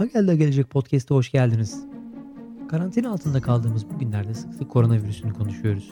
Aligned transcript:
Ha 0.00 0.06
geldi 0.06 0.38
gelecek 0.38 0.70
podcast'a 0.70 1.14
hoş 1.14 1.32
geldiniz. 1.32 1.84
Karantina 2.68 3.10
altında 3.10 3.40
kaldığımız 3.40 3.90
bu 3.90 3.98
günlerde 3.98 4.34
sık 4.34 4.54
sık 4.54 4.70
koronavirüsünü 4.70 5.32
konuşuyoruz. 5.32 5.90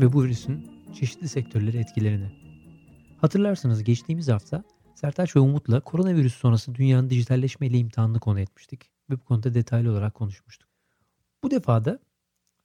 Ve 0.00 0.12
bu 0.12 0.22
virüsün 0.24 0.66
çeşitli 0.94 1.28
sektörleri 1.28 1.78
etkilerini. 1.78 2.32
Hatırlarsınız 3.20 3.84
geçtiğimiz 3.84 4.28
hafta 4.28 4.64
Sertaç 4.94 5.36
ve 5.36 5.40
Umut'la 5.40 5.80
koronavirüs 5.80 6.34
sonrası 6.34 6.74
dünyanın 6.74 7.10
dijitalleşmeyle 7.10 7.78
imtihanını 7.78 8.20
konu 8.20 8.40
etmiştik. 8.40 8.90
Ve 9.10 9.14
bu 9.14 9.24
konuda 9.24 9.54
detaylı 9.54 9.90
olarak 9.90 10.14
konuşmuştuk. 10.14 10.68
Bu 11.42 11.50
defa 11.50 11.84
da 11.84 11.98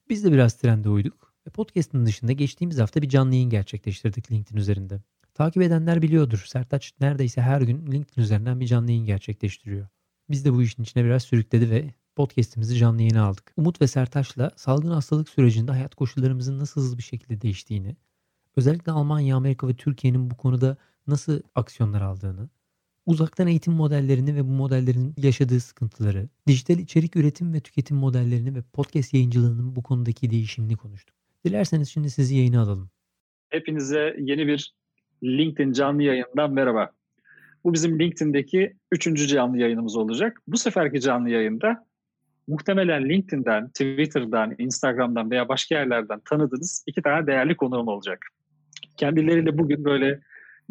biz 0.09 0.23
de 0.23 0.31
biraz 0.31 0.53
trende 0.53 0.89
uyduk 0.89 1.33
ve 1.47 1.51
podcast'ın 1.51 2.05
dışında 2.05 2.31
geçtiğimiz 2.31 2.79
hafta 2.79 3.01
bir 3.01 3.09
canlı 3.09 3.33
yayın 3.33 3.49
gerçekleştirdik 3.49 4.31
LinkedIn 4.31 4.57
üzerinde. 4.57 5.01
Takip 5.33 5.63
edenler 5.63 6.01
biliyordur. 6.01 6.43
Sertaç 6.47 6.93
neredeyse 7.01 7.41
her 7.41 7.61
gün 7.61 7.91
LinkedIn 7.91 8.21
üzerinden 8.21 8.59
bir 8.59 8.67
canlı 8.67 8.91
yayın 8.91 9.05
gerçekleştiriyor. 9.05 9.87
Biz 10.29 10.45
de 10.45 10.53
bu 10.53 10.61
işin 10.61 10.83
içine 10.83 11.05
biraz 11.05 11.23
sürükledi 11.23 11.71
ve 11.71 11.93
podcast'imizi 12.15 12.77
canlı 12.77 13.01
yayına 13.01 13.23
aldık. 13.23 13.53
Umut 13.57 13.81
ve 13.81 13.87
Sertaç'la 13.87 14.51
salgın 14.55 14.91
hastalık 14.91 15.29
sürecinde 15.29 15.71
hayat 15.71 15.95
koşullarımızın 15.95 16.59
nasıl 16.59 16.81
hızlı 16.81 16.97
bir 16.97 17.03
şekilde 17.03 17.41
değiştiğini, 17.41 17.95
özellikle 18.55 18.91
Almanya, 18.91 19.35
Amerika 19.35 19.67
ve 19.67 19.73
Türkiye'nin 19.73 20.31
bu 20.31 20.37
konuda 20.37 20.77
nasıl 21.07 21.41
aksiyonlar 21.55 22.01
aldığını, 22.01 22.49
uzaktan 23.05 23.47
eğitim 23.47 23.73
modellerini 23.73 24.35
ve 24.35 24.43
bu 24.43 24.51
modellerin 24.51 25.13
yaşadığı 25.17 25.59
sıkıntıları, 25.59 26.29
dijital 26.47 26.79
içerik 26.79 27.15
üretim 27.15 27.53
ve 27.53 27.59
tüketim 27.59 27.97
modellerini 27.97 28.55
ve 28.55 28.61
podcast 28.61 29.13
yayıncılığının 29.13 29.75
bu 29.75 29.83
konudaki 29.83 30.31
değişimini 30.31 30.77
konuştuk. 30.77 31.15
Dilerseniz 31.45 31.89
şimdi 31.89 32.09
sizi 32.09 32.35
yayına 32.35 32.61
alalım. 32.61 32.89
Hepinize 33.49 34.15
yeni 34.19 34.47
bir 34.47 34.73
LinkedIn 35.23 35.71
canlı 35.71 36.03
yayından 36.03 36.53
merhaba. 36.53 36.98
Bu 37.63 37.73
bizim 37.73 37.99
LinkedIn'deki 37.99 38.73
üçüncü 38.91 39.27
canlı 39.27 39.57
yayınımız 39.57 39.95
olacak. 39.95 40.41
Bu 40.47 40.57
seferki 40.57 41.01
canlı 41.01 41.29
yayında 41.29 41.85
muhtemelen 42.47 43.09
LinkedIn'den, 43.09 43.67
Twitter'dan, 43.67 44.55
Instagram'dan 44.57 45.31
veya 45.31 45.49
başka 45.49 45.75
yerlerden 45.75 46.19
tanıdığınız 46.19 46.83
iki 46.87 47.01
tane 47.01 47.27
değerli 47.27 47.55
konuğum 47.55 47.87
olacak. 47.87 48.25
Kendileriyle 48.97 49.57
bugün 49.57 49.85
böyle 49.85 50.19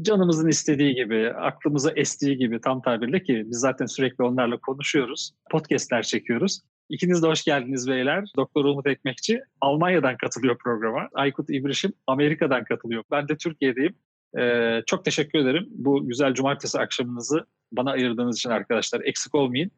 canımızın 0.03 0.49
istediği 0.49 0.95
gibi, 0.95 1.31
aklımıza 1.31 1.91
estiği 1.97 2.37
gibi 2.37 2.61
tam 2.61 2.83
tabirle 2.83 3.23
ki 3.23 3.43
biz 3.47 3.59
zaten 3.59 3.87
sürekli 3.87 4.25
onlarla 4.25 4.57
konuşuyoruz, 4.57 5.33
podcastler 5.51 6.03
çekiyoruz. 6.03 6.61
İkiniz 6.89 7.23
de 7.23 7.27
hoş 7.27 7.45
geldiniz 7.45 7.89
beyler. 7.89 8.25
Doktor 8.37 8.65
Umut 8.65 8.87
Ekmekçi 8.87 9.41
Almanya'dan 9.61 10.17
katılıyor 10.17 10.59
programa. 10.59 11.09
Aykut 11.15 11.51
İbrişim 11.51 11.93
Amerika'dan 12.07 12.65
katılıyor. 12.65 13.05
Ben 13.11 13.29
de 13.29 13.37
Türkiye'deyim. 13.37 13.95
Ee, 14.39 14.83
çok 14.87 15.05
teşekkür 15.05 15.39
ederim. 15.39 15.67
Bu 15.71 16.09
güzel 16.09 16.35
cumartesi 16.35 16.79
akşamınızı 16.79 17.47
bana 17.73 17.91
ayırdığınız 17.91 18.39
için 18.39 18.51
arkadaşlar 18.51 19.01
eksik 19.01 19.35
olmayın. 19.35 19.71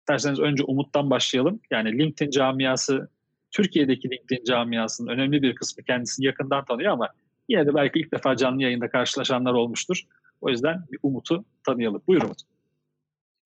İsterseniz 0.00 0.38
önce 0.38 0.64
Umut'tan 0.64 1.10
başlayalım. 1.10 1.60
Yani 1.70 1.98
LinkedIn 1.98 2.30
camiası, 2.30 3.08
Türkiye'deki 3.50 4.10
LinkedIn 4.10 4.44
camiasının 4.44 5.10
önemli 5.10 5.42
bir 5.42 5.54
kısmı 5.54 5.84
kendisini 5.84 6.26
yakından 6.26 6.64
tanıyor 6.64 6.92
ama 6.92 7.08
yine 7.48 7.66
de 7.66 7.74
belki 7.74 7.98
ilk 7.98 8.12
defa 8.12 8.36
canlı 8.36 8.62
yayında 8.62 8.90
karşılaşanlar 8.90 9.52
olmuştur. 9.52 10.02
O 10.40 10.50
yüzden 10.50 10.84
bir 10.92 10.98
Umut'u 11.02 11.44
tanıyalım. 11.66 12.02
Buyur 12.06 12.22
Umut. 12.22 12.38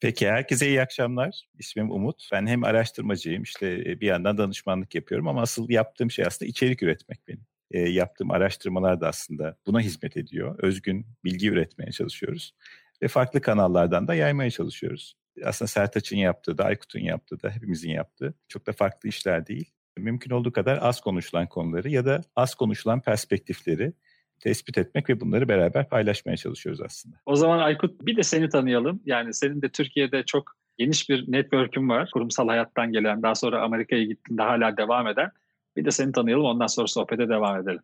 Peki 0.00 0.28
herkese 0.28 0.68
iyi 0.68 0.82
akşamlar. 0.82 1.42
İsmim 1.58 1.90
Umut. 1.90 2.28
Ben 2.32 2.46
hem 2.46 2.64
araştırmacıyım 2.64 3.42
işte 3.42 3.66
e, 3.86 4.00
bir 4.00 4.06
yandan 4.06 4.38
danışmanlık 4.38 4.94
yapıyorum 4.94 5.28
ama 5.28 5.42
asıl 5.42 5.70
yaptığım 5.70 6.10
şey 6.10 6.24
aslında 6.24 6.48
içerik 6.48 6.82
üretmek 6.82 7.18
benim. 7.28 7.40
E, 7.70 7.80
yaptığım 7.80 8.30
araştırmalar 8.30 9.00
da 9.00 9.08
aslında 9.08 9.56
buna 9.66 9.80
hizmet 9.80 10.16
ediyor. 10.16 10.58
Özgün 10.58 11.06
bilgi 11.24 11.48
üretmeye 11.48 11.92
çalışıyoruz 11.92 12.54
ve 13.02 13.08
farklı 13.08 13.40
kanallardan 13.40 14.08
da 14.08 14.14
yaymaya 14.14 14.50
çalışıyoruz. 14.50 15.16
Aslında 15.44 15.68
Sertaç'ın 15.68 16.16
yaptığı 16.16 16.58
da, 16.58 16.64
Aykut'un 16.64 17.00
yaptığı 17.00 17.42
da, 17.42 17.50
hepimizin 17.50 17.90
yaptığı 17.90 18.34
çok 18.48 18.66
da 18.66 18.72
farklı 18.72 19.08
işler 19.08 19.46
değil. 19.46 19.70
Mümkün 19.96 20.30
olduğu 20.30 20.52
kadar 20.52 20.78
az 20.82 21.00
konuşulan 21.00 21.46
konuları 21.46 21.88
ya 21.88 22.06
da 22.06 22.22
az 22.36 22.54
konuşulan 22.54 23.00
perspektifleri 23.00 23.92
tespit 24.40 24.78
etmek 24.78 25.10
ve 25.10 25.20
bunları 25.20 25.48
beraber 25.48 25.88
paylaşmaya 25.88 26.36
çalışıyoruz 26.36 26.80
aslında. 26.80 27.16
O 27.26 27.36
zaman 27.36 27.58
Aykut 27.58 28.06
bir 28.06 28.16
de 28.16 28.22
seni 28.22 28.48
tanıyalım. 28.48 29.02
Yani 29.06 29.34
senin 29.34 29.62
de 29.62 29.68
Türkiye'de 29.68 30.22
çok 30.22 30.52
geniş 30.78 31.08
bir 31.08 31.32
network'ün 31.32 31.88
var. 31.88 32.10
Kurumsal 32.12 32.48
hayattan 32.48 32.92
gelen, 32.92 33.22
daha 33.22 33.34
sonra 33.34 33.62
Amerika'ya 33.62 34.04
gittiğinde 34.04 34.42
hala 34.42 34.76
devam 34.76 35.06
eden. 35.06 35.30
Bir 35.78 35.84
de 35.84 35.90
seni 35.90 36.12
tanıyalım 36.12 36.44
ondan 36.44 36.66
sonra 36.66 36.86
sohbete 36.86 37.28
devam 37.28 37.62
edelim. 37.62 37.80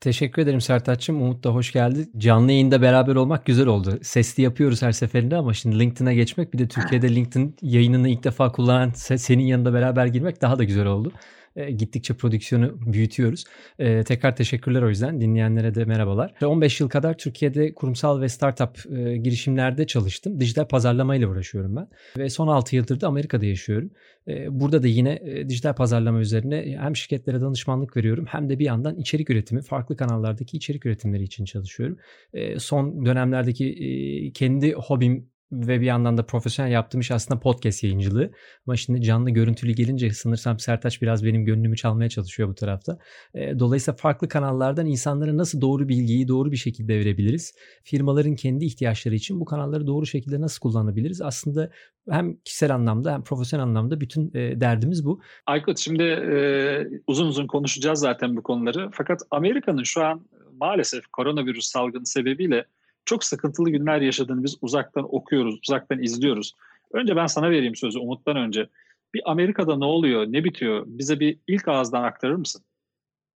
Teşekkür 0.00 0.42
ederim 0.42 0.60
Sertaç'cığım. 0.60 1.22
Umut 1.22 1.44
da 1.44 1.50
hoş 1.50 1.72
geldi. 1.72 2.08
Canlı 2.16 2.52
yayında 2.52 2.82
beraber 2.82 3.14
olmak 3.14 3.46
güzel 3.46 3.66
oldu. 3.66 3.98
Sesli 4.02 4.42
yapıyoruz 4.42 4.82
her 4.82 4.92
seferinde 4.92 5.36
ama 5.36 5.54
şimdi 5.54 5.78
LinkedIn'e 5.78 6.14
geçmek 6.14 6.52
bir 6.52 6.58
de 6.58 6.68
Türkiye'de 6.68 7.08
LinkedIn 7.14 7.56
yayınını 7.62 8.08
ilk 8.08 8.24
defa 8.24 8.52
kullanan 8.52 8.90
senin 8.94 9.44
yanında 9.44 9.72
beraber 9.72 10.06
girmek 10.06 10.42
daha 10.42 10.58
da 10.58 10.64
güzel 10.64 10.86
oldu. 10.86 11.12
E, 11.58 11.70
gittikçe 11.70 12.14
prodüksiyonu 12.14 12.92
büyütüyoruz. 12.92 13.44
E, 13.78 14.04
tekrar 14.04 14.36
teşekkürler 14.36 14.82
o 14.82 14.88
yüzden. 14.88 15.20
Dinleyenlere 15.20 15.74
de 15.74 15.84
merhabalar. 15.84 16.34
15 16.42 16.80
yıl 16.80 16.88
kadar 16.88 17.18
Türkiye'de 17.18 17.74
kurumsal 17.74 18.20
ve 18.20 18.28
startup 18.28 18.92
e, 18.92 19.16
girişimlerde 19.16 19.86
çalıştım. 19.86 20.40
Dijital 20.40 20.64
pazarlamayla 20.64 21.28
uğraşıyorum 21.28 21.76
ben. 21.76 21.88
Ve 22.18 22.30
son 22.30 22.48
6 22.48 22.76
yıldır 22.76 23.00
da 23.00 23.08
Amerika'da 23.08 23.46
yaşıyorum. 23.46 23.90
E, 24.28 24.60
burada 24.60 24.82
da 24.82 24.86
yine 24.86 25.18
e, 25.22 25.48
dijital 25.48 25.74
pazarlama 25.74 26.20
üzerine 26.20 26.76
hem 26.80 26.96
şirketlere 26.96 27.40
danışmanlık 27.40 27.96
veriyorum 27.96 28.26
hem 28.28 28.50
de 28.50 28.58
bir 28.58 28.64
yandan 28.64 28.96
içerik 28.96 29.30
üretimi, 29.30 29.62
farklı 29.62 29.96
kanallardaki 29.96 30.56
içerik 30.56 30.86
üretimleri 30.86 31.22
için 31.22 31.44
çalışıyorum. 31.44 31.98
E, 32.32 32.58
son 32.58 33.06
dönemlerdeki 33.06 33.66
e, 33.70 34.32
kendi 34.32 34.72
hobim 34.72 35.28
ve 35.52 35.80
bir 35.80 35.86
yandan 35.86 36.18
da 36.18 36.26
profesyonel 36.26 36.70
yaptığım 36.72 37.00
iş 37.00 37.10
aslında 37.10 37.40
podcast 37.40 37.84
yayıncılığı. 37.84 38.30
Ama 38.66 38.76
şimdi 38.76 39.02
canlı 39.02 39.30
görüntülü 39.30 39.72
gelince 39.72 40.10
sanırsam 40.10 40.58
Sertaç 40.58 41.02
biraz 41.02 41.24
benim 41.24 41.44
gönlümü 41.44 41.76
çalmaya 41.76 42.08
çalışıyor 42.08 42.48
bu 42.48 42.54
tarafta. 42.54 42.98
Dolayısıyla 43.34 43.96
farklı 43.96 44.28
kanallardan 44.28 44.86
insanlara 44.86 45.36
nasıl 45.36 45.60
doğru 45.60 45.88
bilgiyi 45.88 46.28
doğru 46.28 46.52
bir 46.52 46.56
şekilde 46.56 46.98
verebiliriz? 46.98 47.54
Firmaların 47.84 48.34
kendi 48.34 48.64
ihtiyaçları 48.64 49.14
için 49.14 49.40
bu 49.40 49.44
kanalları 49.44 49.86
doğru 49.86 50.06
şekilde 50.06 50.40
nasıl 50.40 50.60
kullanabiliriz? 50.60 51.22
Aslında 51.22 51.70
hem 52.10 52.36
kişisel 52.36 52.74
anlamda 52.74 53.12
hem 53.12 53.22
profesyonel 53.22 53.64
anlamda 53.64 54.00
bütün 54.00 54.32
derdimiz 54.34 55.04
bu. 55.04 55.20
Aykut 55.46 55.78
şimdi 55.78 56.02
uzun 57.06 57.26
uzun 57.26 57.46
konuşacağız 57.46 57.98
zaten 57.98 58.36
bu 58.36 58.42
konuları. 58.42 58.90
Fakat 58.92 59.20
Amerika'nın 59.30 59.82
şu 59.82 60.04
an 60.04 60.26
maalesef 60.60 61.06
koronavirüs 61.06 61.66
salgını 61.66 62.06
sebebiyle 62.06 62.64
çok 63.08 63.24
sıkıntılı 63.24 63.70
günler 63.70 64.00
yaşadığını 64.00 64.44
biz 64.44 64.56
uzaktan 64.60 65.14
okuyoruz, 65.14 65.58
uzaktan 65.68 66.02
izliyoruz. 66.02 66.54
Önce 66.92 67.16
ben 67.16 67.26
sana 67.26 67.50
vereyim 67.50 67.76
sözü 67.76 67.98
Umut'tan 67.98 68.36
önce. 68.36 68.68
Bir 69.14 69.22
Amerika'da 69.24 69.76
ne 69.76 69.84
oluyor, 69.84 70.26
ne 70.26 70.44
bitiyor? 70.44 70.84
Bize 70.86 71.20
bir 71.20 71.38
ilk 71.46 71.68
ağızdan 71.68 72.02
aktarır 72.02 72.34
mısın? 72.34 72.62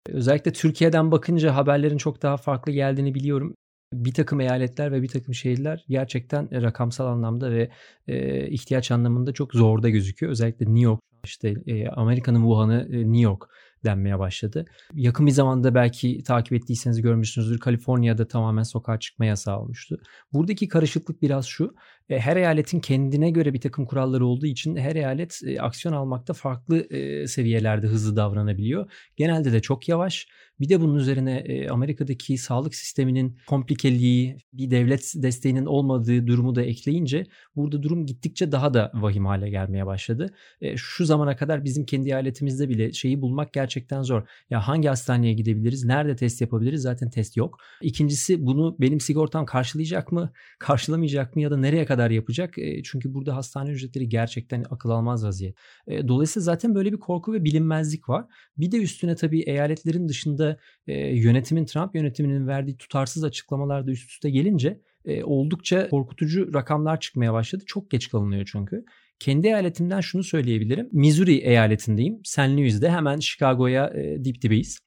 Özellikle 0.09 0.53
Türkiye'den 0.53 1.11
bakınca 1.11 1.55
haberlerin 1.55 1.97
çok 1.97 2.23
daha 2.23 2.37
farklı 2.37 2.73
geldiğini 2.73 3.15
biliyorum. 3.15 3.55
Bir 3.93 4.15
takım 4.15 4.41
eyaletler 4.41 4.93
ve 4.93 5.03
bir 5.03 5.09
takım 5.09 5.35
şehirler 5.35 5.85
gerçekten 5.89 6.63
rakamsal 6.63 7.07
anlamda 7.07 7.51
ve 7.51 7.71
e, 8.09 8.47
ihtiyaç 8.49 8.91
anlamında 8.91 9.33
çok 9.33 9.55
zorda 9.55 9.89
gözüküyor. 9.89 10.33
Özellikle 10.33 10.67
New 10.67 10.81
York, 10.81 11.01
işte 11.25 11.55
e, 11.67 11.89
Amerika'nın 11.89 12.41
Wuhan'ı 12.41 12.89
e, 12.93 12.99
New 12.99 13.21
York 13.21 13.43
denmeye 13.85 14.19
başladı. 14.19 14.65
Yakın 14.95 15.27
bir 15.27 15.31
zamanda 15.31 15.75
belki 15.75 16.23
takip 16.23 16.53
ettiyseniz 16.53 17.03
görmüşsünüzdür. 17.03 17.59
Kaliforniya'da 17.59 18.29
tamamen 18.29 18.63
sokağa 18.63 18.99
çıkma 18.99 19.25
yasağı 19.25 19.61
olmuştu. 19.61 20.01
Buradaki 20.33 20.69
karışıklık 20.69 21.23
biraz 21.23 21.47
şu. 21.47 21.75
E, 22.09 22.19
her 22.19 22.37
eyaletin 22.37 22.81
kendine 22.81 23.31
göre 23.31 23.55
bir 23.55 23.61
takım 23.61 23.87
kuralları 23.87 24.27
olduğu 24.27 24.47
için 24.47 24.77
her 24.77 24.97
eyalet 24.97 25.41
e, 25.47 25.61
aksiyon 25.61 25.95
almakta 25.95 26.33
farklı 26.33 26.87
e, 26.91 27.27
seviyelerde 27.27 27.87
hızlı 27.87 28.17
davranabiliyor. 28.17 28.93
Genelde 29.17 29.53
de 29.53 29.61
çok 29.61 29.89
yavaş. 29.89 30.29
Bir 30.61 30.69
de 30.69 30.81
bunun 30.81 30.95
üzerine 30.95 31.67
Amerika'daki 31.71 32.39
sağlık 32.39 32.75
sisteminin 32.75 33.39
komplikeliği, 33.47 34.37
bir 34.53 34.71
devlet 34.71 35.13
desteğinin 35.17 35.67
olmadığı 35.67 36.27
durumu 36.27 36.55
da 36.55 36.63
ekleyince 36.63 37.27
burada 37.57 37.83
durum 37.83 38.07
gittikçe 38.07 38.53
daha 38.53 38.75
da 38.75 38.91
vahim 38.95 39.27
hale 39.27 39.51
gelmeye 39.51 39.87
başladı. 39.87 40.35
Şu 40.77 41.05
zamana 41.05 41.37
kadar 41.37 41.65
bizim 41.65 41.85
kendi 41.85 42.09
eyaletimizde 42.09 42.69
bile 42.69 42.93
şeyi 42.93 43.21
bulmak 43.21 43.53
gerçekten 43.53 44.03
zor. 44.03 44.23
Ya 44.51 44.69
hangi 44.69 44.89
hastaneye 44.89 45.33
gidebiliriz? 45.33 45.85
Nerede 45.85 46.17
test 46.17 46.41
yapabiliriz? 46.41 46.83
Zaten 46.83 47.11
test 47.11 47.37
yok. 47.37 47.59
İkincisi 47.81 48.47
bunu 48.47 48.77
benim 48.81 49.01
sigortam 49.01 49.47
karşılayacak 49.47 50.13
mı? 50.13 50.33
Karşılamayacak 50.59 51.37
mı 51.37 51.43
ya 51.43 51.51
da 51.51 51.57
nereye 51.57 51.85
yapacak? 52.11 52.59
E, 52.59 52.83
çünkü 52.83 53.15
burada 53.15 53.37
hastane 53.37 53.71
ücretleri 53.71 54.09
gerçekten 54.09 54.65
akıl 54.71 54.91
almaz 54.91 55.25
vaziyet. 55.25 55.57
Dolayısıyla 55.89 56.45
zaten 56.45 56.75
böyle 56.75 56.93
bir 56.93 56.99
korku 56.99 57.33
ve 57.33 57.45
bilinmezlik 57.45 58.09
var. 58.09 58.25
Bir 58.57 58.73
de 58.73 58.77
üstüne 58.77 59.17
tabii 59.17 59.41
eyaletlerin 59.41 60.09
dışında 60.09 60.59
yönetimin 60.87 61.65
Trump 61.65 61.95
yönetiminin 61.95 62.47
verdiği 62.47 62.77
tutarsız 62.77 63.25
açıklamalar 63.25 63.87
da 63.87 63.91
üst 63.91 64.11
üste 64.11 64.31
gelince 64.31 64.81
oldukça 65.25 65.89
korkutucu 65.89 66.55
rakamlar 66.55 67.01
çıkmaya 67.01 67.33
başladı. 67.33 67.65
Çok 67.67 67.91
geç 67.91 68.09
kalınıyor 68.09 68.49
çünkü. 68.53 68.85
Kendi 69.19 69.47
eyaletimden 69.47 70.01
şunu 70.01 70.25
söyleyebilirim. 70.25 70.89
Missouri 70.93 71.37
eyaletindeyim. 71.37 72.21
St. 72.25 72.39
Louis'de 72.39 72.91
hemen 72.91 73.19
Chicago'ya 73.19 73.89
e, 73.89 74.25
dip 74.25 74.43
dibeyiz. 74.43 74.79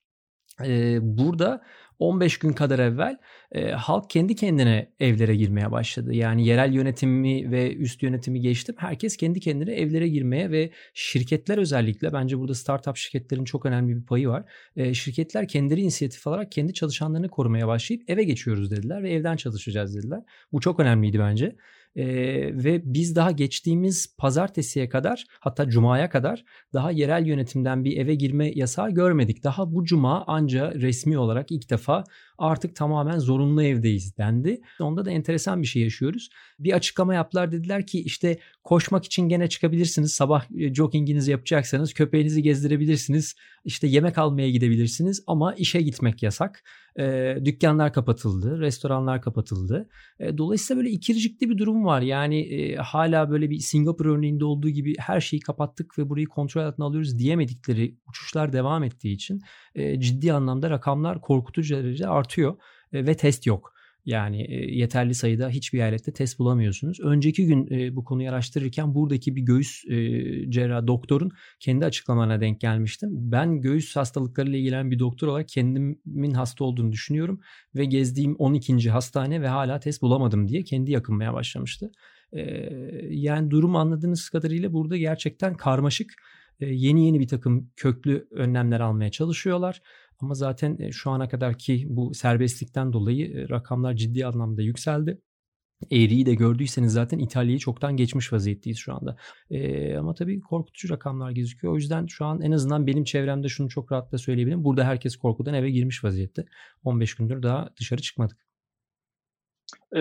Burada 1.02 1.64
15 2.00 2.40
gün 2.40 2.54
kadar 2.54 2.80
evvel 2.80 3.18
e, 3.52 3.72
halk 3.72 4.10
kendi 4.10 4.36
kendine 4.36 4.92
evlere 5.00 5.36
girmeye 5.36 5.72
başladı. 5.72 6.14
Yani 6.14 6.48
yerel 6.48 6.74
yönetimi 6.74 7.52
ve 7.52 7.76
üst 7.76 8.04
yönetimi 8.04 8.42
geçtim. 8.42 8.76
Herkes 8.78 9.18
kendi 9.18 9.40
kendine 9.40 9.74
evlere 9.74 10.08
girmeye 10.08 10.52
ve 10.52 10.72
şirketler 10.94 11.58
özellikle 11.58 12.14
bence 12.14 12.40
burada 12.40 12.54
startup 12.56 12.98
şirketlerin 12.98 13.46
çok 13.46 13.66
önemli 13.66 13.96
bir 13.96 14.06
payı 14.06 14.30
var. 14.30 14.44
E, 14.76 14.94
şirketler 14.94 15.48
kendileri 15.48 15.82
inisiyatif 15.82 16.28
alarak 16.28 16.52
kendi 16.52 16.74
çalışanlarını 16.74 17.30
korumaya 17.30 17.68
başlayıp 17.68 18.10
eve 18.10 18.24
geçiyoruz 18.24 18.72
dediler 18.72 19.04
ve 19.04 19.12
evden 19.14 19.36
çalışacağız 19.36 19.96
dediler. 19.96 20.20
Bu 20.52 20.60
çok 20.60 20.80
önemliydi 20.80 21.20
bence. 21.20 21.56
Ee, 21.96 22.06
ve 22.64 22.82
biz 22.86 23.16
daha 23.16 23.32
geçtiğimiz 23.32 24.16
pazartesiye 24.18 24.90
kadar 24.90 25.26
hatta 25.40 25.70
cumaya 25.70 26.10
kadar 26.10 26.44
daha 26.74 26.92
yerel 26.92 27.26
yönetimden 27.26 27.84
bir 27.84 27.98
eve 27.98 28.16
girme 28.16 28.52
yasağı 28.56 28.92
görmedik. 28.92 29.44
Daha 29.44 29.74
bu 29.74 29.86
cuma 29.86 30.26
anca 30.26 30.74
resmi 30.74 31.18
olarak 31.18 31.52
ilk 31.52 31.70
defa 31.70 32.04
artık 32.38 32.76
tamamen 32.76 33.20
zorunlu 33.20 33.64
evdeyiz 33.64 34.18
dendi. 34.18 34.62
Onda 34.80 35.06
da 35.06 35.12
enteresan 35.12 35.62
bir 35.62 35.68
şey 35.68 35.82
yaşıyoruz. 35.82 36.30
Bir 36.60 36.74
açıklama 36.74 37.14
yaptılar 37.14 37.52
dediler 37.52 37.88
ki 37.88 38.02
işte 38.02 38.40
koşmak 38.64 39.06
için 39.06 39.30
gene 39.30 39.50
çıkabilirsiniz. 39.50 40.14
Sabah 40.14 40.46
e, 40.58 40.74
jogginginizi 40.74 41.32
yapacaksanız 41.32 41.94
köpeğinizi 41.94 42.44
gezdirebilirsiniz. 42.44 43.36
İşte 43.66 43.88
yemek 43.88 44.18
almaya 44.18 44.50
gidebilirsiniz 44.50 45.24
ama 45.28 45.54
işe 45.54 45.82
gitmek 45.82 46.24
yasak. 46.24 46.64
E, 47.00 47.36
dükkanlar 47.46 47.94
kapatıldı, 47.94 48.60
restoranlar 48.60 49.22
kapatıldı. 49.22 49.90
E, 50.20 50.38
dolayısıyla 50.38 50.80
böyle 50.84 50.90
ikircikli 50.90 51.50
bir 51.50 51.58
durum 51.58 51.86
var. 51.86 52.02
Yani 52.02 52.40
e, 52.40 52.76
hala 52.76 53.30
böyle 53.30 53.50
bir 53.50 53.60
Singapur 53.60 54.06
örneğinde 54.06 54.46
olduğu 54.46 54.70
gibi 54.70 54.96
her 55.00 55.22
şeyi 55.22 55.40
kapattık 55.40 55.98
ve 56.00 56.10
burayı 56.10 56.28
kontrol 56.28 56.62
altına 56.62 56.86
alıyoruz 56.86 57.20
diyemedikleri 57.20 57.98
uçuşlar 58.10 58.54
devam 58.54 58.84
ettiği 58.84 59.14
için 59.14 59.42
e, 59.76 60.00
ciddi 60.00 60.34
anlamda 60.34 60.70
rakamlar 60.70 61.22
korkutucu 61.22 61.76
derecede 61.76 62.08
artıyor 62.08 62.56
e, 62.94 63.06
ve 63.08 63.18
test 63.18 63.46
yok. 63.46 63.75
Yani 64.06 64.42
e, 64.42 64.76
yeterli 64.76 65.16
sayıda 65.16 65.50
hiçbir 65.50 65.80
eyalette 65.80 66.14
test 66.14 66.40
bulamıyorsunuz. 66.40 67.00
Önceki 67.00 67.46
gün 67.46 67.68
e, 67.72 67.96
bu 67.96 68.04
konuyu 68.04 68.30
araştırırken 68.30 68.96
buradaki 68.96 69.36
bir 69.36 69.42
göğüs 69.42 69.86
e, 69.86 69.96
cerrah 70.52 70.88
doktorun 70.88 71.32
kendi 71.60 71.86
açıklamana 71.86 72.42
denk 72.42 72.62
gelmiştim. 72.62 73.10
Ben 73.14 73.62
göğüs 73.62 73.96
hastalıklarıyla 73.96 74.60
ilgilenen 74.60 74.92
bir 74.92 75.00
doktor 75.00 75.28
olarak 75.28 75.48
kendimin 75.48 76.34
hasta 76.34 76.64
olduğunu 76.64 76.92
düşünüyorum 76.92 77.40
ve 77.76 77.86
gezdiğim 77.86 78.36
12. 78.36 78.90
hastane 78.90 79.42
ve 79.42 79.48
hala 79.48 79.80
test 79.80 80.02
bulamadım 80.02 80.48
diye 80.48 80.64
kendi 80.64 80.92
yakınmaya 80.92 81.34
başlamıştı. 81.34 81.92
Yani 83.10 83.52
durum 83.52 83.76
anladığınız 83.76 84.30
kadarıyla 84.30 84.74
burada 84.74 84.98
gerçekten 84.98 85.54
karmaşık 85.54 86.14
yeni 86.60 87.06
yeni 87.06 87.20
bir 87.20 87.28
takım 87.28 87.72
köklü 87.76 88.28
önlemler 88.32 88.80
almaya 88.80 89.12
çalışıyorlar. 89.12 89.82
Ama 90.20 90.34
zaten 90.34 90.78
e, 90.80 90.92
şu 90.92 91.10
ana 91.12 91.30
kadarki 91.30 91.86
bu 91.90 92.14
serbestlikten 92.14 92.94
dolayı 92.94 93.38
e, 93.38 93.50
rakamlar 93.50 93.94
ciddi 93.94 94.26
anlamda 94.26 94.62
yükseldi. 94.62 95.22
Eğriyi 95.92 96.26
de 96.26 96.36
gördüyseniz 96.36 96.94
zaten 96.94 97.20
İtalya'yı 97.20 97.60
çoktan 97.60 97.98
geçmiş 97.98 98.34
vaziyetteyiz 98.34 98.78
şu 98.78 98.94
anda. 98.94 99.16
Ee, 99.52 99.98
ama 99.98 100.14
tabii 100.14 100.42
korkutucu 100.42 100.94
rakamlar 100.94 101.32
gözüküyor. 101.32 101.74
O 101.74 101.76
yüzden 101.76 102.06
şu 102.06 102.26
an 102.26 102.42
en 102.42 102.52
azından 102.52 102.88
benim 102.88 103.04
çevremde 103.04 103.50
şunu 103.50 103.70
çok 103.70 103.92
rahatla 103.92 104.18
söyleyebilirim. 104.18 104.64
Burada 104.64 104.84
herkes 104.84 105.16
korkudan 105.16 105.54
eve 105.54 105.72
girmiş 105.72 106.04
vaziyette. 106.04 106.46
15 106.84 107.16
gündür 107.16 107.44
daha 107.44 107.70
dışarı 107.80 108.02
çıkmadık. 108.02 108.38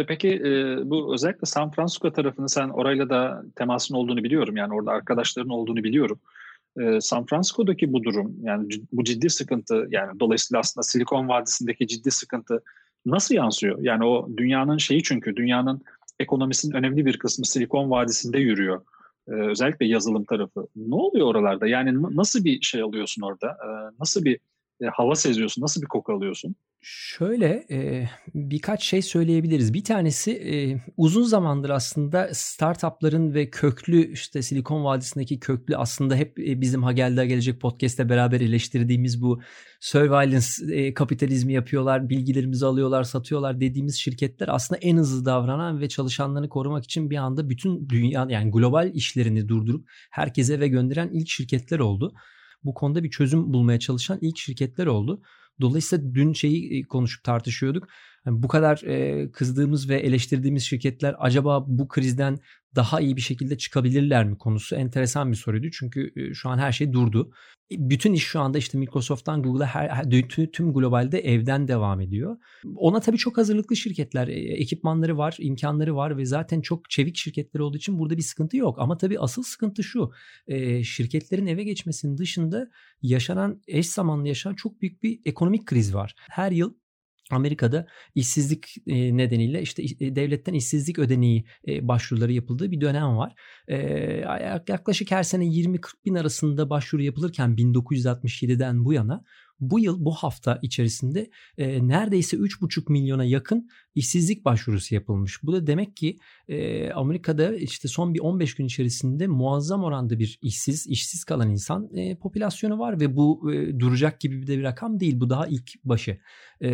Peki 0.08 0.40
bu 0.84 1.14
özellikle 1.14 1.46
San 1.46 1.70
Francisco 1.70 2.12
tarafını 2.12 2.48
sen 2.48 2.68
orayla 2.68 3.10
da 3.10 3.42
temasın 3.56 3.94
olduğunu 3.94 4.24
biliyorum. 4.24 4.56
Yani 4.56 4.74
orada 4.74 4.90
arkadaşların 4.90 5.50
olduğunu 5.50 5.84
biliyorum 5.84 6.20
San 7.00 7.26
Francisco'daki 7.26 7.92
bu 7.92 8.04
durum 8.04 8.36
yani 8.42 8.68
bu 8.92 9.04
ciddi 9.04 9.30
sıkıntı 9.30 9.86
yani 9.90 10.20
dolayısıyla 10.20 10.60
aslında 10.60 10.82
Silikon 10.82 11.28
Vadisi'ndeki 11.28 11.86
ciddi 11.86 12.10
sıkıntı 12.10 12.62
nasıl 13.06 13.34
yansıyor? 13.34 13.78
Yani 13.80 14.04
o 14.04 14.28
dünyanın 14.36 14.78
şeyi 14.78 15.02
çünkü 15.02 15.36
dünyanın 15.36 15.82
ekonomisinin 16.18 16.74
önemli 16.74 17.06
bir 17.06 17.18
kısmı 17.18 17.46
Silikon 17.46 17.90
Vadisi'nde 17.90 18.38
yürüyor. 18.38 18.82
Ee, 19.28 19.32
özellikle 19.32 19.86
yazılım 19.86 20.24
tarafı. 20.24 20.66
Ne 20.76 20.94
oluyor 20.94 21.26
oralarda? 21.26 21.66
Yani 21.66 22.02
nasıl 22.16 22.44
bir 22.44 22.62
şey 22.62 22.82
alıyorsun 22.82 23.22
orada? 23.22 23.48
Ee, 23.48 23.94
nasıl 24.00 24.24
bir 24.24 24.38
e, 24.80 24.86
hava 24.86 25.14
seziyorsun? 25.14 25.62
Nasıl 25.62 25.82
bir 25.82 25.86
koku 25.86 26.12
alıyorsun? 26.12 26.56
Şöyle 26.86 27.66
e, 27.70 28.08
birkaç 28.34 28.84
şey 28.84 29.02
söyleyebiliriz. 29.02 29.74
Bir 29.74 29.84
tanesi 29.84 30.32
e, 30.32 30.80
uzun 30.96 31.22
zamandır 31.22 31.70
aslında 31.70 32.28
startupların 32.32 33.34
ve 33.34 33.50
köklü 33.50 34.12
işte 34.12 34.42
Silikon 34.42 34.84
Vadisi'ndeki 34.84 35.40
köklü 35.40 35.76
aslında 35.76 36.16
hep 36.16 36.38
e, 36.38 36.60
bizim 36.60 36.82
Ha 36.82 36.92
Geldi 36.92 37.28
Gelecek 37.28 37.60
podcast'te 37.60 38.08
beraber 38.08 38.40
eleştirdiğimiz 38.40 39.22
bu 39.22 39.40
surveillance 39.80 40.46
e, 40.70 40.94
kapitalizmi 40.94 41.52
yapıyorlar, 41.52 42.08
bilgilerimizi 42.08 42.66
alıyorlar, 42.66 43.02
satıyorlar 43.02 43.60
dediğimiz 43.60 43.96
şirketler 43.96 44.48
aslında 44.48 44.78
en 44.78 44.96
hızlı 44.96 45.24
davranan 45.24 45.80
ve 45.80 45.88
çalışanlarını 45.88 46.48
korumak 46.48 46.84
için 46.84 47.10
bir 47.10 47.16
anda 47.16 47.48
bütün 47.48 47.88
dünya 47.88 48.26
yani 48.30 48.50
global 48.50 48.94
işlerini 48.94 49.48
durdurup 49.48 49.88
herkese 50.10 50.54
eve 50.54 50.68
gönderen 50.68 51.10
ilk 51.12 51.28
şirketler 51.28 51.78
oldu. 51.78 52.14
Bu 52.64 52.74
konuda 52.74 53.04
bir 53.04 53.10
çözüm 53.10 53.52
bulmaya 53.52 53.78
çalışan 53.78 54.18
ilk 54.20 54.38
şirketler 54.38 54.86
oldu. 54.86 55.22
Dolayısıyla 55.60 56.14
dün 56.14 56.32
şeyi 56.32 56.84
konuşup 56.84 57.24
tartışıyorduk. 57.24 57.88
Yani 58.26 58.42
bu 58.42 58.48
kadar 58.48 58.82
e, 58.82 59.30
kızdığımız 59.32 59.88
ve 59.88 59.96
eleştirdiğimiz 59.96 60.62
şirketler 60.62 61.16
acaba 61.18 61.64
bu 61.66 61.88
krizden 61.88 62.38
daha 62.76 63.00
iyi 63.00 63.16
bir 63.16 63.20
şekilde 63.20 63.58
çıkabilirler 63.58 64.24
mi 64.24 64.38
konusu 64.38 64.76
enteresan 64.76 65.32
bir 65.32 65.36
soruydu. 65.36 65.66
Çünkü 65.72 66.12
e, 66.16 66.34
şu 66.34 66.48
an 66.48 66.58
her 66.58 66.72
şey 66.72 66.92
durdu. 66.92 67.32
E, 67.72 67.74
bütün 67.78 68.12
iş 68.12 68.24
şu 68.24 68.40
anda 68.40 68.58
işte 68.58 68.78
Microsoft'tan 68.78 69.42
Google'a 69.42 69.66
her, 69.66 70.10
tüm 70.52 70.72
globalde 70.72 71.18
evden 71.18 71.68
devam 71.68 72.00
ediyor. 72.00 72.36
Ona 72.76 73.00
tabii 73.00 73.16
çok 73.16 73.38
hazırlıklı 73.38 73.76
şirketler, 73.76 74.28
e, 74.28 74.32
ekipmanları 74.32 75.18
var, 75.18 75.36
imkanları 75.38 75.96
var 75.96 76.16
ve 76.16 76.24
zaten 76.24 76.60
çok 76.60 76.90
çevik 76.90 77.16
şirketler 77.16 77.60
olduğu 77.60 77.76
için 77.76 77.98
burada 77.98 78.16
bir 78.16 78.22
sıkıntı 78.22 78.56
yok. 78.56 78.78
Ama 78.78 78.96
tabii 78.96 79.18
asıl 79.18 79.42
sıkıntı 79.42 79.82
şu. 79.82 80.12
Şirketlerin 80.84 81.46
eve 81.46 81.64
geçmesinin 81.64 82.18
dışında 82.18 82.70
yaşanan 83.02 83.62
eş 83.68 83.88
zamanlı 83.88 84.28
yaşanan 84.28 84.54
çok 84.54 84.80
büyük 84.80 85.02
bir 85.02 85.20
ekonomik 85.24 85.66
kriz 85.66 85.94
var. 85.94 86.14
Her 86.30 86.52
yıl 86.52 86.74
Amerika'da 87.34 87.86
işsizlik 88.14 88.76
nedeniyle 88.86 89.62
işte 89.62 89.82
devletten 90.00 90.54
işsizlik 90.54 90.98
ödeneği 90.98 91.44
başvuruları 91.68 92.32
yapıldığı 92.32 92.70
bir 92.70 92.80
dönem 92.80 93.16
var. 93.16 93.34
Yaklaşık 94.68 95.10
her 95.10 95.22
sene 95.22 95.44
20-40 95.44 95.78
bin 96.04 96.14
arasında 96.14 96.70
başvuru 96.70 97.02
yapılırken 97.02 97.50
1967'den 97.50 98.84
bu 98.84 98.92
yana 98.92 99.24
bu 99.60 99.78
yıl 99.78 100.04
bu 100.04 100.12
hafta 100.12 100.58
içerisinde 100.62 101.30
e, 101.58 101.88
neredeyse 101.88 102.36
3,5 102.36 102.92
milyona 102.92 103.24
yakın 103.24 103.68
işsizlik 103.94 104.44
başvurusu 104.44 104.94
yapılmış. 104.94 105.42
Bu 105.42 105.52
da 105.52 105.66
demek 105.66 105.96
ki 105.96 106.18
e, 106.48 106.90
Amerika'da 106.90 107.56
işte 107.56 107.88
son 107.88 108.14
bir 108.14 108.20
15 108.20 108.54
gün 108.54 108.66
içerisinde 108.66 109.26
muazzam 109.26 109.84
oranda 109.84 110.18
bir 110.18 110.38
işsiz, 110.42 110.86
işsiz 110.86 111.24
kalan 111.24 111.50
insan 111.50 111.94
e, 111.94 112.16
popülasyonu 112.16 112.78
var 112.78 113.00
ve 113.00 113.16
bu 113.16 113.52
e, 113.52 113.78
duracak 113.80 114.20
gibi 114.20 114.42
bir 114.42 114.46
de 114.46 114.58
bir 114.58 114.62
rakam 114.62 115.00
değil. 115.00 115.20
Bu 115.20 115.30
daha 115.30 115.46
ilk 115.46 115.84
başı. 115.84 116.18
E, 116.60 116.68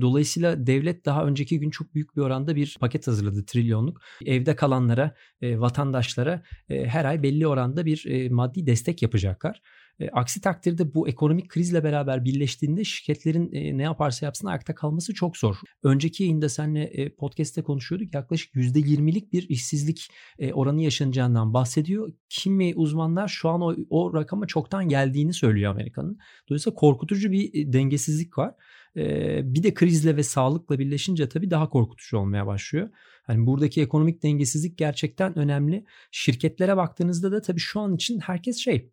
dolayısıyla 0.00 0.66
devlet 0.66 1.06
daha 1.06 1.24
önceki 1.24 1.60
gün 1.60 1.70
çok 1.70 1.94
büyük 1.94 2.16
bir 2.16 2.20
oranda 2.20 2.56
bir 2.56 2.76
paket 2.80 3.06
hazırladı 3.06 3.44
trilyonluk. 3.46 4.00
Evde 4.26 4.56
kalanlara, 4.56 5.14
e, 5.42 5.60
vatandaşlara 5.60 6.42
e, 6.68 6.86
her 6.86 7.04
ay 7.04 7.22
belli 7.22 7.46
oranda 7.46 7.86
bir 7.86 8.04
e, 8.06 8.28
maddi 8.28 8.66
destek 8.66 9.02
yapacaklar. 9.02 9.62
E, 10.00 10.08
aksi 10.08 10.40
takdirde 10.40 10.94
bu 10.94 11.08
ekonomik 11.08 11.48
krizle 11.48 11.84
beraber 11.84 12.24
birleştiğinde 12.24 12.84
şirketlerin 12.84 13.52
e, 13.52 13.78
ne 13.78 13.82
yaparsa 13.82 14.26
yapsın 14.26 14.46
ayakta 14.46 14.74
kalması 14.74 15.14
çok 15.14 15.36
zor. 15.36 15.56
Önceki 15.82 16.22
yayında 16.22 16.48
seninle 16.48 16.82
e, 16.82 17.14
podcast'te 17.14 17.62
konuşuyorduk. 17.62 18.14
Yaklaşık 18.14 18.54
%20'lik 18.54 19.32
bir 19.32 19.48
işsizlik 19.48 20.08
e, 20.38 20.52
oranı 20.52 20.82
yaşanacağından 20.82 21.54
bahsediyor. 21.54 22.12
Kimi 22.28 22.72
uzmanlar 22.76 23.28
şu 23.28 23.48
an 23.48 23.60
o, 23.60 23.76
o 23.90 24.14
rakama 24.14 24.46
çoktan 24.46 24.88
geldiğini 24.88 25.32
söylüyor 25.32 25.70
Amerika'nın. 25.70 26.18
Dolayısıyla 26.48 26.74
korkutucu 26.74 27.32
bir 27.32 27.54
e, 27.54 27.72
dengesizlik 27.72 28.38
var. 28.38 28.54
E, 28.96 29.54
bir 29.54 29.62
de 29.62 29.74
krizle 29.74 30.16
ve 30.16 30.22
sağlıkla 30.22 30.78
birleşince 30.78 31.28
tabii 31.28 31.50
daha 31.50 31.68
korkutucu 31.68 32.18
olmaya 32.18 32.46
başlıyor. 32.46 32.88
Hani 33.22 33.46
buradaki 33.46 33.82
ekonomik 33.82 34.22
dengesizlik 34.22 34.78
gerçekten 34.78 35.38
önemli. 35.38 35.84
Şirketlere 36.10 36.76
baktığınızda 36.76 37.32
da 37.32 37.42
tabii 37.42 37.60
şu 37.60 37.80
an 37.80 37.94
için 37.94 38.20
herkes 38.20 38.56
şey 38.56 38.90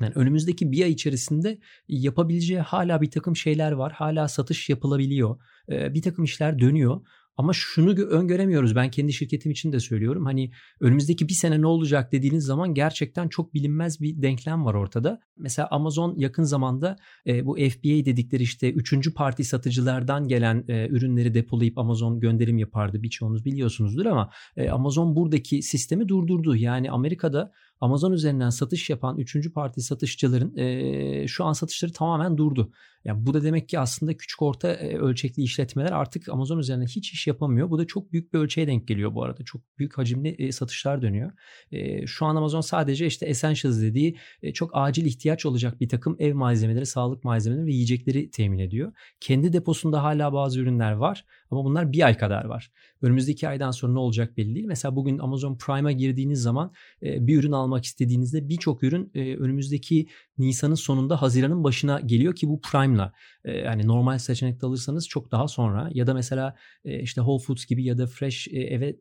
yani 0.00 0.12
önümüzdeki 0.14 0.72
bir 0.72 0.84
ay 0.84 0.90
içerisinde 0.90 1.58
yapabileceği 1.88 2.60
hala 2.60 3.02
bir 3.02 3.10
takım 3.10 3.36
şeyler 3.36 3.72
var. 3.72 3.92
Hala 3.92 4.28
satış 4.28 4.68
yapılabiliyor. 4.68 5.36
Bir 5.68 6.02
takım 6.02 6.24
işler 6.24 6.58
dönüyor. 6.58 7.00
Ama 7.40 7.52
şunu 7.52 7.90
öngöremiyoruz. 7.90 8.76
Ben 8.76 8.90
kendi 8.90 9.12
şirketim 9.12 9.52
için 9.52 9.72
de 9.72 9.80
söylüyorum. 9.80 10.24
Hani 10.24 10.50
önümüzdeki 10.80 11.28
bir 11.28 11.32
sene 11.34 11.60
ne 11.60 11.66
olacak 11.66 12.12
dediğiniz 12.12 12.44
zaman 12.44 12.74
gerçekten 12.74 13.28
çok 13.28 13.54
bilinmez 13.54 14.00
bir 14.00 14.22
denklem 14.22 14.64
var 14.64 14.74
ortada. 14.74 15.20
Mesela 15.38 15.68
Amazon 15.70 16.14
yakın 16.18 16.42
zamanda 16.42 16.96
e, 17.26 17.46
bu 17.46 17.54
FBA 17.54 18.04
dedikleri 18.04 18.42
işte 18.42 18.72
üçüncü 18.72 19.14
parti 19.14 19.44
satıcılardan 19.44 20.28
gelen 20.28 20.64
e, 20.68 20.88
ürünleri 20.88 21.34
depolayıp 21.34 21.78
Amazon 21.78 22.20
gönderim 22.20 22.58
yapardı. 22.58 23.02
Birçoğunuz 23.02 23.44
biliyorsunuzdur 23.44 24.06
ama 24.06 24.30
e, 24.56 24.70
Amazon 24.70 25.16
buradaki 25.16 25.62
sistemi 25.62 26.08
durdurdu. 26.08 26.56
Yani 26.56 26.90
Amerika'da 26.90 27.52
Amazon 27.80 28.12
üzerinden 28.12 28.50
satış 28.50 28.90
yapan 28.90 29.18
üçüncü 29.18 29.52
parti 29.52 29.80
satışçıların 29.80 30.56
e, 30.56 31.26
şu 31.28 31.44
an 31.44 31.52
satışları 31.52 31.92
tamamen 31.92 32.36
durdu. 32.36 32.72
Yani 33.04 33.26
bu 33.26 33.34
da 33.34 33.42
demek 33.42 33.68
ki 33.68 33.78
aslında 33.78 34.16
küçük 34.16 34.42
orta 34.42 34.72
e, 34.72 34.96
ölçekli 34.96 35.42
işletmeler 35.42 35.92
artık 35.92 36.28
Amazon 36.28 36.58
üzerinden 36.58 36.86
hiç 36.86 37.12
iş 37.12 37.26
yapamıyor. 37.26 37.70
Bu 37.70 37.78
da 37.78 37.86
çok 37.86 38.12
büyük 38.12 38.34
bir 38.34 38.38
ölçeğe 38.38 38.66
denk 38.66 38.88
geliyor 38.88 39.14
bu 39.14 39.24
arada. 39.24 39.44
Çok 39.44 39.62
büyük 39.78 39.98
hacimli 39.98 40.28
e, 40.28 40.52
satışlar 40.52 41.02
dönüyor. 41.02 41.32
E, 41.72 42.06
şu 42.06 42.26
an 42.26 42.36
Amazon 42.36 42.60
sadece 42.60 43.06
işte 43.06 43.26
essentials 43.26 43.80
dediği 43.80 44.16
çok 44.54 44.70
acil 44.74 45.06
ihtiyaç 45.06 45.46
olacak 45.46 45.80
bir 45.80 45.88
takım 45.88 46.16
ev 46.18 46.34
malzemeleri, 46.34 46.86
sağlık 46.86 47.24
malzemeleri 47.24 47.66
ve 47.66 47.72
yiyecekleri 47.72 48.30
temin 48.30 48.58
ediyor. 48.58 48.92
Kendi 49.20 49.52
deposunda 49.52 50.02
hala 50.02 50.32
bazı 50.32 50.60
ürünler 50.60 50.92
var 50.92 51.24
ama 51.50 51.64
bunlar 51.64 51.92
bir 51.92 52.06
ay 52.06 52.16
kadar 52.16 52.44
var. 52.44 52.70
Önümüzdeki 53.02 53.48
aydan 53.48 53.70
sonra 53.70 53.92
ne 53.92 53.98
olacak 53.98 54.36
belli 54.36 54.54
değil. 54.54 54.66
Mesela 54.66 54.96
bugün 54.96 55.18
Amazon 55.18 55.56
Prime'a 55.56 55.92
girdiğiniz 55.92 56.42
zaman 56.42 56.72
bir 57.02 57.38
ürün 57.38 57.52
almak 57.52 57.84
istediğinizde 57.84 58.48
birçok 58.48 58.82
ürün 58.82 59.10
önümüzdeki 59.14 60.06
Nisan'ın 60.38 60.74
sonunda 60.74 61.22
Haziran'ın 61.22 61.64
başına 61.64 62.00
geliyor 62.00 62.34
ki 62.34 62.48
bu 62.48 62.60
Prime'la 62.60 63.12
yani 63.44 63.86
normal 63.86 64.18
seçenekte 64.18 64.66
alırsanız 64.66 65.08
çok 65.08 65.32
daha 65.32 65.48
sonra 65.48 65.90
ya 65.94 66.06
da 66.06 66.14
mesela 66.14 66.54
işte 66.84 67.20
Whole 67.20 67.42
Foods 67.42 67.66
gibi 67.66 67.84
ya 67.84 67.98
da 67.98 68.06
Fresh 68.06 68.48
eve 68.48 68.96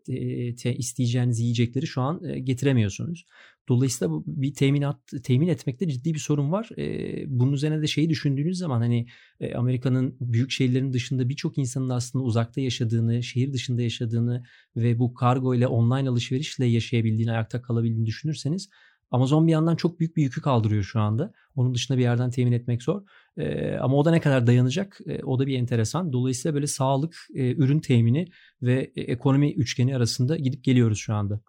isteyeceğiniz 0.77 1.39
yiyecekleri 1.39 1.87
şu 1.87 2.01
an 2.01 2.45
getiremiyorsunuz. 2.45 3.25
Dolayısıyla 3.69 4.11
bu 4.11 4.23
bir 4.27 4.53
teminat 4.53 4.99
temin 5.23 5.47
etmekte 5.47 5.87
ciddi 5.87 6.13
bir 6.13 6.19
sorun 6.19 6.51
var. 6.51 6.69
bunun 7.27 7.53
üzerine 7.53 7.81
de 7.81 7.87
şeyi 7.87 8.09
düşündüğünüz 8.09 8.57
zaman 8.57 8.81
hani 8.81 9.07
Amerika'nın 9.55 10.17
büyük 10.21 10.51
şehirlerin 10.51 10.93
dışında 10.93 11.29
birçok 11.29 11.57
insanın 11.57 11.89
aslında 11.89 12.25
uzakta 12.25 12.61
yaşadığını, 12.61 13.23
şehir 13.23 13.53
dışında 13.53 13.81
yaşadığını 13.81 14.43
ve 14.75 14.99
bu 14.99 15.13
kargo 15.13 15.55
ile 15.55 15.67
online 15.67 16.09
alışverişle 16.09 16.65
yaşayabildiğini, 16.65 17.31
ayakta 17.31 17.61
kalabildiğini 17.61 18.05
düşünürseniz 18.05 18.69
Amazon 19.11 19.47
bir 19.47 19.51
yandan 19.51 19.75
çok 19.75 19.99
büyük 19.99 20.17
bir 20.17 20.23
yükü 20.23 20.41
kaldırıyor 20.41 20.83
şu 20.83 20.99
anda. 20.99 21.33
Onun 21.55 21.73
dışında 21.73 21.97
bir 21.97 22.03
yerden 22.03 22.29
temin 22.31 22.51
etmek 22.51 22.83
zor. 22.83 23.01
Ee, 23.37 23.77
ama 23.77 23.97
o 23.97 24.05
da 24.05 24.11
ne 24.11 24.19
kadar 24.19 24.47
dayanacak 24.47 24.99
e, 25.07 25.23
o 25.23 25.39
da 25.39 25.47
bir 25.47 25.57
enteresan. 25.57 26.13
Dolayısıyla 26.13 26.55
böyle 26.55 26.67
sağlık, 26.67 27.15
e, 27.35 27.55
ürün 27.55 27.79
temini 27.79 28.27
ve 28.61 28.91
e, 28.95 29.01
ekonomi 29.01 29.53
üçgeni 29.53 29.95
arasında 29.95 30.37
gidip 30.37 30.63
geliyoruz 30.63 30.97
şu 30.97 31.13
anda. 31.13 31.41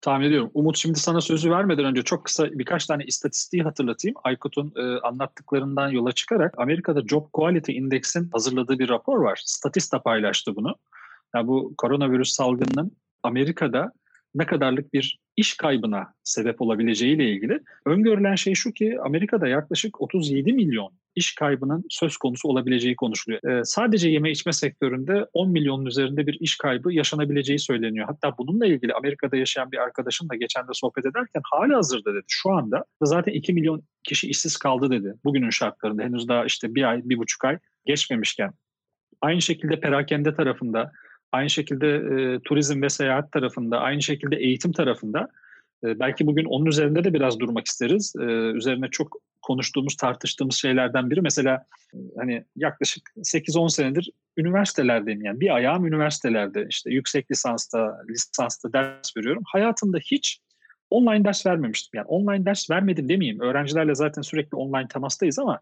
Tahmin 0.00 0.26
ediyorum. 0.26 0.50
Umut 0.54 0.78
şimdi 0.78 0.98
sana 0.98 1.20
sözü 1.20 1.50
vermeden 1.50 1.84
önce 1.84 2.02
çok 2.02 2.24
kısa 2.24 2.50
birkaç 2.50 2.86
tane 2.86 3.04
istatistiği 3.04 3.62
hatırlatayım. 3.62 4.14
Aykut'un 4.24 4.72
e, 4.76 5.00
anlattıklarından 5.00 5.88
yola 5.88 6.12
çıkarak 6.12 6.54
Amerika'da 6.58 7.02
Job 7.06 7.26
Quality 7.32 7.72
Index'in 7.72 8.30
hazırladığı 8.32 8.78
bir 8.78 8.88
rapor 8.88 9.18
var. 9.18 9.42
Statista 9.44 10.02
paylaştı 10.02 10.56
bunu. 10.56 10.74
Yani 11.34 11.46
bu 11.46 11.74
koronavirüs 11.78 12.32
salgınının 12.32 12.92
Amerika'da 13.22 13.92
ne 14.34 14.46
kadarlık 14.46 14.92
bir 14.94 15.18
iş 15.36 15.56
kaybına 15.56 16.12
sebep 16.24 16.60
olabileceğiyle 16.60 17.30
ilgili 17.30 17.60
öngörülen 17.86 18.34
şey 18.34 18.54
şu 18.54 18.72
ki 18.72 18.96
Amerika'da 19.04 19.48
yaklaşık 19.48 20.00
37 20.00 20.52
milyon 20.52 20.92
iş 21.14 21.34
kaybının 21.34 21.84
söz 21.90 22.16
konusu 22.16 22.48
olabileceği 22.48 22.96
konuşuluyor. 22.96 23.44
Ee, 23.44 23.64
sadece 23.64 24.10
yeme 24.10 24.30
içme 24.30 24.52
sektöründe 24.52 25.26
10 25.32 25.50
milyonun 25.50 25.86
üzerinde 25.86 26.26
bir 26.26 26.36
iş 26.40 26.56
kaybı 26.56 26.92
yaşanabileceği 26.92 27.58
söyleniyor. 27.58 28.06
Hatta 28.06 28.38
bununla 28.38 28.66
ilgili 28.66 28.94
Amerika'da 28.94 29.36
yaşayan 29.36 29.72
bir 29.72 29.78
arkadaşımla 29.78 30.34
geçen 30.34 30.62
de 30.62 30.72
sohbet 30.72 31.06
ederken 31.06 31.42
hala 31.44 31.76
hazırda 31.76 32.14
dedi. 32.14 32.24
Şu 32.28 32.50
anda 32.50 32.84
zaten 33.02 33.32
2 33.32 33.52
milyon 33.52 33.82
kişi 34.04 34.28
işsiz 34.28 34.56
kaldı 34.56 34.90
dedi. 34.90 35.14
Bugünün 35.24 35.50
şartlarında 35.50 36.02
henüz 36.02 36.28
daha 36.28 36.44
işte 36.44 36.74
bir 36.74 36.90
ay, 36.90 37.00
bir 37.04 37.18
buçuk 37.18 37.44
ay 37.44 37.58
geçmemişken. 37.86 38.52
Aynı 39.20 39.42
şekilde 39.42 39.80
perakende 39.80 40.34
tarafında 40.34 40.92
Aynı 41.32 41.50
şekilde 41.50 41.86
e, 41.88 42.40
turizm 42.40 42.82
ve 42.82 42.88
seyahat 42.88 43.32
tarafında, 43.32 43.80
aynı 43.80 44.02
şekilde 44.02 44.36
eğitim 44.36 44.72
tarafında 44.72 45.28
e, 45.84 46.00
belki 46.00 46.26
bugün 46.26 46.44
onun 46.44 46.66
üzerinde 46.66 47.04
de 47.04 47.14
biraz 47.14 47.40
durmak 47.40 47.66
isteriz. 47.66 48.14
E, 48.20 48.24
üzerine 48.32 48.88
çok 48.90 49.16
konuştuğumuz, 49.42 49.96
tartıştığımız 49.96 50.54
şeylerden 50.54 51.10
biri 51.10 51.20
mesela 51.20 51.64
hani 52.16 52.44
yaklaşık 52.56 53.02
8-10 53.16 53.70
senedir 53.70 54.10
üniversitelerdeyim 54.36 55.24
yani 55.24 55.40
bir 55.40 55.54
ayağım 55.54 55.86
üniversitelerde 55.86 56.66
işte 56.70 56.90
yüksek 56.90 57.30
lisansta, 57.30 57.98
lisansta 58.10 58.72
ders 58.72 59.16
veriyorum. 59.16 59.42
Hayatımda 59.46 59.98
hiç 59.98 60.40
online 60.90 61.24
ders 61.24 61.46
vermemiştim. 61.46 61.98
Yani 61.98 62.06
online 62.06 62.44
ders 62.46 62.70
vermedim 62.70 63.08
demeyeyim. 63.08 63.40
Öğrencilerle 63.40 63.94
zaten 63.94 64.22
sürekli 64.22 64.56
online 64.56 64.88
temastayız 64.88 65.38
ama 65.38 65.60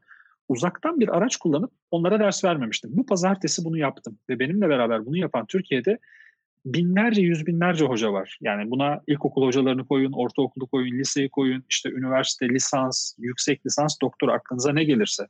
uzaktan 0.48 1.00
bir 1.00 1.16
araç 1.16 1.36
kullanıp 1.36 1.72
onlara 1.90 2.20
ders 2.20 2.44
vermemiştim. 2.44 2.90
Bu 2.94 3.06
pazartesi 3.06 3.64
bunu 3.64 3.78
yaptım 3.78 4.18
ve 4.28 4.38
benimle 4.38 4.68
beraber 4.68 5.06
bunu 5.06 5.16
yapan 5.16 5.46
Türkiye'de 5.46 5.98
binlerce, 6.64 7.22
yüz 7.22 7.46
binlerce 7.46 7.84
hoca 7.84 8.12
var. 8.12 8.38
Yani 8.40 8.70
buna 8.70 9.00
ilkokul 9.06 9.46
hocalarını 9.46 9.86
koyun, 9.86 10.12
ortaokulu 10.12 10.66
koyun, 10.66 10.98
liseyi 10.98 11.28
koyun, 11.28 11.64
işte 11.70 11.90
üniversite, 11.90 12.48
lisans, 12.48 13.14
yüksek 13.18 13.66
lisans, 13.66 13.96
doktor 14.02 14.28
aklınıza 14.28 14.72
ne 14.72 14.84
gelirse. 14.84 15.26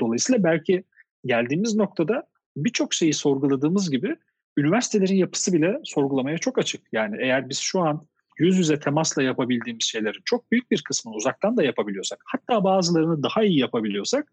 Dolayısıyla 0.00 0.44
belki 0.44 0.84
geldiğimiz 1.26 1.76
noktada 1.76 2.26
birçok 2.56 2.94
şeyi 2.94 3.14
sorguladığımız 3.14 3.90
gibi 3.90 4.16
üniversitelerin 4.56 5.14
yapısı 5.14 5.52
bile 5.52 5.80
sorgulamaya 5.84 6.38
çok 6.38 6.58
açık. 6.58 6.80
Yani 6.92 7.16
eğer 7.20 7.48
biz 7.48 7.58
şu 7.58 7.80
an 7.80 8.06
yüz 8.40 8.58
yüze 8.58 8.80
temasla 8.80 9.22
yapabildiğimiz 9.22 9.84
şeylerin 9.84 10.22
çok 10.24 10.52
büyük 10.52 10.70
bir 10.70 10.82
kısmını 10.82 11.14
uzaktan 11.14 11.56
da 11.56 11.62
yapabiliyorsak, 11.62 12.22
hatta 12.24 12.64
bazılarını 12.64 13.22
daha 13.22 13.44
iyi 13.44 13.58
yapabiliyorsak 13.58 14.32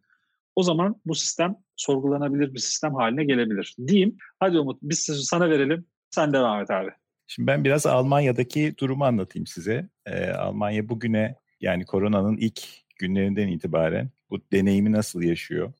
o 0.56 0.64
zaman 0.64 1.02
bu 1.06 1.16
sistem 1.16 1.56
sorgulanabilir 1.76 2.54
bir 2.54 2.60
sistem 2.60 2.96
haline 2.96 3.24
gelebilir. 3.24 3.76
Diyeyim. 3.88 4.18
Hadi 4.40 4.60
Umut 4.60 4.80
biz 4.82 5.00
sana 5.00 5.50
verelim. 5.50 5.86
Sen 6.10 6.34
devam 6.34 6.62
et 6.62 6.72
abi. 6.72 6.90
Şimdi 7.28 7.48
ben 7.48 7.64
biraz 7.64 7.86
Almanya'daki 7.86 8.76
durumu 8.78 9.06
anlatayım 9.06 9.48
size. 9.48 9.90
Ee, 10.06 10.30
Almanya 10.30 10.90
bugüne 10.90 11.36
yani 11.62 11.86
koronanın 11.86 12.38
ilk 12.38 12.62
günlerinden 12.96 13.48
itibaren 13.48 14.10
bu 14.30 14.40
deneyimi 14.52 14.92
nasıl 14.92 15.22
yaşıyor? 15.22 15.74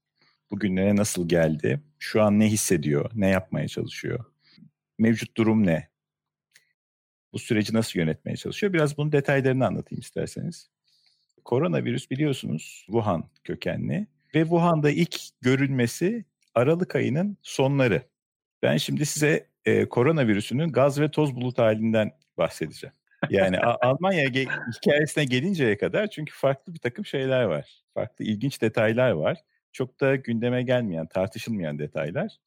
Bugünlere 0.52 0.96
nasıl 0.96 1.30
geldi? 1.30 1.82
Şu 2.00 2.22
an 2.22 2.40
ne 2.40 2.48
hissediyor? 2.48 3.12
Ne 3.16 3.30
yapmaya 3.30 3.68
çalışıyor? 3.68 4.26
Mevcut 4.98 5.38
durum 5.38 5.66
ne? 5.66 5.88
Bu 7.34 7.40
süreci 7.40 7.74
nasıl 7.74 8.00
yönetmeye 8.00 8.38
çalışıyor? 8.38 8.74
Biraz 8.74 8.98
bunun 8.98 9.12
detaylarını 9.12 9.66
anlatayım 9.66 10.02
isterseniz. 10.02 10.70
Koronavirüs 11.46 12.12
biliyorsunuz 12.12 12.84
Wuhan 12.86 13.30
kökenli 13.44 14.08
ve 14.36 14.42
Wuhan'da 14.42 14.92
ilk 14.92 15.20
görülmesi 15.42 16.26
Aralık 16.56 16.96
ayının 16.96 17.38
sonları. 17.42 18.02
Ben 18.64 18.78
şimdi 18.78 19.06
size 19.06 19.48
e, 19.66 19.90
koronavirüsünün 19.90 20.72
gaz 20.72 21.00
ve 21.00 21.12
toz 21.12 21.36
bulut 21.36 21.58
halinden 21.58 22.12
bahsedeceğim. 22.38 22.94
Yani 23.30 23.60
Almanya 23.82 24.26
ge- 24.26 24.74
hikayesine 24.76 25.26
gelinceye 25.26 25.78
kadar 25.78 26.08
çünkü 26.08 26.34
farklı 26.34 26.74
bir 26.74 26.80
takım 26.80 27.06
şeyler 27.06 27.44
var. 27.44 27.84
Farklı 27.94 28.26
ilginç 28.26 28.62
detaylar 28.62 29.12
var. 29.12 29.38
Çok 29.72 30.00
da 30.00 30.16
gündeme 30.16 30.64
gelmeyen, 30.64 31.08
tartışılmayan 31.08 31.80
detaylar. 31.80 32.38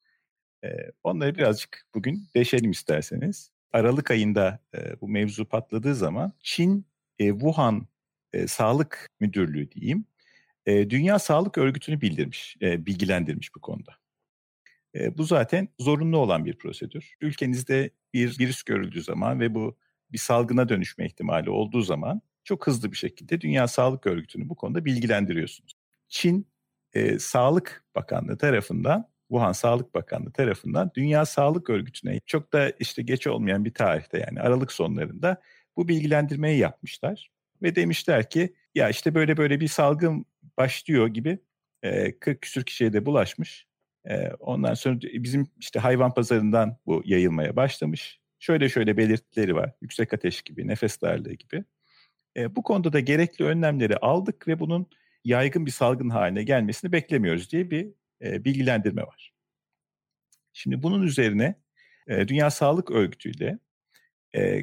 E, 0.64 0.68
onları 1.02 1.34
birazcık 1.34 1.86
bugün 1.94 2.28
deşelim 2.34 2.70
isterseniz. 2.70 3.50
Aralık 3.72 4.10
ayında 4.10 4.58
e, 4.74 5.00
bu 5.00 5.08
mevzu 5.08 5.44
patladığı 5.44 5.94
zaman 5.94 6.32
Çin 6.40 6.86
e, 7.18 7.30
Wuhan 7.30 7.86
e, 8.32 8.46
Sağlık 8.46 9.08
Müdürlüğü 9.20 9.70
diyeyim 9.70 10.04
e, 10.66 10.90
Dünya 10.90 11.18
Sağlık 11.18 11.58
Örgütü'nü 11.58 12.00
bildirmiş, 12.00 12.56
e, 12.62 12.86
bilgilendirmiş 12.86 13.54
bu 13.54 13.60
konuda. 13.60 13.92
E, 14.94 15.18
bu 15.18 15.24
zaten 15.24 15.68
zorunlu 15.78 16.18
olan 16.18 16.44
bir 16.44 16.58
prosedür. 16.58 17.14
Ülkenizde 17.20 17.90
bir 18.14 18.38
virüs 18.38 18.62
görüldüğü 18.62 19.02
zaman 19.02 19.40
ve 19.40 19.54
bu 19.54 19.76
bir 20.12 20.18
salgına 20.18 20.68
dönüşme 20.68 21.06
ihtimali 21.06 21.50
olduğu 21.50 21.82
zaman 21.82 22.22
çok 22.44 22.66
hızlı 22.66 22.92
bir 22.92 22.96
şekilde 22.96 23.40
Dünya 23.40 23.68
Sağlık 23.68 24.06
Örgütü'nü 24.06 24.48
bu 24.48 24.54
konuda 24.54 24.84
bilgilendiriyorsunuz. 24.84 25.72
Çin 26.08 26.46
e, 26.92 27.18
Sağlık 27.18 27.84
Bakanlığı 27.94 28.38
tarafından, 28.38 29.09
Wuhan 29.30 29.52
Sağlık 29.52 29.94
Bakanlığı 29.94 30.32
tarafından 30.32 30.90
Dünya 30.96 31.26
Sağlık 31.26 31.70
Örgütü'ne 31.70 32.20
çok 32.26 32.52
da 32.52 32.70
işte 32.70 33.02
geç 33.02 33.26
olmayan 33.26 33.64
bir 33.64 33.74
tarihte 33.74 34.18
yani 34.18 34.40
Aralık 34.40 34.72
sonlarında 34.72 35.40
bu 35.76 35.88
bilgilendirmeyi 35.88 36.58
yapmışlar. 36.58 37.30
Ve 37.62 37.76
demişler 37.76 38.30
ki 38.30 38.54
ya 38.74 38.88
işte 38.88 39.14
böyle 39.14 39.36
böyle 39.36 39.60
bir 39.60 39.68
salgın 39.68 40.26
başlıyor 40.58 41.08
gibi 41.08 41.38
e, 41.82 42.18
40 42.18 42.42
küsür 42.42 42.64
kişiye 42.64 42.92
de 42.92 43.06
bulaşmış. 43.06 43.66
E, 44.08 44.28
ondan 44.28 44.74
sonra 44.74 44.98
bizim 45.02 45.46
işte 45.60 45.78
hayvan 45.78 46.14
pazarından 46.14 46.76
bu 46.86 47.02
yayılmaya 47.04 47.56
başlamış. 47.56 48.20
Şöyle 48.38 48.68
şöyle 48.68 48.96
belirtileri 48.96 49.54
var. 49.54 49.72
Yüksek 49.80 50.14
ateş 50.14 50.42
gibi, 50.42 50.66
nefes 50.66 51.00
darlığı 51.00 51.32
gibi. 51.32 51.64
E, 52.36 52.56
bu 52.56 52.62
konuda 52.62 52.92
da 52.92 53.00
gerekli 53.00 53.44
önlemleri 53.44 53.96
aldık 53.96 54.48
ve 54.48 54.60
bunun 54.60 54.86
yaygın 55.24 55.66
bir 55.66 55.70
salgın 55.70 56.10
haline 56.10 56.42
gelmesini 56.42 56.92
beklemiyoruz 56.92 57.52
diye 57.52 57.70
bir 57.70 57.99
bilgilendirme 58.20 59.02
var. 59.02 59.32
Şimdi 60.52 60.82
bunun 60.82 61.02
üzerine 61.02 61.54
Dünya 62.08 62.50
Sağlık 62.50 62.90
Örgütü 62.90 63.30
ile 63.30 63.58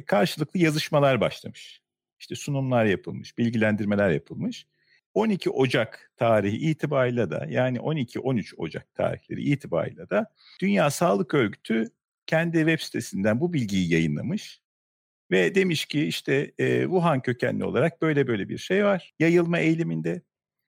karşılıklı 0.06 0.60
yazışmalar 0.60 1.20
başlamış. 1.20 1.82
İşte 2.20 2.34
sunumlar 2.34 2.84
yapılmış, 2.84 3.38
bilgilendirmeler 3.38 4.10
yapılmış. 4.10 4.66
12 5.14 5.50
Ocak 5.50 6.12
tarihi 6.16 6.56
itibariyle 6.56 7.30
da 7.30 7.46
yani 7.48 7.78
12-13 7.78 8.54
Ocak 8.56 8.94
tarihleri 8.94 9.42
itibariyle 9.42 10.10
da 10.10 10.34
Dünya 10.60 10.90
Sağlık 10.90 11.34
Örgütü 11.34 11.90
kendi 12.26 12.58
web 12.58 12.80
sitesinden 12.80 13.40
bu 13.40 13.52
bilgiyi 13.52 13.92
yayınlamış 13.92 14.60
Ve 15.30 15.54
demiş 15.54 15.86
ki 15.86 16.04
işte 16.06 16.52
Wuhan 16.82 17.22
kökenli 17.22 17.64
olarak 17.64 18.02
böyle 18.02 18.26
böyle 18.26 18.48
bir 18.48 18.58
şey 18.58 18.84
var. 18.84 19.14
Yayılma 19.18 19.58
eğiliminde. 19.58 20.22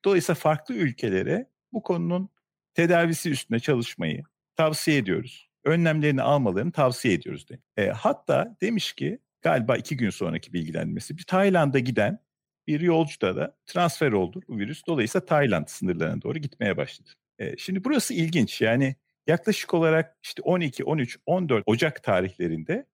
Dolayısıyla 0.04 0.34
farklı 0.34 0.74
ülkelere 0.74 1.50
bu 1.72 1.82
konunun 1.82 2.28
tedavisi 2.74 3.30
üstüne 3.30 3.60
çalışmayı 3.60 4.22
tavsiye 4.56 4.96
ediyoruz. 4.96 5.48
Önlemlerini 5.64 6.22
almalarını 6.22 6.72
tavsiye 6.72 7.14
ediyoruz. 7.14 7.48
De. 7.48 7.58
E, 7.76 7.88
hatta 7.88 8.56
demiş 8.60 8.92
ki 8.92 9.18
galiba 9.42 9.76
iki 9.76 9.96
gün 9.96 10.10
sonraki 10.10 10.52
bilgilendirmesi 10.52 11.18
bir 11.18 11.22
Tayland'a 11.22 11.78
giden 11.78 12.18
bir 12.66 12.80
yolcuda 12.80 13.36
da 13.36 13.56
transfer 13.66 14.12
oldu 14.12 14.42
bu 14.48 14.58
virüs. 14.58 14.82
Dolayısıyla 14.86 15.26
Tayland 15.26 15.66
sınırlarına 15.68 16.22
doğru 16.22 16.38
gitmeye 16.38 16.76
başladı. 16.76 17.10
E, 17.38 17.56
şimdi 17.56 17.84
burası 17.84 18.14
ilginç 18.14 18.60
yani 18.60 18.96
yaklaşık 19.26 19.74
olarak 19.74 20.16
işte 20.22 20.42
12, 20.42 20.84
13, 20.84 21.18
14 21.26 21.62
Ocak 21.66 22.02
tarihlerinde 22.02 22.86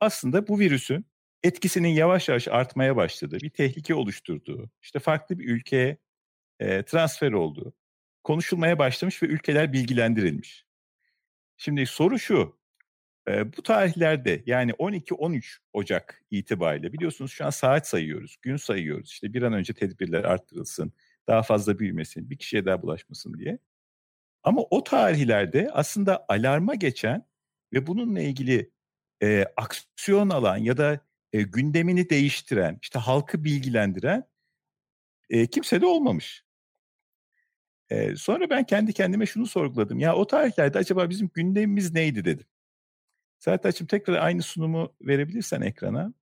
aslında 0.00 0.48
bu 0.48 0.58
virüsün 0.58 1.06
etkisinin 1.42 1.88
yavaş 1.88 2.28
yavaş 2.28 2.48
artmaya 2.48 2.96
başladığı, 2.96 3.40
bir 3.40 3.50
tehlike 3.50 3.94
oluşturduğu, 3.94 4.70
işte 4.82 4.98
farklı 4.98 5.38
bir 5.38 5.48
ülkeye 5.48 5.96
e, 6.60 6.82
transfer 6.82 7.32
olduğu 7.32 7.74
konuşulmaya 8.24 8.78
başlamış 8.78 9.22
ve 9.22 9.26
ülkeler 9.26 9.72
bilgilendirilmiş. 9.72 10.66
Şimdi 11.56 11.86
soru 11.86 12.18
şu, 12.18 12.58
e, 13.28 13.56
bu 13.56 13.62
tarihlerde 13.62 14.42
yani 14.46 14.72
12-13 14.72 15.58
Ocak 15.72 16.24
itibariyle 16.30 16.92
biliyorsunuz 16.92 17.32
şu 17.32 17.46
an 17.46 17.50
saat 17.50 17.88
sayıyoruz, 17.88 18.36
gün 18.42 18.56
sayıyoruz. 18.56 19.10
İşte 19.10 19.34
bir 19.34 19.42
an 19.42 19.52
önce 19.52 19.72
tedbirler 19.72 20.24
arttırılsın, 20.24 20.92
daha 21.28 21.42
fazla 21.42 21.78
büyümesin, 21.78 22.30
bir 22.30 22.38
kişiye 22.38 22.64
daha 22.64 22.82
bulaşmasın 22.82 23.38
diye. 23.38 23.58
Ama 24.42 24.62
o 24.70 24.84
tarihlerde 24.84 25.70
aslında 25.72 26.26
alarma 26.28 26.74
geçen 26.74 27.26
ve 27.72 27.86
bununla 27.86 28.20
ilgili 28.20 28.70
e, 29.22 29.46
aksiyon 29.56 30.30
alan 30.30 30.56
ya 30.56 30.76
da 30.76 31.00
e, 31.32 31.42
gündemini 31.42 32.10
değiştiren, 32.10 32.78
işte 32.82 32.98
halkı 32.98 33.44
bilgilendiren 33.44 34.24
e, 35.30 35.46
kimse 35.46 35.80
de 35.80 35.86
olmamış. 35.86 36.43
E, 37.94 38.16
sonra 38.16 38.50
ben 38.50 38.64
kendi 38.64 38.92
kendime 38.92 39.26
şunu 39.26 39.46
sorguladım. 39.46 39.98
Ya 39.98 40.14
o 40.14 40.26
tarihlerde 40.26 40.78
acaba 40.78 41.10
bizim 41.10 41.30
gündemimiz 41.34 41.94
neydi 41.94 42.24
dedim. 42.24 42.46
Sertaç'ım 43.38 43.86
tekrar 43.86 44.14
aynı 44.14 44.42
sunumu 44.42 44.92
verebilirsen 45.00 45.60
ekrana. 45.60 46.12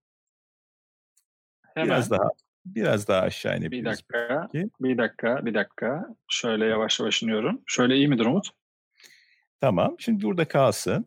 Hemen. 1.73 1.87
Biraz 1.87 2.11
daha 2.11 2.29
biraz 2.65 3.07
daha 3.07 3.21
aşağı 3.21 3.57
inebiliriz. 3.57 3.85
Bir 3.85 3.91
dakika, 3.91 4.49
belki. 4.53 4.69
bir 4.79 4.97
dakika, 4.97 5.45
bir 5.45 5.53
dakika. 5.53 6.15
Şöyle 6.27 6.65
yavaş 6.65 6.99
yavaş 6.99 7.23
iniyorum. 7.23 7.61
Şöyle 7.65 7.95
iyi 7.95 8.07
midir 8.07 8.25
Umut? 8.25 8.49
Tamam, 9.61 9.95
şimdi 9.99 10.23
burada 10.23 10.47
kalsın. 10.47 11.05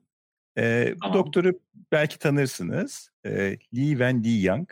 Ee, 0.59 0.95
tamam. 1.01 1.15
Bu 1.15 1.19
doktoru 1.19 1.61
belki 1.93 2.19
tanırsınız. 2.19 3.11
Ee, 3.27 3.59
Li 3.75 3.91
Wen 3.91 4.25
Li 4.25 4.29
Yang. 4.29 4.71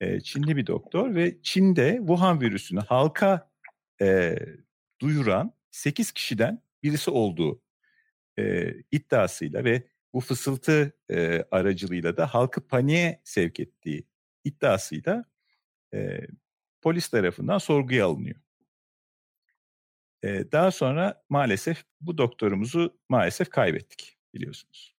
Ee, 0.00 0.20
Çinli 0.20 0.56
bir 0.56 0.66
doktor 0.66 1.14
ve 1.14 1.42
Çin'de 1.42 1.96
Wuhan 1.98 2.40
virüsünü 2.40 2.80
halka 2.80 3.50
e, 4.02 4.36
duyuran 5.00 5.52
8 5.70 6.12
kişiden 6.12 6.62
birisi 6.82 7.10
olduğu 7.10 7.62
e, 8.38 8.74
iddiasıyla 8.92 9.64
ve 9.64 9.82
bu 10.12 10.20
fısıltı 10.20 10.92
e, 11.10 11.44
aracılığıyla 11.50 12.16
da 12.16 12.26
halkı 12.26 12.66
paniğe 12.66 13.20
sevk 13.24 13.60
ettiği 13.60 14.06
iddiasıyla 14.44 15.24
e, 15.94 16.20
polis 16.82 17.08
tarafından 17.08 17.58
sorguya 17.58 18.06
alınıyor. 18.06 18.40
E, 20.22 20.52
daha 20.52 20.70
sonra 20.70 21.22
maalesef 21.28 21.84
bu 22.00 22.18
doktorumuzu 22.18 22.98
maalesef 23.08 23.50
kaybettik 23.50 24.18
biliyorsunuz. 24.34 24.96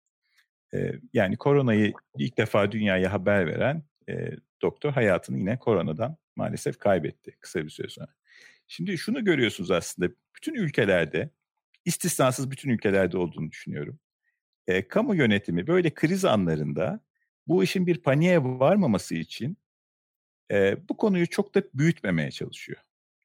E, 0.74 0.92
yani 1.12 1.36
koronayı 1.36 1.92
ilk 2.18 2.38
defa 2.38 2.72
dünyaya 2.72 3.12
haber 3.12 3.46
veren 3.46 3.82
e, 4.08 4.30
doktor 4.62 4.92
hayatını 4.92 5.38
yine 5.38 5.58
koronadan 5.58 6.16
maalesef 6.36 6.78
kaybetti 6.78 7.36
kısa 7.40 7.64
bir 7.64 7.70
süre 7.70 7.88
sonra. 7.88 8.19
Şimdi 8.72 8.98
şunu 8.98 9.24
görüyorsunuz 9.24 9.70
aslında 9.70 10.12
bütün 10.36 10.54
ülkelerde 10.54 11.30
istisnasız 11.84 12.50
bütün 12.50 12.70
ülkelerde 12.70 13.18
olduğunu 13.18 13.50
düşünüyorum. 13.50 13.98
E, 14.66 14.88
kamu 14.88 15.14
yönetimi 15.14 15.66
böyle 15.66 15.94
kriz 15.94 16.24
anlarında 16.24 17.00
bu 17.46 17.64
işin 17.64 17.86
bir 17.86 18.02
paniğe 18.02 18.44
varmaması 18.44 19.14
için 19.14 19.56
e, 20.50 20.88
bu 20.88 20.96
konuyu 20.96 21.26
çok 21.26 21.54
da 21.54 21.62
büyütmemeye 21.74 22.30
çalışıyor. 22.30 22.78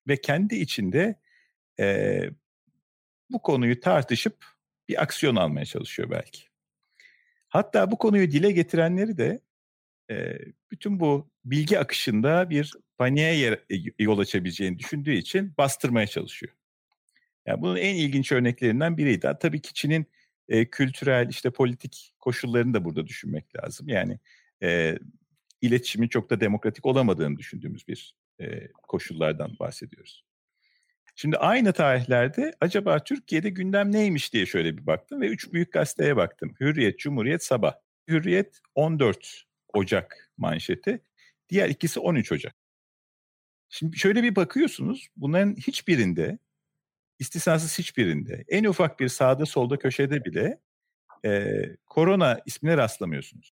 Ve 0.07 0.21
kendi 0.21 0.55
içinde 0.55 1.19
e, 1.79 2.19
bu 3.29 3.41
konuyu 3.41 3.79
tartışıp 3.79 4.45
bir 4.89 5.01
aksiyon 5.01 5.35
almaya 5.35 5.65
çalışıyor 5.65 6.09
belki. 6.09 6.43
Hatta 7.49 7.91
bu 7.91 7.97
konuyu 7.97 8.31
dile 8.31 8.51
getirenleri 8.51 9.17
de 9.17 9.41
e, 10.11 10.37
bütün 10.71 10.99
bu 10.99 11.29
bilgi 11.45 11.79
akışında 11.79 12.49
bir 12.49 12.73
paniğe 12.97 13.33
yer, 13.33 13.59
yol 13.99 14.19
açabileceğini 14.19 14.79
düşündüğü 14.79 15.13
için 15.13 15.53
bastırmaya 15.57 16.07
çalışıyor. 16.07 16.53
Yani 17.45 17.61
bunun 17.61 17.75
en 17.75 17.95
ilginç 17.95 18.31
örneklerinden 18.31 18.97
biriydi. 18.97 19.31
Tabii 19.39 19.61
ki 19.61 19.73
Çin'in 19.73 20.05
e, 20.49 20.65
kültürel, 20.65 21.29
işte 21.29 21.49
politik 21.49 22.13
koşullarını 22.19 22.73
da 22.73 22.85
burada 22.85 23.07
düşünmek 23.07 23.55
lazım. 23.55 23.87
Yani 23.89 24.19
e, 24.63 24.97
iletişimin 25.61 26.07
çok 26.07 26.29
da 26.29 26.39
demokratik 26.39 26.85
olamadığını 26.85 27.37
düşündüğümüz 27.37 27.87
bir 27.87 28.15
e, 28.41 28.67
koşullardan 28.71 29.59
bahsediyoruz. 29.59 30.25
Şimdi 31.15 31.37
aynı 31.37 31.73
tarihlerde 31.73 32.53
acaba 32.61 33.03
Türkiye'de 33.03 33.49
gündem 33.49 33.91
neymiş 33.91 34.33
diye 34.33 34.45
şöyle 34.45 34.77
bir 34.77 34.87
baktım 34.87 35.21
ve 35.21 35.27
üç 35.27 35.53
büyük 35.53 35.71
gazeteye 35.71 36.15
baktım. 36.15 36.55
Hürriyet, 36.59 36.99
Cumhuriyet, 36.99 37.43
Sabah. 37.43 37.73
Hürriyet 38.07 38.59
14 38.75 39.43
Ocak 39.73 40.31
manşeti, 40.37 41.01
diğer 41.49 41.69
ikisi 41.69 41.99
13 41.99 42.31
Ocak. 42.31 42.55
Şimdi 43.69 43.97
şöyle 43.97 44.23
bir 44.23 44.35
bakıyorsunuz 44.35 45.07
bunların 45.15 45.55
hiçbirinde, 45.55 46.39
istisnasız 47.19 47.79
hiçbirinde, 47.79 48.45
en 48.47 48.63
ufak 48.63 48.99
bir 48.99 49.07
sağda 49.07 49.45
solda 49.45 49.79
köşede 49.79 50.25
bile 50.25 50.59
e, 51.25 51.61
korona 51.85 52.39
ismine 52.45 52.77
rastlamıyorsunuz. 52.77 53.53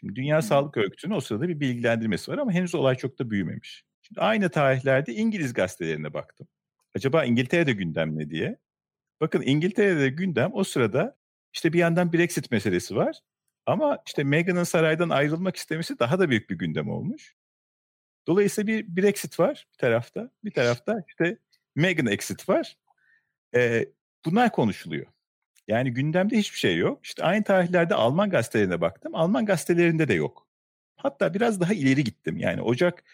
Şimdi 0.00 0.16
Dünya 0.16 0.42
Sağlık 0.42 0.76
Örgütü'nün 0.76 1.14
o 1.14 1.20
sırada 1.20 1.48
bir 1.48 1.60
bilgilendirmesi 1.60 2.30
var 2.30 2.38
ama 2.38 2.52
henüz 2.52 2.74
olay 2.74 2.96
çok 2.96 3.18
da 3.18 3.30
büyümemiş. 3.30 3.84
Şimdi 4.02 4.20
aynı 4.20 4.50
tarihlerde 4.50 5.14
İngiliz 5.14 5.52
gazetelerine 5.52 6.14
baktım. 6.14 6.48
Acaba 6.94 7.24
İngiltere'de 7.24 7.72
gündem 7.72 8.18
ne 8.18 8.30
diye. 8.30 8.58
Bakın 9.20 9.42
İngiltere'de 9.42 10.08
gündem 10.08 10.50
o 10.54 10.64
sırada 10.64 11.18
işte 11.52 11.72
bir 11.72 11.78
yandan 11.78 12.12
Brexit 12.12 12.50
meselesi 12.50 12.96
var. 12.96 13.20
Ama 13.66 13.98
işte 14.06 14.24
Meghan'ın 14.24 14.64
saraydan 14.64 15.08
ayrılmak 15.08 15.56
istemesi 15.56 15.98
daha 15.98 16.18
da 16.18 16.30
büyük 16.30 16.50
bir 16.50 16.58
gündem 16.58 16.88
olmuş. 16.88 17.34
Dolayısıyla 18.26 18.66
bir 18.66 18.96
Brexit 18.96 19.40
var 19.40 19.66
bir 19.72 19.78
tarafta. 19.78 20.30
Bir 20.44 20.50
tarafta 20.50 21.04
işte 21.08 21.38
Meghan 21.74 22.06
exit 22.06 22.48
var. 22.48 22.76
Ee, 23.54 23.88
bunlar 24.24 24.52
konuşuluyor. 24.52 25.06
Yani 25.68 25.92
gündemde 25.92 26.36
hiçbir 26.36 26.58
şey 26.58 26.76
yok. 26.76 27.00
İşte 27.04 27.24
aynı 27.24 27.44
tarihlerde 27.44 27.94
Alman 27.94 28.30
gazetelerine 28.30 28.80
baktım. 28.80 29.14
Alman 29.14 29.46
gazetelerinde 29.46 30.08
de 30.08 30.14
yok. 30.14 30.46
Hatta 30.96 31.34
biraz 31.34 31.60
daha 31.60 31.74
ileri 31.74 32.04
gittim. 32.04 32.36
Yani 32.38 32.62
Ocak 32.62 33.04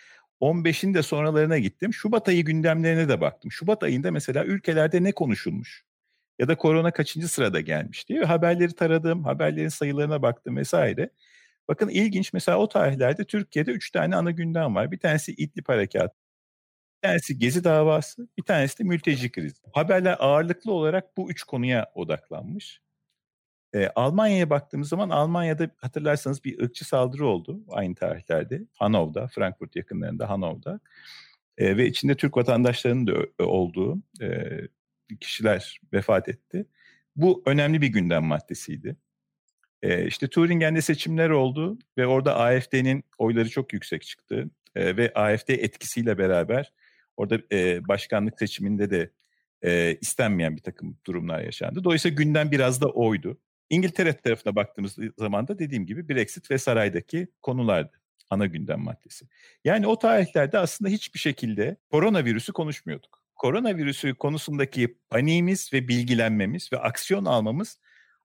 15'in 0.40 0.94
de 0.94 1.02
sonralarına 1.02 1.58
gittim. 1.58 1.94
Şubat 1.94 2.28
ayı 2.28 2.44
gündemlerine 2.44 3.08
de 3.08 3.20
baktım. 3.20 3.52
Şubat 3.52 3.82
ayında 3.82 4.10
mesela 4.10 4.44
ülkelerde 4.44 5.02
ne 5.02 5.12
konuşulmuş? 5.12 5.84
Ya 6.38 6.48
da 6.48 6.56
korona 6.56 6.90
kaçıncı 6.90 7.28
sırada 7.28 7.60
gelmiş 7.60 8.08
diye 8.08 8.24
haberleri 8.24 8.72
taradım, 8.72 9.24
haberlerin 9.24 9.68
sayılarına 9.68 10.22
baktım 10.22 10.56
vesaire. 10.56 11.10
Bakın 11.68 11.88
ilginç 11.88 12.32
mesela 12.32 12.58
o 12.58 12.68
tarihlerde 12.68 13.24
Türkiye'de 13.24 13.70
üç 13.70 13.90
tane 13.90 14.16
ana 14.16 14.30
gündem 14.30 14.74
var. 14.74 14.92
Bir 14.92 14.98
tanesi 14.98 15.32
İdlib 15.32 15.68
Harekatı, 15.68 16.14
bir 17.02 17.08
tanesi 17.08 17.38
Gezi 17.38 17.64
davası, 17.64 18.28
bir 18.38 18.42
tanesi 18.42 18.78
de 18.78 18.84
mülteci 18.84 19.32
krizi. 19.32 19.62
Haberler 19.72 20.16
ağırlıklı 20.18 20.72
olarak 20.72 21.16
bu 21.16 21.30
üç 21.30 21.42
konuya 21.42 21.92
odaklanmış. 21.94 22.80
E, 23.74 23.88
Almanya'ya 23.94 24.50
baktığımız 24.50 24.88
zaman 24.88 25.10
Almanya'da 25.10 25.70
hatırlarsanız 25.76 26.44
bir 26.44 26.62
ırkçı 26.62 26.84
saldırı 26.84 27.26
oldu 27.26 27.64
aynı 27.68 27.94
tarihlerde. 27.94 28.62
Hanov'da, 28.74 29.28
Frankfurt 29.28 29.76
yakınlarında 29.76 30.30
Hanov'da. 30.30 30.80
E, 31.58 31.76
ve 31.76 31.86
içinde 31.86 32.16
Türk 32.16 32.36
vatandaşlarının 32.36 33.06
da 33.06 33.44
olduğu 33.44 34.02
e, 34.22 34.58
kişiler 35.20 35.80
vefat 35.92 36.28
etti. 36.28 36.66
Bu 37.16 37.42
önemli 37.46 37.80
bir 37.82 37.88
gündem 37.88 38.24
maddesiydi. 38.24 38.96
E, 39.82 40.06
işte 40.06 40.28
Turingen'de 40.28 40.82
seçimler 40.82 41.30
oldu 41.30 41.78
ve 41.98 42.06
orada 42.06 42.36
AFD'nin 42.36 43.04
oyları 43.18 43.48
çok 43.50 43.72
yüksek 43.72 44.02
çıktı. 44.02 44.50
E, 44.74 44.96
ve 44.96 45.12
AFD 45.14 45.48
etkisiyle 45.48 46.18
beraber 46.18 46.72
orada 47.16 47.38
e, 47.52 47.88
başkanlık 47.88 48.38
seçiminde 48.38 48.90
de 48.90 49.10
e, 49.62 49.98
istenmeyen 50.00 50.56
bir 50.56 50.62
takım 50.62 50.98
durumlar 51.06 51.40
yaşandı. 51.40 51.84
Dolayısıyla 51.84 52.14
gündem 52.14 52.50
biraz 52.50 52.80
da 52.80 52.88
oydu. 52.88 53.38
İngiltere 53.70 54.12
tarafına 54.16 54.56
baktığımız 54.56 54.96
zaman 55.18 55.48
da 55.48 55.58
dediğim 55.58 55.86
gibi 55.86 56.08
Brexit 56.08 56.50
ve 56.50 56.58
saraydaki 56.58 57.28
konulardı 57.42 58.02
ana 58.30 58.46
gündem 58.46 58.80
maddesi. 58.80 59.26
Yani 59.64 59.86
o 59.86 59.98
tarihlerde 59.98 60.58
aslında 60.58 60.90
hiçbir 60.90 61.18
şekilde 61.18 61.76
koronavirüsü 61.90 62.52
konuşmuyorduk. 62.52 63.22
Koronavirüsü 63.34 64.14
konusundaki 64.14 64.98
paniğimiz 65.10 65.72
ve 65.72 65.88
bilgilenmemiz 65.88 66.72
ve 66.72 66.78
aksiyon 66.78 67.24
almamız 67.24 67.78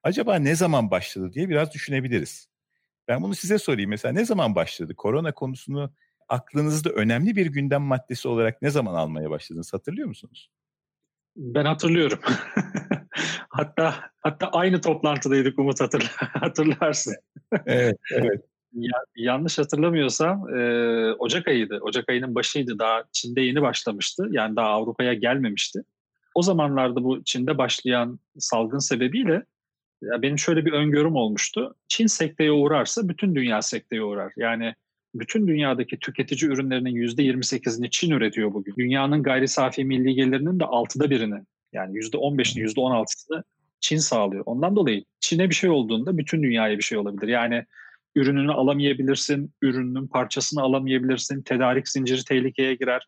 acaba 0.07 0.35
ne 0.35 0.55
zaman 0.55 0.91
başladı 0.91 1.33
diye 1.33 1.49
biraz 1.49 1.73
düşünebiliriz. 1.73 2.49
Ben 3.07 3.23
bunu 3.23 3.35
size 3.35 3.57
sorayım. 3.57 3.89
Mesela 3.89 4.13
ne 4.13 4.25
zaman 4.25 4.55
başladı? 4.55 4.95
Korona 4.95 5.31
konusunu 5.31 5.93
aklınızda 6.29 6.89
önemli 6.89 7.35
bir 7.35 7.45
gündem 7.45 7.81
maddesi 7.81 8.27
olarak 8.27 8.61
ne 8.61 8.69
zaman 8.69 8.93
almaya 8.93 9.29
başladınız? 9.29 9.73
Hatırlıyor 9.73 10.07
musunuz? 10.07 10.49
Ben 11.35 11.65
hatırlıyorum. 11.65 12.19
hatta 13.49 13.95
hatta 14.19 14.47
aynı 14.47 14.81
toplantıdaydık 14.81 15.59
Umut 15.59 15.81
hatırla, 15.81 16.09
hatırlarsın. 16.19 17.15
evet, 17.65 17.97
evet. 18.11 18.41
Ya, 18.73 18.97
yanlış 19.15 19.59
hatırlamıyorsam 19.59 20.55
e, 20.55 21.13
Ocak 21.13 21.47
ayıydı. 21.47 21.79
Ocak 21.81 22.09
ayının 22.09 22.35
başıydı. 22.35 22.79
Daha 22.79 23.03
Çin'de 23.11 23.41
yeni 23.41 23.61
başlamıştı. 23.61 24.27
Yani 24.31 24.55
daha 24.55 24.67
Avrupa'ya 24.67 25.13
gelmemişti. 25.13 25.83
O 26.35 26.41
zamanlarda 26.41 27.03
bu 27.03 27.23
Çin'de 27.23 27.57
başlayan 27.57 28.19
salgın 28.39 28.79
sebebiyle 28.79 29.45
ya 30.01 30.21
benim 30.21 30.39
şöyle 30.39 30.65
bir 30.65 30.71
öngörüm 30.71 31.15
olmuştu. 31.15 31.75
Çin 31.87 32.07
sekteye 32.07 32.51
uğrarsa 32.51 33.09
bütün 33.09 33.35
dünya 33.35 33.61
sekteye 33.61 34.03
uğrar. 34.03 34.33
Yani 34.37 34.73
bütün 35.15 35.47
dünyadaki 35.47 35.99
tüketici 35.99 36.51
ürünlerinin 36.51 36.95
%28'ini 36.95 37.89
Çin 37.89 38.11
üretiyor 38.11 38.53
bugün. 38.53 38.75
Dünyanın 38.77 39.23
gayri 39.23 39.47
safi 39.47 39.85
milli 39.85 40.13
gelirinin 40.13 40.59
de 40.59 40.65
altıda 40.65 41.09
birini 41.09 41.39
yani 41.73 41.97
%15'ini 41.97 42.63
%16'sını 42.63 43.43
Çin 43.79 43.97
sağlıyor. 43.97 44.43
Ondan 44.45 44.75
dolayı 44.75 45.03
Çin'e 45.19 45.49
bir 45.49 45.55
şey 45.55 45.69
olduğunda 45.69 46.17
bütün 46.17 46.43
dünyaya 46.43 46.77
bir 46.77 46.83
şey 46.83 46.97
olabilir. 46.97 47.27
Yani 47.27 47.65
ürününü 48.15 48.51
alamayabilirsin, 48.51 49.53
ürünün 49.61 50.07
parçasını 50.07 50.61
alamayabilirsin, 50.61 51.41
tedarik 51.41 51.87
zinciri 51.87 52.23
tehlikeye 52.23 52.75
girer. 52.75 53.07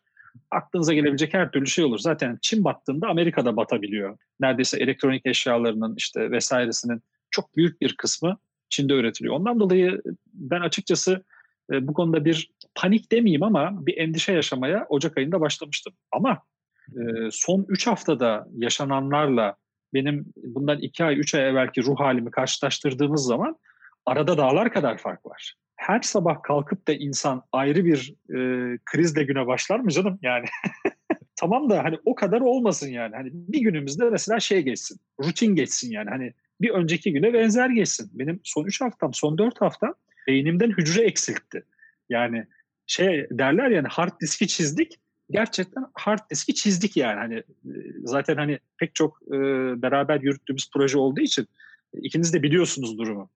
Aklınıza 0.50 0.94
gelebilecek 0.94 1.34
her 1.34 1.50
türlü 1.50 1.66
şey 1.66 1.84
olur. 1.84 1.98
Zaten 1.98 2.38
Çin 2.42 2.64
battığında 2.64 3.08
Amerika'da 3.08 3.56
batabiliyor. 3.56 4.18
Neredeyse 4.40 4.78
elektronik 4.78 5.26
eşyalarının 5.26 5.94
işte 5.96 6.30
vesairesinin 6.30 7.02
çok 7.30 7.56
büyük 7.56 7.80
bir 7.80 7.96
kısmı 7.96 8.38
Çin'de 8.68 8.94
üretiliyor. 8.94 9.34
Ondan 9.34 9.60
dolayı 9.60 10.02
ben 10.26 10.60
açıkçası 10.60 11.24
e, 11.72 11.88
bu 11.88 11.92
konuda 11.92 12.24
bir 12.24 12.50
panik 12.74 13.12
demeyeyim 13.12 13.42
ama 13.42 13.86
bir 13.86 13.96
endişe 13.96 14.32
yaşamaya 14.32 14.86
Ocak 14.88 15.18
ayında 15.18 15.40
başlamıştım. 15.40 15.92
Ama 16.12 16.42
e, 16.88 17.00
son 17.30 17.66
3 17.68 17.86
haftada 17.86 18.46
yaşananlarla 18.52 19.56
benim 19.94 20.26
bundan 20.36 20.78
2 20.78 21.04
ay 21.04 21.18
3 21.18 21.34
ay 21.34 21.48
evvelki 21.48 21.82
ruh 21.82 22.00
halimi 22.00 22.30
karşılaştırdığımız 22.30 23.24
zaman 23.24 23.56
arada 24.06 24.38
dağlar 24.38 24.72
kadar 24.72 24.98
fark 24.98 25.26
var. 25.26 25.54
Her 25.80 26.00
sabah 26.00 26.42
kalkıp 26.42 26.88
da 26.88 26.92
insan 26.92 27.42
ayrı 27.52 27.84
bir 27.84 28.14
e, 28.28 28.38
krizle 28.84 29.24
güne 29.24 29.46
başlar 29.46 29.80
mı 29.80 29.90
canım 29.90 30.18
yani? 30.22 30.46
tamam 31.36 31.70
da 31.70 31.84
hani 31.84 31.98
o 32.04 32.14
kadar 32.14 32.40
olmasın 32.40 32.88
yani. 32.88 33.16
Hani 33.16 33.30
bir 33.32 33.60
günümüzde 33.60 34.10
mesela 34.10 34.40
şey 34.40 34.62
geçsin. 34.62 35.00
Rutin 35.24 35.54
geçsin 35.54 35.90
yani. 35.90 36.10
Hani 36.10 36.32
bir 36.60 36.70
önceki 36.70 37.12
güne 37.12 37.32
benzer 37.32 37.70
geçsin. 37.70 38.10
Benim 38.12 38.40
son 38.44 38.64
3 38.64 38.80
haftam, 38.80 39.14
son 39.14 39.38
4 39.38 39.60
haftam 39.60 39.94
beynimden 40.26 40.70
hücre 40.70 41.02
eksiltti. 41.02 41.64
Yani 42.08 42.46
şey 42.86 43.26
derler 43.30 43.70
yani 43.70 43.88
hard 43.88 44.20
diski 44.20 44.48
çizdik. 44.48 45.00
Gerçekten 45.30 45.84
hard 45.94 46.30
diski 46.30 46.54
çizdik 46.54 46.96
yani. 46.96 47.18
Hani 47.18 47.36
e, 47.36 47.74
zaten 48.04 48.36
hani 48.36 48.58
pek 48.78 48.94
çok 48.94 49.22
e, 49.28 49.38
beraber 49.82 50.20
yürüttüğümüz 50.20 50.70
proje 50.74 50.98
olduğu 50.98 51.20
için 51.20 51.46
ikiniz 51.92 52.34
de 52.34 52.42
biliyorsunuz 52.42 52.98
durumu. 52.98 53.30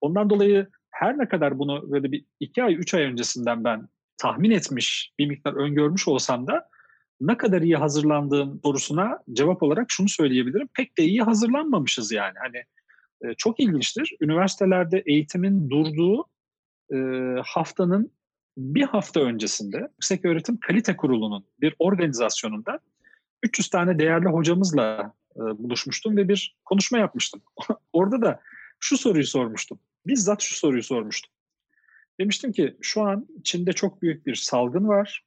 Ondan 0.00 0.30
dolayı 0.30 0.68
her 1.00 1.18
ne 1.18 1.28
kadar 1.28 1.58
bunu 1.58 1.90
böyle 1.90 2.12
bir 2.12 2.24
iki 2.40 2.62
ay, 2.62 2.74
üç 2.74 2.94
ay 2.94 3.02
öncesinden 3.02 3.64
ben 3.64 3.88
tahmin 4.18 4.50
etmiş, 4.50 5.12
bir 5.18 5.26
miktar 5.26 5.52
öngörmüş 5.52 6.08
olsam 6.08 6.46
da 6.46 6.68
ne 7.20 7.36
kadar 7.36 7.62
iyi 7.62 7.76
hazırlandığım 7.76 8.60
sorusuna 8.64 9.18
cevap 9.32 9.62
olarak 9.62 9.86
şunu 9.88 10.08
söyleyebilirim. 10.08 10.68
Pek 10.74 10.98
de 10.98 11.04
iyi 11.04 11.22
hazırlanmamışız 11.22 12.12
yani. 12.12 12.34
Hani 12.38 12.56
e, 13.22 13.34
çok 13.34 13.60
ilginçtir. 13.60 14.16
Üniversitelerde 14.20 15.02
eğitimin 15.06 15.70
durduğu 15.70 16.24
e, 16.92 16.96
haftanın 17.44 18.12
bir 18.56 18.82
hafta 18.82 19.20
öncesinde 19.20 19.76
Yüksek 19.76 20.24
Öğretim 20.24 20.56
Kalite 20.56 20.96
Kurulu'nun 20.96 21.44
bir 21.60 21.74
organizasyonunda 21.78 22.78
300 23.42 23.68
tane 23.68 23.98
değerli 23.98 24.28
hocamızla 24.28 25.12
e, 25.36 25.40
buluşmuştum 25.40 26.16
ve 26.16 26.28
bir 26.28 26.56
konuşma 26.64 26.98
yapmıştım. 26.98 27.42
Orada 27.92 28.22
da 28.22 28.40
şu 28.80 28.96
soruyu 28.96 29.26
sormuştum. 29.26 29.78
Bizzat 30.06 30.42
şu 30.42 30.54
soruyu 30.54 30.82
sormuştum. 30.82 31.32
Demiştim 32.20 32.52
ki 32.52 32.76
şu 32.82 33.02
an 33.02 33.26
Çin'de 33.44 33.72
çok 33.72 34.02
büyük 34.02 34.26
bir 34.26 34.34
salgın 34.34 34.88
var. 34.88 35.24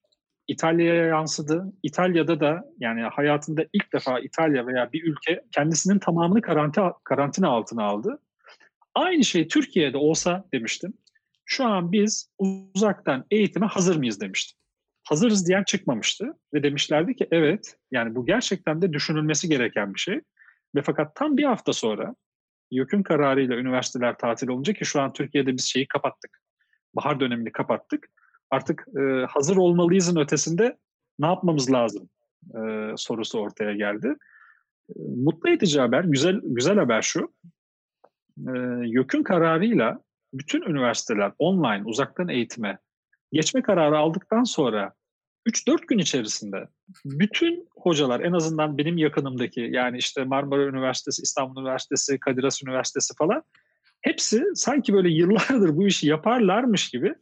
İtalya'ya 0.47 1.05
yansıdı. 1.05 1.73
İtalya'da 1.83 2.39
da 2.39 2.65
yani 2.79 3.01
hayatında 3.01 3.65
ilk 3.73 3.93
defa 3.93 4.19
İtalya 4.19 4.67
veya 4.67 4.93
bir 4.93 5.03
ülke 5.03 5.41
kendisinin 5.51 5.99
tamamını 5.99 6.41
karantina, 6.41 6.93
karantina 7.03 7.47
altına 7.49 7.83
aldı. 7.83 8.19
Aynı 8.95 9.23
şey 9.23 9.47
Türkiye'de 9.47 9.97
olsa 9.97 10.45
demiştim. 10.53 10.93
Şu 11.45 11.65
an 11.65 11.91
biz 11.91 12.29
uzaktan 12.37 13.25
eğitime 13.31 13.65
hazır 13.65 13.95
mıyız 13.95 14.21
demiştim. 14.21 14.59
Hazırız 15.03 15.47
diyen 15.47 15.63
çıkmamıştı 15.63 16.33
ve 16.53 16.63
demişlerdi 16.63 17.15
ki 17.15 17.27
evet 17.31 17.77
yani 17.91 18.15
bu 18.15 18.25
gerçekten 18.25 18.81
de 18.81 18.93
düşünülmesi 18.93 19.49
gereken 19.49 19.93
bir 19.93 19.99
şey. 19.99 20.21
Ve 20.75 20.81
fakat 20.81 21.15
tam 21.15 21.37
bir 21.37 21.43
hafta 21.43 21.73
sonra 21.73 22.15
YÖK'ün 22.71 23.03
kararıyla 23.03 23.55
üniversiteler 23.55 24.17
tatil 24.17 24.47
olunca 24.47 24.73
ki 24.73 24.85
şu 24.85 25.01
an 25.01 25.13
Türkiye'de 25.13 25.53
biz 25.57 25.65
şeyi 25.65 25.87
kapattık. 25.87 26.41
Bahar 26.95 27.19
dönemini 27.19 27.51
kapattık. 27.51 28.09
Artık 28.51 28.85
e, 28.99 29.25
hazır 29.25 29.57
olmalıyızın 29.57 30.19
ötesinde 30.19 30.77
ne 31.19 31.27
yapmamız 31.27 31.71
lazım 31.71 32.09
e, 32.55 32.59
sorusu 32.97 33.39
ortaya 33.39 33.73
geldi. 33.73 34.15
E, 34.89 34.93
mutlu 34.97 35.49
edici 35.49 35.79
haber, 35.79 36.03
güzel 36.03 36.39
güzel 36.43 36.77
haber 36.77 37.01
şu. 37.01 37.33
E, 38.37 38.51
YÖK'ün 38.83 39.23
kararıyla 39.23 39.99
bütün 40.33 40.61
üniversiteler 40.61 41.31
online, 41.39 41.83
uzaktan 41.85 42.27
eğitime 42.27 42.77
geçme 43.31 43.61
kararı 43.61 43.97
aldıktan 43.97 44.43
sonra 44.43 44.93
3-4 45.47 45.85
gün 45.87 45.97
içerisinde 45.97 46.67
bütün 47.05 47.67
hocalar 47.75 48.19
en 48.19 48.31
azından 48.31 48.77
benim 48.77 48.97
yakınımdaki 48.97 49.69
yani 49.71 49.97
işte 49.97 50.23
Marmara 50.23 50.65
Üniversitesi, 50.65 51.21
İstanbul 51.21 51.61
Üniversitesi, 51.61 52.19
Kadir 52.19 52.43
Has 52.43 52.63
Üniversitesi 52.63 53.13
falan 53.17 53.43
hepsi 54.01 54.43
sanki 54.55 54.93
böyle 54.93 55.09
yıllardır 55.09 55.77
bu 55.77 55.87
işi 55.87 56.07
yaparlarmış 56.07 56.89
gibi 56.89 57.15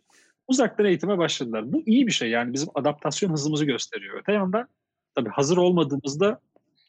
uzaktan 0.47 0.85
eğitime 0.85 1.17
başladılar. 1.17 1.73
Bu 1.73 1.83
iyi 1.85 2.07
bir 2.07 2.11
şey 2.11 2.29
yani 2.29 2.53
bizim 2.53 2.69
adaptasyon 2.75 3.31
hızımızı 3.31 3.65
gösteriyor. 3.65 4.19
Öte 4.21 4.31
yandan 4.31 4.67
tabii 5.15 5.29
hazır 5.29 5.57
olmadığımızda 5.57 6.39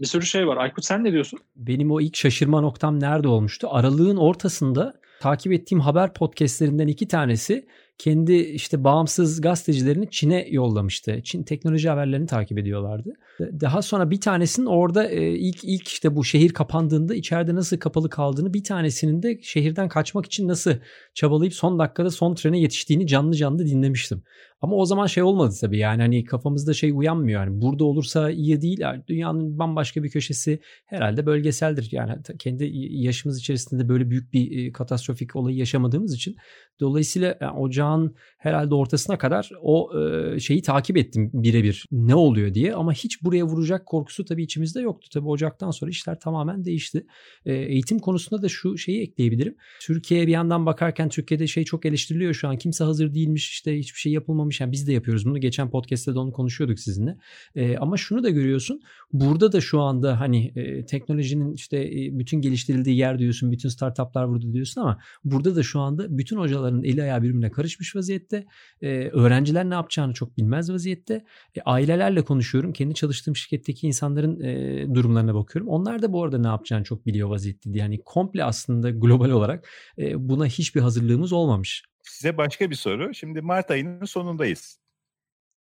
bir 0.00 0.06
sürü 0.06 0.26
şey 0.26 0.46
var. 0.46 0.56
Aykut 0.56 0.84
sen 0.84 1.04
ne 1.04 1.12
diyorsun? 1.12 1.38
Benim 1.56 1.90
o 1.90 2.00
ilk 2.00 2.16
şaşırma 2.16 2.60
noktam 2.60 3.00
nerede 3.00 3.28
olmuştu? 3.28 3.68
Aralığın 3.70 4.16
ortasında 4.16 5.00
takip 5.20 5.52
ettiğim 5.52 5.80
haber 5.80 6.14
podcastlerinden 6.14 6.86
iki 6.86 7.08
tanesi 7.08 7.66
kendi 7.98 8.34
işte 8.34 8.84
bağımsız 8.84 9.40
gazetecilerini 9.40 10.10
Çin'e 10.10 10.48
yollamıştı. 10.50 11.20
Çin 11.24 11.42
teknoloji 11.42 11.88
haberlerini 11.88 12.26
takip 12.26 12.58
ediyorlardı. 12.58 13.12
Daha 13.40 13.82
sonra 13.82 14.10
bir 14.10 14.20
tanesinin 14.20 14.66
orada 14.66 15.08
e, 15.08 15.30
ilk 15.30 15.64
ilk 15.64 15.88
işte 15.88 16.16
bu 16.16 16.24
şehir 16.24 16.52
kapandığında 16.52 17.14
içeride 17.14 17.54
nasıl 17.54 17.78
kapalı 17.78 18.10
kaldığını 18.10 18.54
bir 18.54 18.64
tanesinin 18.64 19.22
de 19.22 19.38
şehirden 19.42 19.88
kaçmak 19.88 20.26
için 20.26 20.48
nasıl 20.48 20.72
çabalayıp 21.14 21.54
son 21.54 21.78
dakikada 21.78 22.10
son 22.10 22.34
trene 22.34 22.60
yetiştiğini 22.60 23.06
canlı 23.06 23.36
canlı 23.36 23.66
dinlemiştim. 23.66 24.22
Ama 24.60 24.76
o 24.76 24.84
zaman 24.84 25.06
şey 25.06 25.22
olmadı 25.22 25.54
tabii 25.60 25.78
yani 25.78 26.02
hani 26.02 26.24
kafamızda 26.24 26.74
şey 26.74 26.90
uyanmıyor. 26.94 27.40
Yani 27.40 27.60
burada 27.60 27.84
olursa 27.84 28.30
iyi 28.30 28.60
değil 28.60 28.80
dünyanın 29.08 29.58
bambaşka 29.58 30.02
bir 30.02 30.10
köşesi 30.10 30.60
herhalde 30.86 31.26
bölgeseldir. 31.26 31.88
Yani 31.92 32.12
kendi 32.38 32.70
yaşımız 32.90 33.38
içerisinde 33.38 33.88
böyle 33.88 34.10
büyük 34.10 34.32
bir 34.32 34.66
e, 34.66 34.72
katastrofik 34.72 35.36
olayı 35.36 35.56
yaşamadığımız 35.56 36.14
için. 36.14 36.36
Dolayısıyla 36.80 37.38
yani 37.40 37.58
ocağın 37.58 38.14
herhalde 38.38 38.74
ortasına 38.74 39.18
kadar 39.18 39.50
o 39.62 39.90
e, 40.00 40.40
şeyi 40.40 40.62
takip 40.62 40.96
ettim 40.96 41.30
birebir 41.34 41.84
ne 41.92 42.14
oluyor 42.14 42.54
diye. 42.54 42.74
Ama 42.74 42.92
hiç 42.92 43.22
buraya 43.24 43.44
vuracak 43.44 43.86
korkusu 43.86 44.24
tabii 44.24 44.42
içimizde 44.42 44.80
yoktu. 44.80 45.08
Tabii 45.12 45.28
ocaktan 45.28 45.70
sonra 45.70 45.90
işler 45.90 46.20
tamamen 46.20 46.64
değişti. 46.64 47.06
E, 47.46 47.54
eğitim 47.54 47.98
konusunda 47.98 48.42
da 48.42 48.48
şu 48.48 48.78
şeyi 48.78 49.02
ekleyebilirim. 49.02 49.56
Türkiye'ye 49.80 50.26
bir 50.26 50.32
yandan 50.32 50.66
bakarken 50.66 51.08
Türkiye'de 51.08 51.46
şey 51.46 51.64
çok 51.64 51.86
eleştiriliyor 51.86 52.34
şu 52.34 52.48
an 52.48 52.58
kimse 52.58 52.84
hazır 52.84 53.14
değilmiş 53.14 53.50
işte 53.50 53.78
hiçbir 53.78 53.98
şey 53.98 54.12
yapılmamış 54.12 54.47
olmamış. 54.48 54.60
Yani 54.60 54.72
biz 54.72 54.86
de 54.86 54.92
yapıyoruz 54.92 55.26
bunu. 55.26 55.38
Geçen 55.38 55.70
podcast'te 55.70 56.14
de 56.14 56.18
onu 56.18 56.32
konuşuyorduk 56.32 56.78
sizinle. 56.78 57.16
E, 57.54 57.76
ama 57.76 57.96
şunu 57.96 58.22
da 58.22 58.30
görüyorsun. 58.30 58.80
Burada 59.12 59.52
da 59.52 59.60
şu 59.60 59.80
anda 59.80 60.20
hani 60.20 60.52
e, 60.56 60.84
teknolojinin 60.86 61.54
işte 61.54 61.76
e, 61.76 62.18
bütün 62.18 62.40
geliştirildiği 62.40 62.96
yer 62.96 63.18
diyorsun. 63.18 63.50
Bütün 63.52 63.68
startuplar 63.68 64.28
burada 64.28 64.52
diyorsun 64.52 64.80
ama 64.80 64.98
burada 65.24 65.56
da 65.56 65.62
şu 65.62 65.80
anda 65.80 66.18
bütün 66.18 66.36
hocaların 66.36 66.84
eli 66.84 67.02
ayağı 67.02 67.22
birbirine 67.22 67.50
karışmış 67.50 67.96
vaziyette. 67.96 68.46
E, 68.82 68.88
öğrenciler 69.12 69.64
ne 69.64 69.74
yapacağını 69.74 70.12
çok 70.12 70.36
bilmez 70.36 70.70
vaziyette. 70.70 71.24
E, 71.54 71.60
ailelerle 71.64 72.22
konuşuyorum. 72.22 72.72
Kendi 72.72 72.94
çalıştığım 72.94 73.36
şirketteki 73.36 73.86
insanların 73.86 74.40
e, 74.40 74.86
durumlarına 74.94 75.34
bakıyorum. 75.34 75.68
Onlar 75.68 76.02
da 76.02 76.12
bu 76.12 76.24
arada 76.24 76.38
ne 76.38 76.48
yapacağını 76.48 76.84
çok 76.84 77.06
biliyor 77.06 77.28
vaziyette. 77.28 77.70
Yani 77.72 78.00
komple 78.04 78.44
aslında 78.44 78.90
global 78.90 79.30
olarak 79.30 79.68
e, 79.98 80.28
buna 80.28 80.46
hiçbir 80.46 80.80
hazırlığımız 80.80 81.32
olmamış. 81.32 81.84
Size 82.02 82.36
başka 82.36 82.70
bir 82.70 82.74
soru. 82.74 83.14
Şimdi 83.14 83.40
Mart 83.40 83.70
ayının 83.70 84.04
sonundayız. 84.04 84.80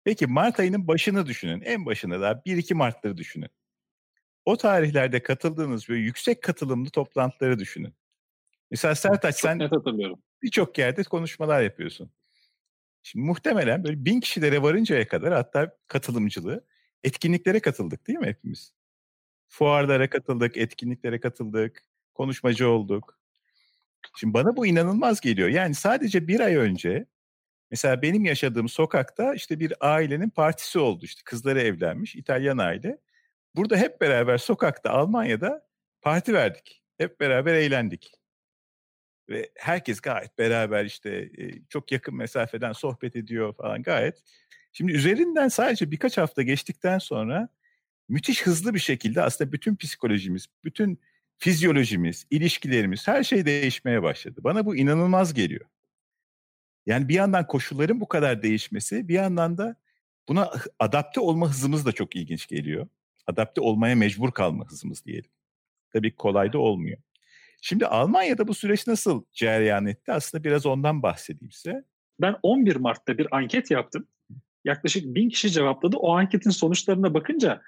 Peki 0.03 0.27
Mart 0.27 0.59
ayının 0.59 0.87
başını 0.87 1.25
düşünün. 1.25 1.61
En 1.61 1.85
başında 1.85 2.21
da 2.21 2.31
1-2 2.45 2.73
Mart'ları 2.73 3.17
düşünün. 3.17 3.49
O 4.45 4.57
tarihlerde 4.57 5.23
katıldığınız 5.23 5.89
böyle 5.89 6.01
yüksek 6.01 6.41
katılımlı 6.41 6.89
toplantıları 6.89 7.59
düşünün. 7.59 7.93
Mesela 8.71 8.95
Sertaç 8.95 9.35
sen... 9.35 9.59
Birçok 10.41 10.77
yerde 10.77 11.03
konuşmalar 11.03 11.61
yapıyorsun. 11.61 12.11
Şimdi 13.03 13.25
muhtemelen 13.25 13.83
böyle 13.83 14.05
bin 14.05 14.19
kişilere 14.19 14.61
varıncaya 14.61 15.07
kadar 15.07 15.33
hatta 15.33 15.77
katılımcılığı 15.87 16.65
etkinliklere 17.03 17.59
katıldık 17.59 18.07
değil 18.07 18.19
mi 18.19 18.27
hepimiz? 18.27 18.73
Fuarlara 19.47 20.09
katıldık, 20.09 20.57
etkinliklere 20.57 21.19
katıldık, 21.19 21.83
konuşmacı 22.13 22.69
olduk. 22.69 23.19
Şimdi 24.17 24.33
bana 24.33 24.55
bu 24.57 24.65
inanılmaz 24.65 25.21
geliyor. 25.21 25.49
Yani 25.49 25.75
sadece 25.75 26.27
bir 26.27 26.39
ay 26.39 26.55
önce 26.55 27.05
mesela 27.71 28.01
benim 28.01 28.25
yaşadığım 28.25 28.69
sokakta 28.69 29.33
işte 29.33 29.59
bir 29.59 29.73
ailenin 29.79 30.29
partisi 30.29 30.79
oldu. 30.79 31.05
İşte 31.05 31.21
kızları 31.25 31.61
evlenmiş, 31.61 32.15
İtalyan 32.15 32.57
aile. 32.57 32.97
Burada 33.55 33.77
hep 33.77 34.01
beraber 34.01 34.37
sokakta 34.37 34.89
Almanya'da 34.89 35.67
parti 36.01 36.33
verdik. 36.33 36.83
Hep 36.97 37.19
beraber 37.19 37.53
eğlendik. 37.53 38.11
Ve 39.29 39.51
herkes 39.55 40.01
gayet 40.01 40.37
beraber 40.37 40.85
işte 40.85 41.29
çok 41.69 41.91
yakın 41.91 42.15
mesafeden 42.15 42.71
sohbet 42.71 43.15
ediyor 43.15 43.53
falan 43.53 43.83
gayet. 43.83 44.23
Şimdi 44.71 44.91
üzerinden 44.91 45.47
sadece 45.47 45.91
birkaç 45.91 46.17
hafta 46.17 46.41
geçtikten 46.41 46.97
sonra 46.97 47.49
müthiş 48.09 48.41
hızlı 48.45 48.73
bir 48.73 48.79
şekilde 48.79 49.21
aslında 49.21 49.51
bütün 49.51 49.75
psikolojimiz, 49.75 50.47
bütün 50.63 50.99
fizyolojimiz, 51.43 52.25
ilişkilerimiz 52.31 53.07
her 53.07 53.23
şey 53.23 53.45
değişmeye 53.45 54.03
başladı. 54.03 54.41
Bana 54.43 54.65
bu 54.65 54.75
inanılmaz 54.75 55.33
geliyor. 55.33 55.65
Yani 56.85 57.07
bir 57.07 57.13
yandan 57.13 57.47
koşulların 57.47 58.01
bu 58.01 58.07
kadar 58.07 58.41
değişmesi, 58.41 59.07
bir 59.07 59.13
yandan 59.13 59.57
da 59.57 59.75
buna 60.27 60.51
adapte 60.79 61.19
olma 61.19 61.49
hızımız 61.49 61.85
da 61.85 61.91
çok 61.91 62.15
ilginç 62.15 62.47
geliyor. 62.47 62.87
Adapte 63.27 63.61
olmaya 63.61 63.95
mecbur 63.95 64.31
kalma 64.31 64.65
hızımız 64.65 65.05
diyelim. 65.05 65.29
Tabii 65.93 66.15
kolay 66.15 66.53
da 66.53 66.57
olmuyor. 66.57 66.97
Şimdi 67.61 67.85
Almanya'da 67.85 68.47
bu 68.47 68.53
süreç 68.53 68.87
nasıl 68.87 69.23
cereyan 69.33 69.85
etti? 69.85 70.11
Aslında 70.11 70.43
biraz 70.43 70.65
ondan 70.65 71.03
bahsedeyim 71.03 71.51
size. 71.51 71.83
Ben 72.21 72.35
11 72.43 72.75
Mart'ta 72.75 73.17
bir 73.17 73.35
anket 73.35 73.71
yaptım. 73.71 74.07
Yaklaşık 74.65 75.15
bin 75.15 75.29
kişi 75.29 75.51
cevapladı. 75.51 75.97
O 75.97 76.15
anketin 76.15 76.49
sonuçlarına 76.49 77.13
bakınca 77.13 77.61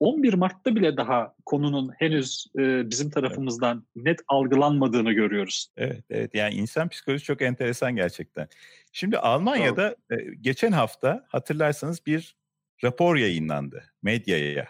11 0.00 0.34
Mart'ta 0.34 0.74
bile 0.74 0.96
daha 0.96 1.34
konunun 1.46 1.92
henüz 1.98 2.46
e, 2.58 2.90
bizim 2.90 3.10
tarafımızdan 3.10 3.86
evet. 3.96 4.06
net 4.06 4.20
algılanmadığını 4.28 5.12
görüyoruz. 5.12 5.68
Evet, 5.76 6.04
evet. 6.10 6.34
Yani 6.34 6.54
insan 6.54 6.88
psikolojisi 6.88 7.26
çok 7.26 7.42
enteresan 7.42 7.96
gerçekten. 7.96 8.48
Şimdi 8.92 9.18
Almanya'da 9.18 9.96
e, 10.10 10.16
geçen 10.40 10.72
hafta 10.72 11.26
hatırlarsanız 11.28 12.06
bir 12.06 12.36
rapor 12.84 13.16
yayınlandı 13.16 13.84
medyaya. 14.02 14.68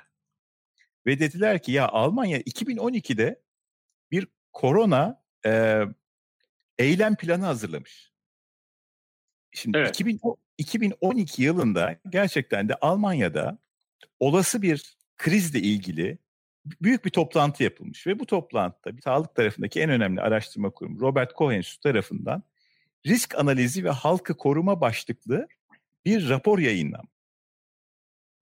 Ve 1.07 1.19
dediler 1.19 1.63
ki 1.63 1.73
ya 1.73 1.89
Almanya 1.89 2.41
2012'de 2.41 3.43
bir 4.11 4.27
korona 4.53 5.23
e, 5.47 5.83
eylem 6.79 7.17
planı 7.17 7.45
hazırlamış. 7.45 8.13
Şimdi 9.53 9.79
evet. 9.79 9.91
2000, 9.91 10.21
2012 10.59 11.43
yılında 11.43 11.97
gerçekten 12.11 12.69
de 12.69 12.75
Almanya'da 12.75 13.59
olası 14.21 14.63
bir 14.63 14.98
krizle 15.19 15.61
ilgili 15.61 16.19
büyük 16.83 17.05
bir 17.05 17.11
toplantı 17.11 17.63
yapılmış 17.63 18.07
ve 18.07 18.19
bu 18.19 18.27
toplantıda 18.27 18.97
bir 18.97 19.03
sağlık 19.03 19.35
tarafındaki 19.35 19.81
en 19.81 19.91
önemli 19.91 20.21
araştırma 20.21 20.71
kurumu 20.71 21.01
Robert 21.01 21.33
Enstitüsü 21.41 21.81
tarafından 21.81 22.43
risk 23.07 23.39
analizi 23.39 23.85
ve 23.85 23.91
halkı 23.91 24.37
koruma 24.37 24.81
başlıklı 24.81 25.49
bir 26.05 26.29
rapor 26.29 26.59
yayınlanmış. 26.59 27.13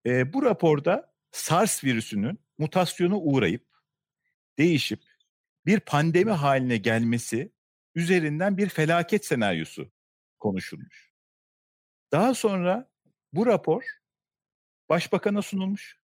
E, 0.06 0.32
bu 0.32 0.42
raporda 0.42 1.12
SARS 1.32 1.84
virüsünün 1.84 2.38
mutasyonu 2.58 3.18
uğrayıp 3.18 3.64
değişip 4.58 5.02
bir 5.66 5.80
pandemi 5.80 6.30
haline 6.30 6.76
gelmesi 6.76 7.52
üzerinden 7.94 8.56
bir 8.56 8.68
felaket 8.68 9.24
senaryosu 9.24 9.90
konuşulmuş. 10.38 11.12
Daha 12.12 12.34
sonra 12.34 12.90
bu 13.32 13.46
rapor 13.46 13.84
başbakana 14.88 15.42
sunulmuş. 15.42 15.98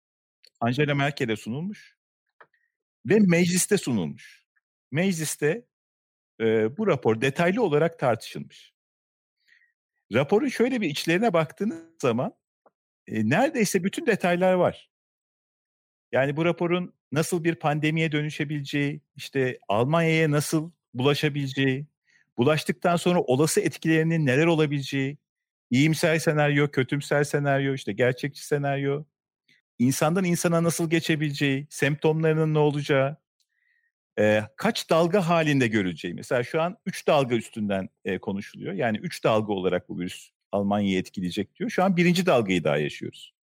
Angela 0.60 0.94
Merkel'e 0.94 1.36
sunulmuş 1.36 1.96
ve 3.06 3.18
mecliste 3.18 3.78
sunulmuş. 3.78 4.46
Mecliste 4.90 5.64
e, 6.40 6.76
bu 6.76 6.86
rapor 6.86 7.20
detaylı 7.20 7.62
olarak 7.62 7.98
tartışılmış. 7.98 8.74
Raporun 10.12 10.48
şöyle 10.48 10.80
bir 10.80 10.90
içlerine 10.90 11.32
baktığınız 11.32 11.82
zaman 12.02 12.34
e, 13.06 13.28
neredeyse 13.28 13.84
bütün 13.84 14.06
detaylar 14.06 14.52
var. 14.52 14.90
Yani 16.12 16.36
bu 16.36 16.44
raporun 16.44 16.94
nasıl 17.12 17.44
bir 17.44 17.54
pandemiye 17.54 18.12
dönüşebileceği, 18.12 19.00
işte 19.16 19.58
Almanya'ya 19.68 20.30
nasıl 20.30 20.70
bulaşabileceği, 20.94 21.86
bulaştıktan 22.38 22.96
sonra 22.96 23.20
olası 23.20 23.60
etkilerinin 23.60 24.26
neler 24.26 24.46
olabileceği, 24.46 25.18
iyimser 25.70 26.18
senaryo, 26.18 26.70
kötümser 26.70 27.24
senaryo, 27.24 27.74
işte 27.74 27.92
gerçekçi 27.92 28.46
senaryo, 28.46 29.04
insandan 29.80 30.24
insana 30.24 30.62
nasıl 30.62 30.90
geçebileceği, 30.90 31.66
semptomlarının 31.70 32.54
ne 32.54 32.58
olacağı, 32.58 33.16
e, 34.18 34.42
kaç 34.56 34.90
dalga 34.90 35.28
halinde 35.28 35.68
görüleceği. 35.68 36.14
Mesela 36.14 36.42
şu 36.42 36.62
an 36.62 36.76
3 36.86 37.06
dalga 37.06 37.36
üstünden 37.36 37.88
e, 38.04 38.18
konuşuluyor. 38.18 38.72
Yani 38.72 38.98
3 38.98 39.24
dalga 39.24 39.52
olarak 39.52 39.88
bu 39.88 39.98
virüs 39.98 40.30
Almanya'yı 40.52 40.98
etkileyecek 40.98 41.56
diyor. 41.56 41.70
Şu 41.70 41.84
an 41.84 41.96
birinci 41.96 42.26
dalgayı 42.26 42.64
daha 42.64 42.76
yaşıyoruz. 42.76 43.34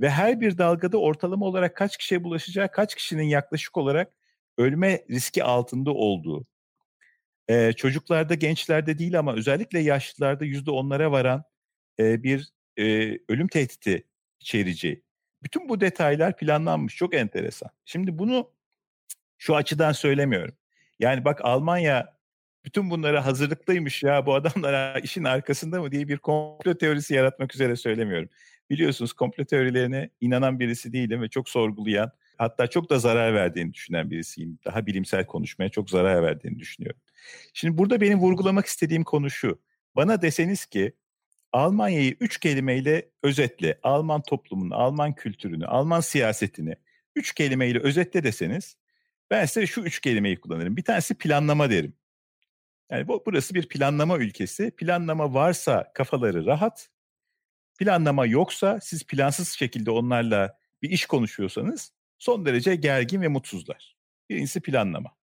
Ve 0.00 0.10
her 0.10 0.40
bir 0.40 0.58
dalgada 0.58 0.98
ortalama 0.98 1.46
olarak 1.46 1.76
kaç 1.76 1.96
kişiye 1.96 2.24
bulaşacağı, 2.24 2.70
kaç 2.70 2.94
kişinin 2.94 3.22
yaklaşık 3.22 3.76
olarak 3.76 4.12
ölme 4.58 5.04
riski 5.10 5.44
altında 5.44 5.90
olduğu. 5.90 6.46
E, 7.48 7.72
çocuklarda, 7.72 8.34
gençlerde 8.34 8.98
değil 8.98 9.18
ama 9.18 9.34
özellikle 9.34 9.78
yaşlılarda 9.78 10.44
yüzde 10.44 10.70
onlara 10.70 11.12
varan 11.12 11.44
e, 12.00 12.22
bir 12.22 12.48
e, 12.78 12.84
ölüm 13.28 13.48
tehdidi 13.48 14.06
içerici 14.40 15.03
bütün 15.44 15.68
bu 15.68 15.80
detaylar 15.80 16.36
planlanmış. 16.36 16.96
Çok 16.96 17.14
enteresan. 17.14 17.70
Şimdi 17.84 18.18
bunu 18.18 18.50
şu 19.38 19.56
açıdan 19.56 19.92
söylemiyorum. 19.92 20.54
Yani 20.98 21.24
bak 21.24 21.40
Almanya 21.44 22.14
bütün 22.64 22.90
bunlara 22.90 23.26
hazırlıklıymış 23.26 24.02
ya 24.02 24.26
bu 24.26 24.34
adamlar 24.34 25.02
işin 25.02 25.24
arkasında 25.24 25.82
mı 25.82 25.92
diye 25.92 26.08
bir 26.08 26.18
komplo 26.18 26.74
teorisi 26.74 27.14
yaratmak 27.14 27.54
üzere 27.54 27.76
söylemiyorum. 27.76 28.28
Biliyorsunuz 28.70 29.12
komplo 29.12 29.44
teorilerine 29.44 30.10
inanan 30.20 30.60
birisi 30.60 30.92
değilim 30.92 31.22
ve 31.22 31.28
çok 31.28 31.48
sorgulayan 31.48 32.10
hatta 32.38 32.66
çok 32.66 32.90
da 32.90 32.98
zarar 32.98 33.34
verdiğini 33.34 33.74
düşünen 33.74 34.10
birisiyim. 34.10 34.58
Daha 34.64 34.86
bilimsel 34.86 35.26
konuşmaya 35.26 35.68
çok 35.68 35.90
zarar 35.90 36.22
verdiğini 36.22 36.58
düşünüyorum. 36.58 37.00
Şimdi 37.52 37.78
burada 37.78 38.00
benim 38.00 38.18
vurgulamak 38.18 38.66
istediğim 38.66 39.04
konu 39.04 39.30
şu. 39.30 39.60
Bana 39.96 40.22
deseniz 40.22 40.66
ki 40.66 40.92
Almanya'yı 41.54 42.16
üç 42.20 42.40
kelimeyle 42.40 43.10
özetle, 43.22 43.78
Alman 43.82 44.22
toplumunu, 44.22 44.74
Alman 44.74 45.14
kültürünü, 45.14 45.66
Alman 45.66 46.00
siyasetini 46.00 46.74
üç 47.16 47.34
kelimeyle 47.34 47.78
özetle 47.78 48.24
deseniz 48.24 48.76
ben 49.30 49.44
size 49.44 49.66
şu 49.66 49.80
üç 49.80 50.00
kelimeyi 50.00 50.40
kullanırım. 50.40 50.76
Bir 50.76 50.84
tanesi 50.84 51.14
planlama 51.14 51.70
derim. 51.70 51.96
Yani 52.90 53.08
bu, 53.08 53.22
burası 53.26 53.54
bir 53.54 53.68
planlama 53.68 54.18
ülkesi. 54.18 54.70
Planlama 54.70 55.34
varsa 55.34 55.92
kafaları 55.94 56.46
rahat. 56.46 56.90
Planlama 57.78 58.26
yoksa 58.26 58.80
siz 58.82 59.06
plansız 59.06 59.48
şekilde 59.48 59.90
onlarla 59.90 60.58
bir 60.82 60.90
iş 60.90 61.06
konuşuyorsanız 61.06 61.92
son 62.18 62.46
derece 62.46 62.76
gergin 62.76 63.22
ve 63.22 63.28
mutsuzlar. 63.28 63.96
Birincisi 64.30 64.60
planlama. 64.60 65.16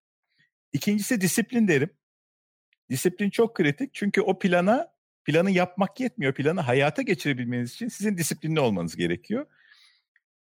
İkincisi 0.73 1.21
disiplin 1.21 1.67
derim. 1.67 1.89
Disiplin 2.89 3.29
çok 3.29 3.55
kritik 3.55 3.93
çünkü 3.93 4.21
o 4.21 4.39
plana 4.39 4.90
planı 5.25 5.51
yapmak 5.51 5.99
yetmiyor. 5.99 6.33
Planı 6.33 6.61
hayata 6.61 7.01
geçirebilmeniz 7.01 7.73
için 7.73 7.87
sizin 7.87 8.17
disiplinli 8.17 8.59
olmanız 8.59 8.95
gerekiyor. 8.95 9.45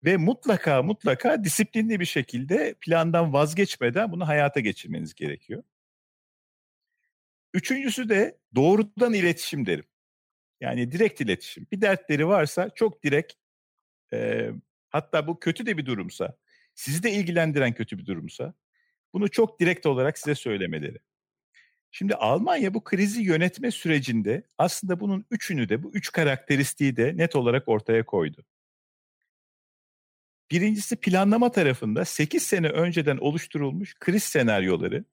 Ve 0.04 0.16
mutlaka 0.16 0.82
mutlaka 0.82 1.44
disiplinli 1.44 2.00
bir 2.00 2.04
şekilde 2.04 2.74
plandan 2.80 3.32
vazgeçmeden 3.32 4.12
bunu 4.12 4.28
hayata 4.28 4.60
geçirmeniz 4.60 5.14
gerekiyor. 5.14 5.62
Üçüncüsü 7.54 8.08
de 8.08 8.38
doğrudan 8.54 9.14
iletişim 9.14 9.66
derim. 9.66 9.84
Yani 10.60 10.92
direkt 10.92 11.20
iletişim. 11.20 11.66
Bir 11.72 11.80
dertleri 11.80 12.26
varsa 12.28 12.70
çok 12.74 13.04
direkt 13.04 13.32
e, 14.12 14.50
hatta 14.88 15.26
bu 15.26 15.40
kötü 15.40 15.66
de 15.66 15.78
bir 15.78 15.86
durumsa, 15.86 16.36
sizi 16.74 17.02
de 17.02 17.12
ilgilendiren 17.12 17.74
kötü 17.74 17.98
bir 17.98 18.06
durumsa 18.06 18.54
bunu 19.12 19.30
çok 19.30 19.60
direkt 19.60 19.86
olarak 19.86 20.18
size 20.18 20.34
söylemeleri. 20.34 20.98
Şimdi 21.90 22.14
Almanya 22.14 22.74
bu 22.74 22.84
krizi 22.84 23.22
yönetme 23.22 23.70
sürecinde 23.70 24.42
aslında 24.58 25.00
bunun 25.00 25.26
üçünü 25.30 25.68
de 25.68 25.82
bu 25.82 25.92
üç 25.92 26.12
karakteristiği 26.12 26.96
de 26.96 27.16
net 27.16 27.36
olarak 27.36 27.68
ortaya 27.68 28.06
koydu. 28.06 28.44
Birincisi 30.50 30.96
planlama 30.96 31.52
tarafında 31.52 32.04
8 32.04 32.42
sene 32.42 32.68
önceden 32.68 33.16
oluşturulmuş 33.16 33.94
kriz 33.94 34.22
senaryoları 34.22 35.04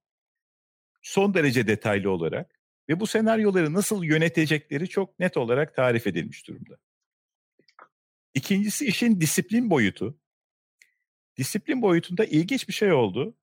son 1.02 1.34
derece 1.34 1.68
detaylı 1.68 2.12
olarak 2.12 2.60
ve 2.90 3.00
bu 3.00 3.08
senaryoları 3.08 3.74
nasıl 3.74 4.04
yönetecekleri 4.04 4.90
çok 4.90 5.20
net 5.20 5.38
olarak 5.38 5.76
tarif 5.76 6.08
edilmiş 6.08 6.48
durumda. 6.48 6.78
İkincisi 8.34 8.86
işin 8.86 9.22
disiplin 9.22 9.70
boyutu. 9.70 10.18
Disiplin 11.38 11.82
boyutunda 11.82 12.26
ilginç 12.26 12.68
bir 12.68 12.74
şey 12.74 12.92
oldu. 12.92 13.38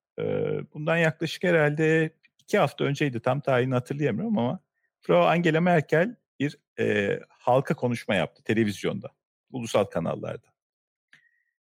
Bundan 0.75 0.97
yaklaşık 0.97 1.45
herhalde 1.45 2.15
iki 2.51 2.59
hafta 2.59 2.85
önceydi 2.85 3.21
tam 3.21 3.41
tarihini 3.41 3.75
hatırlayamıyorum 3.75 4.39
ama 4.39 4.61
Frau 5.01 5.23
Angela 5.23 5.61
Merkel 5.61 6.17
bir 6.41 6.59
e, 6.79 7.21
halka 7.29 7.75
konuşma 7.75 8.15
yaptı 8.15 8.43
televizyonda, 8.43 9.11
ulusal 9.51 9.85
kanallarda. 9.85 10.47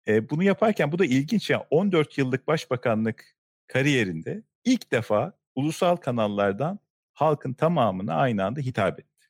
E, 0.07 0.29
bunu 0.29 0.43
yaparken 0.43 0.91
bu 0.91 0.99
da 0.99 1.05
ilginç 1.05 1.49
ya 1.49 1.67
14 1.69 2.17
yıllık 2.17 2.47
başbakanlık 2.47 3.35
kariyerinde 3.67 4.43
ilk 4.65 4.91
defa 4.91 5.33
ulusal 5.55 5.95
kanallardan 5.95 6.79
halkın 7.13 7.53
tamamına 7.53 8.15
aynı 8.15 8.45
anda 8.45 8.59
hitap 8.59 8.99
etti. 8.99 9.27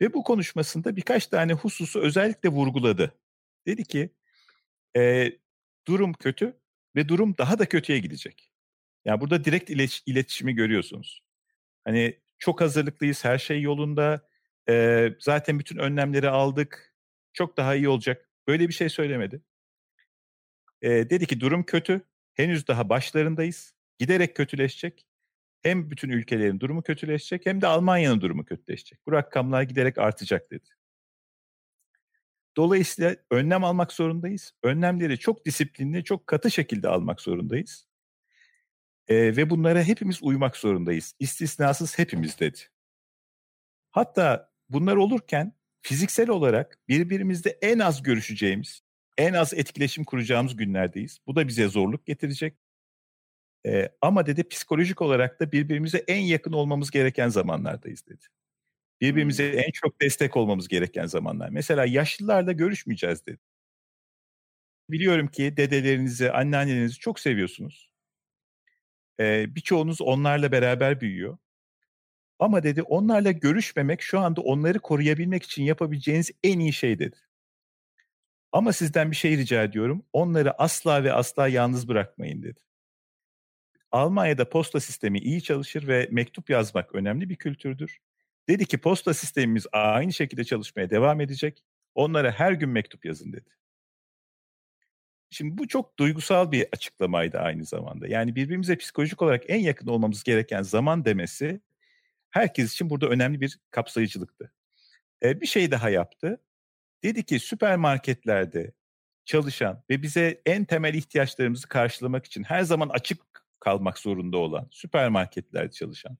Ve 0.00 0.14
bu 0.14 0.22
konuşmasında 0.22 0.96
birkaç 0.96 1.26
tane 1.26 1.52
hususu 1.52 2.00
özellikle 2.00 2.48
vurguladı. 2.48 3.14
Dedi 3.66 3.84
ki 3.84 4.10
e, 4.96 5.32
durum 5.86 6.12
kötü 6.12 6.56
ve 6.96 7.08
durum 7.08 7.38
daha 7.38 7.58
da 7.58 7.66
kötüye 7.66 7.98
gidecek. 7.98 8.55
Yani 9.06 9.20
burada 9.20 9.44
direkt 9.44 9.70
iletişimi 10.06 10.54
görüyorsunuz. 10.54 11.22
Hani 11.84 12.20
çok 12.38 12.60
hazırlıklıyız, 12.60 13.24
her 13.24 13.38
şey 13.38 13.62
yolunda. 13.62 14.28
E, 14.68 15.08
zaten 15.20 15.58
bütün 15.58 15.76
önlemleri 15.76 16.28
aldık. 16.30 16.94
Çok 17.32 17.56
daha 17.56 17.74
iyi 17.74 17.88
olacak. 17.88 18.28
Böyle 18.48 18.68
bir 18.68 18.72
şey 18.72 18.88
söylemedi. 18.88 19.42
E, 20.82 20.88
dedi 20.90 21.26
ki 21.26 21.40
durum 21.40 21.62
kötü. 21.62 22.00
Henüz 22.34 22.68
daha 22.68 22.88
başlarındayız. 22.88 23.74
Giderek 23.98 24.36
kötüleşecek. 24.36 25.06
Hem 25.62 25.90
bütün 25.90 26.08
ülkelerin 26.10 26.60
durumu 26.60 26.82
kötüleşecek 26.82 27.46
hem 27.46 27.60
de 27.60 27.66
Almanya'nın 27.66 28.20
durumu 28.20 28.44
kötüleşecek. 28.44 28.98
Bu 29.06 29.12
rakamlar 29.12 29.62
giderek 29.62 29.98
artacak 29.98 30.50
dedi. 30.50 30.68
Dolayısıyla 32.56 33.16
önlem 33.30 33.64
almak 33.64 33.92
zorundayız. 33.92 34.52
Önlemleri 34.62 35.18
çok 35.18 35.46
disiplinli, 35.46 36.04
çok 36.04 36.26
katı 36.26 36.50
şekilde 36.50 36.88
almak 36.88 37.20
zorundayız. 37.20 37.85
E, 39.08 39.36
ve 39.36 39.50
bunlara 39.50 39.82
hepimiz 39.82 40.22
uymak 40.22 40.56
zorundayız. 40.56 41.14
İstisnasız 41.20 41.98
hepimiz 41.98 42.40
dedi. 42.40 42.58
Hatta 43.90 44.52
bunlar 44.68 44.96
olurken 44.96 45.52
fiziksel 45.82 46.30
olarak 46.30 46.78
birbirimizde 46.88 47.58
en 47.62 47.78
az 47.78 48.02
görüşeceğimiz, 48.02 48.82
en 49.18 49.32
az 49.32 49.54
etkileşim 49.54 50.04
kuracağımız 50.04 50.56
günlerdeyiz. 50.56 51.18
Bu 51.26 51.36
da 51.36 51.48
bize 51.48 51.68
zorluk 51.68 52.06
getirecek. 52.06 52.58
Ee, 53.66 53.88
ama 54.00 54.26
dedi 54.26 54.48
psikolojik 54.48 55.02
olarak 55.02 55.40
da 55.40 55.52
birbirimize 55.52 55.98
en 56.08 56.20
yakın 56.20 56.52
olmamız 56.52 56.90
gereken 56.90 57.28
zamanlardayız 57.28 58.06
dedi. 58.06 58.24
Birbirimize 59.00 59.46
en 59.48 59.70
çok 59.72 60.00
destek 60.00 60.36
olmamız 60.36 60.68
gereken 60.68 61.06
zamanlar. 61.06 61.48
Mesela 61.50 61.86
yaşlılarla 61.86 62.52
görüşmeyeceğiz 62.52 63.26
dedi. 63.26 63.40
Biliyorum 64.90 65.28
ki 65.28 65.56
dedelerinizi, 65.56 66.32
anneannelerinizi 66.32 66.98
çok 66.98 67.20
seviyorsunuz. 67.20 67.90
Ee, 69.20 69.54
birçoğunuz 69.54 70.00
onlarla 70.00 70.52
beraber 70.52 71.00
büyüyor. 71.00 71.38
Ama 72.38 72.62
dedi 72.62 72.82
onlarla 72.82 73.30
görüşmemek 73.30 74.02
şu 74.02 74.20
anda 74.20 74.40
onları 74.40 74.78
koruyabilmek 74.78 75.42
için 75.42 75.62
yapabileceğiniz 75.62 76.30
en 76.44 76.58
iyi 76.58 76.72
şey 76.72 76.98
dedi. 76.98 77.16
Ama 78.52 78.72
sizden 78.72 79.10
bir 79.10 79.16
şey 79.16 79.36
rica 79.36 79.62
ediyorum. 79.62 80.04
Onları 80.12 80.62
asla 80.62 81.04
ve 81.04 81.12
asla 81.12 81.48
yalnız 81.48 81.88
bırakmayın 81.88 82.42
dedi. 82.42 82.60
Almanya'da 83.92 84.48
posta 84.48 84.80
sistemi 84.80 85.18
iyi 85.18 85.42
çalışır 85.42 85.88
ve 85.88 86.08
mektup 86.10 86.50
yazmak 86.50 86.94
önemli 86.94 87.28
bir 87.28 87.36
kültürdür. 87.36 87.98
Dedi 88.48 88.66
ki 88.66 88.78
posta 88.78 89.14
sistemimiz 89.14 89.66
aynı 89.72 90.12
şekilde 90.12 90.44
çalışmaya 90.44 90.90
devam 90.90 91.20
edecek. 91.20 91.64
Onlara 91.94 92.30
her 92.32 92.52
gün 92.52 92.68
mektup 92.68 93.04
yazın 93.04 93.32
dedi. 93.32 93.50
Şimdi 95.36 95.58
bu 95.58 95.68
çok 95.68 95.98
duygusal 95.98 96.52
bir 96.52 96.66
açıklamaydı 96.72 97.38
aynı 97.38 97.64
zamanda. 97.64 98.08
Yani 98.08 98.36
birbirimize 98.36 98.76
psikolojik 98.76 99.22
olarak 99.22 99.44
en 99.48 99.58
yakın 99.58 99.86
olmamız 99.86 100.22
gereken 100.22 100.62
zaman 100.62 101.04
demesi 101.04 101.60
herkes 102.30 102.72
için 102.72 102.90
burada 102.90 103.08
önemli 103.08 103.40
bir 103.40 103.58
kapsayıcılıktı. 103.70 104.52
E, 105.22 105.40
bir 105.40 105.46
şey 105.46 105.70
daha 105.70 105.90
yaptı. 105.90 106.40
Dedi 107.02 107.24
ki 107.24 107.40
süpermarketlerde 107.40 108.72
çalışan 109.24 109.84
ve 109.90 110.02
bize 110.02 110.42
en 110.46 110.64
temel 110.64 110.94
ihtiyaçlarımızı 110.94 111.68
karşılamak 111.68 112.26
için 112.26 112.42
her 112.42 112.62
zaman 112.62 112.88
açık 112.88 113.22
kalmak 113.60 113.98
zorunda 113.98 114.38
olan 114.38 114.68
süpermarketlerde 114.70 115.70
çalışan, 115.70 116.18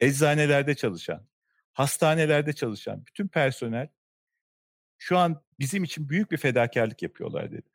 eczanelerde 0.00 0.74
çalışan, 0.74 1.26
hastanelerde 1.72 2.52
çalışan 2.52 3.06
bütün 3.06 3.28
personel 3.28 3.88
şu 4.98 5.18
an 5.18 5.42
bizim 5.58 5.84
için 5.84 6.08
büyük 6.08 6.30
bir 6.30 6.36
fedakarlık 6.36 7.02
yapıyorlar 7.02 7.52
dedi. 7.52 7.73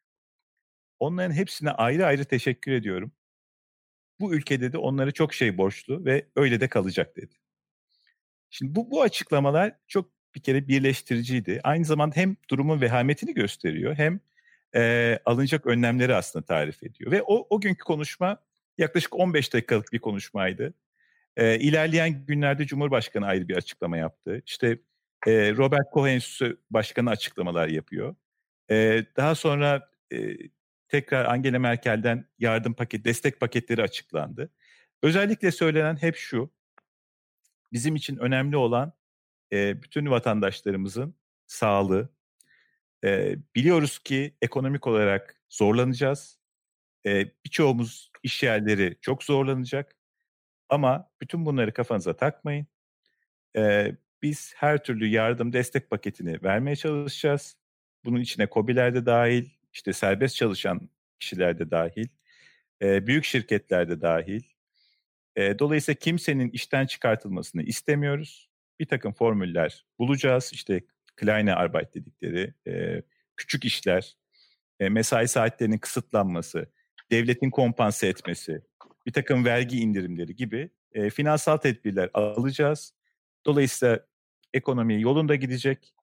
Onların 1.00 1.32
hepsine 1.32 1.72
ayrı 1.72 2.06
ayrı 2.06 2.26
teşekkür 2.26 2.72
ediyorum. 2.72 3.12
Bu 4.20 4.34
ülkede 4.34 4.74
de 4.74 4.78
onlara 4.78 5.12
çok 5.12 5.34
şey 5.34 5.58
borçlu 5.58 6.06
ve 6.06 6.26
öyle 6.36 6.62
de 6.62 6.68
kalacak 6.68 7.16
dedi. 7.16 7.36
Şimdi 8.50 8.76
bu, 8.76 8.92
bu 8.92 9.02
açıklamalar 9.02 9.76
çok 9.88 10.12
bir 10.36 10.42
kere 10.42 10.68
birleştiriciydi. 10.68 11.60
Aynı 11.64 11.86
zamanda 11.86 12.16
hem 12.16 12.36
durumun 12.50 12.82
vehametini 12.82 13.34
gösteriyor 13.34 13.96
hem 13.96 14.20
e, 14.76 15.20
alınacak 15.26 15.66
önlemleri 15.66 16.16
aslında 16.16 16.46
tarif 16.46 16.84
ediyor. 16.84 17.12
Ve 17.12 17.22
o, 17.22 17.48
o 17.50 17.62
günkü 17.62 17.84
konuşma 17.84 18.38
yaklaşık 18.78 19.16
15 19.16 19.54
dakikalık 19.54 19.94
bir 19.94 20.00
konuşmaydı. 20.00 20.74
E, 21.38 21.60
ilerleyen 21.60 22.26
günlerde 22.26 22.66
Cumhurbaşkanı 22.66 23.26
ayrı 23.26 23.48
bir 23.48 23.56
açıklama 23.56 23.98
yaptı. 23.98 24.42
İşte 24.46 24.80
e, 25.28 25.56
Robert 25.56 25.92
Koch 25.92 26.10
Enstitüsü 26.10 26.58
Başkanı 26.70 27.10
açıklamalar 27.10 27.68
yapıyor. 27.68 28.16
E, 28.72 29.06
daha 29.18 29.36
sonra 29.36 29.90
e, 30.14 30.18
tekrar 30.90 31.26
Angela 31.26 31.60
Merkel'den 31.60 32.26
yardım 32.40 32.74
paket, 32.74 33.06
destek 33.06 33.40
paketleri 33.40 33.84
açıklandı. 33.84 34.52
Özellikle 35.04 35.52
söylenen 35.52 35.96
hep 35.96 36.16
şu, 36.16 36.54
bizim 37.74 37.96
için 37.96 38.18
önemli 38.18 38.58
olan 38.58 38.94
e, 39.54 39.84
bütün 39.84 40.10
vatandaşlarımızın 40.10 41.16
sağlığı. 41.48 42.10
E, 43.04 43.36
biliyoruz 43.56 44.00
ki 44.00 44.38
ekonomik 44.42 44.88
olarak 44.88 45.42
zorlanacağız. 45.50 46.40
E, 47.06 47.26
birçoğumuz 47.46 48.12
iş 48.24 48.44
yerleri 48.44 48.98
çok 49.02 49.24
zorlanacak. 49.24 49.96
Ama 50.70 51.10
bütün 51.22 51.46
bunları 51.46 51.74
kafanıza 51.74 52.16
takmayın. 52.18 52.68
E, 53.58 53.92
biz 54.22 54.54
her 54.58 54.84
türlü 54.84 55.08
yardım 55.08 55.54
destek 55.54 55.90
paketini 55.90 56.44
vermeye 56.44 56.76
çalışacağız. 56.76 57.58
Bunun 58.06 58.20
içine 58.20 58.48
COBİ'ler 58.52 58.94
de 58.94 59.06
dahil, 59.06 59.50
işte 59.80 59.94
serbest 59.94 60.36
çalışan 60.36 60.90
kişiler 61.20 61.60
de 61.60 61.72
dahil, 61.72 62.08
e, 62.82 63.08
büyük 63.08 63.26
şirketler 63.26 63.90
de 63.90 64.02
dahil. 64.02 64.42
E, 65.36 65.60
dolayısıyla 65.60 66.00
kimsenin 66.00 66.50
işten 66.50 66.86
çıkartılmasını 66.86 67.64
istemiyoruz. 67.64 68.50
Bir 68.80 68.86
takım 68.86 69.14
formüller 69.14 69.86
bulacağız. 70.00 70.52
İşte 70.54 70.82
Kleine 71.16 71.54
Arbeit 71.54 71.96
dedikleri 71.96 72.54
e, 72.68 73.02
küçük 73.38 73.66
işler, 73.66 74.18
e, 74.80 74.90
mesai 74.90 75.28
saatlerinin 75.28 75.78
kısıtlanması, 75.78 76.70
devletin 77.12 77.50
kompanse 77.50 78.08
etmesi, 78.08 78.62
bir 79.06 79.14
takım 79.14 79.46
vergi 79.46 79.80
indirimleri 79.80 80.36
gibi 80.36 80.70
e, 80.94 81.10
finansal 81.10 81.58
tedbirler 81.58 82.10
alacağız. 82.14 82.94
Dolayısıyla 83.46 84.00
ekonomi 84.54 85.02
yolunda 85.02 85.36
gidecek. 85.36 85.94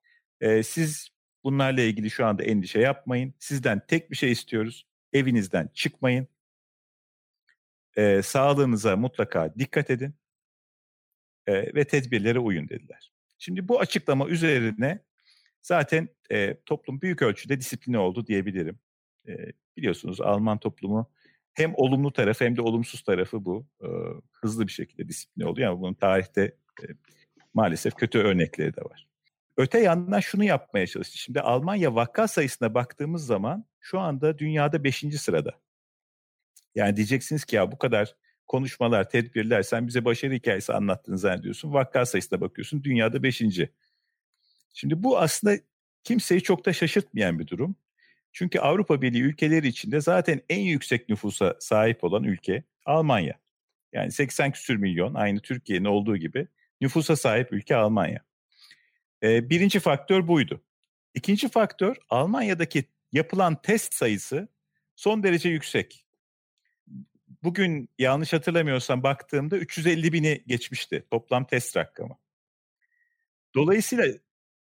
E, 0.41 0.63
siz 0.63 1.16
bunlarla 1.47 1.83
ilgili 1.83 2.11
şu 2.11 2.27
anda 2.27 2.43
endişe 2.43 2.81
yapmayın. 2.81 3.35
Sizden 3.39 3.83
tek 3.87 4.11
bir 4.11 4.17
şey 4.17 4.33
istiyoruz. 4.33 4.87
Evinizden 5.13 5.71
çıkmayın. 5.75 6.29
E, 7.97 8.23
sağlığınıza 8.23 8.97
mutlaka 8.97 9.55
dikkat 9.59 9.91
edin. 9.91 10.15
E, 11.47 11.75
ve 11.75 11.85
tedbirlere 11.85 12.39
uyun 12.39 12.69
dediler. 12.69 13.13
Şimdi 13.39 13.69
bu 13.69 13.81
açıklama 13.81 14.29
üzerine 14.29 15.05
zaten 15.63 16.09
e, 16.31 16.57
toplum 16.67 17.01
büyük 17.01 17.23
ölçüde 17.23 17.61
disipline 17.61 17.99
oldu 17.99 18.27
diyebilirim. 18.27 18.79
E, 19.29 19.53
biliyorsunuz 19.77 20.21
Alman 20.21 20.59
toplumu 20.59 21.11
hem 21.55 21.73
olumlu 21.75 22.13
tarafı 22.13 22.45
hem 22.45 22.57
de 22.57 22.63
olumsuz 22.63 23.03
tarafı 23.03 23.45
bu. 23.45 23.67
E, 23.83 23.89
hızlı 24.33 24.67
bir 24.67 24.73
şekilde 24.73 25.09
disipline 25.09 25.47
oluyor 25.47 25.71
ama 25.71 25.81
bunun 25.81 25.95
tarihte 25.95 26.43
e, 26.83 26.85
maalesef 27.55 27.95
kötü 27.95 28.19
örnekleri 28.19 28.77
de 28.77 28.81
var. 28.81 29.09
Öte 29.57 29.79
yandan 29.79 30.21
şunu 30.21 30.45
yapmaya 30.45 30.87
çalıştı. 30.87 31.19
Şimdi 31.19 31.41
Almanya 31.41 31.95
vaka 31.95 32.29
sayısına 32.29 32.75
baktığımız 32.75 33.27
zaman 33.27 33.65
şu 33.81 34.01
anda 34.01 34.39
dünyada 34.39 34.85
5. 34.85 35.05
sırada. 35.21 35.61
Yani 36.75 36.97
diyeceksiniz 36.97 37.45
ki 37.45 37.57
ya 37.57 37.73
bu 37.73 37.79
kadar 37.79 38.17
konuşmalar, 38.47 39.11
tedbirler 39.11 39.63
sen 39.63 39.87
bize 39.87 40.05
başarı 40.05 40.35
hikayesi 40.35 40.73
anlattın 40.73 41.17
zannediyorsun. 41.17 41.73
Vaka 41.73 42.07
sayısına 42.07 42.41
bakıyorsun 42.41 42.85
dünyada 42.85 43.23
5. 43.23 43.43
Şimdi 44.75 45.03
bu 45.03 45.19
aslında 45.19 45.59
kimseyi 46.05 46.43
çok 46.43 46.67
da 46.67 46.73
şaşırtmayan 46.73 47.39
bir 47.39 47.47
durum. 47.47 47.77
Çünkü 48.33 48.59
Avrupa 48.59 49.03
Birliği 49.03 49.23
ülkeleri 49.23 49.69
içinde 49.69 50.01
zaten 50.01 50.41
en 50.49 50.61
yüksek 50.61 51.09
nüfusa 51.09 51.57
sahip 51.61 52.05
olan 52.05 52.25
ülke 52.25 52.65
Almanya. 52.85 53.39
Yani 53.93 54.13
80 54.13 54.53
küsür 54.53 54.77
milyon 54.77 55.15
aynı 55.15 55.41
Türkiye'nin 55.41 55.85
olduğu 55.85 56.17
gibi 56.17 56.49
nüfusa 56.81 57.17
sahip 57.17 57.53
ülke 57.53 57.77
Almanya. 57.77 58.21
Birinci 59.27 59.81
faktör 59.81 60.29
buydu. 60.29 60.63
İkinci 61.15 61.49
faktör 61.49 61.97
Almanya'daki 62.11 62.85
yapılan 63.13 63.63
test 63.63 63.95
sayısı 63.95 64.49
son 64.97 65.23
derece 65.23 65.49
yüksek. 65.49 66.07
bugün 67.43 67.89
yanlış 67.99 68.33
hatırlamıyorsam 68.33 69.03
baktığımda 69.03 69.57
350 69.59 70.13
bini 70.13 70.45
geçmişti 70.47 71.07
toplam 71.11 71.47
test 71.47 71.77
rakamı. 71.77 72.19
Dolayısıyla 73.55 74.05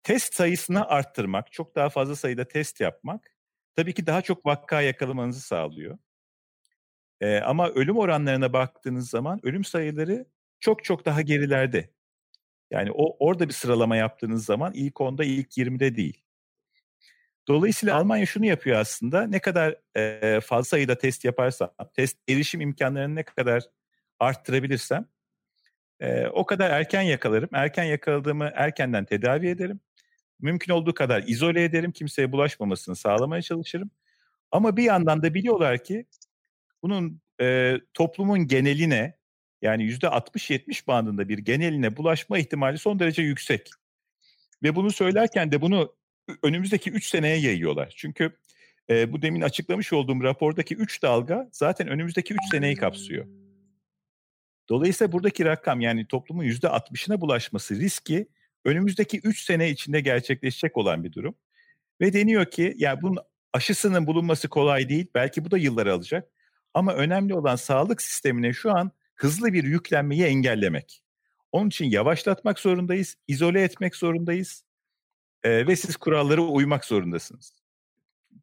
test 0.02 0.34
sayısını 0.34 0.86
arttırmak, 0.88 1.52
çok 1.52 1.76
daha 1.76 1.88
fazla 1.90 2.16
sayıda 2.16 2.48
test 2.48 2.80
yapmak 2.80 3.36
tabii 3.76 3.94
ki 3.94 4.06
daha 4.06 4.22
çok 4.22 4.46
vakka 4.46 4.80
yakalamanızı 4.80 5.40
sağlıyor. 5.40 5.98
Ee, 7.20 7.38
ama 7.38 7.68
ölüm 7.68 7.98
oranlarına 7.98 8.52
baktığınız 8.52 9.10
zaman 9.10 9.40
ölüm 9.46 9.64
sayıları 9.64 10.26
çok 10.60 10.84
çok 10.84 11.04
daha 11.04 11.22
gerilerde. 11.22 11.93
Yani 12.70 12.90
o 12.94 13.26
orada 13.26 13.48
bir 13.48 13.52
sıralama 13.52 13.96
yaptığınız 13.96 14.44
zaman 14.44 14.72
ilk 14.74 14.94
10'da 14.94 15.24
ilk 15.24 15.58
20'de 15.58 15.96
değil. 15.96 16.20
Dolayısıyla 17.48 17.96
Almanya 17.96 18.26
şunu 18.26 18.46
yapıyor 18.46 18.78
aslında. 18.78 19.26
Ne 19.26 19.38
kadar 19.38 19.76
e, 19.96 20.40
fazla 20.40 20.64
sayıda 20.64 20.98
test 20.98 21.24
yaparsam, 21.24 21.70
test 21.94 22.18
erişim 22.28 22.60
imkanlarını 22.60 23.14
ne 23.14 23.22
kadar 23.22 23.62
arttırabilirsem 24.20 25.06
e, 26.00 26.26
o 26.26 26.46
kadar 26.46 26.70
erken 26.70 27.02
yakalarım. 27.02 27.48
Erken 27.52 27.84
yakaladığımı 27.84 28.50
erkenden 28.54 29.04
tedavi 29.04 29.48
ederim. 29.48 29.80
Mümkün 30.40 30.72
olduğu 30.72 30.94
kadar 30.94 31.24
izole 31.26 31.64
ederim. 31.64 31.92
Kimseye 31.92 32.32
bulaşmamasını 32.32 32.96
sağlamaya 32.96 33.42
çalışırım. 33.42 33.90
Ama 34.50 34.76
bir 34.76 34.82
yandan 34.82 35.22
da 35.22 35.34
biliyorlar 35.34 35.84
ki 35.84 36.06
bunun 36.82 37.20
e, 37.40 37.76
toplumun 37.94 38.46
geneline 38.46 39.18
yani 39.64 39.84
yüzde 39.84 40.06
60-70 40.06 40.86
bandında 40.86 41.28
bir 41.28 41.38
geneline 41.38 41.96
bulaşma 41.96 42.38
ihtimali 42.38 42.78
son 42.78 42.98
derece 42.98 43.22
yüksek. 43.22 43.70
Ve 44.62 44.76
bunu 44.76 44.90
söylerken 44.90 45.52
de 45.52 45.60
bunu 45.60 45.94
önümüzdeki 46.42 46.90
3 46.90 47.06
seneye 47.08 47.36
yayıyorlar. 47.36 47.94
Çünkü 47.96 48.36
e, 48.90 49.12
bu 49.12 49.22
demin 49.22 49.40
açıklamış 49.40 49.92
olduğum 49.92 50.22
rapordaki 50.22 50.74
3 50.74 51.02
dalga 51.02 51.48
zaten 51.52 51.88
önümüzdeki 51.88 52.34
3 52.34 52.40
seneyi 52.50 52.76
kapsıyor. 52.76 53.26
Dolayısıyla 54.68 55.12
buradaki 55.12 55.44
rakam 55.44 55.80
yani 55.80 56.06
toplumun 56.06 56.44
%60'ına 56.44 57.20
bulaşması 57.20 57.76
riski 57.76 58.28
önümüzdeki 58.64 59.20
3 59.24 59.42
sene 59.42 59.70
içinde 59.70 60.00
gerçekleşecek 60.00 60.76
olan 60.76 61.04
bir 61.04 61.12
durum. 61.12 61.34
Ve 62.00 62.12
deniyor 62.12 62.50
ki 62.50 62.74
ya 62.76 63.02
bunun 63.02 63.18
aşısının 63.52 64.06
bulunması 64.06 64.48
kolay 64.48 64.88
değil. 64.88 65.06
Belki 65.14 65.44
bu 65.44 65.50
da 65.50 65.58
yıllar 65.58 65.86
alacak. 65.86 66.28
Ama 66.74 66.94
önemli 66.94 67.34
olan 67.34 67.56
sağlık 67.56 68.02
sistemine 68.02 68.52
şu 68.52 68.76
an 68.76 68.92
hızlı 69.14 69.52
bir 69.52 69.64
yüklenmeyi 69.64 70.24
engellemek. 70.24 71.02
Onun 71.52 71.68
için 71.68 71.84
yavaşlatmak 71.84 72.58
zorundayız, 72.58 73.16
izole 73.28 73.62
etmek 73.62 73.96
zorundayız 73.96 74.64
e, 75.42 75.66
ve 75.66 75.76
siz 75.76 75.96
kurallara 75.96 76.40
uymak 76.40 76.84
zorundasınız. 76.84 77.52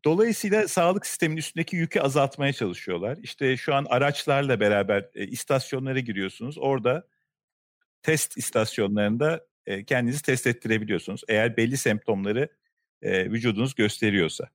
Dolayısıyla 0.05 0.67
sağlık 0.67 1.05
sisteminin 1.05 1.37
üstündeki 1.37 1.75
yükü 1.75 1.99
azaltmaya 1.99 2.53
çalışıyorlar. 2.53 3.17
İşte 3.23 3.57
şu 3.57 3.73
an 3.73 3.85
araçlarla 3.89 4.59
beraber 4.59 5.09
e, 5.15 5.27
istasyonlara 5.27 5.99
giriyorsunuz. 5.99 6.57
Orada 6.57 7.07
test 8.01 8.37
istasyonlarında 8.37 9.45
e, 9.65 9.85
kendinizi 9.85 10.21
test 10.21 10.47
ettirebiliyorsunuz. 10.47 11.23
Eğer 11.27 11.57
belli 11.57 11.77
semptomları 11.77 12.49
e, 13.01 13.31
vücudunuz 13.31 13.75
gösteriyorsa. 13.75 14.49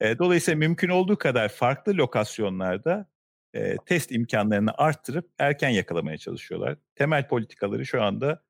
E, 0.00 0.18
dolayısıyla 0.18 0.58
mümkün 0.58 0.88
olduğu 0.88 1.18
kadar 1.18 1.48
farklı 1.48 1.96
lokasyonlarda 1.96 3.08
e, 3.54 3.76
test 3.86 4.12
imkanlarını 4.12 4.70
arttırıp 4.78 5.30
erken 5.38 5.68
yakalamaya 5.68 6.18
çalışıyorlar. 6.18 6.76
Temel 6.94 7.28
politikaları 7.28 7.86
şu 7.86 8.02
anda 8.02 8.42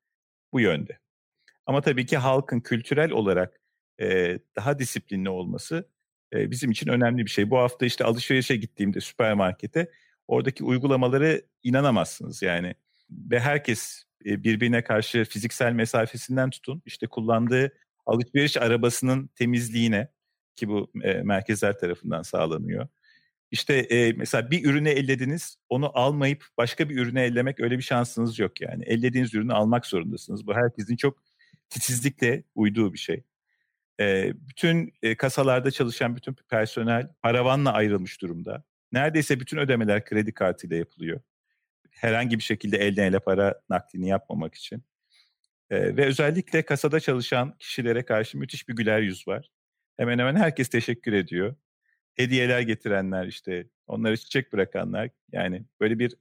bu 0.53 0.59
yönde. 0.59 0.99
Ama 1.65 1.81
tabii 1.81 2.05
ki 2.05 2.17
halkın 2.17 2.59
kültürel 2.59 3.11
olarak 3.11 3.61
e, 4.01 4.39
daha 4.55 4.79
disiplinli 4.79 5.29
olması 5.29 5.89
e, 6.33 6.51
bizim 6.51 6.71
için 6.71 6.87
önemli 6.87 7.25
bir 7.25 7.29
şey. 7.29 7.49
Bu 7.49 7.57
hafta 7.57 7.85
işte 7.85 8.03
alışverişe 8.03 8.55
gittiğimde 8.55 9.01
süpermarkete 9.01 9.91
oradaki 10.27 10.63
uygulamaları 10.63 11.41
inanamazsınız 11.63 12.41
yani. 12.41 12.75
Ve 13.09 13.39
herkes 13.39 14.03
e, 14.25 14.43
birbirine 14.43 14.83
karşı 14.83 15.25
fiziksel 15.25 15.73
mesafesinden 15.73 16.49
tutun 16.49 16.81
işte 16.85 17.07
kullandığı 17.07 17.71
alışveriş 18.05 18.57
arabasının 18.57 19.27
temizliğine 19.27 20.07
ki 20.55 20.69
bu 20.69 20.91
e, 21.03 21.13
merkezler 21.13 21.79
tarafından 21.79 22.21
sağlanıyor. 22.21 22.87
İşte 23.55 23.73
e, 23.73 24.13
mesela 24.13 24.51
bir 24.51 24.65
ürünü 24.65 24.89
ellediniz, 24.89 25.57
onu 25.69 25.91
almayıp 25.99 26.45
başka 26.57 26.89
bir 26.89 26.97
ürünü 26.97 27.19
ellemek 27.19 27.59
öyle 27.59 27.77
bir 27.77 27.83
şansınız 27.83 28.39
yok 28.39 28.61
yani. 28.61 28.83
Ellediğiniz 28.83 29.33
ürünü 29.33 29.53
almak 29.53 29.85
zorundasınız. 29.85 30.47
Bu 30.47 30.55
herkesin 30.55 30.95
çok 30.95 31.23
titizlikle 31.69 32.43
uyduğu 32.55 32.93
bir 32.93 32.97
şey. 32.97 33.23
E, 33.99 34.33
bütün 34.35 34.93
e, 35.03 35.17
kasalarda 35.17 35.71
çalışan 35.71 36.15
bütün 36.15 36.35
personel 36.49 37.09
paravanla 37.21 37.73
ayrılmış 37.73 38.21
durumda. 38.21 38.63
Neredeyse 38.91 39.39
bütün 39.39 39.57
ödemeler 39.57 40.05
kredi 40.05 40.33
kartıyla 40.33 40.77
yapılıyor. 40.77 41.21
Herhangi 41.91 42.37
bir 42.37 42.43
şekilde 42.43 42.77
elden 42.77 43.05
ele 43.05 43.19
para 43.19 43.61
naklini 43.69 44.07
yapmamak 44.07 44.55
için. 44.55 44.83
E, 45.69 45.97
ve 45.97 46.05
özellikle 46.05 46.61
kasada 46.65 46.99
çalışan 46.99 47.55
kişilere 47.59 48.05
karşı 48.05 48.37
müthiş 48.37 48.69
bir 48.69 48.75
güler 48.75 49.01
yüz 49.01 49.27
var. 49.27 49.51
Hemen 49.97 50.19
hemen 50.19 50.35
herkes 50.35 50.69
teşekkür 50.69 51.13
ediyor. 51.13 51.55
Hediyeler 52.15 52.61
getirenler 52.61 53.27
işte, 53.27 53.67
onları 53.87 54.17
çiçek 54.17 54.53
bırakanlar. 54.53 55.09
Yani 55.31 55.65
böyle 55.79 55.99
bir 55.99 56.15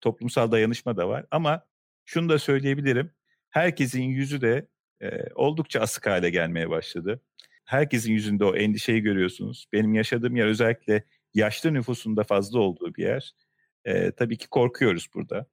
toplumsal 0.00 0.52
dayanışma 0.52 0.96
da 0.96 1.08
var. 1.08 1.26
Ama 1.30 1.66
şunu 2.04 2.28
da 2.28 2.38
söyleyebilirim. 2.38 3.10
Herkesin 3.50 4.02
yüzü 4.02 4.40
de 4.40 4.68
e, 5.00 5.32
oldukça 5.34 5.80
asık 5.80 6.06
hale 6.06 6.30
gelmeye 6.30 6.70
başladı. 6.70 7.20
Herkesin 7.64 8.12
yüzünde 8.12 8.44
o 8.44 8.56
endişeyi 8.56 9.00
görüyorsunuz. 9.02 9.66
Benim 9.72 9.94
yaşadığım 9.94 10.36
yer 10.36 10.46
özellikle 10.46 11.04
yaşlı 11.34 11.74
nüfusunda 11.74 12.24
fazla 12.24 12.58
olduğu 12.58 12.94
bir 12.94 13.02
yer. 13.02 13.34
E, 13.84 14.10
tabii 14.10 14.38
ki 14.38 14.48
korkuyoruz 14.48 15.08
burada. 15.14 15.46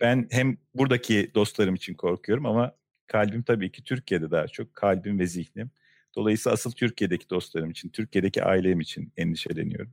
Ben 0.00 0.28
hem 0.30 0.56
buradaki 0.74 1.30
dostlarım 1.34 1.74
için 1.74 1.94
korkuyorum 1.94 2.46
ama 2.46 2.76
kalbim 3.06 3.42
tabii 3.42 3.72
ki 3.72 3.84
Türkiye'de 3.84 4.30
daha 4.30 4.48
çok. 4.48 4.74
Kalbim 4.74 5.18
ve 5.18 5.26
zihnim. 5.26 5.70
Dolayısıyla 6.16 6.54
asıl 6.54 6.72
Türkiye'deki 6.72 7.30
dostlarım 7.30 7.70
için, 7.70 7.88
Türkiye'deki 7.88 8.44
ailem 8.44 8.80
için 8.80 9.12
endişeleniyorum. 9.16 9.92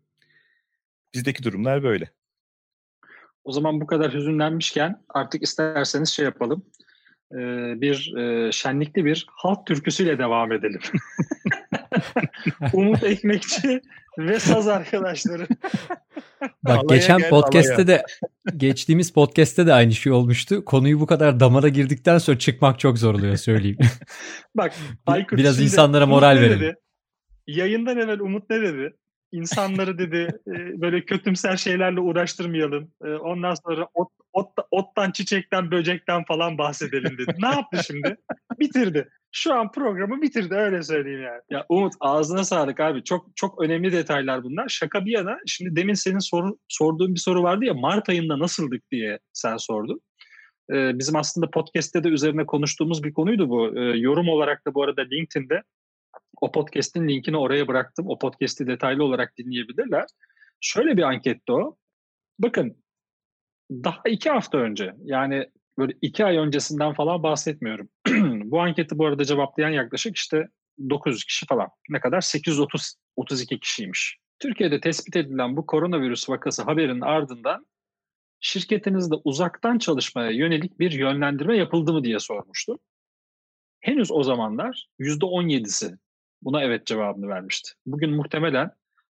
Bizdeki 1.14 1.44
durumlar 1.44 1.84
böyle. 1.84 2.10
O 3.44 3.52
zaman 3.52 3.82
bu 3.82 3.88
kadar 3.88 4.14
hüzünlenmişken 4.14 5.04
artık 5.10 5.44
isterseniz 5.44 6.10
şey 6.10 6.26
yapalım. 6.26 6.66
bir 7.82 8.12
şenlikli 8.52 9.06
bir 9.06 9.28
halk 9.30 9.68
türküsüyle 9.68 10.18
devam 10.18 10.52
edelim. 10.52 10.82
Umut 12.74 13.04
Ekmekçi 13.04 13.82
ve 14.18 14.40
saz 14.40 14.68
arkadaşları. 14.68 15.48
Bak 16.42 16.78
alaya 16.78 16.98
geçen 16.98 17.18
gel, 17.18 17.30
podcast'te 17.30 17.76
alaya. 17.76 17.88
de 17.88 18.04
geçtiğimiz 18.58 19.14
podcast'te 19.14 19.68
de 19.68 19.74
aynı 19.74 19.92
şey 19.94 20.12
olmuştu. 20.12 20.66
Konuyu 20.66 21.00
bu 21.00 21.06
kadar 21.06 21.40
damara 21.40 21.70
girdikten 21.70 22.18
sonra 22.18 22.40
çıkmak 22.40 22.80
çok 22.80 22.98
zor 22.98 23.14
oluyor 23.16 23.36
söyleyeyim. 23.36 23.78
Bak 24.56 24.74
Aykut 25.06 25.40
biraz 25.40 25.62
insanlara 25.62 26.06
moral 26.06 26.36
verelim. 26.36 26.76
Yayından 27.48 27.98
evvel 27.98 28.20
Umut 28.20 28.50
ne 28.50 28.62
dedi? 28.62 28.94
insanları 29.32 29.98
dedi 29.98 30.28
böyle 30.82 31.06
kötümser 31.06 31.58
şeylerle 31.58 32.00
uğraştırmayalım. 32.00 32.92
Ondan 33.02 33.56
sonra 33.66 33.88
ot, 33.94 34.10
ot, 34.34 34.50
ottan, 34.72 35.12
çiçekten, 35.12 35.72
böcekten 35.72 36.24
falan 36.26 36.58
bahsedelim 36.58 37.18
dedi. 37.18 37.36
ne 37.42 37.48
yaptı 37.48 37.84
şimdi? 37.88 38.18
Bitirdi. 38.60 39.10
Şu 39.32 39.54
an 39.54 39.72
programı 39.72 40.22
bitirdi 40.22 40.56
öyle 40.56 40.84
söyleyeyim 40.84 41.24
yani. 41.24 41.42
Ya 41.50 41.66
Umut 41.70 41.94
ağzına 42.00 42.44
sağlık 42.44 42.80
abi. 42.80 43.04
Çok 43.04 43.28
çok 43.36 43.62
önemli 43.62 43.92
detaylar 43.92 44.44
bunlar. 44.44 44.70
Şaka 44.70 45.06
bir 45.06 45.12
yana 45.12 45.38
şimdi 45.46 45.76
demin 45.76 45.94
senin 45.94 46.20
soru, 46.20 46.58
sorduğun 46.68 47.16
bir 47.16 47.20
soru 47.20 47.44
vardı 47.44 47.66
ya 47.66 47.74
Mart 47.74 48.10
ayında 48.10 48.40
nasıldık 48.40 48.92
diye 48.92 49.20
sen 49.34 49.58
sordun. 49.58 50.02
Ee, 50.74 51.00
bizim 51.00 51.16
aslında 51.16 51.50
podcast'te 51.50 52.04
de 52.04 52.08
üzerine 52.08 52.46
konuştuğumuz 52.46 53.04
bir 53.04 53.14
konuydu 53.14 53.50
bu. 53.50 53.80
Ee, 53.80 53.98
yorum 53.98 54.30
olarak 54.30 54.68
da 54.68 54.74
bu 54.74 54.84
arada 54.84 55.02
LinkedIn'de 55.02 55.64
o 56.42 56.52
podcast'in 56.52 57.08
linkini 57.08 57.38
oraya 57.38 57.68
bıraktım. 57.68 58.06
O 58.10 58.20
podcast'i 58.20 58.68
detaylı 58.68 59.04
olarak 59.04 59.38
dinleyebilirler. 59.38 60.06
Şöyle 60.62 60.98
bir 60.98 61.04
anketti 61.04 61.52
o. 61.52 61.78
Bakın 62.40 62.78
daha 63.72 64.02
iki 64.08 64.30
hafta 64.30 64.58
önce 64.58 64.94
yani 65.04 65.50
böyle 65.78 65.94
iki 66.02 66.26
ay 66.26 66.38
öncesinden 66.38 66.94
falan 66.94 67.24
bahsetmiyorum. 67.24 67.90
bu 68.52 68.62
anketi 68.62 68.98
bu 68.98 69.06
arada 69.06 69.26
cevaplayan 69.26 69.70
yaklaşık 69.70 70.16
işte 70.16 70.48
900 70.90 71.24
kişi 71.24 71.46
falan. 71.46 71.68
Ne 71.90 72.00
kadar? 72.00 72.22
830 72.22 72.96
32 73.16 73.60
kişiymiş. 73.60 74.18
Türkiye'de 74.40 74.80
tespit 74.82 75.16
edilen 75.16 75.58
bu 75.58 75.66
koronavirüs 75.66 76.30
vakası 76.30 76.64
haberin 76.64 77.02
ardından 77.02 77.66
şirketinizde 78.40 79.16
uzaktan 79.24 79.78
çalışmaya 79.78 80.32
yönelik 80.32 80.80
bir 80.80 80.92
yönlendirme 80.92 81.58
yapıldı 81.58 81.94
mı 81.94 82.04
diye 82.04 82.20
sormuştum. 82.20 82.80
Henüz 83.82 84.12
o 84.12 84.24
zamanlar 84.24 84.88
%17'si 85.00 85.98
buna 86.42 86.64
evet 86.64 86.86
cevabını 86.86 87.28
vermişti. 87.28 87.72
Bugün 87.86 88.16
muhtemelen 88.16 88.72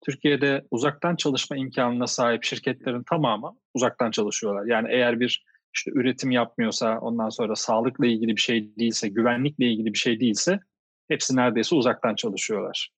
Türkiye'de 0.05 0.67
uzaktan 0.71 1.17
çalışma 1.17 1.57
imkanına 1.57 2.07
sahip 2.07 2.45
şirketlerin 2.45 3.03
tamamı 3.03 3.57
uzaktan 3.75 4.11
çalışıyorlar. 4.11 4.67
Yani 4.67 4.89
eğer 4.91 5.21
bir 5.21 5.45
işte 5.75 5.91
üretim 5.95 6.31
yapmıyorsa, 6.31 6.99
ondan 6.99 7.29
sonra 7.29 7.57
sağlıkla 7.57 8.07
ilgili 8.07 8.37
bir 8.37 8.41
şey 8.41 8.77
değilse, 8.79 9.09
güvenlikle 9.09 9.67
ilgili 9.67 9.93
bir 9.93 9.99
şey 9.99 10.21
değilse 10.21 10.61
hepsi 11.09 11.37
neredeyse 11.37 11.75
uzaktan 11.75 12.15
çalışıyorlar. 12.15 12.91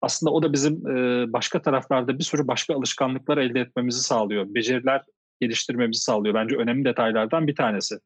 Aslında 0.00 0.32
o 0.32 0.42
da 0.42 0.52
bizim 0.52 0.86
e, 0.86 1.26
başka 1.32 1.62
taraflarda 1.62 2.18
bir 2.18 2.24
sürü 2.24 2.48
başka 2.48 2.74
alışkanlıklar 2.74 3.38
elde 3.38 3.60
etmemizi 3.60 4.02
sağlıyor. 4.02 4.46
Beceriler 4.54 5.02
geliştirmemizi 5.40 6.00
sağlıyor. 6.00 6.34
Bence 6.34 6.56
önemli 6.56 6.84
detaylardan 6.84 7.46
bir 7.46 7.54
tanesi. 7.54 7.98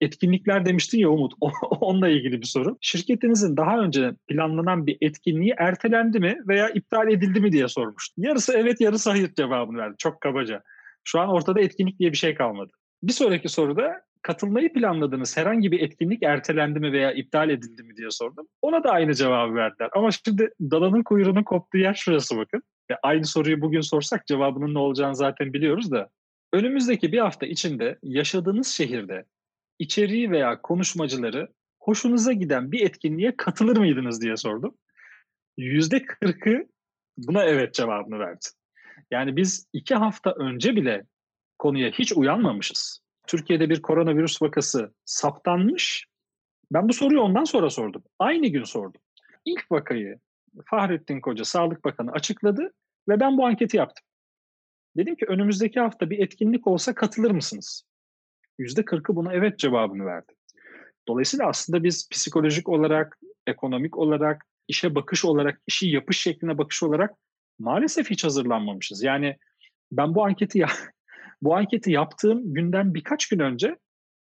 Etkinlikler 0.00 0.66
demiştin 0.66 0.98
ya 0.98 1.08
Umut, 1.08 1.32
onunla 1.80 2.08
ilgili 2.08 2.40
bir 2.40 2.46
soru. 2.46 2.78
Şirketinizin 2.80 3.56
daha 3.56 3.78
önce 3.78 4.14
planlanan 4.28 4.86
bir 4.86 4.98
etkinliği 5.00 5.54
ertelendi 5.58 6.20
mi 6.20 6.38
veya 6.48 6.70
iptal 6.70 7.08
edildi 7.08 7.40
mi 7.40 7.52
diye 7.52 7.68
sormuştum. 7.68 8.24
Yarısı 8.24 8.52
evet, 8.52 8.80
yarısı 8.80 9.10
hayır 9.10 9.34
cevabını 9.34 9.78
verdi. 9.78 9.94
Çok 9.98 10.20
kabaca. 10.20 10.62
Şu 11.04 11.20
an 11.20 11.28
ortada 11.28 11.60
etkinlik 11.60 11.98
diye 11.98 12.12
bir 12.12 12.16
şey 12.16 12.34
kalmadı. 12.34 12.72
Bir 13.02 13.12
sonraki 13.12 13.48
soruda 13.48 14.02
katılmayı 14.22 14.72
planladığınız 14.72 15.36
herhangi 15.36 15.72
bir 15.72 15.80
etkinlik 15.80 16.22
ertelendi 16.22 16.80
mi 16.80 16.92
veya 16.92 17.12
iptal 17.12 17.50
edildi 17.50 17.82
mi 17.82 17.96
diye 17.96 18.10
sordum. 18.10 18.46
Ona 18.62 18.84
da 18.84 18.90
aynı 18.90 19.14
cevabı 19.14 19.54
verdiler. 19.54 19.90
Ama 19.92 20.10
şimdi 20.10 20.50
dalanın 20.60 21.02
kuyruğunun 21.02 21.42
koptuğu 21.42 21.78
yer 21.78 21.94
şurası 21.94 22.36
bakın. 22.36 22.62
Ve 22.90 22.96
aynı 23.02 23.24
soruyu 23.24 23.60
bugün 23.60 23.80
sorsak 23.80 24.26
cevabının 24.26 24.74
ne 24.74 24.78
olacağını 24.78 25.16
zaten 25.16 25.52
biliyoruz 25.52 25.90
da. 25.90 26.08
Önümüzdeki 26.52 27.12
bir 27.12 27.18
hafta 27.18 27.46
içinde 27.46 27.98
yaşadığınız 28.02 28.68
şehirde 28.68 29.24
içeriği 29.78 30.30
veya 30.30 30.60
konuşmacıları 30.62 31.48
hoşunuza 31.80 32.32
giden 32.32 32.72
bir 32.72 32.86
etkinliğe 32.86 33.36
katılır 33.36 33.76
mıydınız 33.76 34.22
diye 34.22 34.36
sordum. 34.36 34.74
Yüzde 35.56 36.04
kırkı 36.04 36.66
buna 37.18 37.44
evet 37.44 37.74
cevabını 37.74 38.18
verdi. 38.18 38.46
Yani 39.10 39.36
biz 39.36 39.66
iki 39.72 39.94
hafta 39.94 40.32
önce 40.32 40.76
bile 40.76 41.04
konuya 41.62 41.90
hiç 41.90 42.12
uyanmamışız. 42.12 43.02
Türkiye'de 43.26 43.70
bir 43.70 43.82
koronavirüs 43.82 44.42
vakası 44.42 44.94
saptanmış. 45.04 46.06
Ben 46.72 46.88
bu 46.88 46.92
soruyu 46.92 47.20
ondan 47.20 47.44
sonra 47.44 47.70
sordum. 47.70 48.02
Aynı 48.18 48.46
gün 48.46 48.64
sordum. 48.64 49.00
İlk 49.44 49.72
vakayı 49.72 50.18
Fahrettin 50.64 51.20
Koca 51.20 51.44
Sağlık 51.44 51.84
Bakanı 51.84 52.12
açıkladı 52.12 52.72
ve 53.08 53.20
ben 53.20 53.38
bu 53.38 53.46
anketi 53.46 53.76
yaptım. 53.76 54.04
Dedim 54.96 55.14
ki 55.16 55.24
önümüzdeki 55.28 55.80
hafta 55.80 56.10
bir 56.10 56.18
etkinlik 56.18 56.66
olsa 56.66 56.94
katılır 56.94 57.30
mısınız? 57.30 57.84
Yüzde 58.58 58.84
kırkı 58.84 59.16
buna 59.16 59.32
evet 59.32 59.58
cevabını 59.58 60.06
verdi. 60.06 60.32
Dolayısıyla 61.08 61.48
aslında 61.48 61.84
biz 61.84 62.08
psikolojik 62.08 62.68
olarak, 62.68 63.18
ekonomik 63.46 63.98
olarak, 63.98 64.44
işe 64.68 64.94
bakış 64.94 65.24
olarak, 65.24 65.60
işi 65.66 65.88
yapış 65.88 66.20
şekline 66.20 66.58
bakış 66.58 66.82
olarak 66.82 67.14
maalesef 67.58 68.10
hiç 68.10 68.24
hazırlanmamışız. 68.24 69.02
Yani 69.02 69.36
ben 69.92 70.14
bu 70.14 70.24
anketi 70.24 70.58
ya 70.58 70.68
bu 71.42 71.56
anketi 71.56 71.92
yaptığım 71.92 72.54
günden 72.54 72.94
birkaç 72.94 73.28
gün 73.28 73.38
önce 73.38 73.76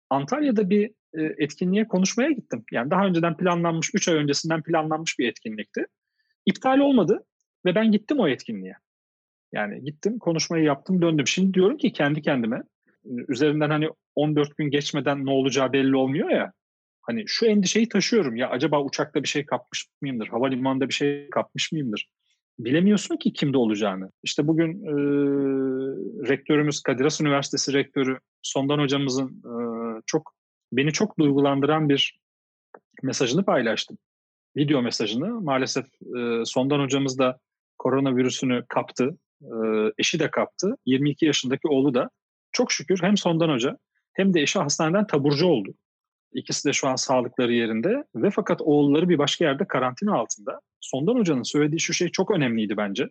Antalya'da 0.10 0.70
bir 0.70 0.92
e, 1.14 1.22
etkinliğe 1.38 1.88
konuşmaya 1.88 2.32
gittim. 2.32 2.64
Yani 2.72 2.92
daha 2.92 3.06
önceden 3.06 3.38
planlanmış, 3.38 3.92
3 3.94 4.08
ay 4.08 4.16
öncesinden 4.16 4.64
planlanmış 4.64 5.20
bir 5.20 5.28
etkinlikti. 5.28 5.86
İptal 6.46 6.80
olmadı 6.80 7.26
ve 7.66 7.76
ben 7.76 7.92
gittim 7.92 8.20
o 8.20 8.28
etkinliğe. 8.28 8.76
Yani 9.52 9.84
gittim, 9.84 10.20
konuşmayı 10.20 10.64
yaptım, 10.64 11.02
döndüm. 11.02 11.28
Şimdi 11.28 11.54
diyorum 11.54 11.78
ki 11.78 11.94
kendi 11.94 12.22
kendime, 12.22 12.64
üzerinden 13.28 13.70
hani 13.70 13.90
14 14.16 14.58
gün 14.58 14.70
geçmeden 14.70 15.26
ne 15.26 15.32
olacağı 15.32 15.74
belli 15.74 15.96
olmuyor 15.96 16.30
ya. 16.30 16.54
Hani 17.02 17.24
şu 17.28 17.46
endişeyi 17.46 17.90
taşıyorum 17.90 18.36
ya 18.36 18.50
acaba 18.50 18.84
uçakta 18.84 19.24
bir 19.24 19.28
şey 19.28 19.46
kapmış 19.46 19.88
mıyımdır? 20.02 20.28
Havalimanında 20.28 20.90
bir 20.90 20.94
şey 20.94 21.30
kapmış 21.30 21.72
mıyımdır? 21.72 22.10
Bilemiyorsun 22.60 23.18
ki 23.18 23.34
kimde 23.34 23.58
olacağını. 23.58 24.12
İşte 24.24 24.48
bugün 24.48 24.70
e, 24.86 24.92
rektörümüz 26.30 26.82
Kadir 26.82 27.04
Has 27.04 27.22
Üniversitesi 27.22 27.74
rektörü 27.74 28.20
Sondan 28.42 28.80
hocamızın 28.80 29.28
e, 29.28 29.54
çok 30.06 30.34
beni 30.72 30.92
çok 30.92 31.20
duygulandıran 31.20 31.90
bir 31.90 32.20
mesajını 33.04 33.46
paylaştım. 33.46 33.98
Video 34.58 34.82
mesajını. 34.82 35.42
Maalesef 35.42 35.86
e, 35.86 36.46
Sondan 36.46 36.80
hocamız 36.80 37.20
da 37.20 37.40
koronavirüsünü 37.78 38.66
kaptı. 38.70 39.18
E, 39.42 39.56
eşi 39.98 40.20
de 40.20 40.32
kaptı. 40.32 40.76
22 40.86 41.26
yaşındaki 41.26 41.68
oğlu 41.68 41.94
da. 41.94 42.10
Çok 42.52 42.72
şükür 42.72 43.00
hem 43.02 43.18
Sondan 43.18 43.50
hoca 43.50 43.78
hem 44.14 44.34
de 44.34 44.42
eşi 44.42 44.60
hastaneden 44.60 45.08
taburcu 45.08 45.48
oldu. 45.48 45.74
İkisi 46.34 46.68
de 46.68 46.74
şu 46.74 46.88
an 46.88 46.96
sağlıkları 46.96 47.54
yerinde 47.54 48.04
ve 48.16 48.30
fakat 48.30 48.62
oğulları 48.62 49.10
bir 49.10 49.18
başka 49.18 49.46
yerde 49.46 49.68
karantina 49.68 50.16
altında. 50.16 50.60
Sondan 50.80 51.16
Hoca'nın 51.16 51.44
söylediği 51.44 51.80
şu 51.80 51.94
şey 51.94 52.10
çok 52.10 52.32
önemliydi 52.32 52.78
bence. 52.78 53.10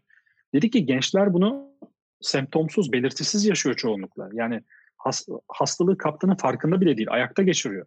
Dedi 0.54 0.70
ki 0.70 0.86
gençler 0.86 1.32
bunu 1.32 1.68
semptomsuz, 2.20 2.92
belirtisiz 2.92 3.46
yaşıyor 3.46 3.76
çoğunlukla. 3.76 4.28
Yani 4.32 4.62
has, 4.96 5.26
hastalığı 5.48 5.98
kaptığının 5.98 6.34
farkında 6.34 6.80
bile 6.80 6.96
değil, 6.96 7.08
ayakta 7.10 7.42
geçiriyor. 7.42 7.86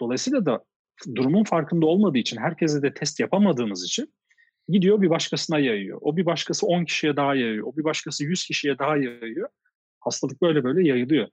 Dolayısıyla 0.00 0.46
da 0.46 0.64
durumun 1.14 1.44
farkında 1.44 1.86
olmadığı 1.86 2.18
için, 2.18 2.36
herkese 2.36 2.82
de 2.82 2.94
test 2.94 3.20
yapamadığımız 3.20 3.84
için 3.84 4.14
gidiyor 4.68 5.02
bir 5.02 5.10
başkasına 5.10 5.58
yayıyor. 5.58 5.98
O 6.00 6.16
bir 6.16 6.26
başkası 6.26 6.66
10 6.66 6.84
kişiye 6.84 7.16
daha 7.16 7.34
yayıyor. 7.34 7.66
O 7.66 7.76
bir 7.76 7.84
başkası 7.84 8.24
100 8.24 8.44
kişiye 8.44 8.78
daha 8.78 8.96
yayıyor. 8.96 9.48
Hastalık 10.00 10.42
böyle 10.42 10.64
böyle 10.64 10.88
yayılıyor. 10.88 11.28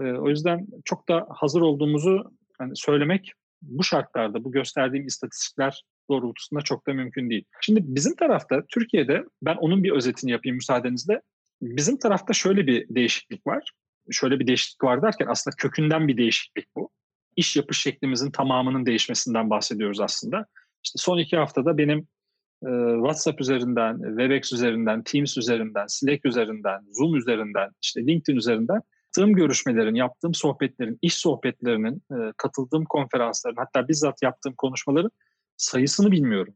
Ee, 0.00 0.02
o 0.02 0.28
yüzden 0.28 0.66
çok 0.84 1.08
da 1.08 1.26
hazır 1.30 1.60
olduğumuzu 1.60 2.32
hani 2.62 2.76
söylemek 2.76 3.32
bu 3.62 3.84
şartlarda, 3.84 4.44
bu 4.44 4.52
gösterdiğim 4.52 5.06
istatistikler 5.06 5.82
doğrultusunda 6.10 6.62
çok 6.62 6.86
da 6.86 6.92
mümkün 6.92 7.30
değil. 7.30 7.44
Şimdi 7.60 7.80
bizim 7.84 8.16
tarafta 8.16 8.62
Türkiye'de 8.68 9.24
ben 9.42 9.56
onun 9.56 9.84
bir 9.84 9.92
özetini 9.92 10.30
yapayım 10.30 10.56
müsaadenizle. 10.56 11.20
Bizim 11.62 11.98
tarafta 11.98 12.32
şöyle 12.32 12.66
bir 12.66 12.86
değişiklik 12.88 13.46
var. 13.46 13.72
Şöyle 14.10 14.40
bir 14.40 14.46
değişiklik 14.46 14.84
var 14.84 15.02
derken 15.02 15.26
aslında 15.26 15.56
kökünden 15.56 16.08
bir 16.08 16.16
değişiklik 16.16 16.66
bu. 16.76 16.90
İş 17.36 17.56
yapış 17.56 17.82
şeklimizin 17.82 18.30
tamamının 18.30 18.86
değişmesinden 18.86 19.50
bahsediyoruz 19.50 20.00
aslında. 20.00 20.46
İşte 20.84 20.98
son 20.98 21.18
iki 21.18 21.36
haftada 21.36 21.78
benim 21.78 21.98
e, 22.62 22.70
WhatsApp 22.96 23.40
üzerinden, 23.40 23.98
Webex 23.98 24.52
üzerinden, 24.52 25.02
Teams 25.02 25.38
üzerinden, 25.38 25.86
Slack 25.88 26.26
üzerinden, 26.26 26.80
Zoom 26.92 27.16
üzerinden, 27.16 27.70
işte 27.82 28.06
LinkedIn 28.06 28.36
üzerinden 28.36 28.80
yaptığım 29.12 29.34
görüşmelerin, 29.34 29.94
yaptığım 29.94 30.34
sohbetlerin, 30.34 30.98
iş 31.02 31.14
sohbetlerinin, 31.14 32.02
e, 32.12 32.32
katıldığım 32.36 32.84
konferansların, 32.84 33.56
hatta 33.56 33.88
bizzat 33.88 34.22
yaptığım 34.22 34.54
konuşmaların 34.54 35.10
sayısını 35.56 36.10
bilmiyorum. 36.10 36.54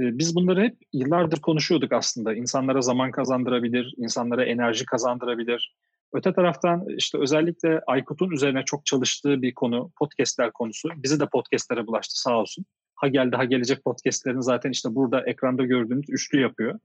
E, 0.00 0.18
biz 0.18 0.34
bunları 0.34 0.62
hep 0.62 0.76
yıllardır 0.92 1.40
konuşuyorduk 1.40 1.92
aslında. 1.92 2.34
İnsanlara 2.34 2.80
zaman 2.80 3.10
kazandırabilir, 3.10 3.94
insanlara 3.96 4.44
enerji 4.44 4.84
kazandırabilir. 4.84 5.74
Öte 6.12 6.32
taraftan 6.32 6.84
işte 6.96 7.18
özellikle 7.18 7.80
Aykut'un 7.86 8.30
üzerine 8.30 8.62
çok 8.64 8.86
çalıştığı 8.86 9.42
bir 9.42 9.54
konu, 9.54 9.90
podcastler 9.98 10.52
konusu. 10.52 10.88
Bizi 10.96 11.20
de 11.20 11.26
podcastlere 11.26 11.86
bulaştı 11.86 12.20
sağ 12.20 12.38
olsun. 12.38 12.64
Ha 12.94 13.08
geldi 13.08 13.36
ha 13.36 13.44
gelecek 13.44 13.84
podcastlerini 13.84 14.42
zaten 14.42 14.70
işte 14.70 14.88
burada 14.94 15.20
ekranda 15.26 15.64
gördüğünüz 15.64 16.10
üçlü 16.10 16.40
yapıyor. 16.40 16.78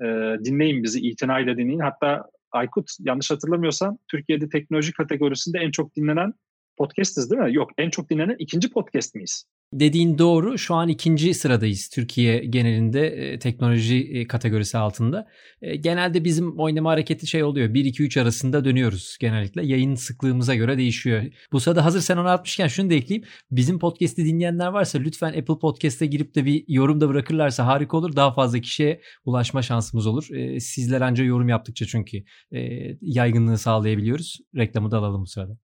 E, 0.00 0.06
dinleyin 0.44 0.82
bizi, 0.82 1.00
itinayla 1.00 1.56
dinleyin. 1.56 1.80
Hatta 1.80 2.24
Aykut 2.52 2.90
yanlış 3.00 3.30
hatırlamıyorsam 3.30 3.98
Türkiye'de 4.08 4.48
teknoloji 4.48 4.92
kategorisinde 4.92 5.58
en 5.58 5.70
çok 5.70 5.96
dinlenen 5.96 6.34
podcast'iz 6.76 7.30
değil 7.30 7.42
mi? 7.42 7.54
Yok 7.54 7.70
en 7.78 7.90
çok 7.90 8.10
dinlenen 8.10 8.36
ikinci 8.38 8.70
podcast 8.70 9.14
miyiz? 9.14 9.44
Dediğin 9.72 10.18
doğru. 10.18 10.58
Şu 10.58 10.74
an 10.74 10.88
ikinci 10.88 11.34
sıradayız 11.34 11.88
Türkiye 11.88 12.38
genelinde 12.38 13.06
e, 13.06 13.38
teknoloji 13.38 13.96
e, 13.96 14.26
kategorisi 14.26 14.78
altında. 14.78 15.28
E, 15.62 15.76
genelde 15.76 16.24
bizim 16.24 16.58
oynama 16.58 16.90
hareketi 16.90 17.26
şey 17.26 17.44
oluyor. 17.44 17.68
1-2-3 17.68 18.20
arasında 18.20 18.64
dönüyoruz 18.64 19.16
genellikle. 19.20 19.66
Yayın 19.66 19.94
sıklığımıza 19.94 20.54
göre 20.54 20.78
değişiyor. 20.78 21.22
Bu 21.52 21.60
sırada 21.60 21.84
hazır 21.84 22.00
sen 22.00 22.16
onu 22.16 22.28
atmışken 22.28 22.68
şunu 22.68 22.90
da 22.90 22.94
ekleyeyim. 22.94 23.28
Bizim 23.50 23.78
podcast'i 23.78 24.24
dinleyenler 24.24 24.66
varsa 24.66 24.98
lütfen 24.98 25.28
Apple 25.28 25.58
Podcast'e 25.58 26.06
girip 26.06 26.34
de 26.34 26.44
bir 26.44 26.64
yorum 26.68 27.00
da 27.00 27.08
bırakırlarsa 27.08 27.66
harika 27.66 27.96
olur. 27.96 28.16
Daha 28.16 28.32
fazla 28.34 28.60
kişiye 28.60 29.00
ulaşma 29.24 29.62
şansımız 29.62 30.06
olur. 30.06 30.30
E, 30.30 30.60
sizler 30.60 31.00
anca 31.00 31.24
yorum 31.24 31.48
yaptıkça 31.48 31.86
çünkü 31.86 32.24
e, 32.52 32.60
yaygınlığı 33.00 33.58
sağlayabiliyoruz. 33.58 34.38
Reklamı 34.56 34.90
da 34.90 34.98
alalım 34.98 35.22
bu 35.22 35.26
sırada 35.26 35.58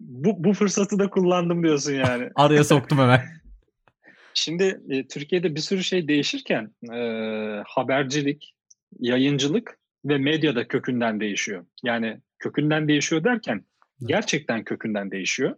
bu, 0.00 0.44
bu 0.44 0.52
fırsatı 0.52 0.98
da 0.98 1.10
kullandım 1.10 1.62
diyorsun 1.62 1.92
yani. 1.92 2.30
Araya 2.34 2.64
soktum 2.64 2.98
hemen. 2.98 3.20
Şimdi 4.34 4.80
e, 4.88 5.06
Türkiye'de 5.06 5.54
bir 5.54 5.60
sürü 5.60 5.84
şey 5.84 6.08
değişirken 6.08 6.70
e, 6.92 6.98
habercilik, 7.66 8.54
yayıncılık 8.98 9.78
ve 10.04 10.18
medya 10.18 10.56
da 10.56 10.68
kökünden 10.68 11.20
değişiyor. 11.20 11.64
Yani 11.82 12.20
kökünden 12.38 12.88
değişiyor 12.88 13.24
derken 13.24 13.64
gerçekten 14.06 14.64
kökünden 14.64 15.10
değişiyor. 15.10 15.56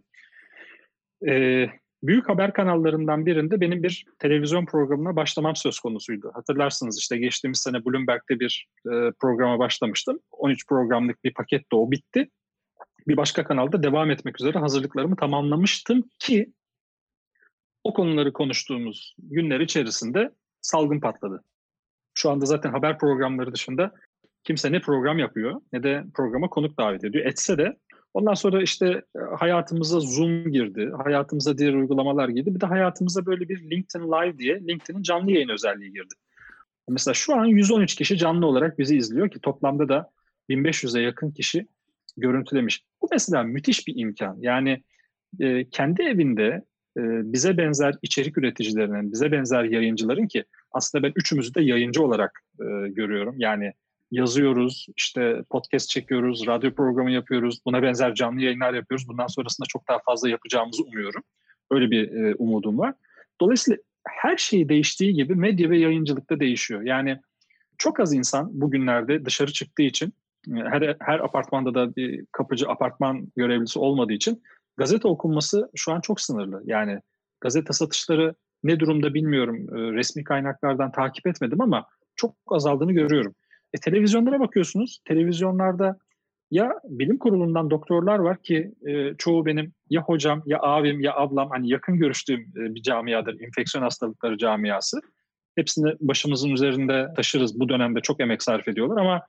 E, 1.29 1.67
büyük 2.03 2.29
haber 2.29 2.53
kanallarından 2.53 3.27
birinde 3.27 3.61
benim 3.61 3.83
bir 3.83 4.05
televizyon 4.19 4.67
programına 4.67 5.17
başlamam 5.17 5.57
söz 5.57 5.81
konusuydu. 5.81 6.31
Hatırlarsınız 6.35 6.99
işte 6.99 7.19
geçtiğimiz 7.19 7.59
sene 7.59 7.85
Bloomberg'de 7.85 8.41
bir 8.41 8.67
e, 8.87 8.91
programa 9.21 9.59
başlamıştım. 9.59 10.19
13 10.31 10.67
programlık 10.67 11.25
bir 11.25 11.35
paket 11.35 11.73
de 11.73 11.77
o 11.77 11.91
bitti 11.91 12.29
bir 13.09 13.17
başka 13.17 13.45
kanalda 13.45 13.83
devam 13.83 14.11
etmek 14.11 14.41
üzere 14.41 14.59
hazırlıklarımı 14.59 15.17
tamamlamıştım 15.17 16.05
ki 16.19 16.53
o 17.85 17.95
konuları 17.95 18.33
konuştuğumuz 18.33 19.15
günler 19.19 19.61
içerisinde 19.61 20.31
salgın 20.61 21.01
patladı. 21.01 21.45
Şu 22.15 22.31
anda 22.31 22.45
zaten 22.45 22.71
haber 22.71 22.99
programları 22.99 23.55
dışında 23.55 23.93
kimse 24.45 24.73
ne 24.73 24.81
program 24.81 25.19
yapıyor 25.19 25.61
ne 25.73 25.83
de 25.83 26.05
programa 26.15 26.49
konuk 26.49 26.79
davet 26.79 27.05
ediyor. 27.05 27.27
Etse 27.27 27.59
de 27.59 27.79
ondan 28.15 28.35
sonra 28.35 28.63
işte 28.63 29.03
e, 29.17 29.21
hayatımıza 29.39 30.01
Zoom 30.01 30.53
girdi, 30.53 30.91
hayatımıza 31.05 31.59
diğer 31.59 31.75
uygulamalar 31.75 32.29
girdi. 32.29 32.55
Bir 32.55 32.61
de 32.61 32.67
hayatımıza 32.67 33.27
böyle 33.27 33.49
bir 33.49 33.71
LinkedIn 33.71 34.05
Live 34.05 34.39
diye 34.39 34.61
LinkedIn'in 34.61 35.03
canlı 35.03 35.33
yayın 35.33 35.49
özelliği 35.49 35.93
girdi. 35.93 36.15
Mesela 36.89 37.15
şu 37.15 37.35
an 37.35 37.45
113 37.45 37.95
kişi 37.95 38.17
canlı 38.17 38.47
olarak 38.47 38.79
bizi 38.79 38.97
izliyor 38.97 39.31
ki 39.31 39.41
toplamda 39.41 39.89
da 39.89 40.11
1500'e 40.51 41.03
yakın 41.03 41.31
kişi 41.31 41.67
görüntülemiş. 42.17 42.85
Bu 43.03 43.09
mesela 43.11 43.43
müthiş 43.43 43.87
bir 43.87 43.95
imkan. 43.97 44.37
Yani 44.41 44.83
e, 45.41 45.69
kendi 45.71 46.03
evinde 46.03 46.63
e, 46.97 47.03
bize 47.33 47.57
benzer 47.57 47.95
içerik 48.03 48.39
üreticilerinin, 48.39 49.13
bize 49.13 49.33
benzer 49.33 49.65
yayıncıların 49.65 50.27
ki 50.27 50.45
aslında 50.73 51.03
ben 51.05 51.13
üçümüzü 51.17 51.55
de 51.55 51.63
yayıncı 51.63 52.03
olarak 52.03 52.43
e, 52.61 52.89
görüyorum. 52.89 53.35
Yani 53.39 53.73
yazıyoruz, 54.11 54.87
işte 54.97 55.43
podcast 55.51 55.89
çekiyoruz, 55.89 56.47
radyo 56.47 56.75
programı 56.75 57.11
yapıyoruz, 57.11 57.59
buna 57.67 57.83
benzer 57.83 58.15
canlı 58.15 58.41
yayınlar 58.41 58.75
yapıyoruz. 58.75 59.09
Bundan 59.09 59.27
sonrasında 59.27 59.67
çok 59.69 59.89
daha 59.89 59.99
fazla 59.99 60.29
yapacağımızı 60.29 60.83
umuyorum. 60.83 61.23
Öyle 61.71 61.91
bir 61.91 62.13
e, 62.13 62.35
umudum 62.35 62.79
var. 62.79 62.95
Dolayısıyla 63.41 63.79
her 64.09 64.37
şey 64.37 64.69
değiştiği 64.69 65.15
gibi 65.15 65.35
medya 65.35 65.71
ve 65.71 65.79
yayıncılıkta 65.79 66.41
değişiyor. 66.41 66.83
Yani 66.83 67.21
çok 67.79 68.01
az 68.01 68.13
insan 68.13 68.61
bugünlerde 68.61 69.25
dışarı 69.25 69.53
çıktığı 69.53 69.83
için 69.83 70.13
her, 70.51 70.97
her 71.01 71.19
apartmanda 71.19 71.75
da 71.75 71.97
bir 71.97 72.27
kapıcı 72.33 72.69
apartman 72.69 73.27
görevlisi 73.37 73.79
olmadığı 73.79 74.13
için 74.13 74.43
gazete 74.77 75.09
okunması 75.09 75.71
şu 75.75 75.93
an 75.93 76.01
çok 76.01 76.21
sınırlı. 76.21 76.63
Yani 76.65 77.01
gazete 77.41 77.73
satışları 77.73 78.35
ne 78.65 78.81
durumda 78.81 79.15
bilmiyorum. 79.15 79.57
E, 79.57 79.93
resmi 79.93 80.25
kaynaklardan 80.25 80.93
takip 80.93 81.27
etmedim 81.27 81.61
ama 81.61 81.87
çok 82.17 82.35
azaldığını 82.47 82.93
görüyorum. 82.93 83.35
E, 83.73 83.79
televizyonlara 83.79 84.41
bakıyorsunuz. 84.41 84.99
Televizyonlarda 85.05 85.99
ya 86.51 86.73
bilim 86.85 87.19
kurulundan 87.19 87.71
doktorlar 87.71 88.19
var 88.19 88.43
ki 88.43 88.73
e, 88.87 89.15
çoğu 89.15 89.47
benim 89.47 89.73
ya 89.91 90.03
hocam 90.03 90.43
ya 90.47 90.59
abim 90.63 91.01
ya 91.01 91.15
ablam 91.15 91.51
hani 91.51 91.69
yakın 91.69 91.97
görüştüğüm 91.97 92.41
e, 92.41 92.75
bir 92.75 92.83
camiadır. 92.83 93.41
infeksiyon 93.41 93.83
hastalıkları 93.83 94.39
camiası. 94.39 95.01
Hepsini 95.55 95.95
başımızın 96.01 96.51
üzerinde 96.51 97.09
taşırız. 97.17 97.61
Bu 97.61 97.69
dönemde 97.69 98.01
çok 98.01 98.21
emek 98.21 98.43
sarf 98.43 98.69
ediyorlar 98.69 98.97
ama 98.97 99.23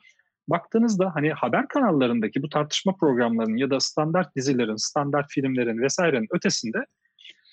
baktığınızda 0.47 1.15
hani 1.15 1.31
haber 1.31 1.67
kanallarındaki 1.67 2.43
bu 2.43 2.49
tartışma 2.49 2.95
programlarının 2.95 3.57
ya 3.57 3.69
da 3.69 3.79
standart 3.79 4.35
dizilerin, 4.35 4.75
standart 4.75 5.25
filmlerin 5.29 5.81
vesairenin 5.81 6.27
ötesinde 6.31 6.77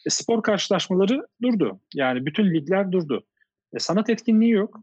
e, 0.06 0.10
spor 0.10 0.42
karşılaşmaları 0.42 1.26
durdu. 1.42 1.80
Yani 1.94 2.26
bütün 2.26 2.54
ligler 2.54 2.92
durdu. 2.92 3.24
E, 3.74 3.78
sanat 3.78 4.10
etkinliği 4.10 4.50
yok. 4.50 4.76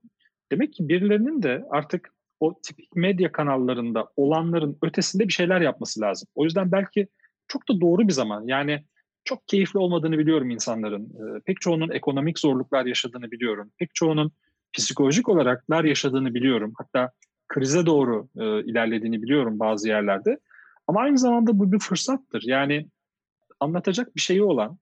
Demek 0.51 0.73
ki 0.73 0.89
birilerinin 0.89 1.43
de 1.43 1.65
artık 1.69 2.13
o 2.39 2.61
tipik 2.61 2.95
medya 2.95 3.31
kanallarında 3.31 4.07
olanların 4.15 4.77
ötesinde 4.81 5.27
bir 5.27 5.33
şeyler 5.33 5.61
yapması 5.61 6.01
lazım. 6.01 6.27
O 6.35 6.43
yüzden 6.43 6.71
belki 6.71 7.07
çok 7.47 7.69
da 7.69 7.81
doğru 7.81 8.07
bir 8.07 8.13
zaman. 8.13 8.43
Yani 8.47 8.83
çok 9.23 9.47
keyifli 9.47 9.79
olmadığını 9.79 10.17
biliyorum 10.17 10.49
insanların. 10.49 11.03
E, 11.05 11.41
pek 11.45 11.61
çoğunun 11.61 11.89
ekonomik 11.89 12.39
zorluklar 12.39 12.85
yaşadığını 12.85 13.31
biliyorum. 13.31 13.71
Pek 13.79 13.95
çoğunun 13.95 14.31
psikolojik 14.73 15.29
olaraklar 15.29 15.83
yaşadığını 15.83 16.33
biliyorum. 16.33 16.73
Hatta 16.77 17.11
krize 17.47 17.85
doğru 17.85 18.27
e, 18.35 18.63
ilerlediğini 18.63 19.21
biliyorum 19.21 19.59
bazı 19.59 19.87
yerlerde. 19.87 20.39
Ama 20.87 20.99
aynı 20.99 21.17
zamanda 21.17 21.59
bu 21.59 21.71
bir 21.71 21.79
fırsattır. 21.79 22.43
Yani 22.45 22.87
anlatacak 23.59 24.15
bir 24.15 24.21
şeyi 24.21 24.43
olan, 24.43 24.77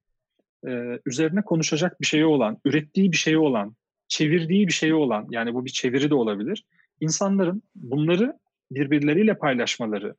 e, 0.66 1.00
üzerine 1.06 1.42
konuşacak 1.42 2.00
bir 2.00 2.06
şeyi 2.06 2.24
olan, 2.24 2.58
ürettiği 2.64 3.12
bir 3.12 3.16
şeyi 3.16 3.38
olan, 3.38 3.76
çevirdiği 4.08 4.66
bir 4.66 4.72
şeyi 4.72 4.94
olan, 4.94 5.26
yani 5.30 5.54
bu 5.54 5.64
bir 5.64 5.70
çeviri 5.70 6.10
de 6.10 6.14
olabilir. 6.14 6.64
İnsanların 7.00 7.62
bunları 7.74 8.38
birbirleriyle 8.70 9.38
paylaşmaları, 9.38 10.14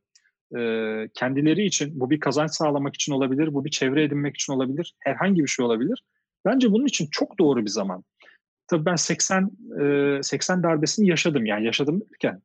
e, 0.58 0.62
kendileri 1.14 1.66
için 1.66 2.00
bu 2.00 2.10
bir 2.10 2.20
kazanç 2.20 2.52
sağlamak 2.52 2.96
için 2.96 3.14
olabilir, 3.14 3.54
bu 3.54 3.66
bir 3.66 3.70
çevre 3.70 4.04
edinmek 4.04 4.36
için 4.36 4.54
olabilir, 4.54 4.96
herhangi 5.00 5.42
bir 5.44 5.48
şey 5.48 5.66
olabilir. 5.66 6.04
Bence 6.46 6.72
bunun 6.72 6.86
için 6.86 7.08
çok 7.12 7.40
doğru 7.40 7.62
bir 7.62 7.70
zaman. 7.70 8.04
Tabii 8.68 8.86
ben 8.86 8.96
80 8.96 9.52
80 10.22 10.64
darbesini 10.64 11.10
yaşadım. 11.10 11.46
Yani 11.46 11.66
yaşadım 11.66 12.02
derken 12.12 12.42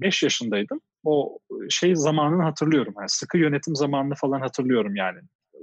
5 0.00 0.22
yaşındaydım. 0.22 0.80
O 1.04 1.38
şey 1.68 1.96
zamanını 1.96 2.42
hatırlıyorum. 2.42 2.94
Yani 2.98 3.08
sıkı 3.08 3.38
yönetim 3.38 3.76
zamanını 3.76 4.14
falan 4.14 4.40
hatırlıyorum 4.40 4.96
yani. 4.96 5.18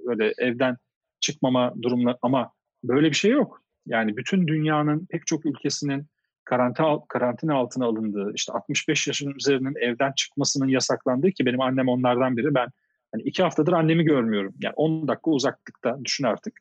Böyle 0.07 0.33
evden 0.37 0.77
çıkmama 1.19 1.73
durumları 1.81 2.17
ama 2.21 2.51
böyle 2.83 3.07
bir 3.07 3.15
şey 3.15 3.31
yok. 3.31 3.61
Yani 3.85 4.17
bütün 4.17 4.47
dünyanın 4.47 5.05
pek 5.09 5.27
çok 5.27 5.45
ülkesinin 5.45 6.05
karantina, 6.45 6.99
karantina 7.09 7.55
altına 7.55 7.85
alındığı, 7.85 8.31
işte 8.35 8.53
65 8.53 9.07
yaşının 9.07 9.35
üzerinin 9.35 9.75
evden 9.81 10.11
çıkmasının 10.15 10.67
yasaklandığı 10.67 11.31
ki 11.31 11.45
benim 11.45 11.61
annem 11.61 11.87
onlardan 11.87 12.37
biri. 12.37 12.55
Ben 12.55 12.67
hani 13.11 13.23
iki 13.23 13.43
haftadır 13.43 13.73
annemi 13.73 14.03
görmüyorum. 14.03 14.53
Yani 14.61 14.73
10 14.75 15.07
dakika 15.07 15.31
uzaklıkta 15.31 15.97
düşün 16.05 16.23
artık. 16.23 16.53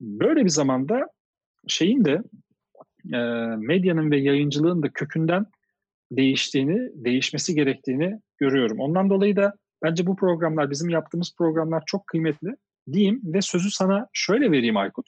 Böyle 0.00 0.44
bir 0.44 0.50
zamanda 0.50 1.08
şeyin 1.66 2.04
de 2.04 2.22
e, 3.12 3.18
medyanın 3.56 4.10
ve 4.10 4.16
yayıncılığın 4.16 4.82
da 4.82 4.88
kökünden 4.88 5.46
değiştiğini, 6.10 6.90
değişmesi 6.94 7.54
gerektiğini 7.54 8.20
görüyorum. 8.38 8.80
Ondan 8.80 9.10
dolayı 9.10 9.36
da 9.36 9.54
bence 9.82 10.06
bu 10.06 10.16
programlar, 10.16 10.70
bizim 10.70 10.88
yaptığımız 10.88 11.34
programlar 11.38 11.82
çok 11.86 12.06
kıymetli 12.06 12.56
diyeyim 12.92 13.20
ve 13.24 13.42
sözü 13.42 13.70
sana 13.70 14.08
şöyle 14.12 14.52
vereyim 14.52 14.76
Aykut. 14.76 15.06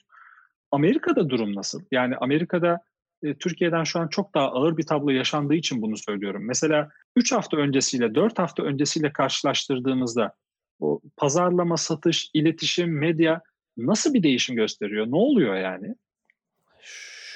Amerika'da 0.71 1.29
durum 1.29 1.55
nasıl? 1.55 1.81
Yani 1.91 2.15
Amerika'da 2.15 2.79
e, 3.23 3.33
Türkiye'den 3.33 3.83
şu 3.83 3.99
an 3.99 4.07
çok 4.07 4.35
daha 4.35 4.51
ağır 4.51 4.77
bir 4.77 4.85
tablo 4.85 5.09
yaşandığı 5.09 5.55
için 5.55 5.81
bunu 5.81 5.97
söylüyorum. 5.97 6.43
Mesela 6.45 6.89
3 7.15 7.31
hafta 7.31 7.57
öncesiyle 7.57 8.15
4 8.15 8.39
hafta 8.39 8.63
öncesiyle 8.63 9.13
karşılaştırdığımızda 9.13 10.33
o 10.79 11.01
pazarlama, 11.17 11.77
satış, 11.77 12.31
iletişim, 12.33 12.99
medya 12.99 13.41
nasıl 13.77 14.13
bir 14.13 14.23
değişim 14.23 14.55
gösteriyor? 14.55 15.07
Ne 15.07 15.15
oluyor 15.15 15.55
yani? 15.55 15.95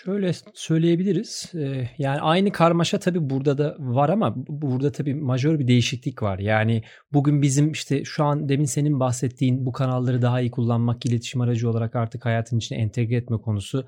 Şöyle 0.05 0.31
söyleyebiliriz. 0.53 1.51
Yani 1.97 2.19
aynı 2.19 2.51
karmaşa 2.51 2.99
tabii 2.99 3.29
burada 3.29 3.57
da 3.57 3.75
var 3.79 4.09
ama 4.09 4.33
burada 4.35 4.91
tabii 4.91 5.15
majör 5.15 5.59
bir 5.59 5.67
değişiklik 5.67 6.23
var. 6.23 6.39
Yani 6.39 6.83
bugün 7.13 7.41
bizim 7.41 7.71
işte 7.71 8.03
şu 8.03 8.23
an 8.23 8.49
demin 8.49 8.65
senin 8.65 8.99
bahsettiğin 8.99 9.65
bu 9.65 9.71
kanalları 9.71 10.21
daha 10.21 10.41
iyi 10.41 10.51
kullanmak, 10.51 11.05
iletişim 11.05 11.41
aracı 11.41 11.69
olarak 11.69 11.95
artık 11.95 12.25
hayatın 12.25 12.57
içine 12.57 12.77
entegre 12.77 13.15
etme 13.15 13.37
konusu 13.37 13.87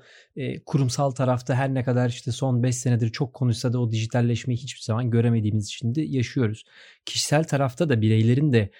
kurumsal 0.66 1.10
tarafta 1.10 1.54
her 1.54 1.74
ne 1.74 1.84
kadar 1.84 2.08
işte 2.08 2.32
son 2.32 2.62
5 2.62 2.76
senedir 2.76 3.08
çok 3.08 3.34
konuşsa 3.34 3.72
da 3.72 3.80
o 3.80 3.90
dijitalleşmeyi 3.90 4.58
hiçbir 4.58 4.82
zaman 4.82 5.10
göremediğimiz 5.10 5.66
için 5.66 5.94
de 5.94 6.02
yaşıyoruz. 6.02 6.64
Kişisel 7.08 7.44
tarafta 7.44 7.88
da 7.88 8.00
bireylerin 8.00 8.52
de 8.52 8.70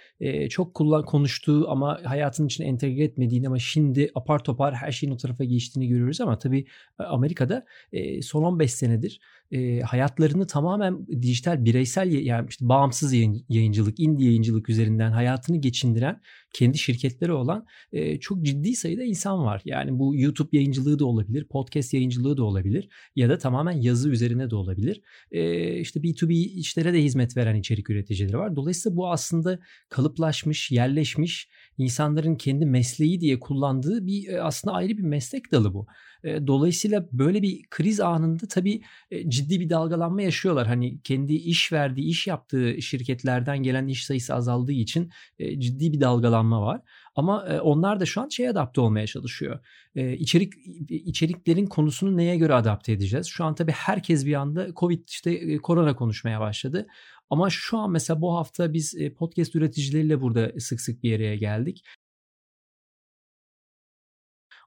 çok 0.49 0.75
kullan 0.75 1.05
konuştuğu 1.05 1.71
ama 1.71 2.01
hayatın 2.05 2.47
içine 2.47 2.67
entegre 2.67 3.05
etmediğini 3.05 3.47
ama 3.47 3.59
şimdi 3.59 4.11
apar 4.15 4.45
topar 4.45 4.75
her 4.75 4.93
şeyin 4.93 5.13
o 5.13 5.17
tarafa 5.17 5.45
geçtiğini 5.45 5.89
görüyoruz 5.89 6.21
ama 6.21 6.39
tabii 6.39 6.67
Amerika 6.99 7.39
Amerika'da 7.39 7.65
e, 7.93 8.23
son 8.23 8.43
15 8.43 8.73
senedir 8.75 9.21
e, 9.51 9.81
hayatlarını 9.81 10.47
tamamen 10.47 11.07
dijital 11.23 11.65
bireysel 11.65 12.13
yani 12.13 12.47
işte 12.49 12.69
bağımsız 12.69 13.13
yayın, 13.13 13.45
yayıncılık, 13.49 14.01
indie 14.01 14.27
yayıncılık 14.27 14.69
üzerinden 14.69 15.13
hayatını 15.13 15.57
geçindiren 15.57 16.21
kendi 16.53 16.79
şirketleri 16.79 17.33
olan 17.33 17.67
e, 17.93 18.21
çok 18.21 18.43
ciddi 18.43 18.77
sayıda 18.77 19.03
insan 19.03 19.45
var. 19.45 19.63
Yani 19.65 19.99
bu 19.99 20.17
YouTube 20.17 20.49
yayıncılığı 20.53 20.99
da 20.99 21.07
olabilir, 21.07 21.45
podcast 21.45 21.95
yayıncılığı 21.95 22.37
da 22.37 22.45
olabilir 22.45 22.89
ya 23.17 23.29
da 23.29 23.39
tamamen 23.39 23.73
yazı 23.73 24.11
üzerine 24.11 24.51
de 24.51 24.55
olabilir. 24.55 25.03
E, 25.33 25.81
işte 25.81 26.01
B2B 26.01 26.33
işlere 26.33 26.93
de 26.93 27.03
hizmet 27.03 27.37
veren 27.37 27.57
içerik 27.57 27.91
üreticileri 27.91 28.39
var. 28.39 28.57
Dolayısıyla 28.57 28.97
bu 28.97 29.11
aslında 29.11 29.59
kalıplaşmış, 29.89 30.71
yerleşmiş 30.71 31.49
insanların 31.79 32.35
kendi 32.35 32.67
mesleği 32.67 33.21
diye 33.21 33.41
kullandığı 33.41 34.07
bir 34.07 34.47
aslında 34.47 34.77
ayrı 34.77 34.99
bir 34.99 35.03
meslek 35.03 35.53
dalı 35.53 35.75
bu. 35.75 35.87
Dolayısıyla 36.25 37.09
böyle 37.13 37.43
bir 37.43 37.63
kriz 37.71 38.01
anında 38.01 38.47
tabii 38.49 38.83
ciddi 39.29 39.61
bir 39.61 39.71
dalgalanma 39.71 40.23
yaşıyorlar. 40.23 40.67
Hani 40.67 41.01
kendi 41.01 41.35
iş 41.35 41.73
verdiği, 41.73 42.07
iş 42.09 42.27
yaptığı 42.27 42.83
şirketlerden 42.83 43.63
gelen 43.63 43.87
iş 43.87 44.05
sayısı 44.05 44.35
azaldığı 44.35 44.73
için 44.73 45.11
ciddi 45.59 45.93
bir 45.93 46.01
dalgalanma 46.01 46.63
var. 46.63 46.81
Ama 47.15 47.61
onlar 47.63 48.01
da 48.01 48.07
şu 48.07 48.21
an 48.21 48.29
şey 48.29 48.49
adapte 48.49 48.81
olmaya 48.81 49.07
çalışıyor. 49.07 49.61
İçerik 49.95 50.53
içeriklerin 50.89 51.67
konusunu 51.67 52.17
neye 52.17 52.37
göre 52.37 52.55
adapte 52.55 52.93
edeceğiz? 52.93 53.27
Şu 53.27 53.45
an 53.45 53.55
tabii 53.55 53.73
herkes 53.73 54.27
bir 54.27 54.35
anda 54.35 54.69
Covid 54.77 55.09
işte 55.09 55.59
korona 55.59 55.97
konuşmaya 55.97 56.41
başladı. 56.41 56.87
Ama 57.31 57.51
şu 57.51 57.79
an 57.79 57.91
mesela 57.91 58.21
bu 58.21 58.37
hafta 58.37 58.73
biz 58.73 58.95
podcast 59.19 59.55
üreticileriyle 59.55 60.21
burada 60.21 60.53
sık 60.61 60.81
sık 60.81 61.03
bir 61.03 61.17
araya 61.17 61.37
geldik. 61.37 61.85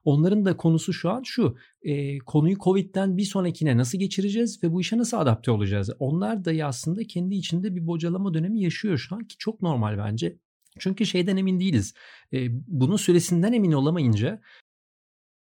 Onların 0.04 0.44
da 0.44 0.56
konusu 0.56 0.92
şu 0.92 1.10
an 1.10 1.22
şu. 1.24 1.56
E, 1.82 2.18
konuyu 2.18 2.56
Covid'den 2.58 3.16
bir 3.16 3.24
sonrakine 3.24 3.76
nasıl 3.76 3.98
geçireceğiz 3.98 4.62
ve 4.62 4.72
bu 4.72 4.80
işe 4.80 4.98
nasıl 4.98 5.16
adapte 5.16 5.50
olacağız? 5.50 5.90
Onlar 5.98 6.44
da 6.44 6.66
aslında 6.66 7.04
kendi 7.04 7.34
içinde 7.34 7.74
bir 7.76 7.86
bocalama 7.86 8.34
dönemi 8.34 8.60
yaşıyor 8.62 8.98
şu 8.98 9.14
an 9.14 9.24
ki 9.24 9.36
çok 9.38 9.62
normal 9.62 9.98
bence. 9.98 10.38
Çünkü 10.78 11.06
şeyden 11.06 11.36
emin 11.36 11.60
değiliz. 11.60 11.94
E, 12.32 12.48
bunun 12.68 12.96
süresinden 12.96 13.52
emin 13.52 13.72
olamayınca 13.72 14.40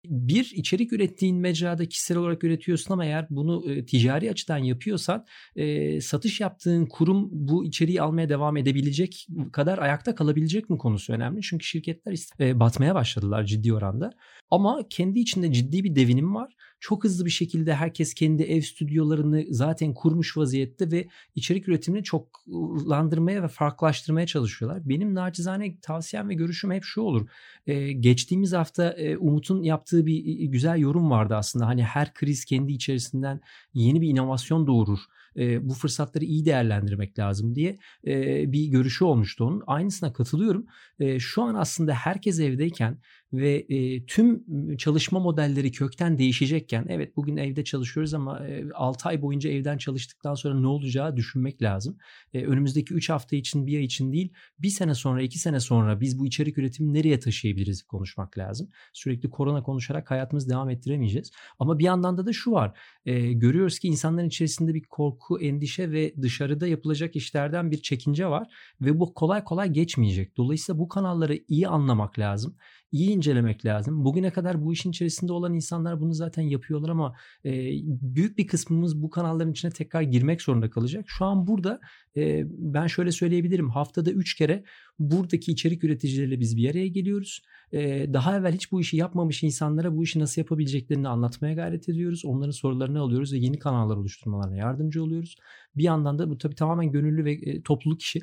bir 0.05 0.51
içerik 0.55 0.93
ürettiğin 0.93 1.37
mecrada 1.37 1.85
kişisel 1.85 2.17
olarak 2.17 2.43
üretiyorsun 2.43 2.93
ama 2.93 3.05
eğer 3.05 3.27
bunu 3.29 3.71
e, 3.71 3.85
ticari 3.85 4.31
açıdan 4.31 4.57
yapıyorsan 4.57 5.25
e, 5.55 6.01
satış 6.01 6.41
yaptığın 6.41 6.85
kurum 6.85 7.29
bu 7.31 7.65
içeriği 7.65 8.01
almaya 8.01 8.29
devam 8.29 8.57
edebilecek 8.57 9.27
kadar 9.51 9.77
ayakta 9.77 10.15
kalabilecek 10.15 10.69
mi 10.69 10.77
konusu 10.77 11.13
önemli. 11.13 11.41
Çünkü 11.41 11.65
şirketler 11.65 12.15
e, 12.39 12.59
batmaya 12.59 12.95
başladılar 12.95 13.43
ciddi 13.43 13.73
oranda. 13.73 14.11
Ama 14.51 14.83
kendi 14.89 15.19
içinde 15.19 15.53
ciddi 15.53 15.83
bir 15.83 15.95
devinim 15.95 16.35
var 16.35 16.53
Çok 16.79 17.03
hızlı 17.03 17.25
bir 17.25 17.29
şekilde 17.29 17.75
herkes 17.75 18.13
kendi 18.13 18.43
ev 18.43 18.61
stüdyolarını 18.61 19.45
zaten 19.49 19.93
kurmuş 19.93 20.37
vaziyette 20.37 20.91
ve 20.91 21.07
içerik 21.35 21.67
üretimini 21.67 22.03
çoklandırmaya 22.03 23.43
ve 23.43 23.47
farklılaştırmaya 23.47 24.27
çalışıyorlar. 24.27 24.89
Benim 24.89 25.15
naçizane 25.15 25.79
tavsiyem 25.81 26.29
ve 26.29 26.33
görüşüm 26.33 26.71
hep 26.71 26.83
şu 26.83 27.01
olur. 27.01 27.27
Ee, 27.67 27.91
geçtiğimiz 27.91 28.53
hafta 28.53 28.91
e, 28.91 29.17
Umut'un 29.17 29.63
yaptığı 29.63 30.05
bir 30.05 30.45
güzel 30.45 30.79
yorum 30.79 31.09
vardı 31.09 31.35
aslında. 31.35 31.67
Hani 31.67 31.83
her 31.83 32.13
kriz 32.13 32.45
kendi 32.45 32.73
içerisinden 32.73 33.41
yeni 33.73 34.01
bir 34.01 34.09
inovasyon 34.09 34.67
doğurur 34.67 34.99
e, 35.37 35.69
bu 35.69 35.73
fırsatları 35.73 36.25
iyi 36.25 36.45
değerlendirmek 36.45 37.19
lazım 37.19 37.55
diye 37.55 37.79
e, 38.07 38.43
bir 38.51 38.67
görüşü 38.67 39.05
olmuştu 39.05 39.45
onun. 39.45 39.63
Aynısına 39.67 40.13
katılıyorum. 40.13 40.65
E, 40.99 41.19
şu 41.19 41.43
an 41.43 41.55
aslında 41.55 41.93
herkes 41.93 42.39
evdeyken 42.39 42.97
ve 43.33 43.65
e, 43.69 44.05
tüm 44.05 44.43
çalışma 44.77 45.19
modelleri 45.19 45.71
kökten 45.71 46.17
değişecekken 46.17 46.85
evet 46.89 47.15
bugün 47.15 47.37
evde 47.37 47.63
çalışıyoruz 47.63 48.13
ama 48.13 48.47
e, 48.47 48.65
6 48.73 49.09
ay 49.09 49.21
boyunca 49.21 49.49
evden 49.49 49.77
çalıştıktan 49.77 50.33
sonra 50.33 50.59
ne 50.59 50.67
olacağı 50.67 51.17
düşünmek 51.17 51.61
lazım. 51.61 51.97
E, 52.33 52.45
önümüzdeki 52.45 52.93
3 52.93 53.09
hafta 53.09 53.35
için 53.35 53.67
bir 53.67 53.77
ay 53.77 53.83
için 53.83 54.11
değil 54.11 54.33
bir 54.59 54.69
sene 54.69 54.95
sonra 54.95 55.21
2 55.21 55.39
sene 55.39 55.59
sonra 55.59 56.01
biz 56.01 56.19
bu 56.19 56.27
içerik 56.27 56.57
üretimini 56.57 56.93
nereye 56.93 57.19
taşıyabiliriz 57.19 57.83
konuşmak 57.83 58.37
lazım. 58.37 58.69
Sürekli 58.93 59.29
korona 59.29 59.63
konuşarak 59.63 60.11
hayatımızı 60.11 60.49
devam 60.49 60.69
ettiremeyeceğiz. 60.69 61.31
Ama 61.59 61.79
bir 61.79 61.83
yandan 61.83 62.17
da 62.17 62.25
da 62.25 62.33
şu 62.33 62.51
var 62.51 62.77
e, 63.05 63.33
görüyoruz 63.33 63.79
ki 63.79 63.87
insanların 63.87 64.27
içerisinde 64.27 64.73
bir 64.73 64.83
korku, 64.83 65.41
endişe 65.41 65.91
ve 65.91 66.13
dışarıda 66.21 66.67
yapılacak 66.67 67.15
işlerden 67.15 67.71
bir 67.71 67.81
çekince 67.81 68.27
var 68.27 68.47
ve 68.81 68.99
bu 68.99 69.13
kolay 69.13 69.43
kolay 69.43 69.69
geçmeyecek. 69.69 70.37
Dolayısıyla 70.37 70.79
bu 70.79 70.87
kanalları 70.87 71.39
iyi 71.47 71.67
anlamak 71.67 72.19
lazım 72.19 72.55
iyi 72.91 73.11
incelemek 73.19 73.65
lazım. 73.65 74.05
Bugüne 74.05 74.31
kadar 74.31 74.65
bu 74.65 74.73
işin 74.73 74.89
içerisinde 74.89 75.33
olan 75.33 75.53
insanlar 75.53 76.01
bunu 76.01 76.13
zaten 76.13 76.41
yapıyorlar 76.41 76.89
ama 76.89 77.15
e, 77.45 77.51
büyük 77.85 78.37
bir 78.37 78.47
kısmımız 78.47 79.01
bu 79.01 79.09
kanalların 79.09 79.51
içine 79.51 79.71
tekrar 79.71 80.01
girmek 80.01 80.41
zorunda 80.41 80.69
kalacak. 80.69 81.05
Şu 81.07 81.25
an 81.25 81.47
burada 81.47 81.79
e, 82.17 82.43
ben 82.47 82.87
şöyle 82.87 83.11
söyleyebilirim. 83.11 83.69
Haftada 83.69 84.11
3 84.11 84.35
kere 84.35 84.63
buradaki 84.99 85.51
içerik 85.51 85.83
üreticileriyle 85.83 86.39
biz 86.39 86.57
bir 86.57 86.71
araya 86.71 86.87
geliyoruz. 86.87 87.41
E, 87.71 88.13
daha 88.13 88.37
evvel 88.37 88.53
hiç 88.53 88.71
bu 88.71 88.81
işi 88.81 88.97
yapmamış 88.97 89.43
insanlara 89.43 89.95
bu 89.95 90.03
işi 90.03 90.19
nasıl 90.19 90.41
yapabileceklerini 90.41 91.07
anlatmaya 91.07 91.53
gayret 91.53 91.89
ediyoruz. 91.89 92.25
Onların 92.25 92.51
sorularını 92.51 92.99
alıyoruz 92.99 93.33
ve 93.33 93.37
yeni 93.37 93.59
kanallar 93.59 93.97
oluşturmalarına 93.97 94.55
yardımcı 94.55 95.03
oluyoruz. 95.03 95.35
Bir 95.75 95.83
yandan 95.83 96.19
da 96.19 96.29
bu 96.29 96.37
tabii 96.37 96.55
tamamen 96.55 96.91
gönüllü 96.91 97.25
ve 97.25 97.31
e, 97.33 97.61
topluluk 97.61 98.01
işi 98.01 98.21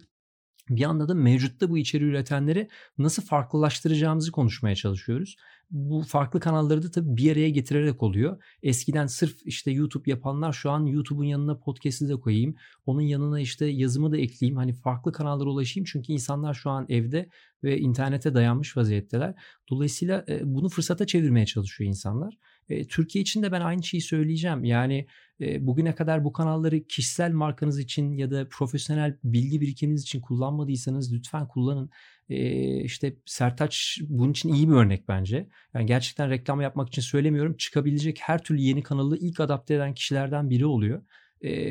bir 0.68 0.84
anda 0.84 1.08
da 1.08 1.14
mevcutta 1.14 1.70
bu 1.70 1.78
içeriği 1.78 2.10
üretenleri 2.10 2.68
nasıl 2.98 3.22
farklılaştıracağımızı 3.22 4.32
konuşmaya 4.32 4.76
çalışıyoruz. 4.76 5.36
Bu 5.70 6.02
farklı 6.02 6.40
kanalları 6.40 6.82
da 6.82 6.90
tabii 6.90 7.16
bir 7.16 7.32
araya 7.32 7.50
getirerek 7.50 8.02
oluyor. 8.02 8.42
Eskiden 8.62 9.06
sırf 9.06 9.36
işte 9.44 9.70
YouTube 9.70 10.10
yapanlar 10.10 10.52
şu 10.52 10.70
an 10.70 10.86
YouTube'un 10.86 11.24
yanına 11.24 11.58
podcast'i 11.58 12.08
de 12.08 12.14
koyayım. 12.14 12.54
Onun 12.86 13.00
yanına 13.00 13.40
işte 13.40 13.66
yazımı 13.66 14.12
da 14.12 14.16
ekleyeyim. 14.16 14.56
Hani 14.56 14.72
farklı 14.72 15.12
kanallara 15.12 15.48
ulaşayım. 15.48 15.84
Çünkü 15.92 16.12
insanlar 16.12 16.54
şu 16.54 16.70
an 16.70 16.86
evde 16.88 17.28
ve 17.64 17.78
internete 17.78 18.34
dayanmış 18.34 18.76
vaziyetteler. 18.76 19.34
Dolayısıyla 19.70 20.24
bunu 20.42 20.68
fırsata 20.68 21.06
çevirmeye 21.06 21.46
çalışıyor 21.46 21.88
insanlar. 21.88 22.38
Türkiye 22.88 23.22
için 23.22 23.42
de 23.42 23.52
ben 23.52 23.60
aynı 23.60 23.82
şeyi 23.82 24.00
söyleyeceğim. 24.00 24.64
Yani 24.64 25.06
bugüne 25.40 25.94
kadar 25.94 26.24
bu 26.24 26.32
kanalları 26.32 26.86
kişisel 26.86 27.32
markanız 27.32 27.78
için 27.78 28.12
ya 28.16 28.30
da 28.30 28.48
profesyonel 28.50 29.16
bilgi 29.24 29.60
birikiminiz 29.60 30.02
için 30.02 30.20
kullanmadıysanız 30.20 31.14
lütfen 31.14 31.48
kullanın. 31.48 31.90
İşte 32.84 33.16
Sertaç 33.26 33.98
bunun 34.08 34.30
için 34.30 34.52
iyi 34.52 34.68
bir 34.68 34.74
örnek 34.74 35.08
bence. 35.08 35.48
Yani 35.74 35.86
gerçekten 35.86 36.30
reklam 36.30 36.60
yapmak 36.60 36.88
için 36.88 37.02
söylemiyorum. 37.02 37.56
Çıkabilecek 37.56 38.18
her 38.20 38.42
türlü 38.42 38.60
yeni 38.60 38.82
kanalı 38.82 39.18
ilk 39.18 39.40
adapte 39.40 39.74
eden 39.74 39.94
kişilerden 39.94 40.50
biri 40.50 40.66
oluyor 40.66 41.02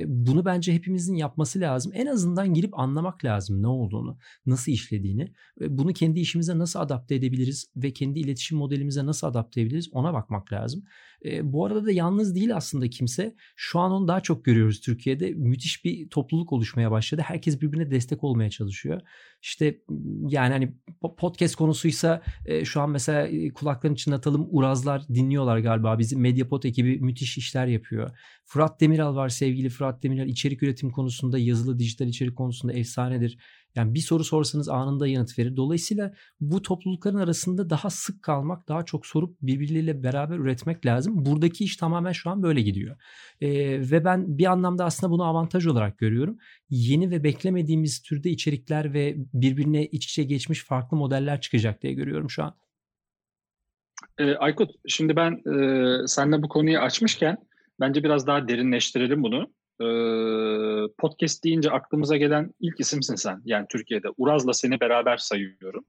bunu 0.05 0.45
bence 0.45 0.73
hepimizin 0.73 1.15
yapması 1.15 1.59
lazım. 1.59 1.91
En 1.95 2.05
azından 2.05 2.53
girip 2.53 2.79
anlamak 2.79 3.25
lazım 3.25 3.61
ne 3.61 3.67
olduğunu, 3.67 4.17
nasıl 4.45 4.71
işlediğini. 4.71 5.33
Bunu 5.61 5.93
kendi 5.93 6.19
işimize 6.19 6.57
nasıl 6.57 6.79
adapte 6.79 7.15
edebiliriz 7.15 7.71
ve 7.75 7.93
kendi 7.93 8.19
iletişim 8.19 8.57
modelimize 8.57 9.05
nasıl 9.05 9.27
adapte 9.27 9.61
edebiliriz 9.61 9.89
ona 9.91 10.13
bakmak 10.13 10.53
lazım. 10.53 10.83
Bu 11.43 11.65
arada 11.65 11.85
da 11.85 11.91
yalnız 11.91 12.35
değil 12.35 12.55
aslında 12.55 12.89
kimse. 12.89 13.35
Şu 13.55 13.79
an 13.79 13.91
onu 13.91 14.07
daha 14.07 14.21
çok 14.21 14.45
görüyoruz 14.45 14.81
Türkiye'de. 14.81 15.31
Müthiş 15.31 15.85
bir 15.85 16.09
topluluk 16.09 16.53
oluşmaya 16.53 16.91
başladı. 16.91 17.21
Herkes 17.25 17.61
birbirine 17.61 17.91
destek 17.91 18.23
olmaya 18.23 18.49
çalışıyor. 18.49 19.01
İşte 19.41 19.81
yani 20.27 20.51
hani 20.51 20.73
podcast 21.17 21.55
konusuysa 21.55 22.21
şu 22.63 22.81
an 22.81 22.89
mesela 22.89 23.51
kulakların 23.53 23.93
içinde 23.93 24.15
atalım 24.15 24.47
Urazlar 24.51 25.07
dinliyorlar 25.07 25.57
galiba. 25.59 25.99
Bizim 25.99 26.21
Mediapod 26.21 26.63
ekibi 26.63 26.99
müthiş 26.99 27.37
işler 27.37 27.67
yapıyor. 27.67 28.11
Fırat 28.45 28.81
Demiral 28.81 29.15
var 29.15 29.29
sevgili 29.29 29.69
Fırat 29.69 30.03
Demiral. 30.03 30.27
içerik 30.27 30.63
üretim 30.63 30.89
konusunda 30.89 31.37
yazılı 31.39 31.79
dijital 31.79 32.07
içerik 32.07 32.35
konusunda 32.35 32.73
efsanedir. 32.73 33.37
Yani 33.75 33.93
bir 33.93 33.99
soru 33.99 34.23
sorsanız 34.23 34.69
anında 34.69 35.07
yanıt 35.07 35.39
verir. 35.39 35.57
Dolayısıyla 35.57 36.13
bu 36.39 36.61
toplulukların 36.61 37.17
arasında 37.17 37.69
daha 37.69 37.89
sık 37.89 38.23
kalmak, 38.23 38.67
daha 38.67 38.85
çok 38.85 39.05
sorup 39.05 39.37
birbirleriyle 39.41 40.03
beraber 40.03 40.37
üretmek 40.37 40.85
lazım. 40.85 41.25
Buradaki 41.25 41.63
iş 41.63 41.77
tamamen 41.77 42.11
şu 42.11 42.29
an 42.29 42.43
böyle 42.43 42.61
gidiyor. 42.61 42.97
Ee, 43.41 43.49
ve 43.91 44.05
ben 44.05 44.37
bir 44.37 44.45
anlamda 44.45 44.85
aslında 44.85 45.11
bunu 45.11 45.23
avantaj 45.23 45.67
olarak 45.67 45.97
görüyorum. 45.97 46.37
Yeni 46.69 47.11
ve 47.11 47.23
beklemediğimiz 47.23 48.01
türde 48.01 48.29
içerikler 48.29 48.93
ve 48.93 49.15
birbirine 49.33 49.85
iç 49.85 50.05
içe 50.05 50.23
geçmiş 50.23 50.63
farklı 50.63 50.97
modeller 50.97 51.41
çıkacak 51.41 51.81
diye 51.81 51.93
görüyorum 51.93 52.29
şu 52.29 52.43
an. 52.43 52.55
E, 54.17 54.35
Aykut, 54.35 54.71
şimdi 54.87 55.15
ben 55.15 55.31
e, 55.31 56.07
seninle 56.07 56.43
bu 56.43 56.49
konuyu 56.49 56.79
açmışken 56.79 57.37
bence 57.79 58.03
biraz 58.03 58.27
daha 58.27 58.47
derinleştirelim 58.47 59.23
bunu 59.23 59.51
e, 59.81 59.87
podcast 60.97 61.43
deyince 61.43 61.71
aklımıza 61.71 62.17
gelen 62.17 62.51
ilk 62.59 62.79
isimsin 62.79 63.15
sen. 63.15 63.41
Yani 63.45 63.65
Türkiye'de. 63.69 64.07
Uraz'la 64.17 64.53
seni 64.53 64.79
beraber 64.79 65.17
sayıyorum. 65.17 65.85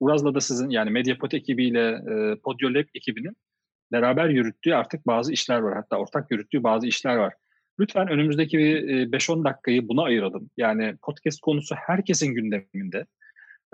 Uraz'la 0.00 0.34
da 0.34 0.40
sizin 0.40 0.70
yani 0.70 0.90
Mediapod 0.90 1.32
ekibiyle 1.32 1.88
e, 1.88 2.36
Podyolab 2.36 2.86
ekibinin 2.94 3.36
beraber 3.92 4.28
yürüttüğü 4.28 4.74
artık 4.74 5.06
bazı 5.06 5.32
işler 5.32 5.58
var. 5.58 5.74
Hatta 5.74 5.96
ortak 5.96 6.30
yürüttüğü 6.30 6.62
bazı 6.62 6.86
işler 6.86 7.16
var. 7.16 7.34
Lütfen 7.80 8.08
önümüzdeki 8.08 8.58
5-10 8.58 9.44
dakikayı 9.44 9.88
buna 9.88 10.02
ayıralım. 10.02 10.50
Yani 10.56 10.96
podcast 11.02 11.40
konusu 11.40 11.74
herkesin 11.74 12.34
gündeminde. 12.34 13.06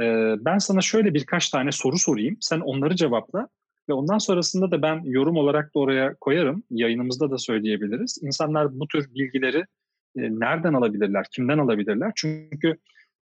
Ee, 0.01 0.35
ben 0.39 0.59
sana 0.59 0.81
şöyle 0.81 1.15
birkaç 1.15 1.51
tane 1.51 1.73
soru 1.73 1.99
sorayım. 1.99 2.37
Sen 2.41 2.61
onları 2.61 2.97
cevapla. 2.97 3.49
Ve 3.89 3.93
ondan 3.93 4.19
sonrasında 4.19 4.71
da 4.71 4.83
ben 4.83 5.01
yorum 5.05 5.37
olarak 5.37 5.75
da 5.75 5.79
oraya 5.79 6.15
koyarım. 6.15 6.63
Yayınımızda 6.71 7.31
da 7.31 7.39
söyleyebiliriz. 7.39 8.19
İnsanlar 8.23 8.81
bu 8.81 8.89
tür 8.89 9.15
bilgileri 9.15 9.65
e, 10.17 10.21
nereden 10.21 10.75
alabilirler, 10.75 11.27
kimden 11.33 11.59
alabilirler? 11.59 12.13
Çünkü 12.17 12.77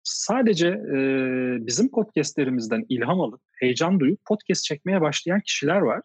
sadece 0.03 0.67
e, 0.67 0.97
bizim 1.67 1.91
podcastlerimizden 1.91 2.85
ilham 2.89 3.21
alıp, 3.21 3.41
heyecan 3.59 3.99
duyup 3.99 4.19
podcast 4.25 4.63
çekmeye 4.63 5.01
başlayan 5.01 5.41
kişiler 5.41 5.77
var. 5.77 6.01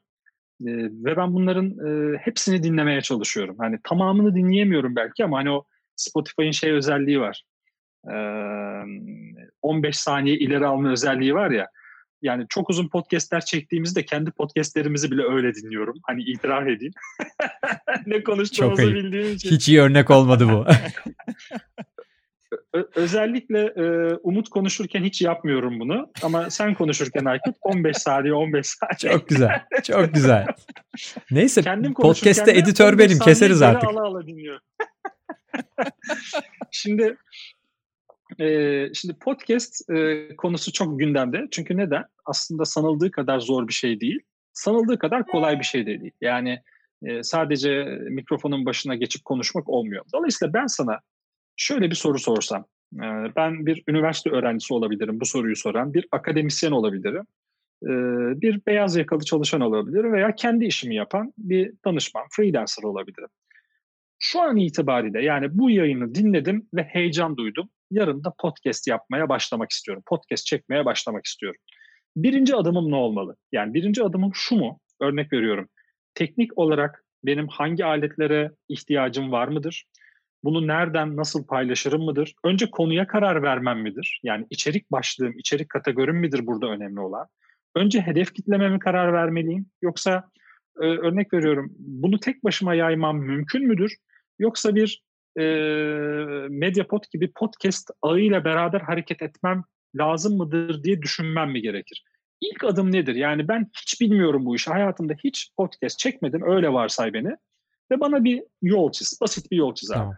E, 0.60 0.70
ve 1.04 1.16
ben 1.16 1.34
bunların 1.34 1.66
e, 1.66 2.18
hepsini 2.18 2.62
dinlemeye 2.62 3.00
çalışıyorum. 3.00 3.56
Hani 3.58 3.78
tamamını 3.84 4.34
dinleyemiyorum 4.34 4.96
belki 4.96 5.24
ama 5.24 5.38
hani 5.38 5.50
o 5.50 5.64
Spotify'ın 5.96 6.50
şey 6.50 6.72
özelliği 6.72 7.20
var. 7.20 7.44
E, 8.12 8.16
15 9.62 9.96
saniye 9.96 10.36
ileri 10.36 10.66
alma 10.66 10.92
özelliği 10.92 11.34
var 11.34 11.50
ya 11.50 11.68
yani 12.22 12.46
çok 12.48 12.70
uzun 12.70 12.88
podcastler 12.88 13.44
çektiğimizde 13.44 14.04
kendi 14.04 14.30
podcastlerimizi 14.30 15.10
bile 15.10 15.22
öyle 15.22 15.54
dinliyorum. 15.54 15.94
Hani 16.02 16.22
itiraf 16.22 16.68
edeyim. 16.68 16.92
ne 18.06 18.22
konuştuğumuzu 18.22 18.94
bildiğim 18.94 19.34
için. 19.34 19.50
Hiç 19.50 19.68
iyi 19.68 19.80
örnek 19.80 20.10
olmadı 20.10 20.48
bu. 20.48 20.66
özellikle 22.94 23.58
e, 23.58 24.14
Umut 24.22 24.48
konuşurken 24.48 25.04
hiç 25.04 25.22
yapmıyorum 25.22 25.80
bunu. 25.80 26.10
Ama 26.22 26.50
sen 26.50 26.74
konuşurken 26.74 27.24
Aykut 27.24 27.56
15 27.62 27.96
saniye 27.96 28.34
15 28.34 28.66
saniye. 28.66 29.18
Çok 29.18 29.28
güzel. 29.28 29.62
Çok 29.82 30.14
güzel. 30.14 30.46
Neyse 31.30 31.62
Kendim 31.62 31.94
podcast'te 31.94 32.52
editör 32.52 32.98
benim. 32.98 33.18
Keseriz 33.18 33.62
artık. 33.62 33.88
Ala 33.88 34.02
ala 34.02 34.26
dinliyorum. 34.26 34.62
Şimdi 36.70 37.16
e, 38.42 38.94
şimdi 38.94 39.14
podcast 39.14 39.90
e, 39.90 40.28
konusu 40.36 40.72
çok 40.72 40.98
gündemde. 40.98 41.48
Çünkü 41.50 41.76
neden? 41.76 42.04
Aslında 42.24 42.64
sanıldığı 42.64 43.10
kadar 43.10 43.40
zor 43.40 43.68
bir 43.68 43.72
şey 43.72 44.00
değil. 44.00 44.20
Sanıldığı 44.52 44.98
kadar 44.98 45.26
kolay 45.26 45.58
bir 45.58 45.64
şey 45.64 45.86
de 45.86 46.00
değil. 46.00 46.12
Yani 46.20 46.62
e, 47.02 47.22
sadece 47.22 47.84
mikrofonun 48.10 48.66
başına 48.66 48.94
geçip 48.94 49.24
konuşmak 49.24 49.68
olmuyor. 49.68 50.04
Dolayısıyla 50.14 50.54
ben 50.54 50.66
sana 50.66 51.00
şöyle 51.56 51.90
bir 51.90 51.94
soru 51.94 52.18
sorsam. 52.18 52.64
E, 52.94 53.06
ben 53.36 53.66
bir 53.66 53.82
üniversite 53.88 54.30
öğrencisi 54.30 54.74
olabilirim 54.74 55.20
bu 55.20 55.26
soruyu 55.26 55.56
soran. 55.56 55.94
Bir 55.94 56.06
akademisyen 56.12 56.72
olabilirim. 56.72 57.26
E, 57.82 57.90
bir 58.40 58.60
beyaz 58.66 58.96
yakalı 58.96 59.24
çalışan 59.24 59.60
olabilirim 59.60 60.12
veya 60.12 60.34
kendi 60.34 60.64
işimi 60.64 60.94
yapan 60.94 61.32
bir 61.38 61.72
danışman, 61.84 62.24
freelancer 62.30 62.82
olabilirim. 62.82 63.28
Şu 64.18 64.40
an 64.40 64.56
itibariyle 64.56 65.24
yani 65.24 65.58
bu 65.58 65.70
yayını 65.70 66.14
dinledim 66.14 66.68
ve 66.74 66.82
heyecan 66.82 67.36
duydum 67.36 67.68
yarın 67.92 68.24
da 68.24 68.34
podcast 68.38 68.88
yapmaya 68.88 69.28
başlamak 69.28 69.70
istiyorum. 69.70 70.02
Podcast 70.06 70.46
çekmeye 70.46 70.84
başlamak 70.84 71.26
istiyorum. 71.26 71.60
Birinci 72.16 72.56
adımım 72.56 72.90
ne 72.90 72.96
olmalı? 72.96 73.36
Yani 73.52 73.74
birinci 73.74 74.02
adımım 74.02 74.30
şu 74.34 74.56
mu? 74.56 74.80
Örnek 75.00 75.32
veriyorum. 75.32 75.68
Teknik 76.14 76.58
olarak 76.58 77.04
Benim 77.24 77.48
hangi 77.48 77.84
aletlere 77.84 78.50
ihtiyacım 78.68 79.32
var 79.32 79.48
mıdır? 79.48 79.84
Bunu 80.44 80.66
nereden, 80.66 81.16
nasıl 81.16 81.46
paylaşırım 81.46 82.02
mıdır? 82.02 82.34
Önce 82.44 82.70
konuya 82.70 83.06
karar 83.06 83.42
vermem 83.42 83.80
midir? 83.80 84.20
Yani 84.22 84.46
içerik 84.50 84.92
başlığım, 84.92 85.38
içerik 85.38 85.68
kategorim 85.68 86.16
midir 86.16 86.46
burada 86.46 86.66
önemli 86.66 87.00
olan? 87.00 87.26
Önce 87.74 88.00
hedef 88.00 88.34
kitleme 88.34 88.68
mi 88.68 88.78
karar 88.78 89.12
vermeliyim? 89.12 89.66
Yoksa 89.82 90.30
e, 90.80 90.84
örnek 90.84 91.32
veriyorum 91.32 91.72
bunu 91.78 92.20
tek 92.20 92.44
başıma 92.44 92.74
yaymam 92.74 93.18
mümkün 93.18 93.66
müdür? 93.66 93.96
Yoksa 94.38 94.74
bir 94.74 95.02
e, 95.38 95.42
Mediapod 96.48 97.04
gibi 97.12 97.32
podcast 97.32 97.90
ağıyla 98.02 98.44
beraber 98.44 98.80
hareket 98.80 99.22
etmem 99.22 99.62
lazım 99.94 100.36
mıdır 100.36 100.84
diye 100.84 101.02
düşünmem 101.02 101.50
mi 101.50 101.62
gerekir? 101.62 102.04
İlk 102.40 102.64
adım 102.64 102.92
nedir? 102.92 103.14
Yani 103.14 103.48
ben 103.48 103.70
hiç 103.82 104.00
bilmiyorum 104.00 104.46
bu 104.46 104.56
işi. 104.56 104.70
Hayatımda 104.70 105.14
hiç 105.24 105.50
podcast 105.56 105.98
çekmedim. 105.98 106.42
Öyle 106.50 106.72
varsay 106.72 107.12
beni. 107.12 107.36
Ve 107.90 108.00
bana 108.00 108.24
bir 108.24 108.42
yol 108.62 108.92
çiz. 108.92 109.18
Basit 109.20 109.50
bir 109.50 109.56
yol 109.56 109.74
çiz 109.74 109.90
abi. 109.90 109.98
Tamam. 109.98 110.16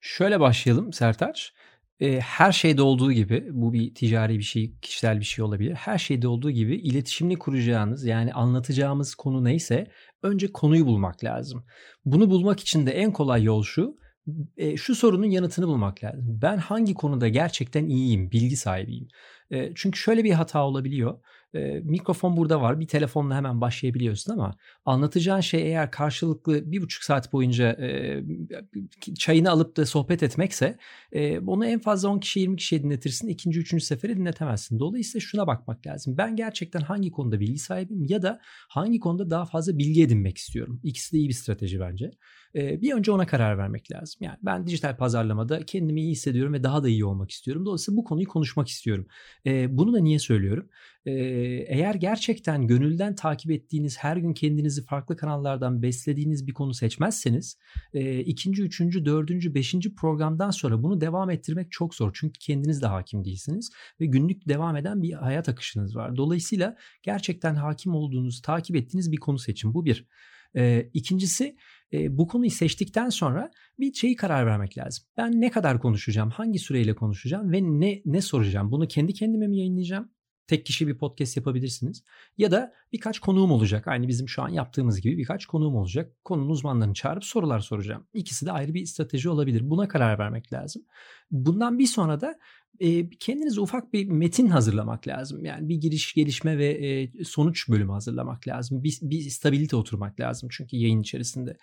Şöyle 0.00 0.40
başlayalım 0.40 0.92
Sertaç. 0.92 1.52
Ee, 2.00 2.20
her 2.20 2.52
şeyde 2.52 2.82
olduğu 2.82 3.12
gibi 3.12 3.48
bu 3.50 3.72
bir 3.72 3.94
ticari 3.94 4.38
bir 4.38 4.44
şey, 4.44 4.72
kişisel 4.82 5.20
bir 5.20 5.24
şey 5.24 5.44
olabilir. 5.44 5.74
Her 5.74 5.98
şeyde 5.98 6.28
olduğu 6.28 6.50
gibi 6.50 6.76
iletişimini 6.76 7.38
kuracağınız 7.38 8.04
yani 8.04 8.32
anlatacağımız 8.32 9.14
konu 9.14 9.44
neyse 9.44 9.86
önce 10.22 10.52
konuyu 10.52 10.86
bulmak 10.86 11.24
lazım. 11.24 11.64
Bunu 12.04 12.30
bulmak 12.30 12.60
için 12.60 12.86
de 12.86 12.90
en 12.90 13.12
kolay 13.12 13.42
yol 13.42 13.62
şu 13.62 13.99
e, 14.56 14.76
şu 14.76 14.94
sorunun 14.94 15.26
yanıtını 15.30 15.66
bulmak 15.66 16.04
lazım. 16.04 16.38
Ben 16.42 16.58
hangi 16.58 16.94
konuda 16.94 17.28
gerçekten 17.28 17.88
iyiyim, 17.88 18.30
bilgi 18.30 18.56
sahibiyim? 18.56 19.08
E, 19.50 19.72
çünkü 19.74 19.98
şöyle 19.98 20.24
bir 20.24 20.32
hata 20.32 20.66
olabiliyor. 20.66 21.18
E, 21.54 21.80
mikrofon 21.80 22.36
burada 22.36 22.60
var. 22.60 22.80
Bir 22.80 22.86
telefonla 22.86 23.36
hemen 23.36 23.60
başlayabiliyorsun 23.60 24.32
ama 24.32 24.54
anlatacağın 24.84 25.40
şey 25.40 25.62
eğer 25.62 25.90
karşılıklı 25.90 26.72
bir 26.72 26.82
buçuk 26.82 27.04
saat 27.04 27.32
boyunca 27.32 27.70
e, 27.72 28.22
çayını 29.18 29.50
alıp 29.50 29.76
da 29.76 29.86
sohbet 29.86 30.22
etmekse 30.22 30.78
e, 31.12 31.38
onu 31.38 31.66
en 31.66 31.78
fazla 31.78 32.08
10 32.08 32.18
kişi 32.18 32.40
20 32.40 32.56
kişiye 32.56 32.82
dinletirsin. 32.82 33.28
ikinci 33.28 33.60
üçüncü 33.60 33.84
sefere 33.84 34.16
dinletemezsin. 34.16 34.78
Dolayısıyla 34.78 35.20
şuna 35.20 35.46
bakmak 35.46 35.86
lazım. 35.86 36.18
Ben 36.18 36.36
gerçekten 36.36 36.80
hangi 36.80 37.10
konuda 37.10 37.40
bilgi 37.40 37.58
sahibim 37.58 38.04
ya 38.08 38.22
da 38.22 38.40
hangi 38.68 39.00
konuda 39.00 39.30
daha 39.30 39.44
fazla 39.44 39.78
bilgi 39.78 40.02
edinmek 40.02 40.38
istiyorum. 40.38 40.80
İkisi 40.82 41.12
de 41.12 41.18
iyi 41.18 41.28
bir 41.28 41.34
strateji 41.34 41.80
bence. 41.80 42.10
E, 42.54 42.80
bir 42.82 42.92
önce 42.92 43.12
ona 43.12 43.26
karar 43.26 43.58
vermek 43.58 43.92
lazım. 43.92 44.18
Yani 44.20 44.36
ben 44.42 44.66
dijital 44.66 44.96
pazarlamada 44.96 45.66
kendimi 45.66 46.00
iyi 46.00 46.10
hissediyorum 46.10 46.52
ve 46.52 46.62
daha 46.62 46.82
da 46.82 46.88
iyi 46.88 47.04
olmak 47.04 47.30
istiyorum. 47.30 47.66
Dolayısıyla 47.66 47.96
bu 47.96 48.04
konuyu 48.04 48.28
konuşmak 48.28 48.68
istiyorum. 48.68 49.06
E, 49.46 49.76
bunu 49.78 49.92
da 49.92 49.98
niye 50.00 50.18
söylüyorum? 50.18 50.68
E, 51.06 51.12
eğer 51.68 51.94
gerçekten 51.94 52.66
gönülden 52.66 53.14
takip 53.14 53.50
ettiğiniz, 53.50 53.98
her 53.98 54.16
gün 54.16 54.32
kendinizi 54.32 54.84
farklı 54.84 55.16
kanallardan 55.16 55.82
beslediğiniz 55.82 56.46
bir 56.46 56.52
konu 56.52 56.74
seçmezseniz 56.74 57.58
e, 57.94 58.20
ikinci, 58.20 58.62
üçüncü, 58.62 59.04
dördüncü, 59.04 59.54
beşinci 59.54 59.94
programdan 59.94 60.50
sonra 60.50 60.82
bunu 60.82 61.00
devam 61.00 61.30
ettirmek 61.30 61.72
çok 61.72 61.94
zor. 61.94 62.10
Çünkü 62.14 62.38
kendiniz 62.38 62.82
de 62.82 62.86
hakim 62.86 63.24
değilsiniz 63.24 63.70
ve 64.00 64.06
günlük 64.06 64.48
devam 64.48 64.76
eden 64.76 65.02
bir 65.02 65.12
hayat 65.12 65.48
akışınız 65.48 65.96
var. 65.96 66.16
Dolayısıyla 66.16 66.76
gerçekten 67.02 67.54
hakim 67.54 67.94
olduğunuz, 67.94 68.42
takip 68.42 68.76
ettiğiniz 68.76 69.12
bir 69.12 69.16
konu 69.16 69.38
seçin. 69.38 69.74
Bu 69.74 69.84
bir. 69.84 70.06
E, 70.56 70.90
ikincisi 70.94 71.56
e, 71.92 72.18
bu 72.18 72.26
konuyu 72.26 72.50
seçtikten 72.50 73.08
sonra 73.08 73.50
bir 73.78 73.92
şeyi 73.92 74.16
karar 74.16 74.46
vermek 74.46 74.78
lazım. 74.78 75.04
Ben 75.16 75.40
ne 75.40 75.50
kadar 75.50 75.80
konuşacağım, 75.80 76.30
hangi 76.30 76.58
süreyle 76.58 76.94
konuşacağım 76.94 77.52
ve 77.52 77.62
ne 77.62 78.02
ne 78.04 78.20
soracağım? 78.20 78.72
Bunu 78.72 78.88
kendi 78.88 79.14
kendime 79.14 79.46
mi 79.46 79.58
yayınlayacağım? 79.58 80.08
Tek 80.46 80.66
kişi 80.66 80.88
bir 80.88 80.98
podcast 80.98 81.36
yapabilirsiniz. 81.36 82.04
Ya 82.38 82.50
da 82.50 82.72
birkaç 82.92 83.18
konuğum 83.18 83.50
olacak. 83.50 83.88
Aynı 83.88 84.08
bizim 84.08 84.28
şu 84.28 84.42
an 84.42 84.48
yaptığımız 84.48 85.00
gibi 85.00 85.18
birkaç 85.18 85.46
konuğum 85.46 85.76
olacak. 85.76 86.16
Konunun 86.24 86.50
uzmanlarını 86.50 86.94
çağırıp 86.94 87.24
sorular 87.24 87.60
soracağım. 87.60 88.06
İkisi 88.14 88.46
de 88.46 88.52
ayrı 88.52 88.74
bir 88.74 88.86
strateji 88.86 89.28
olabilir. 89.28 89.70
Buna 89.70 89.88
karar 89.88 90.18
vermek 90.18 90.52
lazım. 90.52 90.82
Bundan 91.30 91.78
bir 91.78 91.86
sonra 91.86 92.20
da 92.20 92.38
kendinize 93.20 93.60
ufak 93.60 93.92
bir 93.92 94.06
metin 94.06 94.46
hazırlamak 94.46 95.08
lazım. 95.08 95.44
Yani 95.44 95.68
bir 95.68 95.76
giriş, 95.76 96.14
gelişme 96.14 96.58
ve 96.58 97.08
sonuç 97.24 97.68
bölümü 97.68 97.92
hazırlamak 97.92 98.48
lazım. 98.48 98.82
Bir, 98.84 98.98
bir 99.02 99.20
stabilite 99.30 99.76
oturmak 99.76 100.20
lazım 100.20 100.48
çünkü 100.52 100.76
yayın 100.76 101.00
içerisinde. 101.00 101.56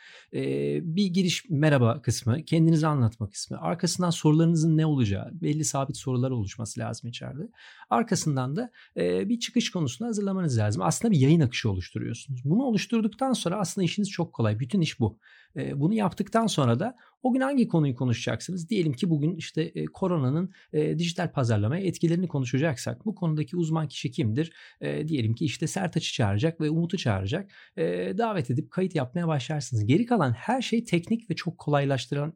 Bir 0.83 1.05
giriş 1.05 1.45
merhaba 1.49 2.01
kısmı, 2.01 2.43
kendinizi 2.45 2.87
anlatma 2.87 3.29
kısmı. 3.29 3.57
Arkasından 3.61 4.09
sorularınızın 4.09 4.77
ne 4.77 4.85
olacağı, 4.85 5.31
belli 5.41 5.65
sabit 5.65 5.97
sorular 5.97 6.31
oluşması 6.31 6.79
lazım 6.79 7.09
içeride. 7.09 7.49
Arkasından 7.89 8.55
da 8.55 8.71
bir 8.97 9.39
çıkış 9.39 9.71
konusunu 9.71 10.07
hazırlamanız 10.07 10.57
lazım. 10.57 10.81
Aslında 10.81 11.11
bir 11.11 11.19
yayın 11.19 11.41
akışı 11.41 11.69
oluşturuyorsunuz. 11.69 12.41
Bunu 12.45 12.63
oluşturduktan 12.63 13.33
sonra 13.33 13.59
aslında 13.59 13.85
işiniz 13.85 14.09
çok 14.09 14.33
kolay. 14.33 14.59
Bütün 14.59 14.81
iş 14.81 14.99
bu. 14.99 15.19
E, 15.57 15.79
bunu 15.79 15.93
yaptıktan 15.93 16.47
sonra 16.47 16.79
da 16.79 16.95
o 17.23 17.33
gün 17.33 17.41
hangi 17.41 17.67
konuyu 17.67 17.95
konuşacaksınız? 17.95 18.69
Diyelim 18.69 18.93
ki 18.93 19.09
bugün 19.09 19.35
işte 19.35 19.61
e, 19.61 19.85
koronanın 19.85 20.51
e, 20.73 20.99
dijital 20.99 21.31
pazarlamaya 21.31 21.83
etkilerini 21.83 22.27
konuşacaksak 22.27 23.05
bu 23.05 23.15
konudaki 23.15 23.57
uzman 23.57 23.87
kişi 23.87 24.11
kimdir? 24.11 24.53
E, 24.81 25.07
diyelim 25.07 25.33
ki 25.33 25.45
işte 25.45 25.67
Sertaç'ı 25.67 26.13
çağıracak 26.13 26.61
ve 26.61 26.69
Umut'u 26.69 26.97
çağıracak. 26.97 27.51
Davet 28.17 28.51
edip 28.51 28.71
kayıt 28.71 28.95
yapmaya 28.95 29.27
başlarsınız. 29.27 29.85
Geri 29.85 30.05
kalan 30.05 30.31
her 30.31 30.61
şey 30.61 30.83
teknik 30.83 31.29
ve 31.29 31.35
çok 31.35 31.57
kolaylaştıran 31.57 32.33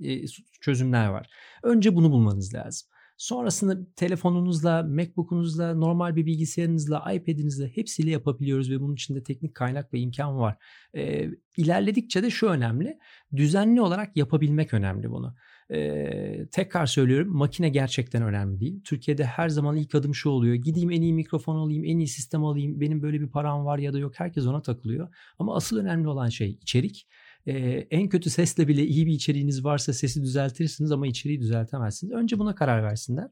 çözümler 0.61 1.07
var. 1.07 1.29
Önce 1.63 1.95
bunu 1.95 2.11
bulmanız 2.11 2.53
lazım. 2.53 2.90
Sonrasında 3.21 3.77
telefonunuzla, 3.95 4.83
MacBook'unuzla, 4.83 5.73
normal 5.73 6.15
bir 6.15 6.25
bilgisayarınızla, 6.25 7.13
iPad'inizle 7.13 7.67
hepsiyle 7.67 8.11
yapabiliyoruz 8.11 8.71
ve 8.71 8.79
bunun 8.79 8.93
içinde 8.93 9.23
teknik 9.23 9.55
kaynak 9.55 9.93
ve 9.93 9.99
imkan 9.99 10.37
var. 10.37 10.57
Ee, 10.95 11.29
ilerledikçe 11.57 12.23
de 12.23 12.29
şu 12.29 12.47
önemli, 12.47 12.97
düzenli 13.35 13.81
olarak 13.81 14.17
yapabilmek 14.17 14.73
önemli 14.73 15.11
bunu. 15.11 15.35
Ee, 15.71 16.47
tekrar 16.51 16.85
söylüyorum 16.85 17.37
makine 17.37 17.69
gerçekten 17.69 18.23
önemli 18.23 18.59
değil. 18.59 18.81
Türkiye'de 18.83 19.25
her 19.25 19.49
zaman 19.49 19.75
ilk 19.75 19.95
adım 19.95 20.15
şu 20.15 20.29
oluyor. 20.29 20.55
Gideyim 20.55 20.91
en 20.91 21.01
iyi 21.01 21.13
mikrofon 21.13 21.55
alayım, 21.55 21.85
en 21.85 21.97
iyi 21.97 22.07
sistem 22.07 22.43
alayım, 22.43 22.81
benim 22.81 23.01
böyle 23.01 23.21
bir 23.21 23.29
param 23.29 23.65
var 23.65 23.77
ya 23.77 23.93
da 23.93 23.99
yok 23.99 24.13
herkes 24.15 24.45
ona 24.45 24.61
takılıyor. 24.61 25.15
Ama 25.39 25.55
asıl 25.55 25.77
önemli 25.77 26.07
olan 26.07 26.29
şey 26.29 26.49
içerik 26.49 27.07
e, 27.45 27.53
en 27.91 28.09
kötü 28.09 28.29
sesle 28.29 28.67
bile 28.67 28.85
iyi 28.85 29.05
bir 29.05 29.11
içeriğiniz 29.11 29.63
varsa 29.65 29.93
sesi 29.93 30.21
düzeltirsiniz 30.23 30.91
ama 30.91 31.07
içeriği 31.07 31.39
düzeltemezsiniz. 31.39 32.13
Önce 32.13 32.39
buna 32.39 32.55
karar 32.55 32.83
versinler. 32.83 33.27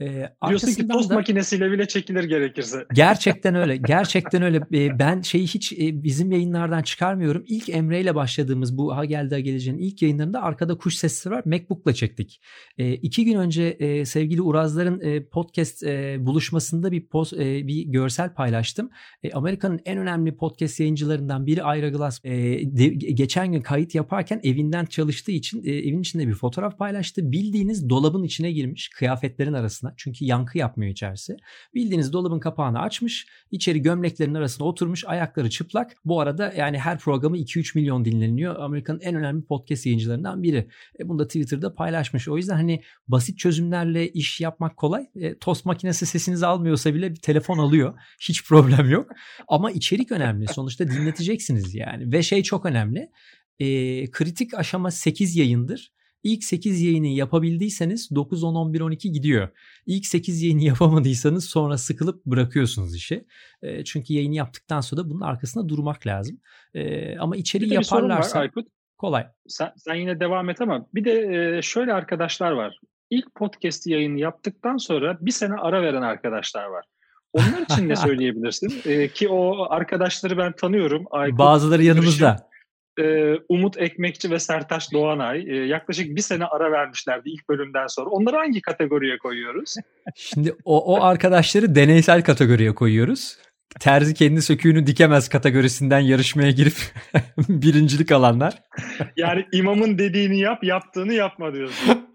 E, 0.00 0.28
Diyorsun 0.48 0.72
ki 0.72 0.88
tost 0.88 1.10
da, 1.10 1.14
makinesiyle 1.14 1.72
bile 1.72 1.88
çekilir 1.88 2.24
gerekirse. 2.24 2.84
Gerçekten 2.94 3.54
öyle. 3.54 3.76
Gerçekten 3.76 4.42
öyle. 4.42 4.56
E, 4.56 4.98
ben 4.98 5.20
şeyi 5.20 5.46
hiç 5.46 5.72
e, 5.72 6.02
bizim 6.02 6.32
yayınlardan 6.32 6.82
çıkarmıyorum. 6.82 7.44
İlk 7.46 7.68
Emre 7.68 8.00
ile 8.00 8.14
başladığımız 8.14 8.78
bu 8.78 8.96
Ha 8.96 9.04
Geldi 9.04 9.34
Ha 9.34 9.40
Geleceğin 9.40 9.78
ilk 9.78 10.02
yayınlarında 10.02 10.42
arkada 10.42 10.78
kuş 10.78 10.96
sesi 10.96 11.30
var. 11.30 11.42
Macbook'la 11.46 11.94
çektik. 11.94 12.40
E, 12.78 12.92
iki 12.92 13.24
gün 13.24 13.38
önce 13.38 13.62
e, 13.62 14.04
sevgili 14.04 14.42
Urazlar'ın 14.42 15.00
e, 15.00 15.24
podcast 15.24 15.82
e, 15.82 16.16
buluşmasında 16.26 16.92
bir 16.92 17.08
post, 17.08 17.32
e, 17.32 17.66
bir 17.66 17.82
görsel 17.86 18.34
paylaştım. 18.34 18.90
E, 19.22 19.30
Amerika'nın 19.32 19.80
en 19.84 19.98
önemli 19.98 20.36
podcast 20.36 20.80
yayıncılarından 20.80 21.46
biri 21.46 21.60
Ira 21.60 21.88
Glass 21.88 22.20
e, 22.24 22.32
de, 22.64 22.88
geçen 22.88 23.52
gün 23.52 23.60
kayıt 23.60 23.94
yaparken 23.94 24.40
evinden 24.44 24.84
çalıştığı 24.84 25.32
için 25.32 25.64
e, 25.64 25.70
evin 25.70 26.00
içinde 26.00 26.28
bir 26.28 26.34
fotoğraf 26.34 26.78
paylaştı. 26.78 27.32
Bildiğiniz 27.32 27.88
dolabın 27.88 28.22
içine 28.22 28.52
girmiş 28.52 28.88
kıyafetlerin 28.88 29.52
arasında 29.52 29.83
arasına. 29.84 29.94
Çünkü 29.96 30.24
yankı 30.24 30.58
yapmıyor 30.58 30.92
içerisi. 30.92 31.36
Bildiğiniz 31.74 32.12
dolabın 32.12 32.40
kapağını 32.40 32.80
açmış. 32.80 33.26
içeri 33.50 33.82
gömleklerin 33.82 34.34
arasına 34.34 34.66
oturmuş. 34.66 35.04
Ayakları 35.06 35.50
çıplak. 35.50 35.96
Bu 36.04 36.20
arada 36.20 36.52
yani 36.56 36.78
her 36.78 36.98
programı 36.98 37.36
2-3 37.36 37.78
milyon 37.78 38.04
dinleniyor. 38.04 38.56
Amerika'nın 38.56 39.00
en 39.00 39.14
önemli 39.14 39.44
podcast 39.44 39.86
yayıncılarından 39.86 40.42
biri. 40.42 40.68
E, 40.98 41.08
bunu 41.08 41.18
da 41.18 41.26
Twitter'da 41.26 41.74
paylaşmış. 41.74 42.28
O 42.28 42.36
yüzden 42.36 42.56
hani 42.56 42.82
basit 43.08 43.38
çözümlerle 43.38 44.08
iş 44.08 44.40
yapmak 44.40 44.76
kolay. 44.76 45.06
E, 45.16 45.38
tost 45.38 45.64
makinesi 45.64 46.06
sesinizi 46.06 46.46
almıyorsa 46.46 46.94
bile 46.94 47.10
bir 47.10 47.20
telefon 47.20 47.58
alıyor. 47.58 47.94
Hiç 48.20 48.44
problem 48.44 48.90
yok. 48.90 49.10
Ama 49.48 49.70
içerik 49.70 50.12
önemli. 50.12 50.46
Sonuçta 50.48 50.88
dinleteceksiniz 50.88 51.74
yani. 51.74 52.12
Ve 52.12 52.22
şey 52.22 52.42
çok 52.42 52.66
önemli. 52.66 53.10
E, 53.58 53.66
kritik 54.10 54.54
aşama 54.54 54.90
8 54.90 55.36
yayındır. 55.36 55.94
İlk 56.24 56.44
8 56.44 56.82
yayını 56.82 57.06
yapabildiyseniz 57.06 58.10
9, 58.14 58.44
10, 58.44 58.54
11, 58.54 58.80
12 58.80 59.12
gidiyor. 59.12 59.48
İlk 59.86 60.06
8 60.06 60.42
yayını 60.42 60.62
yapamadıysanız 60.64 61.44
sonra 61.44 61.78
sıkılıp 61.78 62.26
bırakıyorsunuz 62.26 62.94
işi. 62.94 63.26
E, 63.62 63.84
çünkü 63.84 64.14
yayını 64.14 64.34
yaptıktan 64.34 64.80
sonra 64.80 65.04
da 65.04 65.10
bunun 65.10 65.20
arkasında 65.20 65.68
durmak 65.68 66.06
lazım. 66.06 66.40
E, 66.74 67.16
ama 67.18 67.36
içeriği 67.36 67.70
bir 67.70 67.74
yaparlarsa 67.74 68.40
var, 68.40 68.50
kolay. 68.98 69.26
Sen, 69.48 69.72
sen 69.76 69.94
yine 69.94 70.20
devam 70.20 70.50
et 70.50 70.60
ama 70.60 70.86
bir 70.94 71.04
de 71.04 71.62
şöyle 71.62 71.92
arkadaşlar 71.92 72.50
var. 72.50 72.80
İlk 73.10 73.34
podcast 73.34 73.86
yayını 73.86 74.20
yaptıktan 74.20 74.76
sonra 74.76 75.18
bir 75.20 75.30
sene 75.30 75.54
ara 75.54 75.82
veren 75.82 76.02
arkadaşlar 76.02 76.64
var. 76.64 76.84
Onlar 77.32 77.60
için 77.60 77.88
ne 77.88 77.96
söyleyebilirsin? 78.06 78.82
E, 78.84 79.08
ki 79.08 79.28
o 79.28 79.66
arkadaşları 79.70 80.38
ben 80.38 80.52
tanıyorum. 80.52 81.04
Aykut, 81.10 81.38
Bazıları 81.38 81.82
yanımızda. 81.82 82.48
Görüşüm 82.96 83.34
e, 83.34 83.38
Umut 83.48 83.78
Ekmekçi 83.78 84.30
ve 84.30 84.38
Sertaş 84.38 84.92
Doğanay 84.92 85.44
e, 85.48 85.66
yaklaşık 85.66 86.16
bir 86.16 86.20
sene 86.20 86.44
ara 86.44 86.72
vermişlerdi 86.72 87.30
ilk 87.30 87.48
bölümden 87.48 87.86
sonra. 87.86 88.10
Onları 88.10 88.36
hangi 88.36 88.60
kategoriye 88.60 89.18
koyuyoruz? 89.18 89.74
Şimdi 90.14 90.54
o, 90.64 90.94
o 90.94 91.02
arkadaşları 91.02 91.74
deneysel 91.74 92.22
kategoriye 92.22 92.74
koyuyoruz. 92.74 93.38
terzi 93.80 94.14
kendi 94.14 94.42
söküğünü 94.42 94.86
dikemez 94.86 95.28
kategorisinden 95.28 96.00
yarışmaya 96.00 96.50
girip 96.50 96.76
birincilik 97.38 98.12
alanlar. 98.12 98.62
yani 99.16 99.46
imamın 99.52 99.98
dediğini 99.98 100.38
yap, 100.38 100.64
yaptığını 100.64 101.12
yapma 101.12 101.54
diyorsun. 101.54 102.10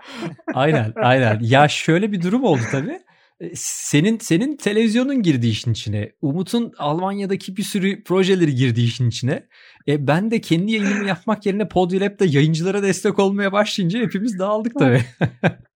aynen, 0.54 0.94
aynen. 0.96 1.40
Ya 1.42 1.68
şöyle 1.68 2.12
bir 2.12 2.22
durum 2.22 2.44
oldu 2.44 2.62
tabii. 2.72 3.00
E, 3.40 3.52
senin 3.56 4.18
senin 4.18 4.58
televizyonun 4.58 5.24
girdi 5.24 5.48
işin 5.48 5.72
içine. 5.72 6.12
Umut'un 6.22 6.74
Almanya'daki 6.78 7.58
bir 7.58 7.64
sürü 7.64 8.04
projeleri 8.04 8.56
girdi 8.56 8.82
işin 8.82 9.10
içine. 9.10 9.48
E 9.88 10.08
ben 10.08 10.32
de 10.32 10.42
kendi 10.42 10.72
yayınımı 10.72 11.08
yapmak 11.08 11.46
yerine 11.46 11.68
Podiolab'da 11.68 12.26
yayıncılara 12.26 12.84
destek 12.84 13.20
olmaya 13.20 13.52
başlayınca 13.52 14.00
hepimiz 14.00 14.40
dağıldık 14.40 14.80
tabii. 14.80 15.06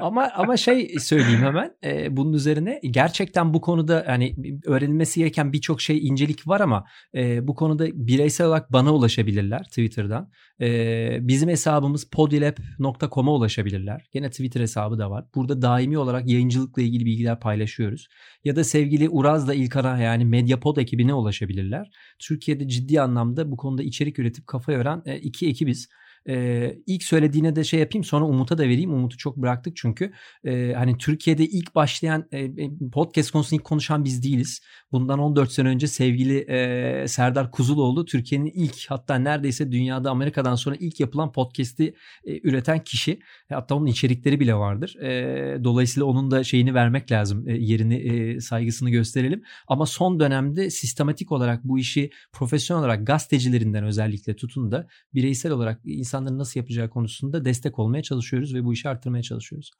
ama 0.00 0.30
ama 0.36 0.56
şey 0.56 0.94
söyleyeyim 0.98 1.40
hemen 1.40 1.70
e, 1.84 2.16
bunun 2.16 2.32
üzerine 2.32 2.80
gerçekten 2.90 3.54
bu 3.54 3.60
konuda 3.60 4.04
hani 4.06 4.36
öğrenilmesi 4.66 5.20
gereken 5.20 5.52
birçok 5.52 5.80
şey 5.80 6.06
incelik 6.06 6.48
var 6.48 6.60
ama 6.60 6.84
e, 7.14 7.48
bu 7.48 7.54
konuda 7.54 7.86
bireysel 7.94 8.46
olarak 8.46 8.72
bana 8.72 8.94
ulaşabilirler 8.94 9.62
Twitter'dan. 9.62 10.30
E, 10.60 11.18
bizim 11.20 11.48
hesabımız 11.48 12.10
podilab.com'a 12.10 13.32
ulaşabilirler. 13.32 14.08
Gene 14.12 14.30
Twitter 14.30 14.60
hesabı 14.60 14.98
da 14.98 15.10
var. 15.10 15.24
Burada 15.34 15.62
daimi 15.62 15.98
olarak 15.98 16.28
yayıncılıkla 16.28 16.82
ilgili 16.82 17.04
bilgiler 17.04 17.40
paylaşıyoruz. 17.40 18.08
Ya 18.44 18.56
da 18.56 18.64
sevgili 18.64 19.08
Uraz 19.08 19.48
da 19.48 19.54
İlkan'a 19.54 19.98
yani 19.98 20.24
Mediapod 20.24 20.76
ekibine 20.76 21.14
ulaşabilirler. 21.14 21.90
Türkiye'de 22.18 22.68
ciddi 22.68 23.00
anlamda 23.00 23.50
bu 23.50 23.56
konuda 23.56 23.82
içerik 23.82 24.18
üretip 24.18 24.46
kafa 24.46 24.72
yoran 24.72 25.02
e, 25.06 25.18
iki 25.18 25.48
ekibiz. 25.48 25.88
Ee, 26.28 26.78
ilk 26.86 27.02
söylediğine 27.02 27.56
de 27.56 27.64
şey 27.64 27.80
yapayım 27.80 28.04
sonra 28.04 28.24
Umut'a 28.24 28.58
da 28.58 28.62
vereyim. 28.62 28.92
Umut'u 28.92 29.16
çok 29.16 29.36
bıraktık 29.36 29.76
çünkü. 29.76 30.12
Ee, 30.44 30.72
hani 30.76 30.98
Türkiye'de 30.98 31.44
ilk 31.44 31.74
başlayan 31.74 32.28
e, 32.32 32.50
podcast 32.92 33.30
konusunu 33.30 33.58
ilk 33.58 33.64
konuşan 33.64 34.04
biz 34.04 34.22
değiliz. 34.22 34.60
Bundan 34.92 35.18
14 35.18 35.52
sene 35.52 35.68
önce 35.68 35.86
sevgili 35.86 36.38
e, 36.38 37.08
Serdar 37.08 37.50
Kuzuloğlu 37.50 38.04
Türkiye'nin 38.04 38.50
ilk 38.54 38.86
hatta 38.88 39.14
neredeyse 39.14 39.72
dünyada 39.72 40.10
Amerika'dan 40.10 40.54
sonra 40.54 40.76
ilk 40.80 41.00
yapılan 41.00 41.32
podcast'i 41.32 41.94
e, 42.24 42.48
üreten 42.48 42.84
kişi. 42.84 43.20
Hatta 43.48 43.74
onun 43.74 43.86
içerikleri 43.86 44.40
bile 44.40 44.54
vardır. 44.54 44.96
E, 44.96 45.64
dolayısıyla 45.64 46.06
onun 46.06 46.30
da 46.30 46.44
şeyini 46.44 46.74
vermek 46.74 47.12
lazım. 47.12 47.48
E, 47.48 47.52
yerini 47.52 47.94
e, 47.94 48.40
saygısını 48.40 48.90
gösterelim. 48.90 49.42
Ama 49.68 49.86
son 49.86 50.20
dönemde 50.20 50.70
sistematik 50.70 51.32
olarak 51.32 51.64
bu 51.64 51.78
işi 51.78 52.10
profesyonel 52.32 52.80
olarak 52.80 53.06
gazetecilerinden 53.06 53.84
özellikle 53.84 54.36
tutun 54.36 54.72
da 54.72 54.86
bireysel 55.14 55.52
olarak 55.52 55.80
insanların 56.18 56.38
nasıl 56.38 56.60
yapacağı 56.60 56.88
konusunda 56.88 57.44
destek 57.44 57.78
olmaya 57.78 58.02
çalışıyoruz 58.02 58.54
ve 58.54 58.64
bu 58.64 58.72
işi 58.72 58.88
arttırmaya 58.88 59.22
çalışıyoruz. 59.22 59.70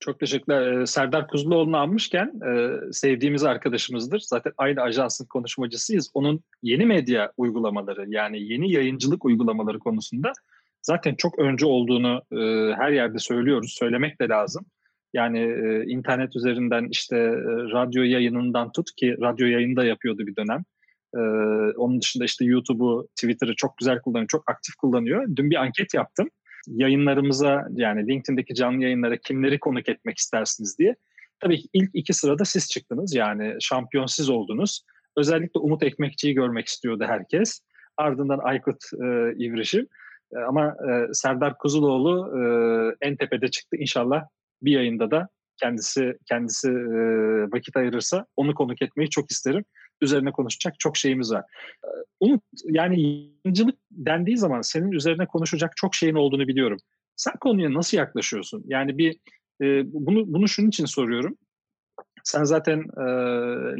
Çok 0.00 0.20
teşekkürler. 0.20 0.86
Serdar 0.86 1.28
Kuzuloğlu'nu 1.28 1.76
almışken 1.76 2.32
sevdiğimiz 2.92 3.44
arkadaşımızdır. 3.44 4.20
Zaten 4.20 4.52
aynı 4.56 4.80
ajansın 4.80 5.26
konuşmacısıyız. 5.26 6.10
Onun 6.14 6.40
yeni 6.62 6.86
medya 6.86 7.32
uygulamaları 7.36 8.06
yani 8.08 8.42
yeni 8.42 8.72
yayıncılık 8.72 9.24
uygulamaları 9.24 9.78
konusunda 9.78 10.32
zaten 10.82 11.14
çok 11.14 11.38
önce 11.38 11.66
olduğunu 11.66 12.22
her 12.76 12.90
yerde 12.90 13.18
söylüyoruz. 13.18 13.74
Söylemek 13.78 14.20
de 14.20 14.28
lazım. 14.28 14.66
Yani 15.14 15.40
internet 15.86 16.36
üzerinden 16.36 16.88
işte 16.90 17.16
radyo 17.72 18.02
yayınından 18.02 18.72
tut 18.72 18.94
ki 18.96 19.16
radyo 19.20 19.46
yayında 19.46 19.84
yapıyordu 19.84 20.26
bir 20.26 20.36
dönem. 20.36 20.64
Onun 21.76 22.00
dışında 22.00 22.24
işte 22.24 22.44
YouTube'u, 22.44 23.08
Twitter'ı 23.16 23.54
çok 23.56 23.76
güzel 23.76 24.00
kullanıyor, 24.00 24.28
çok 24.28 24.50
aktif 24.50 24.74
kullanıyor. 24.74 25.26
Dün 25.36 25.50
bir 25.50 25.56
anket 25.56 25.94
yaptım 25.94 26.28
yayınlarımıza 26.66 27.66
yani 27.74 28.08
LinkedIn'deki 28.08 28.54
canlı 28.54 28.82
yayınlara 28.82 29.16
kimleri 29.16 29.60
konuk 29.60 29.88
etmek 29.88 30.18
istersiniz 30.18 30.78
diye. 30.78 30.96
Tabii 31.40 31.62
ilk 31.72 31.90
iki 31.94 32.14
sırada 32.14 32.44
siz 32.44 32.70
çıktınız 32.70 33.14
yani 33.14 33.56
şampiyon 33.60 34.06
siz 34.06 34.30
oldunuz. 34.30 34.84
Özellikle 35.16 35.60
Umut 35.60 35.82
Ekmekçi'yi 35.82 36.34
görmek 36.34 36.66
istiyordu 36.66 37.04
herkes. 37.08 37.60
Ardından 37.96 38.40
Aykut 38.42 38.84
e, 38.92 39.06
İvrişim. 39.36 39.86
E, 40.32 40.38
ama 40.38 40.66
e, 40.66 41.12
Serdar 41.12 41.58
Kuzuloğlu 41.58 42.38
e, 42.38 42.42
en 43.06 43.16
tepede 43.16 43.48
çıktı. 43.48 43.76
İnşallah 43.76 44.24
bir 44.62 44.72
yayında 44.72 45.10
da 45.10 45.28
kendisi 45.56 46.18
kendisi 46.26 46.68
e, 46.68 47.02
vakit 47.52 47.76
ayırırsa 47.76 48.26
onu 48.36 48.54
konuk 48.54 48.82
etmeyi 48.82 49.10
çok 49.10 49.30
isterim 49.30 49.64
üzerine 50.00 50.32
konuşacak 50.32 50.78
çok 50.78 50.96
şeyimiz 50.96 51.32
var. 51.32 51.44
Ee, 51.84 51.88
Umut 52.20 52.42
yani 52.64 53.02
yayıncılık 53.02 53.78
dendiği 53.90 54.38
zaman 54.38 54.60
senin 54.60 54.92
üzerine 54.92 55.26
konuşacak 55.26 55.76
çok 55.76 55.94
şeyin 55.94 56.14
olduğunu 56.14 56.48
biliyorum. 56.48 56.78
Sen 57.16 57.34
konuya 57.40 57.74
nasıl 57.74 57.96
yaklaşıyorsun? 57.98 58.64
Yani 58.66 58.98
bir 58.98 59.16
e, 59.62 59.82
bunu 59.92 60.24
bunu 60.26 60.48
şunun 60.48 60.68
için 60.68 60.84
soruyorum. 60.84 61.36
Sen 62.24 62.44
zaten 62.44 62.78
e, 62.78 63.04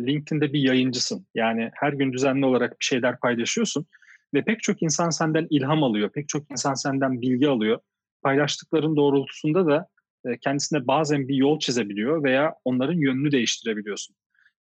LinkedIn'de 0.07 0.53
bir 0.53 0.61
yayıncısın. 0.61 1.27
Yani 1.35 1.71
her 1.75 1.93
gün 1.93 2.13
düzenli 2.13 2.47
olarak 2.47 2.81
bir 2.81 2.85
şeyler 2.85 3.21
paylaşıyorsun 3.21 3.87
ve 4.35 4.45
pek 4.45 4.63
çok 4.63 4.83
insan 4.83 5.11
senden 5.11 5.47
ilham 5.51 5.83
alıyor. 5.83 6.11
Pek 6.11 6.29
çok 6.29 6.51
insan 6.51 6.75
senden 6.75 7.21
bilgi 7.21 7.49
alıyor. 7.49 7.81
Paylaştıkların 8.23 8.97
doğrultusunda 8.97 9.67
da 9.67 9.89
e, 10.25 10.39
kendisine 10.39 10.87
bazen 10.87 11.29
bir 11.29 11.35
yol 11.35 11.59
çizebiliyor 11.59 12.25
veya 12.25 12.55
onların 12.65 12.99
yönünü 13.01 13.33
değiştirebiliyorsun. 13.33 14.17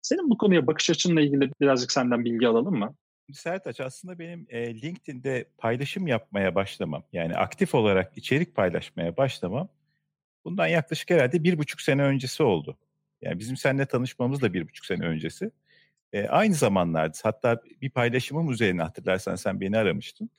Senin 0.07 0.31
bu 0.31 0.39
konuya 0.39 0.67
bakış 0.67 0.91
açınla 0.91 1.21
ilgili 1.21 1.51
birazcık 1.61 1.93
senden 1.93 2.25
bilgi 2.25 2.49
alalım 2.49 2.79
mı? 2.79 2.95
Sertaç 3.33 3.81
aslında 3.81 4.19
benim 4.19 4.47
e, 4.49 4.83
LinkedIn'de 4.83 5.45
paylaşım 5.59 6.07
yapmaya 6.07 6.55
başlamam 6.55 7.03
yani 7.13 7.37
aktif 7.37 7.75
olarak 7.75 8.19
içerik 8.19 8.55
paylaşmaya 8.55 9.17
başlamam 9.17 9.69
bundan 10.45 10.67
yaklaşık 10.67 11.11
herhalde 11.11 11.45
bir 11.45 11.59
buçuk 11.59 11.81
sene 11.81 12.03
öncesi 12.03 12.43
oldu. 12.43 12.77
Yani 13.23 13.39
bizim 13.39 13.57
seninle 13.57 13.87
tanışmamız 13.87 14.43
da 14.43 14.53
bir 14.55 14.69
buçuk 14.69 14.87
sene 14.87 15.07
öncesi. 15.07 15.51
E, 16.13 16.29
aynı 16.29 16.55
zamanlarda 16.55 17.19
hatta 17.23 17.61
bir 17.83 17.91
paylaşımım 17.91 18.51
üzerine 18.51 18.83
hatırlarsan 18.83 19.37
sen 19.37 19.61
beni 19.61 19.79
aramıştın. 19.79 20.31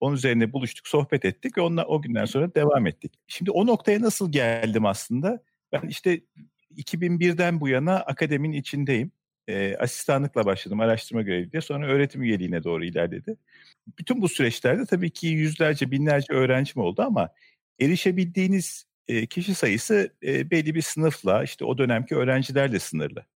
Onun 0.00 0.16
üzerine 0.16 0.52
buluştuk, 0.52 0.88
sohbet 0.88 1.24
ettik 1.24 1.58
ve 1.58 1.60
onunla, 1.60 1.84
o 1.86 2.02
günden 2.02 2.24
sonra 2.24 2.54
devam 2.54 2.86
ettik. 2.86 3.12
Şimdi 3.26 3.50
o 3.50 3.66
noktaya 3.66 4.00
nasıl 4.00 4.32
geldim 4.32 4.86
aslında? 4.86 5.42
Ben 5.72 5.88
işte 5.88 6.20
2001'den 6.76 7.60
bu 7.60 7.68
yana 7.68 7.96
akademinin 7.96 8.56
içindeyim. 8.56 9.12
E, 9.48 9.76
asistanlıkla 9.76 10.46
başladım 10.46 10.80
araştırma 10.80 11.22
görevi 11.22 11.52
diye. 11.52 11.62
Sonra 11.62 11.86
öğretim 11.86 12.22
üyeliğine 12.22 12.64
doğru 12.64 12.84
ilerledi. 12.84 13.36
Bütün 13.98 14.22
bu 14.22 14.28
süreçlerde 14.28 14.86
tabii 14.86 15.10
ki 15.10 15.26
yüzlerce, 15.26 15.90
binlerce 15.90 16.32
öğrencim 16.32 16.82
oldu 16.82 17.02
ama 17.02 17.28
erişebildiğiniz 17.80 18.86
e, 19.08 19.26
kişi 19.26 19.54
sayısı 19.54 20.12
e, 20.22 20.50
belli 20.50 20.74
bir 20.74 20.82
sınıfla, 20.82 21.44
işte 21.44 21.64
o 21.64 21.78
dönemki 21.78 22.16
öğrencilerle 22.16 22.78
sınırlı. 22.78 23.26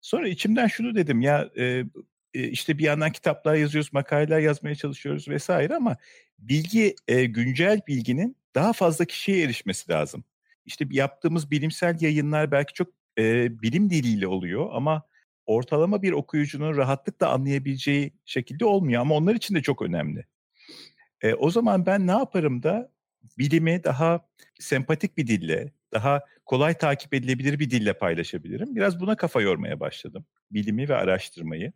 Sonra 0.00 0.28
içimden 0.28 0.66
şunu 0.66 0.94
dedim 0.94 1.20
ya 1.20 1.50
e, 1.56 1.84
işte 2.34 2.78
bir 2.78 2.84
yandan 2.84 3.12
kitaplar 3.12 3.54
yazıyoruz, 3.54 3.92
makaleler 3.92 4.40
yazmaya 4.40 4.74
çalışıyoruz 4.74 5.28
vesaire 5.28 5.74
ama 5.74 5.96
bilgi, 6.38 6.94
e, 7.08 7.24
güncel 7.24 7.80
bilginin 7.88 8.36
daha 8.54 8.72
fazla 8.72 9.04
kişiye 9.04 9.44
erişmesi 9.44 9.92
lazım 9.92 10.24
işte 10.70 10.86
yaptığımız 10.90 11.50
bilimsel 11.50 11.96
yayınlar 12.00 12.50
belki 12.50 12.74
çok 12.74 12.88
e, 13.18 13.22
bilim 13.62 13.90
diliyle 13.90 14.26
oluyor 14.26 14.68
ama 14.72 15.02
ortalama 15.46 16.02
bir 16.02 16.12
okuyucunun 16.12 16.76
rahatlıkla 16.76 17.28
anlayabileceği 17.28 18.12
şekilde 18.24 18.64
olmuyor 18.64 19.02
ama 19.02 19.14
onlar 19.14 19.34
için 19.34 19.54
de 19.54 19.62
çok 19.62 19.82
önemli. 19.82 20.26
E, 21.22 21.34
o 21.34 21.50
zaman 21.50 21.86
ben 21.86 22.06
ne 22.06 22.10
yaparım 22.10 22.62
da 22.62 22.92
bilimi 23.38 23.84
daha 23.84 24.28
sempatik 24.60 25.16
bir 25.16 25.26
dille, 25.26 25.72
daha 25.92 26.20
kolay 26.46 26.74
takip 26.74 27.14
edilebilir 27.14 27.58
bir 27.58 27.70
dille 27.70 27.92
paylaşabilirim. 27.92 28.76
Biraz 28.76 29.00
buna 29.00 29.16
kafa 29.16 29.40
yormaya 29.40 29.80
başladım. 29.80 30.26
Bilimi 30.50 30.88
ve 30.88 30.96
araştırmayı. 30.96 31.72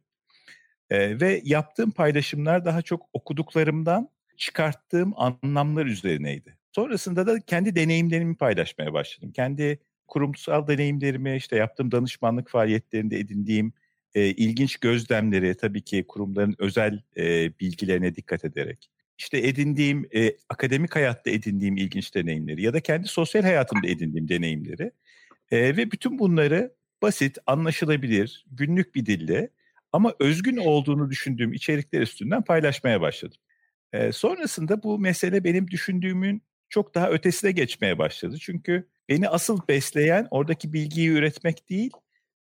E, 0.91 1.21
ve 1.21 1.41
yaptığım 1.45 1.91
paylaşımlar 1.91 2.65
daha 2.65 2.83
çok 2.83 3.09
okuduklarımdan 3.13 4.09
çıkarttığım 4.37 5.13
anlamlar 5.17 5.87
üzerineydi. 5.87 6.59
Sonrasında 6.77 7.27
da 7.27 7.41
kendi 7.41 7.77
deneyimlerimi 7.77 8.37
paylaşmaya 8.37 8.93
başladım. 8.93 9.33
Kendi 9.33 9.79
kurumsal 10.09 10.67
deneyimlerimi, 10.67 11.37
işte 11.37 11.57
yaptığım 11.57 11.93
danışmanlık 11.93 12.51
faaliyetlerinde 12.51 13.19
edindiğim 13.19 13.73
e, 14.15 14.27
ilginç 14.27 14.77
gözlemleri, 14.77 15.57
tabii 15.57 15.83
ki 15.83 16.05
kurumların 16.09 16.55
özel 16.59 17.03
e, 17.17 17.59
bilgilerine 17.59 18.15
dikkat 18.17 18.45
ederek, 18.45 18.91
işte 19.19 19.39
edindiğim, 19.39 20.09
e, 20.15 20.37
akademik 20.49 20.97
hayatta 20.97 21.31
edindiğim 21.31 21.77
ilginç 21.77 22.15
deneyimleri 22.15 22.63
ya 22.63 22.75
da 22.75 22.81
kendi 22.81 23.09
sosyal 23.09 23.43
hayatımda 23.43 23.87
edindiğim 23.87 24.29
deneyimleri 24.29 24.91
e, 25.51 25.77
ve 25.77 25.91
bütün 25.91 26.19
bunları 26.19 26.75
basit, 27.03 27.39
anlaşılabilir, 27.47 28.45
günlük 28.51 28.95
bir 28.95 29.07
dille 29.07 29.49
ama 29.93 30.15
özgün 30.21 30.57
olduğunu 30.57 31.11
düşündüğüm 31.11 31.53
içerikler 31.53 32.01
üstünden 32.01 32.43
paylaşmaya 32.43 33.01
başladım. 33.01 33.39
E, 33.93 34.13
sonrasında 34.13 34.83
bu 34.83 34.99
mesele 34.99 35.45
benim 35.45 35.71
düşündüğümün 35.71 36.43
çok 36.69 36.95
daha 36.95 37.11
ötesine 37.11 37.53
geçmeye 37.53 37.99
başladı. 37.99 38.37
Çünkü 38.41 38.89
beni 39.09 39.29
asıl 39.29 39.61
besleyen 39.69 40.29
oradaki 40.31 40.73
bilgiyi 40.73 41.09
üretmek 41.09 41.71
değil, 41.71 41.91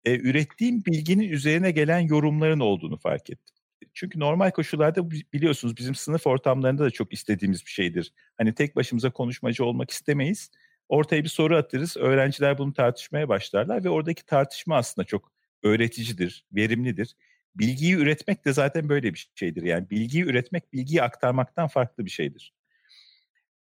e, 0.06 0.20
ürettiğim 0.20 0.86
bilginin 0.86 1.30
üzerine 1.30 1.72
gelen 1.72 2.00
yorumların 2.00 2.60
olduğunu 2.60 2.98
fark 2.98 3.30
ettim. 3.30 3.56
Çünkü 3.94 4.20
normal 4.20 4.52
koşullarda 4.52 5.12
biliyorsunuz 5.12 5.78
bizim 5.78 5.96
sınıf 5.96 6.28
ortamlarında 6.28 6.84
da 6.84 6.92
çok 6.92 7.14
istediğimiz 7.14 7.66
bir 7.66 7.72
şeydir. 7.72 8.14
Hani 8.38 8.56
tek 8.56 8.76
başımıza 8.76 9.12
konuşmacı 9.12 9.66
olmak 9.66 9.92
istemeyiz. 9.92 10.52
Ortaya 10.90 11.24
bir 11.24 11.30
soru 11.30 11.58
atırız, 11.58 11.98
öğrenciler 11.98 12.58
bunu 12.58 12.74
tartışmaya 12.74 13.30
başlarlar 13.30 13.84
ve 13.84 13.90
oradaki 13.90 14.26
tartışma 14.26 14.78
aslında 14.78 15.06
çok 15.06 15.32
öğreticidir, 15.64 16.46
verimlidir. 16.52 17.16
Bilgiyi 17.56 17.96
üretmek 17.96 18.46
de 18.46 18.54
zaten 18.54 18.90
böyle 18.90 19.14
bir 19.14 19.32
şeydir. 19.36 19.64
Yani 19.64 19.90
bilgiyi 19.90 20.24
üretmek, 20.24 20.74
bilgiyi 20.74 21.02
aktarmaktan 21.04 21.68
farklı 21.68 22.06
bir 22.06 22.10
şeydir. 22.10 22.54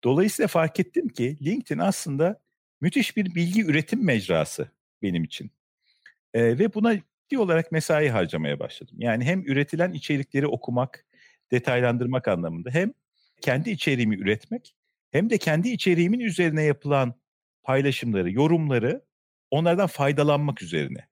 Dolayısıyla 0.04 0.48
fark 0.48 0.80
ettim 0.80 1.10
ki 1.10 1.38
LinkedIn 1.42 1.80
aslında 1.80 2.42
müthiş 2.82 3.18
bir 3.18 3.36
bilgi 3.36 3.66
üretim 3.66 4.06
mecrası 4.06 4.72
benim 5.02 5.24
için. 5.24 5.52
E, 6.34 6.60
ve 6.60 6.74
buna 6.74 6.96
ciddi 6.96 7.40
olarak 7.40 7.72
mesai 7.72 8.10
harcamaya 8.10 8.60
başladım. 8.60 8.96
Yani 9.00 9.24
hem 9.24 9.42
üretilen 9.46 9.94
içerikleri 9.94 10.48
okumak, 10.48 11.06
detaylandırmak 11.52 12.28
anlamında 12.28 12.70
hem 12.70 12.94
kendi 13.42 13.70
içeriğimi 13.70 14.16
üretmek 14.16 14.76
hem 15.12 15.30
de 15.30 15.38
kendi 15.38 15.70
içeriğimin 15.70 16.20
üzerine 16.20 16.64
yapılan 16.64 17.14
paylaşımları, 17.64 18.32
yorumları 18.32 19.06
onlardan 19.52 19.88
faydalanmak 19.88 20.62
üzerine. 20.62 21.08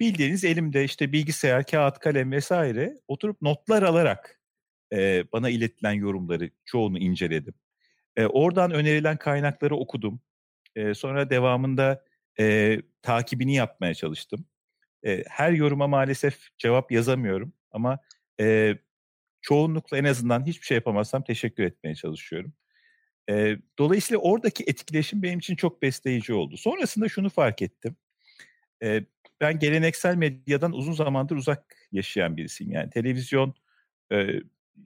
Bildiğiniz 0.00 0.44
elimde 0.44 0.84
işte 0.84 1.12
bilgisayar, 1.12 1.66
kağıt, 1.66 1.98
kalem 1.98 2.32
vesaire 2.32 2.94
oturup 3.08 3.42
notlar 3.42 3.82
alarak 3.82 4.40
e, 4.92 5.24
bana 5.32 5.50
iletilen 5.50 5.92
yorumları 5.92 6.50
çoğunu 6.64 6.98
inceledim. 6.98 7.54
E, 8.16 8.26
oradan 8.26 8.70
önerilen 8.70 9.16
kaynakları 9.16 9.76
okudum. 9.76 10.20
E, 10.76 10.94
sonra 10.94 11.30
devamında 11.30 12.04
e, 12.40 12.78
takibini 13.02 13.54
yapmaya 13.54 13.94
çalıştım. 13.94 14.46
E, 15.06 15.24
her 15.28 15.52
yoruma 15.52 15.86
maalesef 15.86 16.48
cevap 16.58 16.92
yazamıyorum 16.92 17.52
ama 17.70 17.98
e, 18.40 18.76
çoğunlukla 19.40 19.98
en 19.98 20.04
azından 20.04 20.46
hiçbir 20.46 20.66
şey 20.66 20.74
yapamazsam 20.74 21.24
teşekkür 21.24 21.64
etmeye 21.64 21.94
çalışıyorum. 21.94 22.52
E, 23.30 23.56
dolayısıyla 23.78 24.20
oradaki 24.20 24.64
etkileşim 24.64 25.22
benim 25.22 25.38
için 25.38 25.56
çok 25.56 25.82
besleyici 25.82 26.34
oldu. 26.34 26.56
Sonrasında 26.56 27.08
şunu 27.08 27.30
fark 27.30 27.62
ettim. 27.62 27.96
E, 28.82 29.04
ben 29.40 29.58
geleneksel 29.58 30.16
medyadan 30.16 30.72
uzun 30.72 30.92
zamandır 30.92 31.36
uzak 31.36 31.76
yaşayan 31.92 32.36
birisiyim. 32.36 32.72
Yani 32.72 32.90
televizyon 32.90 33.54
e, 34.12 34.28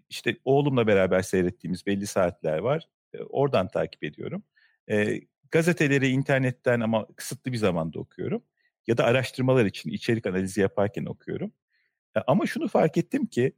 işte 0.09 0.37
oğlumla 0.45 0.87
beraber 0.87 1.23
seyrettiğimiz 1.23 1.87
belli 1.87 2.07
saatler 2.07 2.59
var. 2.59 2.89
Oradan 3.29 3.69
takip 3.69 4.05
ediyorum. 4.05 4.43
E, 4.91 5.21
gazeteleri 5.51 6.09
internetten 6.09 6.81
ama 6.81 7.07
kısıtlı 7.17 7.53
bir 7.53 7.57
zamanda 7.57 7.99
okuyorum. 7.99 8.43
Ya 8.87 8.97
da 8.97 9.05
araştırmalar 9.05 9.65
için 9.67 9.91
içerik 9.91 10.27
analizi 10.27 10.61
yaparken 10.61 11.05
okuyorum. 11.05 11.53
E, 12.17 12.21
ama 12.27 12.47
şunu 12.47 12.69
fark 12.69 12.97
ettim 12.97 13.27
ki 13.27 13.53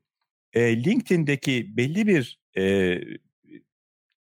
e, 0.53 0.85
LinkedIn'deki 0.85 1.77
belli 1.77 2.07
bir 2.07 2.41
e, 2.59 3.01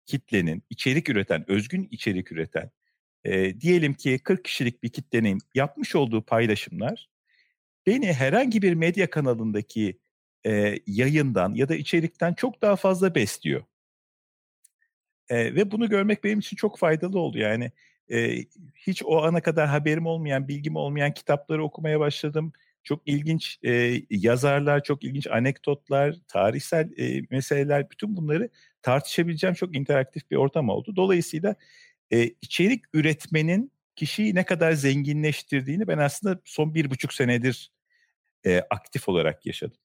kitlenin 0.05 0.63
içerik 0.69 1.09
üreten, 1.09 1.45
özgün 1.51 1.87
içerik 1.91 2.31
üreten, 2.31 2.71
e, 3.23 3.61
diyelim 3.61 3.93
ki 3.93 4.19
40 4.23 4.43
kişilik 4.45 4.83
bir 4.83 4.89
kitlenin 4.89 5.39
yapmış 5.55 5.95
olduğu 5.95 6.21
paylaşımlar 6.21 7.09
beni 7.87 8.13
herhangi 8.13 8.61
bir 8.61 8.73
medya 8.73 9.09
kanalındaki 9.09 9.99
e, 10.45 10.79
yayından 10.87 11.53
ya 11.55 11.69
da 11.69 11.75
içerikten 11.75 12.33
çok 12.33 12.61
daha 12.61 12.75
fazla 12.75 13.15
besliyor. 13.15 13.63
E, 15.29 15.55
ve 15.55 15.71
bunu 15.71 15.89
görmek 15.89 16.23
benim 16.23 16.39
için 16.39 16.57
çok 16.57 16.79
faydalı 16.79 17.19
oldu. 17.19 17.37
Yani 17.37 17.71
e, 18.11 18.37
hiç 18.75 19.03
o 19.05 19.23
ana 19.23 19.41
kadar 19.41 19.67
haberim 19.67 20.05
olmayan, 20.05 20.47
bilgim 20.47 20.75
olmayan 20.75 21.13
kitapları 21.13 21.63
okumaya 21.63 21.99
başladım. 21.99 22.53
Çok 22.83 23.01
ilginç 23.05 23.59
e, 23.63 24.01
yazarlar, 24.09 24.83
çok 24.83 25.03
ilginç 25.03 25.27
anekdotlar, 25.27 26.15
tarihsel 26.27 26.99
e, 26.99 27.21
meseleler, 27.29 27.89
bütün 27.89 28.17
bunları 28.17 28.49
tartışabileceğim 28.81 29.53
çok 29.53 29.75
interaktif 29.75 30.31
bir 30.31 30.35
ortam 30.35 30.69
oldu. 30.69 30.95
Dolayısıyla 30.95 31.55
e, 32.11 32.23
içerik 32.41 32.83
üretmenin 32.93 33.71
kişiyi 33.95 34.35
ne 34.35 34.45
kadar 34.45 34.71
zenginleştirdiğini 34.71 35.87
ben 35.87 35.97
aslında 35.97 36.39
son 36.45 36.75
bir 36.75 36.89
buçuk 36.89 37.13
senedir 37.13 37.71
e, 38.45 38.61
aktif 38.69 39.09
olarak 39.09 39.45
yaşadım. 39.45 39.77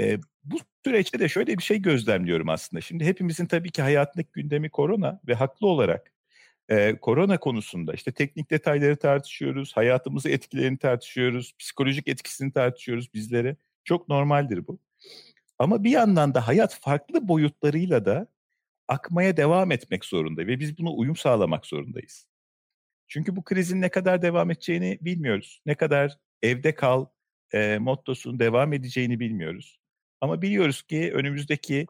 E, 0.00 0.18
bu 0.44 0.58
süreçte 0.84 1.18
de 1.18 1.28
şöyle 1.28 1.58
bir 1.58 1.62
şey 1.62 1.82
gözlemliyorum 1.82 2.48
aslında. 2.48 2.80
Şimdi 2.80 3.04
hepimizin 3.04 3.46
tabii 3.46 3.70
ki 3.70 3.82
hayatlık 3.82 4.32
gündemi 4.32 4.70
korona 4.70 5.20
ve 5.28 5.34
haklı 5.34 5.66
olarak 5.66 6.12
e, 6.68 6.96
korona 6.96 7.40
konusunda 7.40 7.92
işte 7.92 8.12
teknik 8.12 8.50
detayları 8.50 8.96
tartışıyoruz, 8.96 9.76
hayatımızı 9.76 10.28
etkilerini 10.28 10.78
tartışıyoruz, 10.78 11.52
psikolojik 11.58 12.08
etkisini 12.08 12.52
tartışıyoruz 12.52 13.14
bizlere. 13.14 13.56
Çok 13.84 14.08
normaldir 14.08 14.66
bu. 14.66 14.78
Ama 15.58 15.84
bir 15.84 15.90
yandan 15.90 16.34
da 16.34 16.48
hayat 16.48 16.80
farklı 16.80 17.28
boyutlarıyla 17.28 18.04
da 18.04 18.26
akmaya 18.88 19.36
devam 19.36 19.72
etmek 19.72 20.04
zorunda 20.04 20.46
ve 20.46 20.60
biz 20.60 20.78
buna 20.78 20.90
uyum 20.90 21.16
sağlamak 21.16 21.66
zorundayız. 21.66 22.26
Çünkü 23.08 23.36
bu 23.36 23.44
krizin 23.44 23.80
ne 23.80 23.88
kadar 23.88 24.22
devam 24.22 24.50
edeceğini 24.50 24.98
bilmiyoruz. 25.00 25.62
Ne 25.66 25.74
kadar 25.74 26.18
evde 26.42 26.74
kal 26.74 27.06
e, 27.54 27.78
mottosunun 27.78 28.38
devam 28.38 28.72
edeceğini 28.72 29.20
bilmiyoruz. 29.20 29.79
Ama 30.20 30.42
biliyoruz 30.42 30.82
ki 30.82 31.12
önümüzdeki 31.14 31.86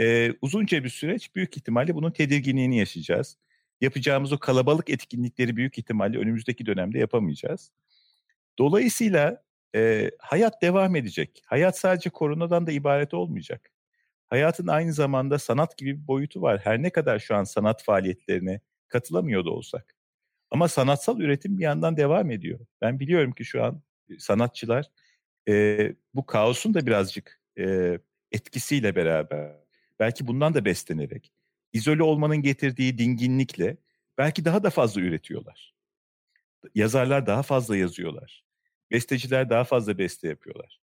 e, 0.00 0.32
uzunca 0.42 0.84
bir 0.84 0.88
süreç 0.88 1.34
büyük 1.34 1.56
ihtimalle 1.56 1.94
bunun 1.94 2.10
tedirginliğini 2.10 2.78
yaşayacağız. 2.78 3.38
Yapacağımız 3.80 4.32
o 4.32 4.38
kalabalık 4.38 4.90
etkinlikleri 4.90 5.56
büyük 5.56 5.78
ihtimalle 5.78 6.18
önümüzdeki 6.18 6.66
dönemde 6.66 6.98
yapamayacağız. 6.98 7.72
Dolayısıyla 8.58 9.42
e, 9.74 10.10
hayat 10.18 10.62
devam 10.62 10.96
edecek. 10.96 11.42
Hayat 11.46 11.78
sadece 11.78 12.10
koronadan 12.10 12.66
da 12.66 12.72
ibaret 12.72 13.14
olmayacak. 13.14 13.70
Hayatın 14.26 14.66
aynı 14.66 14.92
zamanda 14.92 15.38
sanat 15.38 15.78
gibi 15.78 16.02
bir 16.02 16.06
boyutu 16.06 16.42
var. 16.42 16.60
Her 16.64 16.82
ne 16.82 16.90
kadar 16.90 17.18
şu 17.18 17.36
an 17.36 17.44
sanat 17.44 17.84
faaliyetlerine 17.84 18.60
katılamıyor 18.88 19.44
da 19.44 19.50
olsak. 19.50 19.96
Ama 20.50 20.68
sanatsal 20.68 21.20
üretim 21.20 21.58
bir 21.58 21.62
yandan 21.62 21.96
devam 21.96 22.30
ediyor. 22.30 22.60
Ben 22.80 23.00
biliyorum 23.00 23.32
ki 23.32 23.44
şu 23.44 23.64
an 23.64 23.82
sanatçılar 24.18 24.90
e, 25.48 25.78
bu 26.14 26.26
kaosun 26.26 26.74
da 26.74 26.86
birazcık 26.86 27.43
e, 27.58 27.98
etkisiyle 28.32 28.96
beraber, 28.96 29.52
belki 30.00 30.26
bundan 30.26 30.54
da 30.54 30.64
beslenerek, 30.64 31.32
izole 31.72 32.02
olmanın 32.02 32.36
getirdiği 32.36 32.98
dinginlikle 32.98 33.76
belki 34.18 34.44
daha 34.44 34.62
da 34.62 34.70
fazla 34.70 35.00
üretiyorlar. 35.00 35.74
Yazarlar 36.74 37.26
daha 37.26 37.42
fazla 37.42 37.76
yazıyorlar. 37.76 38.44
Besteciler 38.90 39.50
daha 39.50 39.64
fazla 39.64 39.98
beste 39.98 40.28
yapıyorlar. 40.28 40.80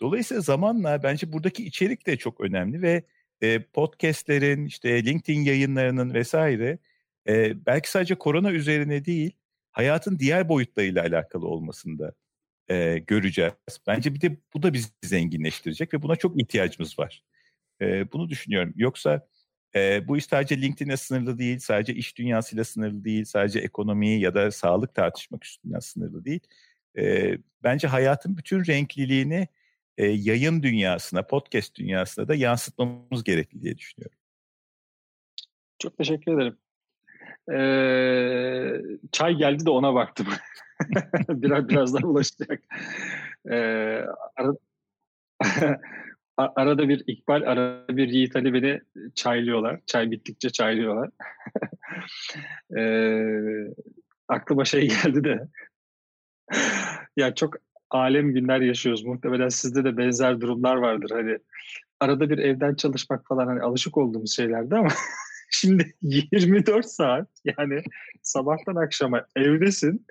Dolayısıyla 0.00 0.40
zamanla 0.40 1.02
bence 1.02 1.32
buradaki 1.32 1.66
içerik 1.66 2.06
de 2.06 2.16
çok 2.16 2.40
önemli 2.40 2.82
ve 2.82 3.04
e, 3.40 3.62
podcastlerin, 3.62 4.64
işte 4.66 5.04
LinkedIn 5.04 5.40
yayınlarının 5.40 6.14
vesaire 6.14 6.78
e, 7.28 7.66
belki 7.66 7.90
sadece 7.90 8.14
korona 8.14 8.52
üzerine 8.52 9.04
değil, 9.04 9.32
hayatın 9.70 10.18
diğer 10.18 10.48
boyutlarıyla 10.48 11.02
alakalı 11.02 11.46
olmasında 11.46 12.12
e, 12.68 12.98
göreceğiz. 12.98 13.52
Bence 13.86 14.14
bir 14.14 14.20
de 14.20 14.36
bu 14.54 14.62
da 14.62 14.72
bizi 14.72 14.88
zenginleştirecek 15.02 15.94
ve 15.94 16.02
buna 16.02 16.16
çok 16.16 16.40
ihtiyacımız 16.40 16.98
var. 16.98 17.24
E, 17.80 18.12
bunu 18.12 18.28
düşünüyorum. 18.28 18.72
Yoksa 18.76 19.28
e, 19.74 20.08
bu 20.08 20.16
iş 20.16 20.24
sadece 20.24 20.62
LinkedIn'e 20.62 20.96
sınırlı 20.96 21.38
değil, 21.38 21.58
sadece 21.58 21.94
iş 21.94 22.18
dünyasıyla 22.18 22.64
sınırlı 22.64 23.04
değil, 23.04 23.24
sadece 23.24 23.58
ekonomiyi 23.58 24.20
ya 24.20 24.34
da 24.34 24.50
sağlık 24.50 24.94
tartışmak 24.94 25.44
üstünden 25.44 25.78
sınırlı 25.78 26.24
değil. 26.24 26.40
E, 26.98 27.36
bence 27.62 27.88
hayatın 27.88 28.36
bütün 28.36 28.66
renkliliğini 28.66 29.48
e, 29.98 30.06
yayın 30.06 30.62
dünyasına, 30.62 31.22
podcast 31.22 31.74
dünyasına 31.74 32.28
da 32.28 32.34
yansıtmamız 32.34 33.24
gerekli 33.24 33.62
diye 33.62 33.78
düşünüyorum. 33.78 34.18
Çok 35.78 35.98
teşekkür 35.98 36.34
ederim. 36.34 36.58
Ee, 37.50 38.80
çay 39.12 39.34
geldi 39.34 39.66
de 39.66 39.70
ona 39.70 39.94
baktım. 39.94 40.26
biraz 41.28 41.68
birazdan 41.68 42.02
ulaşacak. 42.02 42.62
Ee, 43.50 44.04
ara, 44.36 44.52
arada 46.36 46.88
bir 46.88 47.04
İkbal, 47.06 47.42
arada 47.42 47.96
bir 47.96 48.08
Yiğit 48.08 48.36
Ali 48.36 48.54
beni 48.54 48.80
çaylıyorlar. 49.14 49.80
Çay 49.86 50.10
bittikçe 50.10 50.50
çaylıyorlar. 50.50 51.10
ee, 52.78 53.74
aklıma 54.28 54.64
şey 54.64 54.88
geldi 54.88 55.24
de 55.24 55.48
ya 57.16 57.34
çok 57.34 57.56
alem 57.90 58.32
günler 58.34 58.60
yaşıyoruz. 58.60 59.04
Muhtemelen 59.04 59.48
sizde 59.48 59.84
de 59.84 59.96
benzer 59.96 60.40
durumlar 60.40 60.76
vardır. 60.76 61.10
Hani 61.10 61.38
arada 62.00 62.30
bir 62.30 62.38
evden 62.38 62.74
çalışmak 62.74 63.26
falan 63.26 63.46
hani 63.46 63.60
alışık 63.60 63.98
olduğumuz 63.98 64.36
şeylerdi 64.36 64.74
ama 64.76 64.88
şimdi 65.50 65.94
24 66.02 66.86
saat 66.86 67.28
yani 67.44 67.82
sabahtan 68.22 68.76
akşama 68.76 69.26
evdesin. 69.36 70.06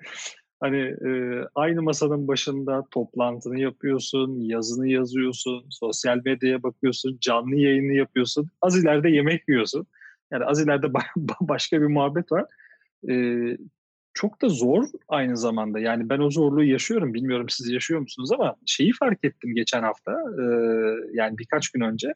Hani 0.62 0.78
e, 0.78 1.10
aynı 1.54 1.82
masanın 1.82 2.28
başında 2.28 2.84
toplantını 2.90 3.60
yapıyorsun, 3.60 4.40
yazını 4.40 4.88
yazıyorsun, 4.88 5.66
sosyal 5.70 6.20
medyaya 6.24 6.62
bakıyorsun, 6.62 7.18
canlı 7.20 7.56
yayını 7.56 7.92
yapıyorsun. 7.92 8.50
Az 8.60 8.82
ileride 8.82 9.08
yemek 9.08 9.48
yiyorsun. 9.48 9.86
Yani 10.30 10.44
az 10.44 10.60
ileride 10.60 10.86
başka 11.40 11.80
bir 11.80 11.86
muhabbet 11.86 12.32
var. 12.32 12.46
E, 13.10 13.14
çok 14.14 14.42
da 14.42 14.48
zor 14.48 14.84
aynı 15.08 15.36
zamanda. 15.36 15.78
Yani 15.78 16.08
ben 16.08 16.18
o 16.18 16.30
zorluğu 16.30 16.64
yaşıyorum. 16.64 17.14
Bilmiyorum 17.14 17.48
siz 17.48 17.70
yaşıyor 17.70 18.00
musunuz 18.00 18.32
ama 18.32 18.56
şeyi 18.66 18.92
fark 18.92 19.24
ettim 19.24 19.54
geçen 19.54 19.82
hafta. 19.82 20.12
E, 20.12 20.44
yani 21.12 21.38
birkaç 21.38 21.68
gün 21.70 21.80
önce. 21.80 22.14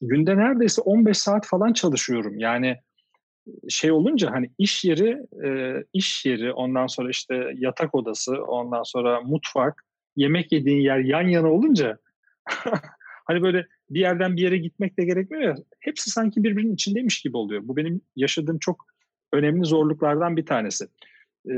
Günde 0.00 0.36
neredeyse 0.36 0.82
15 0.82 1.18
saat 1.18 1.46
falan 1.46 1.72
çalışıyorum. 1.72 2.38
Yani 2.38 2.76
şey 3.68 3.92
olunca 3.92 4.30
hani 4.30 4.50
iş 4.58 4.84
yeri 4.84 5.18
e, 5.44 5.82
iş 5.92 6.26
yeri 6.26 6.52
ondan 6.52 6.86
sonra 6.86 7.10
işte 7.10 7.52
yatak 7.54 7.94
odası 7.94 8.44
ondan 8.44 8.82
sonra 8.82 9.20
mutfak 9.20 9.84
yemek 10.16 10.52
yediğin 10.52 10.80
yer 10.80 10.98
yan 10.98 11.28
yana 11.28 11.52
olunca 11.52 11.98
hani 13.26 13.42
böyle 13.42 13.66
bir 13.90 14.00
yerden 14.00 14.36
bir 14.36 14.42
yere 14.42 14.58
gitmek 14.58 14.98
de 14.98 15.04
gerekmiyor 15.04 15.42
ya 15.42 15.56
hepsi 15.80 16.10
sanki 16.10 16.44
birbirinin 16.44 16.74
içindeymiş 16.74 17.20
gibi 17.20 17.36
oluyor. 17.36 17.62
Bu 17.64 17.76
benim 17.76 18.00
yaşadığım 18.16 18.58
çok 18.58 18.84
önemli 19.32 19.64
zorluklardan 19.66 20.36
bir 20.36 20.46
tanesi. 20.46 20.84
Ee, 21.46 21.50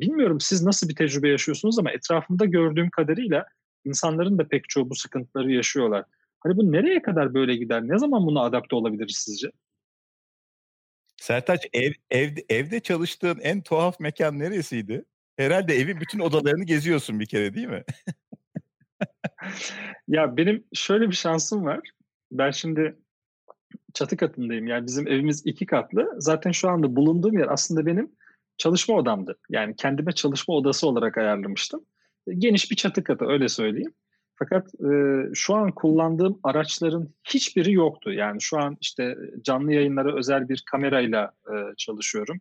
bilmiyorum 0.00 0.40
siz 0.40 0.62
nasıl 0.62 0.88
bir 0.88 0.94
tecrübe 0.94 1.28
yaşıyorsunuz 1.28 1.78
ama 1.78 1.90
etrafımda 1.90 2.44
gördüğüm 2.44 2.90
kadarıyla 2.90 3.46
insanların 3.84 4.38
da 4.38 4.48
pek 4.48 4.68
çoğu 4.68 4.90
bu 4.90 4.94
sıkıntıları 4.94 5.52
yaşıyorlar. 5.52 6.04
Hani 6.40 6.56
bu 6.56 6.72
nereye 6.72 7.02
kadar 7.02 7.34
böyle 7.34 7.56
gider? 7.56 7.82
Ne 7.88 7.98
zaman 7.98 8.26
buna 8.26 8.40
adapte 8.40 8.76
olabiliriz 8.76 9.16
sizce? 9.16 9.50
Sertaç 11.22 11.66
ev, 11.72 11.92
ev, 12.10 12.36
evde 12.48 12.80
çalıştığın 12.80 13.38
en 13.38 13.62
tuhaf 13.62 14.00
mekan 14.00 14.38
neresiydi? 14.38 15.04
Herhalde 15.36 15.74
evin 15.74 16.00
bütün 16.00 16.18
odalarını 16.26 16.64
geziyorsun 16.64 17.20
bir 17.20 17.26
kere 17.26 17.54
değil 17.54 17.66
mi? 17.66 17.82
ya 20.08 20.36
benim 20.36 20.64
şöyle 20.74 21.10
bir 21.10 21.14
şansım 21.14 21.64
var. 21.64 21.80
Ben 22.32 22.50
şimdi 22.50 22.96
çatı 23.94 24.16
katındayım. 24.16 24.66
Yani 24.66 24.86
bizim 24.86 25.08
evimiz 25.08 25.46
iki 25.46 25.66
katlı. 25.66 26.14
Zaten 26.18 26.52
şu 26.52 26.68
anda 26.68 26.96
bulunduğum 26.96 27.38
yer 27.38 27.46
aslında 27.48 27.86
benim 27.86 28.12
çalışma 28.58 28.94
odamdı. 28.94 29.38
Yani 29.50 29.76
kendime 29.76 30.12
çalışma 30.12 30.54
odası 30.54 30.88
olarak 30.88 31.18
ayarlamıştım. 31.18 31.84
Geniş 32.38 32.70
bir 32.70 32.76
çatı 32.76 33.04
katı 33.04 33.24
öyle 33.24 33.48
söyleyeyim. 33.48 33.94
Fakat 34.38 34.74
e, 34.74 34.94
şu 35.34 35.54
an 35.54 35.70
kullandığım 35.70 36.40
araçların 36.42 37.08
hiçbiri 37.24 37.72
yoktu. 37.72 38.12
Yani 38.12 38.40
şu 38.40 38.58
an 38.58 38.76
işte 38.80 39.16
canlı 39.42 39.72
yayınlara 39.72 40.16
özel 40.16 40.48
bir 40.48 40.62
kamerayla 40.70 41.32
e, 41.46 41.54
çalışıyorum. 41.76 42.40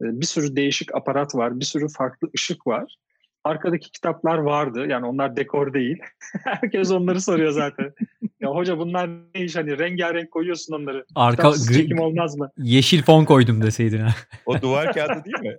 E, 0.00 0.04
bir 0.20 0.26
sürü 0.26 0.56
değişik 0.56 0.94
aparat 0.94 1.34
var, 1.34 1.60
bir 1.60 1.64
sürü 1.64 1.88
farklı 1.88 2.30
ışık 2.34 2.66
var. 2.66 2.96
Arkadaki 3.44 3.90
kitaplar 3.90 4.38
vardı. 4.38 4.86
Yani 4.88 5.06
onlar 5.06 5.36
dekor 5.36 5.74
değil. 5.74 5.98
Herkes 6.44 6.90
onları 6.90 7.20
soruyor 7.20 7.50
zaten. 7.52 7.92
ya 8.40 8.50
hoca 8.50 8.78
bunlar 8.78 9.10
ne 9.34 9.40
iş 9.40 9.56
hani 9.56 9.78
rengarenk 9.78 10.30
koyuyorsun 10.30 10.74
onları. 10.74 11.04
Arka 11.14 11.50
gri, 11.50 11.74
çekim 11.74 11.98
olmaz 11.98 12.36
mı? 12.36 12.50
Yeşil 12.58 13.02
fon 13.02 13.24
koydum 13.24 13.62
deseydin 13.62 14.00
ha. 14.00 14.14
o 14.46 14.62
duvar 14.62 14.92
kağıdı 14.92 15.24
değil 15.24 15.40
mi? 15.40 15.56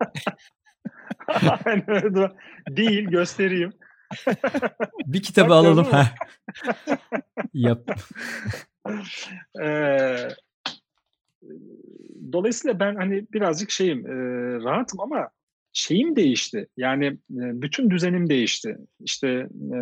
değil 2.69 3.03
göstereyim. 3.03 3.71
Bir 5.05 5.23
kitabı 5.23 5.49
Bak, 5.49 5.55
alalım. 5.55 5.85
ha. 5.85 6.07
Yap. 7.53 7.99
Ee, 9.61 10.27
dolayısıyla 12.31 12.79
ben 12.79 12.95
hani 12.95 13.25
birazcık 13.33 13.71
şeyim 13.71 14.07
e, 14.07 14.13
rahatım 14.63 14.99
ama 14.99 15.29
şeyim 15.73 16.15
değişti. 16.15 16.67
Yani 16.77 17.05
e, 17.05 17.17
bütün 17.61 17.89
düzenim 17.89 18.29
değişti. 18.29 18.77
İşte 18.99 19.27
e, 19.73 19.79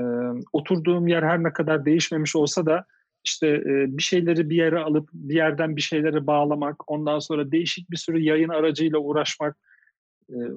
oturduğum 0.54 1.08
yer 1.08 1.24
her 1.24 1.44
ne 1.44 1.54
kadar 1.54 1.86
değişmemiş 1.86 2.36
olsa 2.36 2.66
da 2.66 2.86
işte 3.24 3.48
e, 3.48 3.98
bir 3.98 4.04
şeyleri 4.04 4.50
bir 4.50 4.56
yere 4.56 4.80
alıp 4.80 5.10
bir 5.14 5.36
yerden 5.36 5.76
bir 5.76 5.82
şeyleri 5.82 6.28
bağlamak, 6.28 6.92
ondan 6.92 7.20
sonra 7.20 7.52
değişik 7.52 7.92
bir 7.92 7.98
sürü 7.98 8.20
yayın 8.20 8.50
aracıyla 8.50 9.00
uğraşmak. 9.00 9.58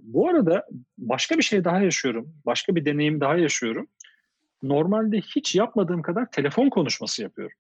Bu 0.03 0.29
arada 0.29 0.67
başka 0.99 1.39
bir 1.39 1.43
şey 1.43 1.65
daha 1.65 1.81
yaşıyorum. 1.81 2.35
Başka 2.47 2.75
bir 2.75 2.85
deneyim 2.85 3.21
daha 3.21 3.37
yaşıyorum. 3.37 3.89
Normalde 4.63 5.19
hiç 5.21 5.55
yapmadığım 5.55 6.03
kadar 6.03 6.31
telefon 6.31 6.71
konuşması 6.71 7.23
yapıyorum. 7.23 7.57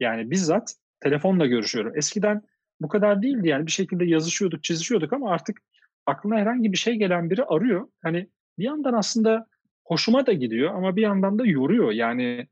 Yani 0.00 0.30
bizzat 0.30 0.74
telefonla 1.00 1.46
görüşüyorum. 1.46 1.96
Eskiden 1.96 2.42
bu 2.80 2.88
kadar 2.88 3.22
değildi 3.22 3.48
yani 3.48 3.66
bir 3.66 3.72
şekilde 3.72 4.04
yazışıyorduk, 4.04 4.64
çizişiyorduk 4.64 5.12
ama 5.12 5.30
artık 5.30 5.60
aklına 6.06 6.36
herhangi 6.36 6.72
bir 6.72 6.76
şey 6.76 6.94
gelen 6.94 7.30
biri 7.30 7.44
arıyor. 7.44 7.88
Hani 8.02 8.28
bir 8.58 8.64
yandan 8.64 8.92
aslında 8.92 9.46
hoşuma 9.84 10.26
da 10.26 10.32
gidiyor 10.32 10.74
ama 10.74 10.96
bir 10.96 11.02
yandan 11.02 11.38
da 11.38 11.46
yoruyor. 11.46 11.92
Yani 11.92 12.46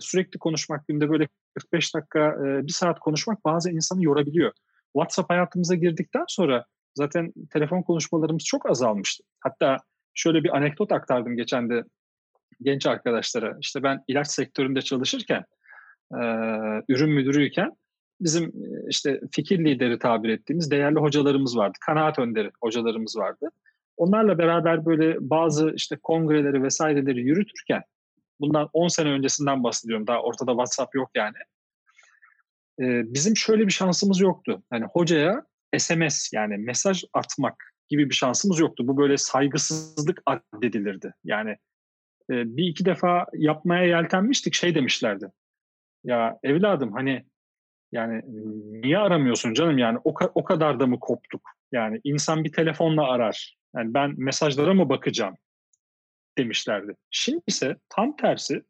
sürekli 0.00 0.38
konuşmak 0.38 0.88
günde 0.88 1.10
böyle 1.10 1.28
45 1.54 1.94
dakika, 1.94 2.36
bir 2.40 2.72
saat 2.72 3.00
konuşmak 3.00 3.44
bazı 3.44 3.70
insanı 3.70 4.04
yorabiliyor. 4.04 4.52
WhatsApp 4.92 5.30
hayatımıza 5.30 5.74
girdikten 5.74 6.24
sonra 6.28 6.64
zaten 6.94 7.32
telefon 7.52 7.82
konuşmalarımız 7.82 8.44
çok 8.44 8.70
azalmıştı. 8.70 9.24
Hatta 9.40 9.76
şöyle 10.14 10.44
bir 10.44 10.56
anekdot 10.56 10.92
aktardım 10.92 11.36
geçen 11.36 11.70
de 11.70 11.84
genç 12.62 12.86
arkadaşlara. 12.86 13.56
İşte 13.60 13.82
ben 13.82 14.04
ilaç 14.08 14.28
sektöründe 14.28 14.82
çalışırken, 14.82 15.44
e, 16.12 16.20
ürün 16.88 17.10
müdürüyken 17.10 17.72
bizim 18.20 18.52
işte 18.88 19.20
fikir 19.32 19.64
lideri 19.64 19.98
tabir 19.98 20.28
ettiğimiz 20.28 20.70
değerli 20.70 20.98
hocalarımız 20.98 21.56
vardı. 21.56 21.78
Kanaat 21.86 22.18
önderi 22.18 22.50
hocalarımız 22.62 23.16
vardı. 23.16 23.50
Onlarla 23.96 24.38
beraber 24.38 24.86
böyle 24.86 25.16
bazı 25.20 25.72
işte 25.74 25.96
kongreleri 26.02 26.62
vesaireleri 26.62 27.20
yürütürken 27.20 27.82
bundan 28.40 28.68
10 28.72 28.88
sene 28.88 29.08
öncesinden 29.10 29.64
bahsediyorum. 29.64 30.06
Daha 30.06 30.22
ortada 30.22 30.50
WhatsApp 30.50 30.94
yok 30.94 31.10
yani. 31.14 31.36
Ee, 32.80 33.14
bizim 33.14 33.36
şöyle 33.36 33.66
bir 33.66 33.72
şansımız 33.72 34.20
yoktu. 34.20 34.62
Yani 34.72 34.84
hocaya 34.92 35.44
SMS 35.78 36.32
yani 36.32 36.56
mesaj 36.56 37.04
atmak 37.12 37.74
gibi 37.88 38.10
bir 38.10 38.14
şansımız 38.14 38.60
yoktu. 38.60 38.88
Bu 38.88 38.96
böyle 38.96 39.16
saygısızlık 39.16 40.22
addedilirdi. 40.26 41.14
Yani 41.24 41.50
e, 42.30 42.56
bir 42.56 42.64
iki 42.64 42.84
defa 42.84 43.26
yapmaya 43.34 43.84
yeltenmiştik 43.84 44.54
şey 44.54 44.74
demişlerdi. 44.74 45.32
Ya 46.04 46.38
evladım 46.42 46.92
hani 46.92 47.24
yani 47.92 48.22
niye 48.82 48.98
aramıyorsun 48.98 49.54
canım 49.54 49.78
yani 49.78 49.98
o, 50.04 50.14
o 50.34 50.44
kadar 50.44 50.80
da 50.80 50.86
mı 50.86 51.00
koptuk? 51.00 51.50
Yani 51.72 52.00
insan 52.04 52.44
bir 52.44 52.52
telefonla 52.52 53.08
arar. 53.08 53.56
Yani 53.76 53.94
ben 53.94 54.14
mesajlara 54.16 54.74
mı 54.74 54.88
bakacağım 54.88 55.36
demişlerdi. 56.38 56.96
Şimdi 57.10 57.42
ise 57.46 57.76
tam 57.88 58.16
tersi 58.16 58.62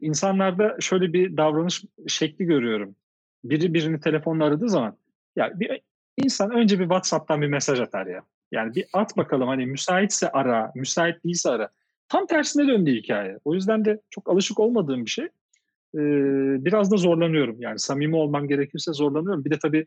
insanlarda 0.00 0.76
şöyle 0.80 1.12
bir 1.12 1.36
davranış 1.36 1.84
şekli 2.08 2.44
görüyorum. 2.44 2.96
Biri 3.44 3.74
birini 3.74 4.00
telefonla 4.00 4.44
aradığı 4.44 4.68
zaman 4.68 4.98
ya 5.38 5.60
bir 5.60 5.80
insan 6.16 6.50
önce 6.50 6.78
bir 6.78 6.84
WhatsApp'tan 6.84 7.42
bir 7.42 7.48
mesaj 7.48 7.80
atar 7.80 8.06
ya. 8.06 8.22
Yani 8.52 8.74
bir 8.74 8.84
at 8.92 9.16
bakalım 9.16 9.48
hani 9.48 9.66
müsaitse 9.66 10.30
ara, 10.30 10.72
müsait 10.74 11.24
değilse 11.24 11.50
ara. 11.50 11.68
Tam 12.08 12.26
tersine 12.26 12.68
döndü 12.68 12.92
hikaye. 12.92 13.38
O 13.44 13.54
yüzden 13.54 13.84
de 13.84 14.00
çok 14.10 14.28
alışık 14.28 14.60
olmadığım 14.60 15.04
bir 15.04 15.10
şey 15.10 15.28
biraz 16.64 16.92
da 16.92 16.96
zorlanıyorum. 16.96 17.56
Yani 17.58 17.78
samimi 17.78 18.16
olmam 18.16 18.48
gerekirse 18.48 18.92
zorlanıyorum. 18.92 19.44
Bir 19.44 19.50
de 19.50 19.58
tabii 19.58 19.86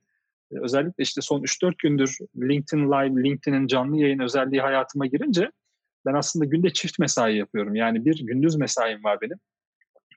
özellikle 0.51 1.03
işte 1.03 1.21
son 1.21 1.41
3-4 1.41 1.73
gündür 1.77 2.17
LinkedIn 2.41 2.85
Live, 2.85 3.23
LinkedIn'in 3.23 3.67
canlı 3.67 4.01
yayın 4.01 4.19
özelliği 4.19 4.61
hayatıma 4.61 5.05
girince 5.05 5.51
ben 6.05 6.13
aslında 6.13 6.45
günde 6.45 6.73
çift 6.73 6.99
mesai 6.99 7.37
yapıyorum. 7.37 7.75
Yani 7.75 8.05
bir 8.05 8.25
gündüz 8.25 8.55
mesaim 8.55 9.03
var 9.03 9.21
benim. 9.21 9.37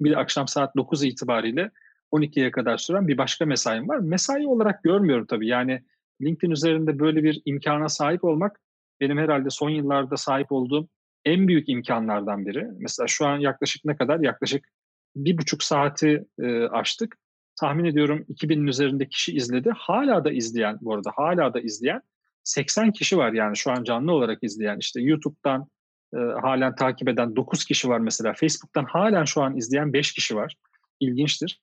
Bir 0.00 0.10
de 0.10 0.16
akşam 0.16 0.48
saat 0.48 0.76
9 0.76 1.04
itibariyle 1.04 1.70
12'ye 2.14 2.50
kadar 2.50 2.76
süren 2.76 3.08
bir 3.08 3.18
başka 3.18 3.46
mesaim 3.46 3.88
var. 3.88 3.98
Mesai 3.98 4.46
olarak 4.46 4.82
görmüyorum 4.82 5.26
tabii. 5.26 5.48
Yani 5.48 5.82
LinkedIn 6.22 6.52
üzerinde 6.52 6.98
böyle 6.98 7.22
bir 7.22 7.42
imkana 7.44 7.88
sahip 7.88 8.24
olmak 8.24 8.60
benim 9.00 9.18
herhalde 9.18 9.50
son 9.50 9.70
yıllarda 9.70 10.16
sahip 10.16 10.52
olduğum 10.52 10.88
en 11.24 11.48
büyük 11.48 11.68
imkanlardan 11.68 12.46
biri. 12.46 12.68
Mesela 12.78 13.06
şu 13.06 13.26
an 13.26 13.38
yaklaşık 13.38 13.84
ne 13.84 13.96
kadar? 13.96 14.20
Yaklaşık 14.20 14.68
bir 15.16 15.38
buçuk 15.38 15.62
saati 15.62 16.24
e, 16.38 16.62
aştık. 16.64 17.16
Tahmin 17.60 17.84
ediyorum 17.84 18.24
2000'in 18.28 18.66
üzerinde 18.66 19.08
kişi 19.08 19.36
izledi. 19.36 19.70
Hala 19.76 20.24
da 20.24 20.32
izleyen 20.32 20.78
bu 20.80 20.94
arada 20.94 21.10
hala 21.16 21.54
da 21.54 21.60
izleyen 21.60 22.02
80 22.44 22.92
kişi 22.92 23.16
var 23.16 23.32
yani 23.32 23.56
şu 23.56 23.70
an 23.70 23.84
canlı 23.84 24.12
olarak 24.12 24.38
izleyen. 24.42 24.78
İşte 24.78 25.00
YouTube'dan 25.00 25.68
e, 26.14 26.18
halen 26.18 26.74
takip 26.74 27.08
eden 27.08 27.36
9 27.36 27.64
kişi 27.64 27.88
var 27.88 27.98
mesela. 27.98 28.32
Facebook'tan 28.34 28.84
halen 28.84 29.24
şu 29.24 29.42
an 29.42 29.56
izleyen 29.56 29.92
5 29.92 30.12
kişi 30.12 30.36
var. 30.36 30.56
İlginçtir. 31.00 31.60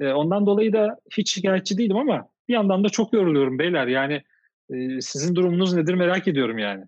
E, 0.00 0.08
ondan 0.08 0.46
dolayı 0.46 0.72
da 0.72 1.00
hiç 1.10 1.34
şikayetçi 1.34 1.78
değilim 1.78 1.96
ama 1.96 2.28
bir 2.48 2.54
yandan 2.54 2.84
da 2.84 2.88
çok 2.88 3.12
yoruluyorum 3.12 3.58
beyler. 3.58 3.86
Yani 3.86 4.22
e, 4.70 5.00
sizin 5.00 5.34
durumunuz 5.34 5.74
nedir 5.74 5.94
merak 5.94 6.28
ediyorum 6.28 6.58
yani. 6.58 6.84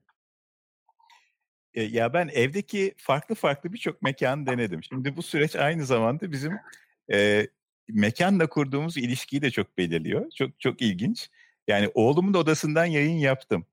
Ya 1.74 2.12
ben 2.12 2.28
evdeki 2.28 2.94
farklı 2.96 3.34
farklı 3.34 3.72
birçok 3.72 4.02
mekan 4.02 4.46
denedim. 4.46 4.82
Şimdi 4.84 5.16
bu 5.16 5.22
süreç 5.22 5.56
aynı 5.56 5.84
zamanda 5.84 6.32
bizim 6.32 6.52
e, 7.12 7.46
mekanla 7.88 8.46
kurduğumuz 8.46 8.96
ilişkiyi 8.96 9.42
de 9.42 9.50
çok 9.50 9.78
belirliyor. 9.78 10.30
Çok 10.30 10.60
çok 10.60 10.82
ilginç. 10.82 11.30
Yani 11.68 11.90
oğlumun 11.94 12.34
odasından 12.34 12.84
yayın 12.84 13.18
yaptım. 13.18 13.66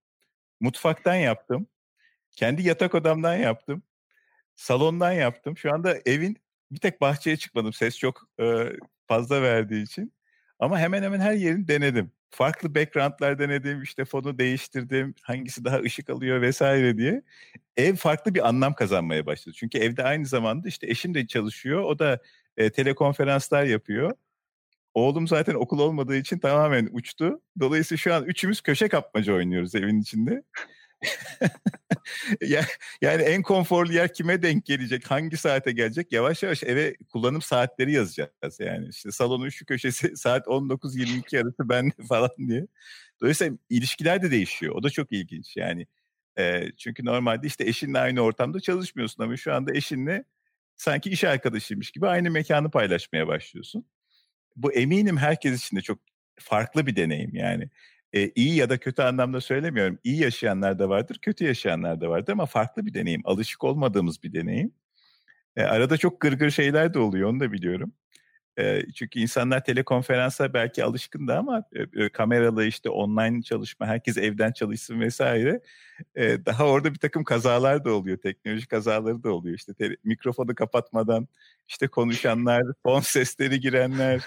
Mutfaktan 0.59 1.15
yaptım. 1.15 1.67
Kendi 2.31 2.67
yatak 2.67 2.95
odamdan 2.95 3.35
yaptım. 3.35 3.83
Salondan 4.55 5.11
yaptım. 5.11 5.57
Şu 5.57 5.73
anda 5.73 5.97
evin 6.05 6.37
bir 6.71 6.79
tek 6.79 7.01
bahçeye 7.01 7.37
çıkmadım. 7.37 7.73
Ses 7.73 7.97
çok 7.97 8.29
e, 8.39 8.45
fazla 9.07 9.41
verdiği 9.41 9.83
için. 9.83 10.13
Ama 10.59 10.79
hemen 10.79 11.03
hemen 11.03 11.19
her 11.19 11.33
yerini 11.33 11.67
denedim. 11.67 12.11
Farklı 12.29 12.75
backgroundlar 12.75 13.39
denedim, 13.39 13.81
işte 13.81 14.05
fonu 14.05 14.39
değiştirdim, 14.39 15.15
hangisi 15.21 15.65
daha 15.65 15.79
ışık 15.79 16.09
alıyor 16.09 16.41
vesaire 16.41 16.97
diye. 16.97 17.21
Ev 17.77 17.95
farklı 17.95 18.35
bir 18.35 18.47
anlam 18.47 18.73
kazanmaya 18.73 19.25
başladı. 19.25 19.55
Çünkü 19.59 19.77
evde 19.77 20.03
aynı 20.03 20.25
zamanda 20.25 20.67
işte 20.67 20.87
eşim 20.87 21.13
de 21.13 21.27
çalışıyor, 21.27 21.83
o 21.83 21.99
da 21.99 22.19
e, 22.57 22.69
telekonferanslar 22.69 23.63
yapıyor. 23.63 24.11
Oğlum 24.93 25.27
zaten 25.27 25.55
okul 25.55 25.79
olmadığı 25.79 26.15
için 26.15 26.39
tamamen 26.39 26.89
uçtu. 26.91 27.41
Dolayısıyla 27.59 27.97
şu 27.97 28.13
an 28.13 28.23
üçümüz 28.23 28.61
köşe 28.61 28.87
kapmaca 28.89 29.33
oynuyoruz 29.33 29.75
evin 29.75 30.01
içinde. 30.01 30.43
yani 33.01 33.21
en 33.21 33.41
konforlu 33.41 33.93
yer 33.93 34.13
kime 34.13 34.41
denk 34.41 34.65
gelecek, 34.65 35.11
hangi 35.11 35.37
saate 35.37 35.71
gelecek? 35.71 36.11
Yavaş 36.11 36.43
yavaş 36.43 36.63
eve 36.63 36.95
kullanım 37.11 37.41
saatleri 37.41 37.91
yazacağız 37.91 38.59
yani. 38.59 38.89
İşte 38.89 39.11
salonun 39.11 39.49
şu 39.49 39.65
köşesi 39.65 40.15
saat 40.17 40.47
19-22 40.47 41.41
arası 41.41 41.69
ben 41.69 41.91
falan 42.09 42.29
diye. 42.37 42.67
Dolayısıyla 43.21 43.57
ilişkiler 43.69 44.21
de 44.21 44.31
değişiyor. 44.31 44.75
O 44.75 44.83
da 44.83 44.89
çok 44.89 45.11
ilginç 45.11 45.57
yani. 45.57 45.87
E, 46.39 46.71
çünkü 46.77 47.05
normalde 47.05 47.47
işte 47.47 47.65
eşinle 47.65 47.99
aynı 47.99 48.21
ortamda 48.21 48.59
çalışmıyorsun 48.59 49.23
ama 49.23 49.37
şu 49.37 49.53
anda 49.53 49.73
eşinle 49.73 50.23
sanki 50.75 51.09
iş 51.09 51.23
arkadaşıymış 51.23 51.91
gibi 51.91 52.07
aynı 52.07 52.31
mekanı 52.31 52.71
paylaşmaya 52.71 53.27
başlıyorsun. 53.27 53.85
Bu 54.55 54.73
eminim 54.73 55.17
herkes 55.17 55.65
için 55.65 55.77
de 55.77 55.81
çok 55.81 55.99
farklı 56.39 56.87
bir 56.87 56.95
deneyim 56.95 57.35
yani. 57.35 57.69
E, 58.13 58.31
iyi 58.35 58.55
ya 58.55 58.69
da 58.69 58.77
kötü 58.77 59.01
anlamda 59.01 59.41
söylemiyorum. 59.41 59.99
İyi 60.03 60.21
yaşayanlar 60.21 60.79
da 60.79 60.89
vardır, 60.89 61.19
kötü 61.21 61.45
yaşayanlar 61.45 62.01
da 62.01 62.09
vardır 62.09 62.33
ama 62.33 62.45
farklı 62.45 62.85
bir 62.85 62.93
deneyim. 62.93 63.21
Alışık 63.25 63.63
olmadığımız 63.63 64.23
bir 64.23 64.33
deneyim. 64.33 64.71
E, 65.55 65.63
arada 65.63 65.97
çok 65.97 66.21
gırgır 66.21 66.49
şeyler 66.51 66.93
de 66.93 66.99
oluyor, 66.99 67.29
onu 67.29 67.39
da 67.39 67.51
biliyorum. 67.51 67.93
E, 68.59 68.91
çünkü 68.95 69.19
insanlar 69.19 69.63
telekonferansa 69.63 70.53
belki 70.53 70.83
alışkındı 70.83 71.35
ama 71.35 71.63
e, 71.95 72.09
kameralı 72.09 72.65
işte 72.65 72.89
online 72.89 73.41
çalışma, 73.41 73.85
herkes 73.87 74.17
evden 74.17 74.51
çalışsın 74.51 74.99
vesaire. 74.99 75.61
E, 76.15 76.45
daha 76.45 76.65
orada 76.67 76.93
bir 76.93 76.99
takım 76.99 77.23
kazalar 77.23 77.85
da 77.85 77.93
oluyor, 77.93 78.17
teknoloji 78.17 78.67
kazaları 78.67 79.23
da 79.23 79.31
oluyor. 79.31 79.55
İşte 79.55 79.73
te- 79.73 79.97
mikrofonu 80.03 80.55
kapatmadan 80.55 81.27
işte 81.67 81.87
konuşanlar, 81.87 82.63
fon 82.83 82.99
sesleri 82.99 83.59
girenler, 83.59 84.21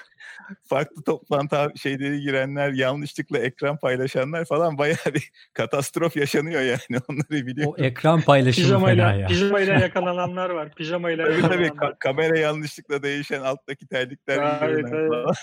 farklı 0.65 1.03
toplantı 1.03 1.73
şeyleri 1.77 2.21
girenler, 2.21 2.73
yanlışlıkla 2.73 3.39
ekran 3.39 3.77
paylaşanlar 3.77 4.45
falan 4.45 4.79
bayağı 4.79 5.15
bir 5.15 5.31
katastrof 5.53 6.17
yaşanıyor 6.17 6.61
yani 6.61 7.03
onları 7.09 7.47
biliyorum. 7.47 7.75
O 7.79 7.83
ekran 7.83 8.21
paylaşımı 8.21 8.67
pijamayla, 8.67 9.09
fena 9.09 9.21
ya. 9.21 9.27
Pijamayla 9.27 9.75
yakalananlar 9.75 10.51
var. 10.51 10.75
Pijamayla 10.75 11.25
tabii 11.25 11.35
yakalananlar. 11.35 11.69
tabii 11.69 11.79
ka- 11.79 11.99
kamera 11.99 12.39
yanlışlıkla 12.39 13.03
değişen 13.03 13.41
alttaki 13.41 13.87
terlikler 13.87 14.39
Evet, 14.63 14.87
evet. 14.93 15.37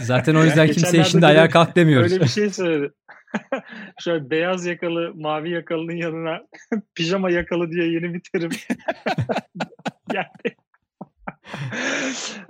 Zaten 0.00 0.34
o 0.34 0.44
yüzden 0.44 0.66
Ya 0.66 0.72
kimseye 0.72 0.90
geçenlerde 0.90 1.10
şimdi 1.10 1.22
biri 1.22 1.30
ayağa 1.30 1.50
kalk 1.50 1.76
demiyoruz. 1.76 2.12
Öyle 2.12 2.24
bir 2.24 2.28
şey 2.28 2.50
söyledi. 2.50 2.92
Şöyle 4.00 4.30
beyaz 4.30 4.66
yakalı, 4.66 5.12
mavi 5.14 5.50
yakalının 5.50 5.96
yanına 5.96 6.40
pijama 6.94 7.30
yakalı 7.30 7.70
diye 7.70 7.86
yeni 7.86 8.14
bir 8.14 8.20
terim. 8.32 8.50
yani 10.14 10.56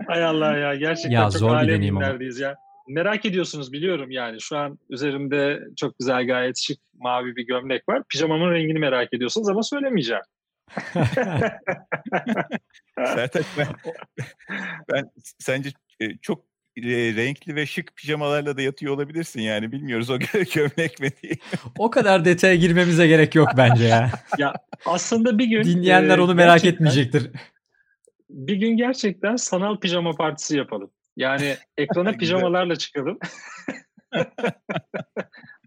Hay 0.07 0.25
Allah 0.25 0.57
ya 0.57 0.75
gerçekten 0.75 1.11
Ya 1.11 1.23
çok 1.23 1.33
zor 1.33 1.57
alem 1.57 1.81
günlerdeyiz 1.81 2.39
ya. 2.39 2.57
Merak 2.89 3.25
ediyorsunuz 3.25 3.73
biliyorum 3.73 4.11
yani. 4.11 4.41
Şu 4.41 4.57
an 4.57 4.79
üzerimde 4.91 5.61
çok 5.77 5.99
güzel 5.99 6.27
gayet 6.27 6.59
şık 6.59 6.79
mavi 6.95 7.37
bir 7.37 7.47
gömlek 7.47 7.89
var. 7.89 8.03
Pijamamın 8.09 8.51
rengini 8.51 8.79
merak 8.79 9.15
ediyorsunuz 9.15 9.49
ama 9.49 9.63
söylemeyeceğim. 9.63 10.23
Sertaç 12.97 13.47
ben, 13.59 13.67
ben 14.93 15.11
sence 15.39 15.71
e, 16.01 16.17
çok 16.23 16.50
e, 16.83 17.15
renkli 17.17 17.55
ve 17.55 17.67
şık 17.67 17.97
pijamalarla 17.97 18.57
da 18.57 18.63
yatıyor 18.63 18.95
olabilirsin 18.95 19.41
yani 19.41 19.73
bilmiyoruz 19.73 20.11
o 20.11 20.17
gö- 20.17 20.55
gömlek 20.55 21.01
mi 21.01 21.09
diye. 21.23 21.33
o 21.79 21.91
kadar 21.91 22.25
detaya 22.25 22.55
girmemize 22.55 23.07
gerek 23.07 23.35
yok 23.35 23.49
bence 23.57 23.85
ya. 23.85 24.11
Ya 24.39 24.55
aslında 24.87 25.39
bir 25.39 25.45
gün 25.47 25.65
Dinleyenler 25.65 26.19
e, 26.19 26.23
onu 26.23 26.35
merak 26.35 26.63
gerçekten- 26.63 26.87
etmeyecektir. 26.87 27.31
bir 28.31 28.57
gün 28.57 28.77
gerçekten 28.77 29.37
sanal 29.37 29.77
pijama 29.81 30.13
partisi 30.13 30.57
yapalım. 30.57 30.91
Yani 31.17 31.57
ekrana 31.79 32.13
pijamalarla 32.13 32.77
çıkalım. 32.77 33.19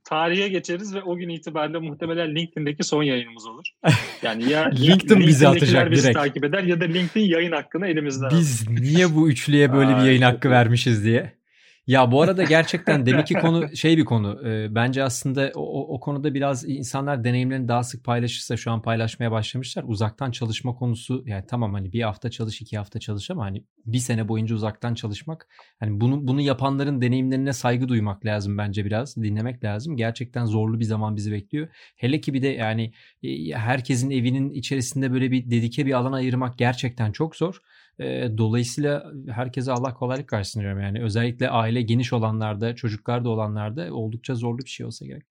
Tarihe 0.04 0.48
geçeriz 0.48 0.96
ve 0.96 1.04
o 1.04 1.16
gün 1.18 1.30
itibariyle 1.30 1.80
muhtemelen 1.80 2.36
LinkedIn'deki 2.36 2.84
son 2.84 3.04
yayınımız 3.04 3.46
olur. 3.46 3.66
Yani 4.24 4.50
ya 4.50 4.70
LinkedIn 4.70 5.20
bizi 5.20 5.48
atacak 5.48 5.92
bizi 5.92 6.04
direkt. 6.04 6.18
takip 6.20 6.44
eder 6.44 6.64
ya 6.64 6.82
da 6.82 6.86
LinkedIn 6.86 7.26
yayın 7.26 7.52
hakkını 7.52 7.88
elimizden 7.88 8.26
alır. 8.26 8.38
Biz 8.38 8.70
niye 8.70 9.16
bu 9.16 9.30
üçlüye 9.30 9.74
böyle 9.74 9.90
bir 9.90 9.96
Ay, 10.02 10.08
yayın 10.08 10.22
hakkı 10.22 10.50
vermişiz 10.50 11.06
diye. 11.06 11.43
Ya 11.88 12.12
bu 12.12 12.22
arada 12.22 12.44
gerçekten 12.50 13.06
deminki 13.06 13.38
konu 13.38 13.76
şey 13.76 13.98
bir 13.98 14.06
konu. 14.06 14.42
Ee, 14.50 14.76
bence 14.76 15.04
aslında 15.04 15.52
o, 15.56 15.62
o- 15.62 15.96
o 15.96 16.00
konuda 16.00 16.34
biraz 16.34 16.70
insanlar 16.70 17.24
deneyimlerini 17.24 17.68
daha 17.68 17.84
sık 17.84 18.04
paylaşırsa 18.04 18.58
şu 18.58 18.72
an 18.72 18.82
paylaşmaya 18.82 19.32
başlamışlar. 19.32 19.84
Uzaktan 19.88 20.32
çalışma 20.32 20.76
konusu 20.76 21.24
yani 21.26 21.44
tamam 21.48 21.74
hani 21.74 21.94
bir 21.94 22.02
hafta 22.02 22.32
çalış 22.32 22.62
iki 22.62 22.78
hafta 22.78 23.00
çalış 23.00 23.32
ama 23.32 23.44
hani 23.46 23.64
bir 23.86 23.98
sene 23.98 24.28
boyunca 24.28 24.56
uzaktan 24.56 24.94
çalışmak 24.94 25.48
hani 25.80 26.02
bunu 26.02 26.28
bunu 26.28 26.42
yapanların 26.42 27.02
deneyimlerine 27.02 27.54
saygı 27.54 27.88
duymak 27.88 28.26
lazım 28.26 28.58
bence 28.58 28.86
biraz 28.86 29.16
dinlemek 29.18 29.64
lazım. 29.64 29.98
Gerçekten 29.98 30.46
zorlu 30.46 30.80
bir 30.80 30.86
zaman 30.86 31.16
bizi 31.16 31.32
bekliyor. 31.32 31.68
Hele 31.96 32.22
ki 32.22 32.34
bir 32.34 32.42
de 32.42 32.48
yani 32.48 32.94
e, 33.24 33.52
herkesin 33.54 34.10
evinin 34.10 34.52
içerisinde 34.52 35.12
böyle 35.14 35.32
bir 35.32 35.50
dedike 35.52 35.86
bir 35.86 35.94
alan 35.94 36.14
ayırmak 36.14 36.58
gerçekten 36.58 37.12
çok 37.12 37.36
zor. 37.36 37.58
E, 38.00 38.38
dolayısıyla 38.38 39.12
herkese 39.30 39.72
Allah 39.72 39.94
kolaylık 39.94 40.34
versin 40.34 40.62
diyorum 40.62 40.82
yani. 40.82 41.04
Özellikle 41.04 41.50
aile 41.50 41.82
geniş 41.82 42.14
olanlarda, 42.14 42.76
çocuklar 42.76 43.26
da 43.26 43.30
olanlarda 43.30 43.94
oldukça 43.94 44.36
zorlu 44.36 44.60
bir 44.60 44.70
şey 44.70 44.86
olsa 44.86 45.06
gerek. 45.06 45.24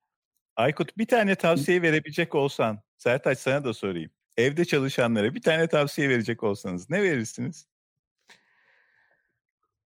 Aykut 0.57 0.99
bir 0.99 1.07
tane 1.07 1.35
tavsiye 1.35 1.83
verebilecek 1.83 2.35
olsan 2.35 2.81
Sertaç 2.97 3.39
sana 3.39 3.65
da 3.65 3.75
sorayım. 3.75 4.11
Evde 4.37 4.65
çalışanlara 4.65 5.35
bir 5.35 5.43
tane 5.43 5.69
tavsiye 5.69 6.09
verecek 6.09 6.43
olsanız 6.43 6.91
ne 6.91 7.03
verirsiniz? 7.03 7.67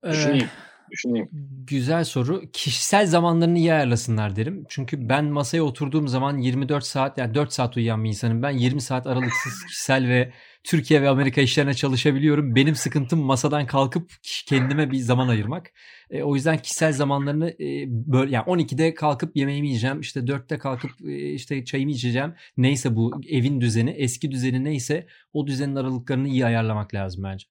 Ee, 0.04 0.10
Düşüneyim. 0.10 0.48
Düşüneyim. 0.90 1.28
Güzel 1.66 2.04
soru. 2.04 2.50
Kişisel 2.52 3.06
zamanlarını 3.06 3.58
iyi 3.58 3.72
ayarlasınlar 3.72 4.36
derim. 4.36 4.64
Çünkü 4.68 5.08
ben 5.08 5.24
masaya 5.24 5.62
oturduğum 5.62 6.08
zaman 6.08 6.38
24 6.38 6.84
saat 6.84 7.18
yani 7.18 7.34
4 7.34 7.52
saat 7.52 7.76
uyuyan 7.76 8.04
bir 8.04 8.08
insanım. 8.08 8.42
Ben 8.42 8.50
20 8.50 8.80
saat 8.80 9.06
aralıksız 9.06 9.64
kişisel 9.66 10.08
ve 10.08 10.32
Türkiye 10.64 11.02
ve 11.02 11.08
Amerika 11.08 11.40
işlerine 11.40 11.74
çalışabiliyorum. 11.74 12.54
Benim 12.54 12.74
sıkıntım 12.74 13.20
masadan 13.20 13.66
kalkıp 13.66 14.10
kendime 14.46 14.90
bir 14.90 14.96
zaman 14.96 15.28
ayırmak. 15.28 15.70
E, 16.10 16.22
o 16.22 16.34
yüzden 16.34 16.58
kişisel 16.58 16.92
zamanlarını 16.92 17.50
e, 17.50 17.84
böyle 17.88 18.30
yani 18.30 18.44
12'de 18.44 18.94
kalkıp 18.94 19.36
yemeğimi 19.36 19.66
yiyeceğim. 19.66 20.00
işte 20.00 20.20
4'te 20.20 20.58
kalkıp 20.58 20.90
e, 21.04 21.32
işte 21.32 21.64
çayımı 21.64 21.92
içeceğim. 21.92 22.34
Neyse 22.56 22.96
bu 22.96 23.20
evin 23.28 23.60
düzeni, 23.60 23.90
eski 23.90 24.30
düzeni 24.30 24.64
neyse 24.64 25.06
o 25.32 25.46
düzenin 25.46 25.76
aralıklarını 25.76 26.28
iyi 26.28 26.46
ayarlamak 26.46 26.94
lazım 26.94 27.24
bence. 27.24 27.46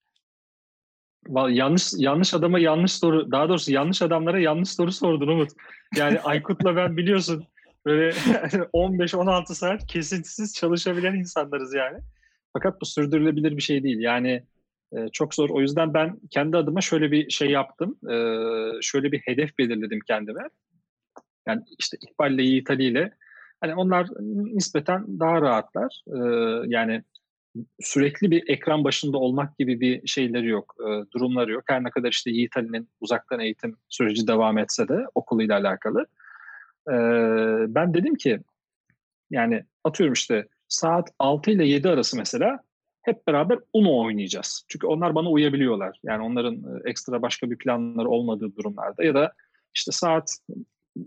Vallahi 1.28 1.56
yanlış 1.56 1.94
yanlış 1.98 2.34
adama 2.34 2.60
yanlış 2.60 2.92
soru, 2.92 3.32
daha 3.32 3.50
doğrusu 3.50 3.72
yanlış 3.72 4.02
adamlara 4.02 4.40
yanlış 4.40 4.70
soru 4.70 4.92
sordun 4.92 5.28
Umut. 5.28 5.50
Yani 5.98 6.20
Aykut'la 6.24 6.76
ben 6.76 6.98
biliyorsun 6.98 7.46
böyle 7.86 8.10
15-16 8.10 9.56
saat 9.56 9.88
kesintisiz 9.88 10.54
çalışabilen 10.54 11.16
insanlarız 11.16 11.74
yani. 11.74 12.00
Fakat 12.54 12.82
bu 12.82 12.86
sürdürülebilir 12.86 13.58
bir 13.58 13.62
şey 13.62 13.84
değil. 13.84 14.00
Yani 14.00 14.44
e, 14.94 15.10
çok 15.10 15.36
zor. 15.36 15.50
O 15.50 15.62
yüzden 15.62 15.94
ben 15.94 16.20
kendi 16.30 16.58
adıma 16.58 16.82
şöyle 16.82 17.12
bir 17.12 17.30
şey 17.30 17.50
yaptım. 17.50 17.98
E, 18.10 18.16
şöyle 18.82 19.12
bir 19.12 19.20
hedef 19.20 19.58
belirledim 19.58 20.00
kendime. 20.08 20.42
Yani 21.48 21.62
işte 21.80 21.98
İkbal 22.02 22.34
ile 22.34 22.44
Yiğit 22.44 22.70
Ali 22.70 22.84
ile 22.84 23.14
hani 23.62 23.76
onlar 23.76 24.08
nispeten 24.54 25.20
daha 25.20 25.42
rahatlar. 25.42 26.04
E, 26.08 26.20
yani 26.68 27.04
sürekli 27.80 28.32
bir 28.32 28.50
ekran 28.50 28.84
başında 28.84 29.18
olmak 29.18 29.58
gibi 29.58 29.80
bir 29.82 30.08
şeyleri 30.08 30.48
yok, 30.48 30.76
e, 30.80 31.12
durumları 31.12 31.52
yok. 31.52 31.64
Her 31.68 31.84
ne 31.84 31.90
kadar 31.90 32.12
işte 32.12 32.32
Yiğit 32.32 32.58
Ali'nin 32.58 32.90
uzaktan 33.02 33.40
eğitim 33.40 33.78
süreci 33.90 34.28
devam 34.28 34.58
etse 34.58 34.88
de 34.88 35.06
okuluyla 35.16 35.58
alakalı. 35.60 36.06
E, 36.88 36.94
ben 37.76 37.94
dedim 37.94 38.16
ki 38.16 38.40
yani 39.32 39.66
atıyorum 39.84 40.14
işte 40.14 40.48
saat 40.74 41.10
6 41.20 41.52
ile 41.52 41.68
7 41.68 41.90
arası 41.90 42.18
mesela 42.18 42.60
hep 43.02 43.28
beraber 43.28 43.60
Uno 43.74 44.06
oynayacağız. 44.06 44.66
Çünkü 44.68 44.88
onlar 44.88 45.16
bana 45.16 45.30
uyabiliyorlar. 45.30 46.00
Yani 46.04 46.24
onların 46.24 46.56
e, 46.56 46.90
ekstra 46.90 47.22
başka 47.22 47.52
bir 47.52 47.58
planları 47.58 48.10
olmadığı 48.10 48.56
durumlarda 48.56 49.04
ya 49.04 49.14
da 49.14 49.34
işte 49.76 49.92
saat 49.92 50.38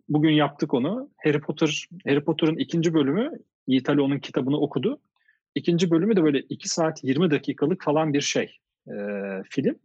bugün 0.08 0.30
yaptık 0.30 0.74
onu. 0.74 1.10
Harry 1.16 1.40
Potter 1.40 1.88
Harry 2.06 2.24
Potter'ın 2.24 2.56
ikinci 2.56 2.94
bölümü 2.94 3.30
Yiğit 3.66 3.88
Ali 3.88 4.00
onun 4.00 4.18
kitabını 4.18 4.60
okudu. 4.60 5.00
İkinci 5.54 5.90
bölümü 5.90 6.16
de 6.16 6.22
böyle 6.22 6.40
2 6.40 6.68
saat 6.68 7.04
20 7.04 7.30
dakikalık 7.30 7.84
falan 7.84 8.12
bir 8.12 8.20
şey 8.20 8.58
e, 8.88 8.94
film. 9.50 9.78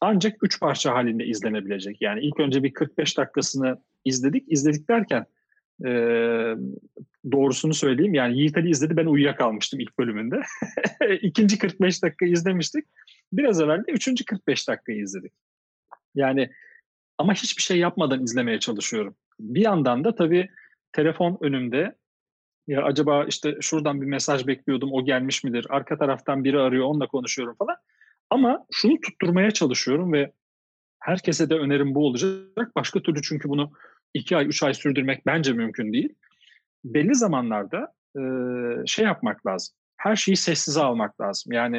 Ancak 0.00 0.36
3 0.42 0.60
parça 0.60 0.94
halinde 0.94 1.24
izlenebilecek. 1.26 2.02
Yani 2.02 2.20
ilk 2.20 2.40
önce 2.40 2.62
bir 2.62 2.72
45 2.72 3.18
dakikasını 3.18 3.78
izledik. 4.04 4.44
İzledik 4.48 4.88
derken 4.88 5.26
e, 5.84 5.90
doğrusunu 7.32 7.74
söyleyeyim. 7.74 8.14
Yani 8.14 8.38
Yiğit 8.38 8.56
Ali 8.56 8.70
izledi 8.70 8.96
ben 8.96 9.06
uyuyakalmıştım 9.06 9.80
ilk 9.80 9.98
bölümünde. 9.98 10.42
İkinci 11.22 11.58
45 11.58 12.02
dakika 12.02 12.26
izlemiştik. 12.26 12.84
Biraz 13.32 13.60
evvel 13.60 13.78
de 13.78 13.92
üçüncü 13.92 14.24
45 14.24 14.68
dakikayı 14.68 14.98
izledik. 14.98 15.32
Yani 16.14 16.50
ama 17.18 17.34
hiçbir 17.34 17.62
şey 17.62 17.78
yapmadan 17.78 18.22
izlemeye 18.22 18.58
çalışıyorum. 18.60 19.16
Bir 19.40 19.60
yandan 19.60 20.04
da 20.04 20.14
tabii 20.14 20.48
telefon 20.92 21.38
önümde 21.40 21.96
ya 22.66 22.82
acaba 22.82 23.24
işte 23.24 23.56
şuradan 23.60 24.00
bir 24.00 24.06
mesaj 24.06 24.46
bekliyordum 24.46 24.92
o 24.92 25.04
gelmiş 25.04 25.44
midir? 25.44 25.66
Arka 25.68 25.98
taraftan 25.98 26.44
biri 26.44 26.60
arıyor 26.60 26.84
onunla 26.84 27.06
konuşuyorum 27.06 27.56
falan. 27.58 27.76
Ama 28.30 28.66
şunu 28.72 29.00
tutturmaya 29.00 29.50
çalışıyorum 29.50 30.12
ve 30.12 30.32
Herkese 31.04 31.50
de 31.50 31.54
önerim 31.54 31.94
bu 31.94 32.06
olacak. 32.06 32.76
Başka 32.76 33.00
türlü 33.00 33.22
çünkü 33.22 33.48
bunu 33.48 33.72
iki 34.14 34.36
ay, 34.36 34.46
üç 34.46 34.62
ay 34.62 34.74
sürdürmek 34.74 35.26
bence 35.26 35.52
mümkün 35.52 35.92
değil. 35.92 36.14
Belli 36.84 37.14
zamanlarda 37.14 37.92
e, 38.18 38.22
şey 38.86 39.04
yapmak 39.04 39.46
lazım. 39.46 39.74
Her 39.96 40.16
şeyi 40.16 40.36
sessize 40.36 40.80
almak 40.80 41.20
lazım. 41.20 41.52
Yani 41.52 41.76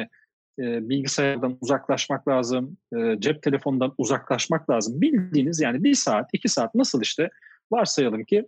e, 0.58 0.88
bilgisayardan 0.88 1.58
uzaklaşmak 1.60 2.28
lazım, 2.28 2.76
e, 2.96 3.16
cep 3.18 3.42
telefonundan 3.42 3.94
uzaklaşmak 3.98 4.70
lazım. 4.70 5.00
Bildiğiniz 5.00 5.60
yani 5.60 5.84
bir 5.84 5.94
saat, 5.94 6.30
iki 6.32 6.48
saat 6.48 6.74
nasıl 6.74 7.02
işte 7.02 7.30
varsayalım 7.72 8.24
ki 8.24 8.46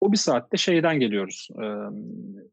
o 0.00 0.12
bir 0.12 0.16
saatte 0.16 0.56
şeyden 0.56 1.00
geliyoruz. 1.00 1.48
E, 1.62 1.64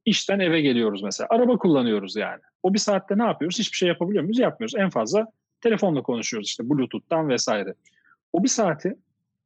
işten 0.05 0.39
eve 0.39 0.61
geliyoruz 0.61 1.03
mesela. 1.03 1.27
Araba 1.29 1.57
kullanıyoruz 1.57 2.15
yani. 2.15 2.41
O 2.63 2.73
bir 2.73 2.79
saatte 2.79 3.17
ne 3.17 3.23
yapıyoruz? 3.23 3.59
Hiçbir 3.59 3.77
şey 3.77 3.89
yapabiliyor 3.89 4.23
muyuz? 4.23 4.39
Yapmıyoruz. 4.39 4.75
En 4.75 4.89
fazla 4.89 5.27
telefonla 5.61 6.01
konuşuyoruz 6.01 6.47
işte 6.47 6.69
Bluetooth'tan 6.69 7.29
vesaire. 7.29 7.73
O 8.33 8.43
bir 8.43 8.49
saati 8.49 8.95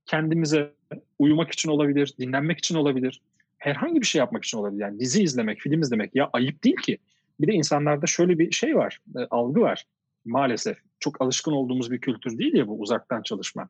kendimize 0.06 0.74
uyumak 1.20 1.52
için 1.52 1.70
olabilir, 1.70 2.14
dinlenmek 2.20 2.58
için 2.58 2.76
olabilir, 2.76 3.22
herhangi 3.60 4.02
bir 4.02 4.06
şey 4.06 4.20
yapmak 4.20 4.44
için 4.44 4.58
olabilir. 4.58 4.82
Yani 4.82 5.00
dizi 5.00 5.24
izlemek, 5.24 5.60
film 5.60 5.82
izlemek 5.82 6.16
ya 6.16 6.30
ayıp 6.34 6.64
değil 6.64 6.76
ki. 6.76 6.98
Bir 7.40 7.48
de 7.48 7.54
insanlarda 7.54 8.06
şöyle 8.06 8.40
bir 8.40 8.52
şey 8.52 8.76
var, 8.76 9.00
e, 9.18 9.20
algı 9.30 9.62
var 9.62 9.86
maalesef. 10.26 10.78
Çok 11.00 11.22
alışkın 11.22 11.52
olduğumuz 11.52 11.92
bir 11.92 12.02
kültür 12.02 12.38
değil 12.38 12.54
ya 12.54 12.68
bu 12.68 12.80
uzaktan 12.80 13.22
çalışma. 13.22 13.70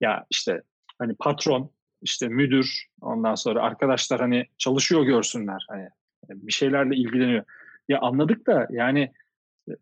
Ya 0.00 0.26
işte 0.30 0.62
hani 0.98 1.14
patron, 1.14 1.70
işte 2.02 2.28
müdür, 2.28 2.86
ondan 3.00 3.34
sonra 3.34 3.62
arkadaşlar 3.62 4.20
hani 4.20 4.46
çalışıyor 4.58 5.02
görsünler. 5.02 5.66
Hani 5.68 5.88
bir 6.28 6.52
şeylerle 6.52 6.96
ilgileniyor. 6.96 7.44
Ya 7.88 8.00
anladık 8.00 8.46
da 8.46 8.68
yani 8.70 9.12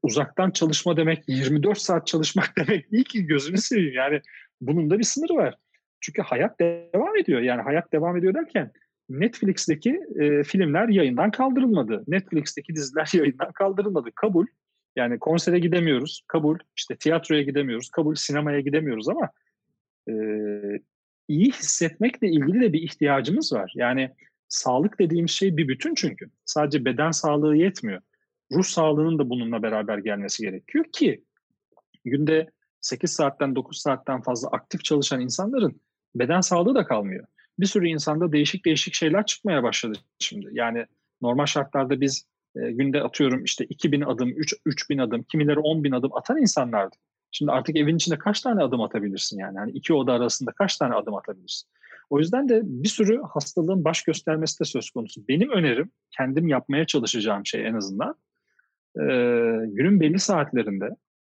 uzaktan 0.02 0.50
çalışma 0.50 0.96
demek 0.96 1.24
24 1.28 1.78
saat 1.78 2.06
çalışmak 2.06 2.52
demek 2.58 2.92
değil 2.92 3.04
ki 3.04 3.26
gözünü 3.26 3.58
seveyim. 3.58 3.94
Yani 3.94 4.20
bunun 4.60 4.90
da 4.90 4.98
bir 4.98 5.04
sınırı 5.04 5.34
var. 5.34 5.54
Çünkü 6.00 6.22
hayat 6.22 6.60
devam 6.60 7.16
ediyor. 7.16 7.40
Yani 7.40 7.62
hayat 7.62 7.92
devam 7.92 8.16
ediyor 8.16 8.34
derken 8.34 8.72
Netflix'teki 9.10 10.00
e, 10.20 10.42
filmler 10.42 10.88
yayından 10.88 11.30
kaldırılmadı. 11.30 12.04
Netflix'teki 12.08 12.74
diziler 12.74 13.10
yayından 13.14 13.52
kaldırılmadı. 13.52 14.10
Kabul. 14.14 14.46
Yani 14.96 15.18
konsere 15.18 15.58
gidemiyoruz. 15.58 16.22
Kabul. 16.28 16.58
İşte 16.76 16.96
tiyatroya 16.96 17.42
gidemiyoruz. 17.42 17.90
Kabul. 17.90 18.14
Sinemaya 18.14 18.60
gidemiyoruz 18.60 19.08
ama 19.08 19.30
e, 20.08 20.12
iyi 21.28 21.52
hissetmekle 21.52 22.28
ilgili 22.28 22.60
de 22.60 22.72
bir 22.72 22.82
ihtiyacımız 22.82 23.52
var. 23.52 23.72
Yani 23.76 24.10
sağlık 24.48 24.98
dediğimiz 24.98 25.30
şey 25.30 25.56
bir 25.56 25.68
bütün 25.68 25.94
çünkü. 25.94 26.26
Sadece 26.44 26.84
beden 26.84 27.10
sağlığı 27.10 27.56
yetmiyor. 27.56 28.00
Ruh 28.52 28.64
sağlığının 28.64 29.18
da 29.18 29.30
bununla 29.30 29.62
beraber 29.62 29.98
gelmesi 29.98 30.42
gerekiyor 30.42 30.84
ki 30.92 31.24
günde 32.04 32.50
8 32.80 33.12
saatten 33.12 33.56
9 33.56 33.78
saatten 33.78 34.20
fazla 34.22 34.48
aktif 34.48 34.84
çalışan 34.84 35.20
insanların 35.20 35.80
beden 36.14 36.40
sağlığı 36.40 36.74
da 36.74 36.84
kalmıyor. 36.84 37.26
Bir 37.60 37.66
sürü 37.66 37.88
insanda 37.88 38.32
değişik 38.32 38.64
değişik 38.64 38.94
şeyler 38.94 39.26
çıkmaya 39.26 39.62
başladı 39.62 39.98
şimdi. 40.18 40.48
Yani 40.52 40.86
normal 41.22 41.46
şartlarda 41.46 42.00
biz 42.00 42.24
e, 42.56 42.70
günde 42.70 43.02
atıyorum 43.02 43.44
işte 43.44 43.64
2000 43.64 44.00
adım, 44.00 44.28
3 44.28 44.54
3000 44.66 44.98
adım, 44.98 45.22
kimileri 45.22 45.58
10 45.58 45.84
bin 45.84 45.92
adım 45.92 46.14
atan 46.14 46.38
insanlardı. 46.38 46.96
Şimdi 47.32 47.52
artık 47.52 47.76
evin 47.76 47.96
içinde 47.96 48.18
kaç 48.18 48.40
tane 48.40 48.62
adım 48.62 48.80
atabilirsin 48.80 49.38
yani? 49.38 49.56
yani 49.56 49.70
iki 49.70 49.94
oda 49.94 50.12
arasında 50.12 50.52
kaç 50.52 50.76
tane 50.76 50.94
adım 50.94 51.14
atabilirsin? 51.14 51.68
O 52.10 52.18
yüzden 52.18 52.48
de 52.48 52.60
bir 52.64 52.88
sürü 52.88 53.22
hastalığın 53.22 53.84
baş 53.84 54.02
göstermesi 54.02 54.60
de 54.60 54.64
söz 54.64 54.90
konusu. 54.90 55.28
Benim 55.28 55.50
önerim, 55.50 55.90
kendim 56.10 56.48
yapmaya 56.48 56.84
çalışacağım 56.86 57.46
şey 57.46 57.66
en 57.66 57.74
azından, 57.74 58.14
e, 58.96 59.02
günün 59.66 60.00
belli 60.00 60.18
saatlerinde, 60.18 60.88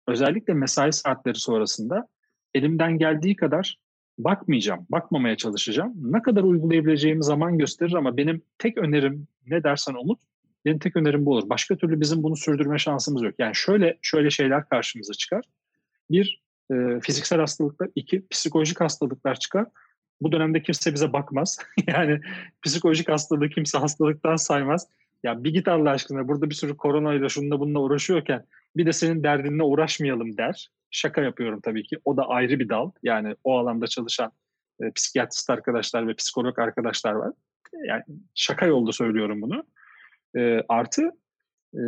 özellikle 0.09 0.55
mesai 0.55 0.93
saatleri 0.93 1.39
sonrasında 1.39 2.09
elimden 2.55 2.99
geldiği 2.99 3.37
kadar 3.37 3.79
bakmayacağım, 4.19 4.87
bakmamaya 4.91 5.37
çalışacağım. 5.37 5.93
Ne 5.97 6.23
kadar 6.23 6.43
uygulayabileceğimi 6.43 7.25
zaman 7.25 7.59
gösterir 7.59 7.93
ama 7.93 8.17
benim 8.17 8.43
tek 8.59 8.79
önerim 8.79 9.27
ne 9.47 9.65
dersen 9.65 9.95
Umut, 9.95 10.19
benim 10.65 10.79
tek 10.79 10.97
önerim 10.97 11.27
bu 11.27 11.33
olur. 11.33 11.49
Başka 11.49 11.77
türlü 11.77 12.01
bizim 12.01 12.23
bunu 12.23 12.37
sürdürme 12.37 12.79
şansımız 12.79 13.23
yok. 13.23 13.35
Yani 13.39 13.55
şöyle 13.55 13.99
şöyle 14.03 14.31
şeyler 14.31 14.69
karşımıza 14.69 15.13
çıkar. 15.13 15.45
Bir, 16.11 16.43
e, 16.73 16.75
fiziksel 17.03 17.41
hastalıklar. 17.41 17.89
iki 17.95 18.29
psikolojik 18.29 18.81
hastalıklar 18.81 19.35
çıkar. 19.35 19.67
Bu 20.21 20.33
dönemde 20.33 20.63
kimse 20.63 20.95
bize 20.95 21.13
bakmaz. 21.13 21.59
yani 21.87 22.21
psikolojik 22.63 23.09
hastalığı 23.09 23.49
kimse 23.49 23.79
hastalıktan 23.79 24.37
saymaz. 24.37 24.87
Ya 25.23 25.45
bir 25.45 25.55
git 25.55 25.69
Allah 25.69 25.91
aşkına 25.91 26.29
burada 26.29 26.51
bir 26.51 26.55
sürü 26.55 26.77
koronayla 26.77 27.29
şununla 27.29 27.61
bununla 27.61 27.79
uğraşıyorken 27.79 28.45
bir 28.79 28.87
de 28.87 28.93
senin 28.93 29.23
derdinle 29.23 29.63
uğraşmayalım 29.63 30.37
der. 30.37 30.69
Şaka 30.91 31.23
yapıyorum 31.23 31.61
tabii 31.61 31.83
ki. 31.83 31.99
O 32.05 32.17
da 32.17 32.29
ayrı 32.29 32.59
bir 32.59 32.69
dal. 32.69 32.91
Yani 33.03 33.35
o 33.45 33.59
alanda 33.59 33.87
çalışan 33.87 34.33
e, 34.83 34.91
psikiyatrist 34.91 35.51
arkadaşlar 35.51 36.09
ve 36.09 36.15
psikolog 36.15 36.59
arkadaşlar 36.59 37.13
var. 37.13 37.33
Yani 37.87 38.03
şaka 38.35 38.67
yolda 38.67 38.93
söylüyorum 38.93 39.43
bunu. 39.43 39.65
E, 40.37 40.63
artı 40.69 41.11
e, 41.75 41.83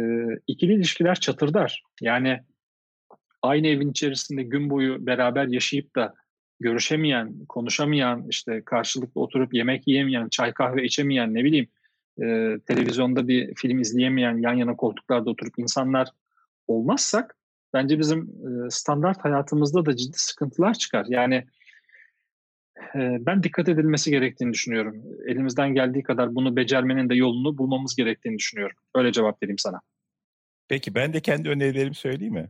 ikili 0.46 0.74
ilişkiler 0.74 1.14
çatırdar. 1.14 1.82
Yani 2.00 2.40
aynı 3.42 3.66
evin 3.66 3.90
içerisinde 3.90 4.42
gün 4.42 4.70
boyu 4.70 5.06
beraber 5.06 5.46
yaşayıp 5.46 5.96
da 5.96 6.14
görüşemeyen, 6.60 7.44
konuşamayan, 7.48 8.26
işte 8.28 8.62
karşılıklı 8.64 9.20
oturup 9.20 9.54
yemek 9.54 9.88
yiyemeyen, 9.88 10.28
çay 10.28 10.52
kahve 10.52 10.84
içemeyen, 10.84 11.34
ne 11.34 11.44
bileyim 11.44 11.68
e, 12.22 12.56
televizyonda 12.66 13.28
bir 13.28 13.54
film 13.54 13.80
izleyemeyen, 13.80 14.36
yan 14.36 14.54
yana 14.54 14.76
koltuklarda 14.76 15.30
oturup 15.30 15.58
insanlar 15.58 16.08
olmazsak 16.70 17.36
bence 17.74 17.98
bizim 17.98 18.20
e, 18.20 18.70
standart 18.70 19.24
hayatımızda 19.24 19.86
da 19.86 19.96
ciddi 19.96 20.18
sıkıntılar 20.18 20.74
çıkar. 20.74 21.06
Yani 21.08 21.46
ben 22.94 23.42
dikkat 23.42 23.68
edilmesi 23.68 24.10
gerektiğini 24.10 24.52
düşünüyorum. 24.52 25.02
Elimizden 25.26 25.74
geldiği 25.74 26.02
kadar 26.02 26.34
bunu 26.34 26.56
becermenin 26.56 27.08
de 27.08 27.14
yolunu 27.14 27.58
bulmamız 27.58 27.96
gerektiğini 27.96 28.38
düşünüyorum. 28.38 28.76
Öyle 28.94 29.12
cevap 29.12 29.42
vereyim 29.42 29.58
sana. 29.58 29.80
Peki 30.68 30.94
ben 30.94 31.12
de 31.12 31.20
kendi 31.20 31.48
önerilerimi 31.48 31.94
söyleyeyim 31.94 32.34
mi? 32.34 32.48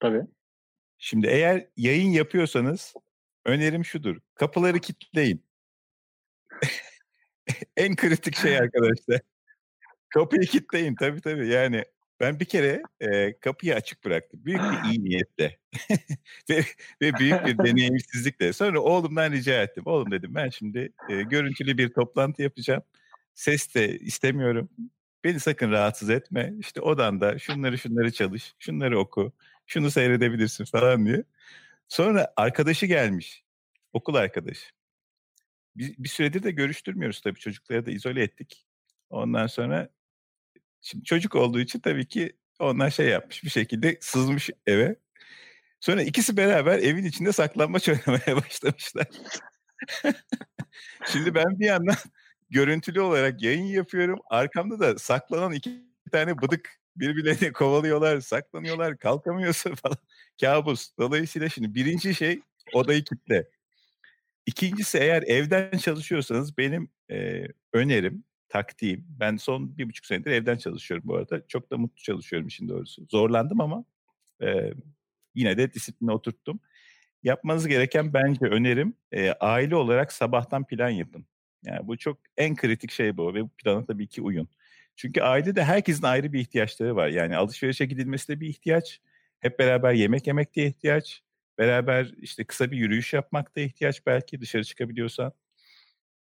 Tabii. 0.00 0.22
Şimdi 0.98 1.26
eğer 1.26 1.66
yayın 1.76 2.10
yapıyorsanız 2.10 2.94
önerim 3.44 3.84
şudur. 3.84 4.16
Kapıları 4.34 4.78
kilitleyin. 4.78 5.44
en 7.76 7.96
kritik 7.96 8.36
şey 8.36 8.58
arkadaşlar. 8.58 9.20
Kapıyı 10.08 10.42
kilitleyin 10.42 10.94
tabii 10.94 11.20
tabii. 11.20 11.48
Yani 11.48 11.84
ben 12.20 12.40
bir 12.40 12.44
kere 12.44 12.82
e, 13.00 13.38
kapıyı 13.40 13.74
açık 13.74 14.04
bıraktım. 14.04 14.40
Büyük 14.44 14.60
bir 14.60 14.90
iyi 14.90 15.04
niyetle 15.04 15.58
ve, 16.50 16.64
ve 17.02 17.12
büyük 17.14 17.46
bir 17.46 17.58
deneyimsizlikle. 17.58 18.52
Sonra 18.52 18.80
oğlumdan 18.80 19.32
rica 19.32 19.62
ettim. 19.62 19.82
Oğlum 19.86 20.10
dedim 20.10 20.34
ben 20.34 20.50
şimdi 20.50 20.92
e, 21.10 21.22
görüntülü 21.22 21.78
bir 21.78 21.88
toplantı 21.88 22.42
yapacağım. 22.42 22.82
Ses 23.34 23.74
de 23.74 23.98
istemiyorum. 23.98 24.70
Beni 25.24 25.40
sakın 25.40 25.70
rahatsız 25.70 26.10
etme. 26.10 26.52
İşte 26.58 26.80
odanda 26.80 27.38
şunları 27.38 27.78
şunları 27.78 28.12
çalış, 28.12 28.54
şunları 28.58 28.98
oku, 28.98 29.32
şunu 29.66 29.90
seyredebilirsin 29.90 30.64
falan 30.64 31.06
diye. 31.06 31.24
Sonra 31.88 32.32
arkadaşı 32.36 32.86
gelmiş. 32.86 33.44
Okul 33.92 34.14
arkadaşı. 34.14 34.66
Bir, 35.76 35.94
bir 35.98 36.08
süredir 36.08 36.42
de 36.42 36.50
görüştürmüyoruz 36.50 37.20
tabii 37.20 37.38
çocukları 37.38 37.86
da 37.86 37.90
izole 37.90 38.22
ettik. 38.22 38.66
Ondan 39.10 39.46
sonra 39.46 39.88
Şimdi 40.86 41.04
çocuk 41.04 41.34
olduğu 41.34 41.60
için 41.60 41.80
tabii 41.80 42.06
ki 42.08 42.32
onlar 42.58 42.90
şey 42.90 43.08
yapmış 43.08 43.44
bir 43.44 43.50
şekilde 43.50 43.98
sızmış 44.00 44.50
eve. 44.66 44.96
Sonra 45.80 46.02
ikisi 46.02 46.36
beraber 46.36 46.78
evin 46.78 47.04
içinde 47.04 47.32
saklanmaç 47.32 47.88
oynamaya 47.88 48.36
başlamışlar. 48.36 49.06
Şimdi 51.12 51.34
ben 51.34 51.60
bir 51.60 51.66
yandan 51.66 51.96
görüntülü 52.50 53.00
olarak 53.00 53.42
yayın 53.42 53.64
yapıyorum. 53.64 54.18
Arkamda 54.30 54.80
da 54.80 54.98
saklanan 54.98 55.52
iki 55.52 55.70
tane 56.12 56.42
bıdık 56.42 56.70
birbirlerini 56.96 57.52
kovalıyorlar, 57.52 58.20
saklanıyorlar, 58.20 58.98
kalkamıyorsun 58.98 59.74
falan. 59.82 59.98
Kabus. 60.40 60.90
Dolayısıyla 60.98 61.48
şimdi 61.48 61.74
birinci 61.74 62.14
şey 62.14 62.40
odayı 62.72 63.04
kitle. 63.04 63.48
İkincisi 64.46 64.98
eğer 64.98 65.22
evden 65.22 65.78
çalışıyorsanız 65.78 66.58
benim 66.58 66.90
e, 67.10 67.42
önerim 67.72 68.24
taktiğim. 68.56 69.04
Ben 69.08 69.36
son 69.36 69.78
bir 69.78 69.88
buçuk 69.88 70.06
senedir 70.06 70.30
evden 70.30 70.56
çalışıyorum 70.56 71.08
bu 71.08 71.16
arada. 71.16 71.46
Çok 71.48 71.70
da 71.70 71.78
mutlu 71.78 72.02
çalışıyorum 72.02 72.48
işin 72.48 72.68
doğrusu. 72.68 73.06
Zorlandım 73.10 73.60
ama 73.60 73.84
e, 74.42 74.72
yine 75.34 75.58
de 75.58 75.72
disipline 75.72 76.12
oturttum. 76.12 76.60
Yapmanız 77.22 77.68
gereken 77.68 78.12
bence 78.12 78.46
önerim 78.46 78.94
e, 79.12 79.30
aile 79.32 79.76
olarak 79.76 80.12
sabahtan 80.12 80.66
plan 80.66 80.88
yapın. 80.88 81.26
Yani 81.64 81.86
bu 81.88 81.96
çok 81.96 82.18
en 82.36 82.56
kritik 82.56 82.90
şey 82.90 83.16
bu 83.16 83.34
ve 83.34 83.42
bu 83.42 83.48
plana 83.48 83.84
tabii 83.84 84.06
ki 84.06 84.22
uyun. 84.22 84.48
Çünkü 84.96 85.20
ailede 85.20 85.64
herkesin 85.64 86.02
ayrı 86.02 86.32
bir 86.32 86.40
ihtiyaçları 86.40 86.96
var. 86.96 87.08
Yani 87.08 87.36
alışverişe 87.36 87.86
gidilmesi 87.86 88.28
de 88.28 88.40
bir 88.40 88.48
ihtiyaç. 88.48 89.00
Hep 89.40 89.58
beraber 89.58 89.92
yemek 89.92 90.26
yemek 90.26 90.56
de 90.56 90.66
ihtiyaç. 90.66 91.22
Beraber 91.58 92.12
işte 92.18 92.44
kısa 92.44 92.70
bir 92.70 92.76
yürüyüş 92.76 93.12
yapmak 93.12 93.56
da 93.56 93.60
ihtiyaç 93.60 94.06
belki 94.06 94.40
dışarı 94.40 94.64
çıkabiliyorsan. 94.64 95.32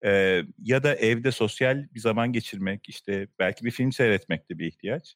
Ee, 0.05 0.43
ya 0.63 0.83
da 0.83 0.95
evde 0.95 1.31
sosyal 1.31 1.87
bir 1.93 1.99
zaman 1.99 2.33
geçirmek, 2.33 2.89
işte 2.89 3.27
belki 3.39 3.65
bir 3.65 3.71
film 3.71 3.91
seyretmek 3.91 4.49
de 4.49 4.59
bir 4.59 4.67
ihtiyaç. 4.67 5.15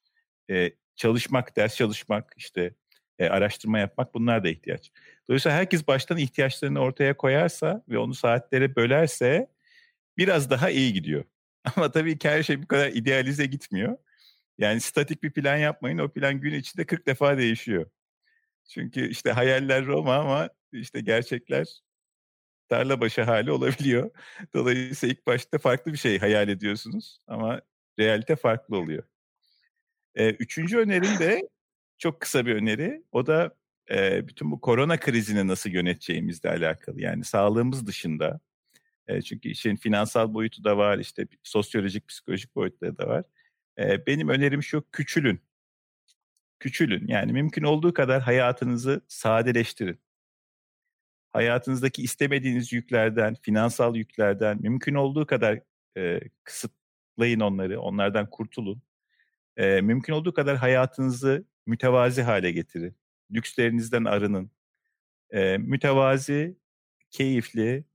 Ee, 0.50 0.72
çalışmak, 0.96 1.58
ders 1.58 1.76
çalışmak, 1.76 2.34
işte 2.38 2.74
e, 3.20 3.28
araştırma 3.28 3.80
yapmak 3.80 4.14
bunlar 4.14 4.44
da 4.44 4.50
ihtiyaç. 4.50 4.92
Dolayısıyla 5.30 5.58
herkes 5.58 5.88
baştan 5.88 6.18
ihtiyaçlarını 6.18 6.80
ortaya 6.80 7.18
koyarsa 7.18 7.84
ve 7.90 7.98
onu 7.98 8.14
saatlere 8.14 8.76
bölerse 8.76 9.48
biraz 10.18 10.50
daha 10.50 10.70
iyi 10.70 10.94
gidiyor. 10.94 11.24
Ama 11.76 11.92
tabii 11.92 12.18
ki 12.18 12.30
her 12.30 12.44
şey 12.44 12.62
bu 12.64 12.68
kadar 12.68 12.88
idealize 12.90 13.46
gitmiyor. 13.46 13.98
Yani 14.58 14.82
statik 14.82 15.24
bir 15.24 15.32
plan 15.32 15.58
yapmayın. 15.58 15.98
O 15.98 16.10
plan 16.10 16.42
gün 16.42 16.54
içinde 16.54 16.86
40 16.86 17.08
defa 17.08 17.38
değişiyor. 17.38 17.86
Çünkü 18.70 19.10
işte 19.10 19.32
hayaller 19.32 19.86
Roma 19.86 20.16
ama 20.16 20.50
işte 20.72 21.02
gerçekler 21.02 21.68
tarla 22.70 23.02
başı 23.02 23.22
hali 23.22 23.52
olabiliyor. 23.52 24.12
Dolayısıyla 24.54 25.14
ilk 25.14 25.28
başta 25.28 25.58
farklı 25.58 25.94
bir 25.94 25.98
şey 25.98 26.20
hayal 26.20 26.50
ediyorsunuz 26.50 27.20
ama 27.28 27.62
realite 28.00 28.36
farklı 28.36 28.78
oluyor. 28.78 29.04
Ee, 30.16 30.30
üçüncü 30.30 30.78
önerim 30.78 31.20
de 31.20 31.50
çok 31.98 32.22
kısa 32.22 32.46
bir 32.46 32.56
öneri. 32.56 33.04
O 33.12 33.28
da 33.28 33.56
e, 33.92 34.28
bütün 34.28 34.52
bu 34.52 34.62
korona 34.62 34.98
krizini 34.98 35.48
nasıl 35.48 35.70
yöneteceğimizle 35.70 36.50
alakalı. 36.50 37.02
Yani 37.02 37.24
sağlığımız 37.24 37.88
dışında. 37.88 38.40
E, 39.08 39.22
çünkü 39.22 39.50
işin 39.50 39.76
finansal 39.76 40.34
boyutu 40.34 40.64
da 40.64 40.78
var, 40.78 41.00
işte 41.00 41.28
sosyolojik, 41.44 42.08
psikolojik 42.08 42.56
boyutları 42.56 42.98
da 42.98 43.08
var. 43.08 43.24
E, 43.80 44.06
benim 44.08 44.30
önerim 44.30 44.64
şu, 44.64 44.84
küçülün. 44.92 45.42
Küçülün. 46.60 47.08
Yani 47.08 47.34
mümkün 47.34 47.64
olduğu 47.64 47.94
kadar 47.94 48.22
hayatınızı 48.22 49.02
sadeleştirin. 49.08 50.00
Hayatınızdaki 51.34 52.04
istemediğiniz 52.04 52.74
yüklerden, 52.74 53.36
finansal 53.42 53.96
yüklerden 53.96 54.58
mümkün 54.62 54.96
olduğu 54.96 55.26
kadar 55.26 55.60
e, 55.98 56.20
kısıtlayın 56.44 57.40
onları, 57.40 57.82
onlardan 57.82 58.30
kurtulun. 58.30 58.82
E, 59.58 59.82
mümkün 59.82 60.14
olduğu 60.14 60.34
kadar 60.34 60.58
hayatınızı 60.58 61.46
mütevazi 61.66 62.22
hale 62.22 62.52
getirin. 62.52 62.96
Lükslerinizden 63.32 64.04
arının. 64.04 64.52
E, 65.32 65.58
mütevazi, 65.58 66.58
keyifli, 67.12 67.86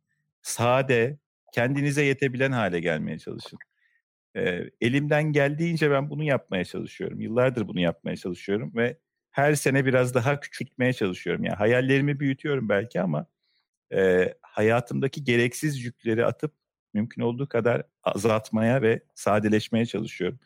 sade, 0.43 1.19
kendinize 1.55 2.03
yetebilen 2.05 2.53
hale 2.53 2.81
gelmeye 2.81 3.19
çalışın. 3.19 3.59
E, 4.37 4.71
elimden 4.81 5.33
geldiğince 5.33 5.91
ben 5.91 6.11
bunu 6.11 6.25
yapmaya 6.25 6.65
çalışıyorum. 6.65 7.21
Yıllardır 7.21 7.69
bunu 7.69 7.81
yapmaya 7.81 8.17
çalışıyorum 8.17 8.73
ve 8.77 8.99
her 9.35 9.55
sene 9.55 9.87
biraz 9.87 10.15
daha 10.15 10.41
küçültmeye 10.41 10.93
çalışıyorum. 10.93 11.45
Yani 11.45 11.57
hayallerimi 11.57 12.21
büyütüyorum 12.21 12.69
belki 12.69 13.01
ama 13.01 13.27
e, 13.95 14.35
hayatımdaki 14.43 15.25
gereksiz 15.25 15.85
yükleri 15.85 16.27
atıp 16.27 16.53
mümkün 16.95 17.23
olduğu 17.23 17.49
kadar 17.49 17.83
azaltmaya 18.05 18.83
ve 18.83 19.01
sadeleşmeye 19.15 19.87
çalışıyorum. 19.87 20.39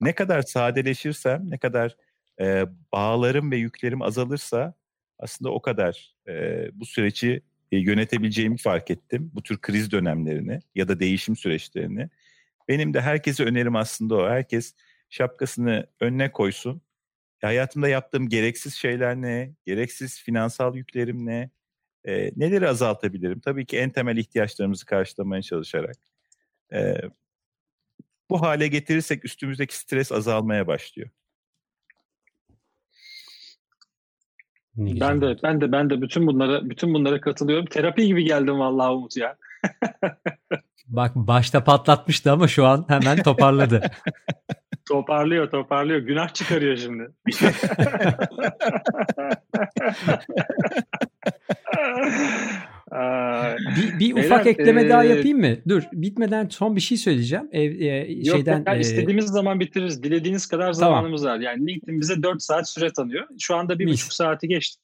Ne 0.00 0.14
kadar 0.14 0.42
sadeleşirsem, 0.42 1.50
ne 1.50 1.58
kadar 1.58 1.96
e, 2.40 2.64
bağlarım 2.92 3.50
ve 3.50 3.56
yüklerim 3.56 4.02
azalırsa 4.02 4.74
aslında 5.18 5.50
o 5.50 5.62
kadar 5.62 6.14
e, 6.28 6.66
bu 6.72 6.86
süreci 6.86 7.42
e, 7.72 7.78
yönetebileceğimi 7.78 8.56
fark 8.58 8.90
ettim. 8.90 9.30
Bu 9.34 9.42
tür 9.42 9.58
kriz 9.60 9.92
dönemlerini 9.92 10.60
ya 10.74 10.88
da 10.88 11.00
değişim 11.00 11.36
süreçlerini. 11.36 12.08
Benim 12.68 12.94
de 12.94 13.00
herkese 13.00 13.44
önerim 13.44 13.76
aslında 13.76 14.16
o. 14.16 14.28
Herkes 14.28 14.74
şapkasını 15.10 15.86
önüne 16.00 16.32
koysun. 16.32 16.82
Hayatımda 17.44 17.88
yaptığım 17.88 18.28
gereksiz 18.28 18.74
şeyler 18.74 19.16
ne? 19.16 19.54
Gereksiz 19.66 20.22
finansal 20.22 20.76
yüklerim 20.76 21.26
ne? 21.26 21.50
E, 22.04 22.30
neleri 22.36 22.68
azaltabilirim? 22.68 23.40
Tabii 23.40 23.66
ki 23.66 23.78
en 23.78 23.90
temel 23.90 24.16
ihtiyaçlarımızı 24.16 24.86
karşılamaya 24.86 25.42
çalışarak. 25.42 25.96
E, 26.72 26.96
bu 28.30 28.42
hale 28.42 28.68
getirirsek 28.68 29.24
üstümüzdeki 29.24 29.76
stres 29.76 30.12
azalmaya 30.12 30.66
başlıyor. 30.66 31.10
Ben 34.76 35.20
de 35.20 35.36
ben 35.42 35.60
de 35.60 35.72
ben 35.72 35.90
de 35.90 36.02
bütün 36.02 36.26
bunlara 36.26 36.70
bütün 36.70 36.94
bunlara 36.94 37.20
katılıyorum. 37.20 37.66
Terapi 37.66 38.06
gibi 38.06 38.24
geldim 38.24 38.58
vallahi 38.58 38.90
Umut 38.90 39.16
ya. 39.16 39.36
Bak 40.86 41.12
başta 41.14 41.64
patlatmıştı 41.64 42.32
ama 42.32 42.48
şu 42.48 42.66
an 42.66 42.84
hemen 42.88 43.22
toparladı. 43.22 43.82
toparlıyor 44.88 45.50
toparlıyor. 45.50 45.98
Günah 46.00 46.28
çıkarıyor 46.34 46.76
şimdi. 46.76 47.08
bir, 53.76 53.98
bir 53.98 54.16
Beyler, 54.16 54.26
ufak 54.26 54.46
ekleme 54.46 54.84
e... 54.84 54.88
daha 54.88 55.04
yapayım 55.04 55.40
mı? 55.40 55.56
Dur 55.68 55.82
bitmeden 55.92 56.48
son 56.48 56.76
bir 56.76 56.80
şey 56.80 56.98
söyleyeceğim. 56.98 57.48
Ev, 57.52 57.80
e, 57.80 58.12
Yok, 58.12 58.36
şeyden 58.36 58.64
yani 58.66 58.76
e... 58.76 58.80
istediğimiz 58.80 59.26
zaman 59.26 59.60
bitiririz. 59.60 60.02
Dilediğiniz 60.02 60.46
kadar 60.46 60.72
zamanımız 60.72 61.22
tamam. 61.22 61.36
var. 61.36 61.42
Yani 61.42 61.66
LinkedIn 61.66 62.00
bize 62.00 62.22
4 62.22 62.42
saat 62.42 62.68
süre 62.68 62.92
tanıyor. 62.92 63.26
Şu 63.38 63.56
anda 63.56 63.78
bir 63.78 63.86
buçuk 63.86 64.12
saati 64.12 64.48
geçtik. 64.48 64.82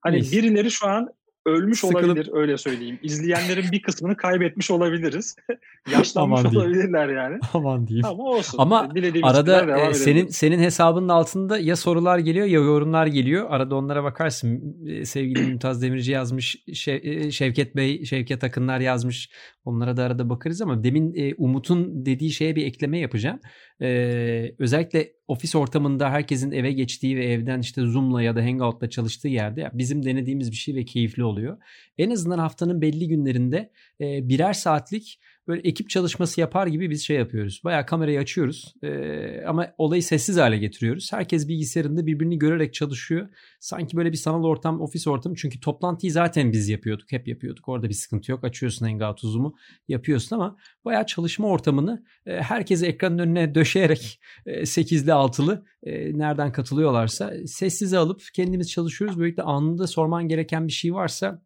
Hani 0.00 0.16
Mis. 0.16 0.32
birileri 0.32 0.70
şu 0.70 0.88
an 0.88 1.08
ölmüş 1.46 1.80
Sıkılıp... 1.80 2.04
olabilir 2.04 2.30
öyle 2.32 2.58
söyleyeyim. 2.58 2.98
İzleyenlerin 3.02 3.72
bir 3.72 3.82
kısmını 3.82 4.16
kaybetmiş 4.16 4.70
olabiliriz. 4.70 5.36
Yaşlanmış 5.90 6.40
Aman 6.40 6.56
olabilirler 6.56 7.08
yani. 7.08 7.38
Aman 7.54 7.86
diyeyim. 7.86 8.06
Ama 8.06 8.22
olsun. 8.22 8.58
Ama 8.58 8.88
arada 9.22 9.80
e, 9.80 9.94
senin 9.94 10.28
senin 10.28 10.58
hesabının 10.58 11.08
altında 11.08 11.58
ya 11.58 11.76
sorular 11.76 12.18
geliyor 12.18 12.46
ya 12.46 12.60
yorumlar 12.60 13.06
geliyor. 13.06 13.46
Arada 13.50 13.76
onlara 13.76 14.04
bakarsın. 14.04 14.76
E, 14.86 15.04
sevgili 15.04 15.42
Mümtaz 15.42 15.82
Demirci 15.82 16.12
yazmış, 16.12 16.56
Şev, 16.74 17.04
e, 17.04 17.30
Şevket 17.30 17.76
Bey, 17.76 18.04
Şevket 18.04 18.44
Akınlar 18.44 18.80
yazmış. 18.80 19.30
Onlara 19.64 19.96
da 19.96 20.04
arada 20.04 20.30
bakarız 20.30 20.62
ama 20.62 20.84
demin 20.84 21.14
e, 21.14 21.34
Umut'un 21.34 22.06
dediği 22.06 22.30
şeye 22.30 22.56
bir 22.56 22.66
ekleme 22.66 22.98
yapacağım. 22.98 23.40
Ee, 23.82 24.54
özellikle 24.58 25.12
ofis 25.28 25.54
ortamında 25.54 26.10
herkesin 26.10 26.50
eve 26.50 26.72
geçtiği 26.72 27.16
ve 27.16 27.26
evden 27.26 27.60
işte 27.60 27.82
Zoom'la 27.82 28.22
ya 28.22 28.36
da 28.36 28.44
Hangout'la 28.44 28.90
çalıştığı 28.90 29.28
yerde 29.28 29.70
bizim 29.72 30.04
denediğimiz 30.04 30.50
bir 30.50 30.56
şey 30.56 30.74
ve 30.74 30.84
keyifli 30.84 31.24
oluyor. 31.24 31.58
En 31.98 32.10
azından 32.10 32.38
haftanın 32.38 32.80
belli 32.80 33.08
günlerinde 33.08 33.72
e, 34.00 34.28
birer 34.28 34.52
saatlik 34.52 35.20
böyle 35.48 35.68
ekip 35.68 35.90
çalışması 35.90 36.40
yapar 36.40 36.66
gibi 36.66 36.90
biz 36.90 37.06
şey 37.06 37.16
yapıyoruz. 37.16 37.60
Bayağı 37.64 37.86
kamerayı 37.86 38.18
açıyoruz 38.18 38.74
ee, 38.82 39.42
ama 39.46 39.74
olayı 39.78 40.02
sessiz 40.02 40.36
hale 40.36 40.58
getiriyoruz. 40.58 41.12
Herkes 41.12 41.48
bilgisayarında 41.48 42.06
birbirini 42.06 42.38
görerek 42.38 42.74
çalışıyor. 42.74 43.28
Sanki 43.60 43.96
böyle 43.96 44.12
bir 44.12 44.16
sanal 44.16 44.44
ortam, 44.44 44.80
ofis 44.80 45.06
ortamı. 45.06 45.36
Çünkü 45.36 45.60
toplantıyı 45.60 46.12
zaten 46.12 46.52
biz 46.52 46.68
yapıyorduk. 46.68 47.12
Hep 47.12 47.28
yapıyorduk. 47.28 47.68
Orada 47.68 47.88
bir 47.88 47.94
sıkıntı 47.94 48.32
yok. 48.32 48.44
Açıyorsun 48.44 48.86
Hangout 48.86 49.20
Zoom'u 49.20 49.54
yapıyorsun 49.88 50.36
ama 50.36 50.56
bayağı 50.84 51.06
çalışma 51.06 51.48
ortamını 51.48 52.04
e, 52.26 52.32
herkesi 52.32 52.86
ekranın 52.86 53.18
önüne 53.18 53.54
döşeyerek 53.54 54.20
e, 54.46 54.60
8'li 54.60 55.10
6'lı 55.10 55.64
e, 55.82 56.18
nereden 56.18 56.52
katılıyorlarsa 56.52 57.32
sessize 57.46 57.98
alıp 57.98 58.22
kendimiz 58.34 58.70
çalışıyoruz. 58.70 59.18
Böylelikle 59.18 59.42
anında 59.42 59.86
sorman 59.86 60.28
gereken 60.28 60.66
bir 60.66 60.72
şey 60.72 60.94
varsa 60.94 61.42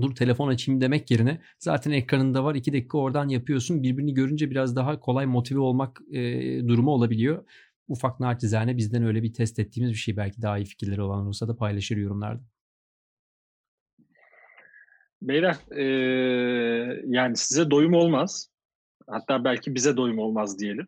dur 0.00 0.14
telefon 0.14 0.48
açayım 0.48 0.80
demek 0.80 1.10
yerine 1.10 1.40
zaten 1.58 1.90
ekranında 1.90 2.44
var. 2.44 2.54
2 2.54 2.72
dakika 2.72 2.98
oradan 2.98 3.28
yapıyorsun. 3.28 3.82
Birbirini 3.82 4.14
görünce 4.14 4.50
biraz 4.50 4.76
daha 4.76 5.00
kolay 5.00 5.26
motive 5.26 5.60
olmak 5.60 6.00
e, 6.12 6.20
durumu 6.68 6.90
olabiliyor. 6.90 7.44
Ufak 7.88 8.20
naçizane 8.20 8.76
bizden 8.76 9.04
öyle 9.04 9.22
bir 9.22 9.32
test 9.32 9.58
ettiğimiz 9.58 9.92
bir 9.92 9.96
şey. 9.96 10.16
Belki 10.16 10.42
daha 10.42 10.58
iyi 10.58 10.64
fikirleri 10.64 11.02
olan 11.02 11.24
olursa 11.24 11.48
da 11.48 11.56
paylaşır 11.56 11.96
yorumlarda. 11.96 12.42
Beyler 15.22 15.56
e, 15.70 15.84
yani 17.06 17.36
size 17.36 17.70
doyum 17.70 17.94
olmaz. 17.94 18.48
Hatta 19.06 19.44
belki 19.44 19.74
bize 19.74 19.96
doyum 19.96 20.18
olmaz 20.18 20.58
diyelim. 20.58 20.86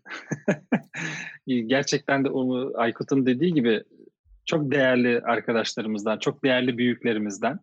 Gerçekten 1.67 2.25
de 2.25 2.29
onu 2.29 2.73
Aykut'un 2.77 3.27
dediği 3.27 3.55
gibi 3.55 3.83
çok 4.47 4.71
değerli 4.71 5.21
arkadaşlarımızdan, 5.21 6.19
çok 6.19 6.45
değerli 6.45 6.79
büyüklerimizden 6.79 7.59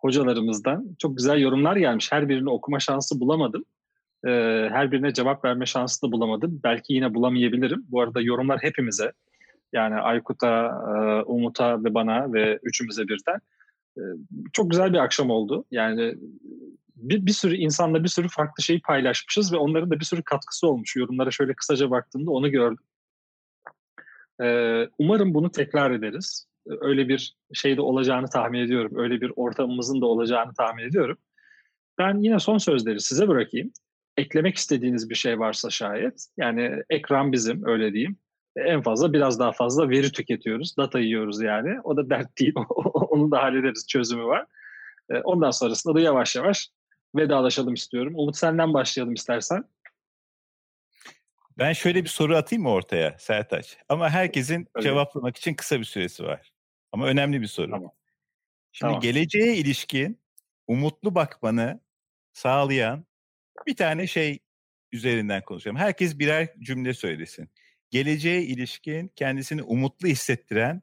hocalarımızdan 0.00 0.96
çok 0.98 1.16
güzel 1.16 1.38
yorumlar 1.40 1.76
gelmiş. 1.76 2.12
Her 2.12 2.28
birini 2.28 2.50
okuma 2.50 2.80
şansı 2.80 3.20
bulamadım. 3.20 3.64
Ee, 4.26 4.68
her 4.72 4.92
birine 4.92 5.12
cevap 5.12 5.44
verme 5.44 5.66
şansı 5.66 6.02
da 6.06 6.12
bulamadım. 6.12 6.60
Belki 6.64 6.92
yine 6.92 7.14
bulamayabilirim. 7.14 7.84
Bu 7.88 8.00
arada 8.00 8.20
yorumlar 8.20 8.58
hepimize. 8.62 9.12
Yani 9.72 9.94
Aykut'a, 9.94 10.66
e, 10.66 11.22
Umut'a 11.22 11.84
ve 11.84 11.94
bana 11.94 12.32
ve 12.32 12.58
üçümüze 12.62 13.08
birden. 13.08 13.40
Ee, 13.98 14.00
çok 14.52 14.70
güzel 14.70 14.92
bir 14.92 14.98
akşam 14.98 15.30
oldu. 15.30 15.64
Yani 15.70 16.14
bir, 16.96 17.26
bir 17.26 17.32
sürü 17.32 17.56
insanla 17.56 18.04
bir 18.04 18.08
sürü 18.08 18.28
farklı 18.28 18.62
şeyi 18.62 18.80
paylaşmışız 18.80 19.52
ve 19.52 19.56
onların 19.56 19.90
da 19.90 20.00
bir 20.00 20.04
sürü 20.04 20.22
katkısı 20.22 20.66
olmuş. 20.66 20.96
Yorumlara 20.96 21.30
şöyle 21.30 21.54
kısaca 21.54 21.90
baktığımda 21.90 22.30
onu 22.30 22.50
gördüm. 22.50 22.84
Ee, 24.42 24.88
umarım 24.98 25.34
bunu 25.34 25.50
tekrar 25.50 25.90
ederiz 25.90 26.46
öyle 26.80 27.08
bir 27.08 27.36
şey 27.52 27.76
de 27.76 27.80
olacağını 27.80 28.26
tahmin 28.30 28.60
ediyorum. 28.60 28.92
Öyle 28.98 29.20
bir 29.20 29.32
ortamımızın 29.36 30.00
da 30.00 30.06
olacağını 30.06 30.54
tahmin 30.54 30.84
ediyorum. 30.84 31.18
Ben 31.98 32.18
yine 32.18 32.38
son 32.38 32.58
sözleri 32.58 33.00
size 33.00 33.28
bırakayım. 33.28 33.72
Eklemek 34.16 34.56
istediğiniz 34.56 35.10
bir 35.10 35.14
şey 35.14 35.38
varsa 35.38 35.70
şayet. 35.70 36.26
Yani 36.36 36.82
ekran 36.90 37.32
bizim 37.32 37.66
öyle 37.66 37.92
diyeyim. 37.92 38.16
En 38.56 38.82
fazla 38.82 39.12
biraz 39.12 39.38
daha 39.38 39.52
fazla 39.52 39.90
veri 39.90 40.12
tüketiyoruz. 40.12 40.76
Data 40.76 41.00
yiyoruz 41.00 41.42
yani. 41.42 41.80
O 41.84 41.96
da 41.96 42.10
dert 42.10 42.38
değil. 42.38 42.54
Onu 42.94 43.30
da 43.30 43.42
hallederiz. 43.42 43.86
Çözümü 43.88 44.24
var. 44.24 44.46
E, 45.10 45.18
ondan 45.18 45.50
sonrasında 45.50 45.94
da 45.94 46.00
yavaş 46.00 46.36
yavaş 46.36 46.68
vedalaşalım 47.16 47.74
istiyorum. 47.74 48.12
Umut 48.16 48.36
senden 48.36 48.74
başlayalım 48.74 49.14
istersen. 49.14 49.64
Ben 51.58 51.72
şöyle 51.72 52.04
bir 52.04 52.08
soru 52.08 52.36
atayım 52.36 52.62
mı 52.62 52.70
ortaya 52.70 53.18
Sertaç? 53.18 53.76
Ama 53.88 54.10
herkesin 54.10 54.68
Öyle. 54.74 54.88
cevaplamak 54.88 55.36
için 55.36 55.54
kısa 55.54 55.78
bir 55.78 55.84
süresi 55.84 56.24
var. 56.24 56.49
Ama 56.92 57.06
önemli 57.06 57.40
bir 57.40 57.46
soru. 57.46 57.70
Tamam. 57.70 57.90
Şimdi 58.72 58.90
tamam. 58.90 59.00
geleceğe 59.02 59.56
ilişkin 59.56 60.20
umutlu 60.66 61.14
bakmanı 61.14 61.80
sağlayan 62.32 63.06
bir 63.66 63.76
tane 63.76 64.06
şey 64.06 64.38
üzerinden 64.92 65.42
konuşalım. 65.42 65.76
Herkes 65.76 66.18
birer 66.18 66.48
cümle 66.60 66.94
söylesin. 66.94 67.50
Geleceğe 67.90 68.42
ilişkin 68.42 69.08
kendisini 69.16 69.62
umutlu 69.62 70.08
hissettiren 70.08 70.82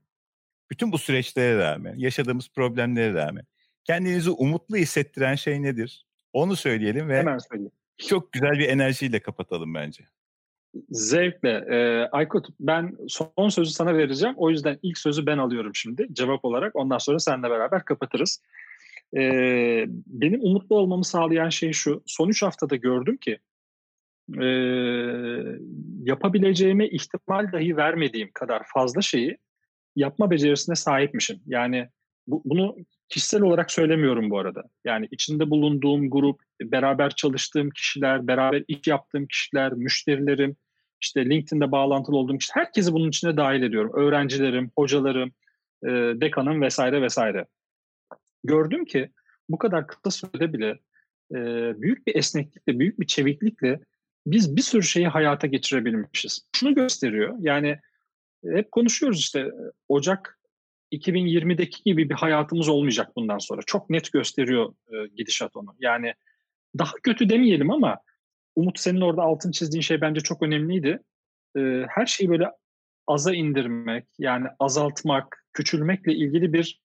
bütün 0.71 0.91
bu 0.91 0.97
süreçlere 0.97 1.57
rağmen, 1.57 1.95
yaşadığımız 1.97 2.49
problemlere 2.49 3.13
rağmen 3.13 3.45
kendinizi 3.83 4.29
umutlu 4.29 4.77
hissettiren 4.77 5.35
şey 5.35 5.61
nedir? 5.61 6.05
Onu 6.33 6.55
söyleyelim 6.55 7.09
ve 7.09 7.17
Hemen 7.19 7.37
söyleyeyim. 7.37 7.71
çok 8.07 8.33
güzel 8.33 8.51
bir 8.51 8.69
enerjiyle 8.69 9.19
kapatalım 9.19 9.73
bence. 9.73 10.03
Zevkle. 10.89 11.65
Ee, 11.69 12.09
Aykut 12.11 12.47
ben 12.59 12.95
son 13.07 13.49
sözü 13.49 13.71
sana 13.71 13.97
vereceğim. 13.97 14.35
O 14.37 14.49
yüzden 14.49 14.79
ilk 14.81 14.97
sözü 14.97 15.25
ben 15.25 15.37
alıyorum 15.37 15.75
şimdi 15.75 16.07
cevap 16.13 16.45
olarak. 16.45 16.75
Ondan 16.75 16.97
sonra 16.97 17.19
seninle 17.19 17.49
beraber 17.49 17.85
kapatırız. 17.85 18.41
Ee, 19.17 19.85
benim 20.07 20.39
umutlu 20.43 20.75
olmamı 20.75 21.05
sağlayan 21.05 21.49
şey 21.49 21.71
şu. 21.71 22.03
Son 22.05 22.29
üç 22.29 22.43
haftada 22.43 22.75
gördüm 22.75 23.17
ki 23.17 23.39
e, 24.41 24.45
yapabileceğime 26.03 26.87
ihtimal 26.87 27.51
dahi 27.51 27.77
vermediğim 27.77 28.29
kadar 28.33 28.63
fazla 28.73 29.01
şeyi 29.01 29.37
yapma 29.95 30.31
becerisine 30.31 30.75
sahipmişim. 30.75 31.39
Yani 31.45 31.89
bu, 32.27 32.41
bunu 32.45 32.75
kişisel 33.09 33.41
olarak 33.41 33.71
söylemiyorum 33.71 34.29
bu 34.29 34.39
arada. 34.39 34.63
Yani 34.85 35.07
içinde 35.11 35.49
bulunduğum 35.49 36.09
grup, 36.09 36.41
beraber 36.61 37.09
çalıştığım 37.09 37.69
kişiler, 37.69 38.27
beraber 38.27 38.63
iş 38.67 38.87
yaptığım 38.87 39.27
kişiler, 39.27 39.73
müşterilerim, 39.73 40.55
işte 41.01 41.25
LinkedIn'de 41.25 41.71
bağlantılı 41.71 42.17
olduğum 42.17 42.37
kişiler, 42.37 42.65
herkesi 42.65 42.93
bunun 42.93 43.09
içine 43.09 43.37
dahil 43.37 43.61
ediyorum. 43.61 43.91
Öğrencilerim, 43.93 44.71
hocalarım, 44.77 45.31
e, 45.83 45.89
dekanım 46.21 46.61
vesaire 46.61 47.01
vesaire. 47.01 47.45
Gördüm 48.43 48.85
ki 48.85 49.09
bu 49.49 49.57
kadar 49.57 49.87
kısa 49.87 50.11
sürede 50.11 50.53
bile 50.53 50.79
e, 51.31 51.35
büyük 51.81 52.07
bir 52.07 52.15
esneklikle, 52.15 52.79
büyük 52.79 52.99
bir 52.99 53.07
çeviklikle 53.07 53.79
biz 54.27 54.55
bir 54.55 54.61
sürü 54.61 54.83
şeyi 54.83 55.07
hayata 55.07 55.47
geçirebilmişiz. 55.47 56.47
Şunu 56.55 56.75
gösteriyor. 56.75 57.35
Yani 57.39 57.79
hep 58.45 58.71
konuşuyoruz 58.71 59.19
işte 59.19 59.51
Ocak 59.89 60.39
2020'deki 60.91 61.83
gibi 61.83 62.09
bir 62.09 62.15
hayatımız 62.15 62.69
olmayacak 62.69 63.15
bundan 63.15 63.37
sonra. 63.37 63.61
Çok 63.65 63.89
net 63.89 64.11
gösteriyor 64.11 64.73
e, 64.91 65.07
gidişat 65.07 65.55
onu. 65.55 65.75
Yani 65.79 66.13
daha 66.77 66.93
kötü 67.03 67.29
demeyelim 67.29 67.71
ama 67.71 67.97
Umut 68.57 68.79
senin 68.79 69.01
orada 69.01 69.21
altın 69.21 69.51
çizdiğin 69.51 69.81
şey 69.81 70.01
bence 70.01 70.21
çok 70.21 70.43
önemliydi. 70.43 70.99
E, 71.57 71.85
her 71.89 72.05
şeyi 72.05 72.29
böyle 72.29 72.51
aza 73.07 73.33
indirmek, 73.33 74.05
yani 74.19 74.47
azaltmak, 74.59 75.45
küçülmekle 75.53 76.13
ilgili 76.13 76.53
bir 76.53 76.81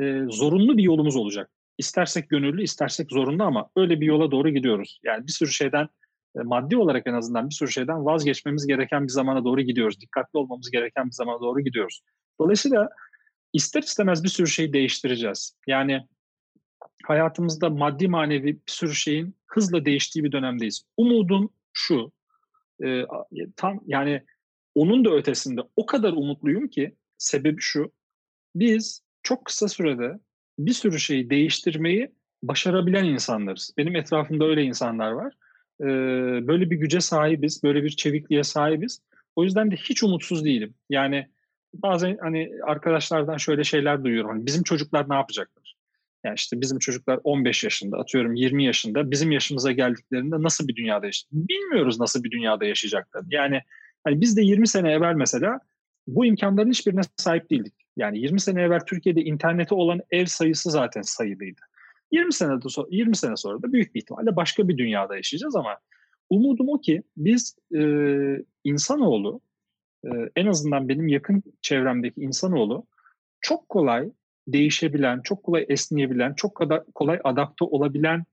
e, 0.00 0.22
zorunlu 0.30 0.76
bir 0.76 0.82
yolumuz 0.82 1.16
olacak. 1.16 1.50
İstersek 1.78 2.30
gönüllü, 2.30 2.62
istersek 2.62 3.10
zorunlu 3.10 3.42
ama 3.42 3.68
öyle 3.76 4.00
bir 4.00 4.06
yola 4.06 4.30
doğru 4.30 4.50
gidiyoruz. 4.50 5.00
Yani 5.04 5.26
bir 5.26 5.32
sürü 5.32 5.50
şeyden 5.50 5.88
e, 6.36 6.40
maddi 6.44 6.76
olarak 6.76 7.06
en 7.06 7.14
azından 7.14 7.48
bir 7.48 7.54
sürü 7.54 7.70
şeyden 7.70 8.04
vazgeçmemiz 8.04 8.66
gereken 8.66 9.02
bir 9.02 9.12
zamana 9.12 9.44
doğru 9.44 9.60
gidiyoruz. 9.60 10.00
Dikkatli 10.00 10.38
olmamız 10.38 10.70
gereken 10.70 11.06
bir 11.06 11.12
zamana 11.12 11.40
doğru 11.40 11.60
gidiyoruz. 11.60 12.00
Dolayısıyla 12.40 12.88
ister 13.52 13.82
istemez 13.82 14.24
bir 14.24 14.28
sürü 14.28 14.46
şey 14.46 14.72
değiştireceğiz. 14.72 15.56
Yani 15.66 16.06
hayatımızda 17.04 17.70
maddi 17.70 18.08
manevi 18.08 18.46
bir 18.46 18.60
sürü 18.66 18.94
şeyin 18.94 19.36
hızla 19.46 19.84
değiştiği 19.84 20.24
bir 20.24 20.32
dönemdeyiz. 20.32 20.82
Umudum 20.96 21.50
şu, 21.72 22.12
e, 22.84 23.04
tam 23.56 23.80
yani 23.86 24.22
onun 24.74 25.04
da 25.04 25.10
ötesinde 25.10 25.60
o 25.76 25.86
kadar 25.86 26.12
umutluyum 26.12 26.68
ki 26.68 26.94
sebebi 27.18 27.60
şu, 27.60 27.92
biz 28.54 29.02
çok 29.22 29.44
kısa 29.44 29.68
sürede 29.68 30.18
bir 30.58 30.72
sürü 30.72 30.98
şeyi 30.98 31.30
değiştirmeyi 31.30 32.12
başarabilen 32.42 33.04
insanlarız. 33.04 33.74
Benim 33.78 33.96
etrafımda 33.96 34.44
öyle 34.44 34.62
insanlar 34.62 35.10
var. 35.10 35.34
Ee, 35.80 35.86
böyle 36.46 36.70
bir 36.70 36.76
güce 36.76 37.00
sahibiz, 37.00 37.62
böyle 37.62 37.82
bir 37.82 37.90
çevikliğe 37.90 38.44
sahibiz. 38.44 39.00
O 39.36 39.44
yüzden 39.44 39.70
de 39.70 39.76
hiç 39.76 40.02
umutsuz 40.02 40.44
değilim. 40.44 40.74
Yani 40.90 41.28
bazen 41.74 42.18
hani 42.20 42.52
arkadaşlardan 42.66 43.36
şöyle 43.36 43.64
şeyler 43.64 44.04
duyuyorum. 44.04 44.30
Hani 44.30 44.46
bizim 44.46 44.62
çocuklar 44.62 45.10
ne 45.10 45.14
yapacaklar? 45.14 45.55
Yani 46.26 46.34
işte 46.34 46.60
bizim 46.60 46.78
çocuklar 46.78 47.20
15 47.24 47.64
yaşında, 47.64 47.98
atıyorum 47.98 48.34
20 48.34 48.64
yaşında, 48.64 49.10
bizim 49.10 49.30
yaşımıza 49.30 49.72
geldiklerinde 49.72 50.42
nasıl 50.42 50.68
bir 50.68 50.76
dünyada 50.76 51.06
yaşayacak? 51.06 51.32
Bilmiyoruz 51.32 52.00
nasıl 52.00 52.24
bir 52.24 52.30
dünyada 52.30 52.64
yaşayacaklar. 52.64 53.24
Yani 53.30 53.60
hani 54.04 54.20
biz 54.20 54.36
de 54.36 54.42
20 54.42 54.68
sene 54.68 54.92
evvel 54.92 55.14
mesela 55.14 55.60
bu 56.06 56.24
imkanların 56.24 56.70
hiçbirine 56.70 57.00
sahip 57.16 57.50
değildik. 57.50 57.74
Yani 57.96 58.18
20 58.18 58.40
sene 58.40 58.62
evvel 58.62 58.80
Türkiye'de 58.80 59.20
interneti 59.20 59.74
olan 59.74 60.00
ev 60.10 60.26
sayısı 60.26 60.70
zaten 60.70 61.02
sayılıydı. 61.02 61.60
20 62.12 62.32
sene, 62.32 62.52
20 62.90 63.16
sene 63.16 63.36
sonra 63.36 63.62
da 63.62 63.72
büyük 63.72 63.94
bir 63.94 64.00
ihtimalle 64.00 64.36
başka 64.36 64.68
bir 64.68 64.78
dünyada 64.78 65.16
yaşayacağız 65.16 65.56
ama 65.56 65.78
umudum 66.30 66.68
o 66.68 66.80
ki 66.80 67.02
biz 67.16 67.56
e, 67.74 67.80
insanoğlu 68.64 69.40
e, 70.04 70.08
en 70.36 70.46
azından 70.46 70.88
benim 70.88 71.08
yakın 71.08 71.42
çevremdeki 71.62 72.20
insanoğlu 72.20 72.86
çok 73.40 73.68
kolay 73.68 74.10
değişebilen, 74.48 75.20
çok 75.24 75.42
kolay 75.42 75.66
esneyebilen, 75.68 76.34
çok 76.34 76.54
kadar 76.54 76.84
kolay 76.94 77.20
adapte 77.24 77.64
olabilen 77.64 78.24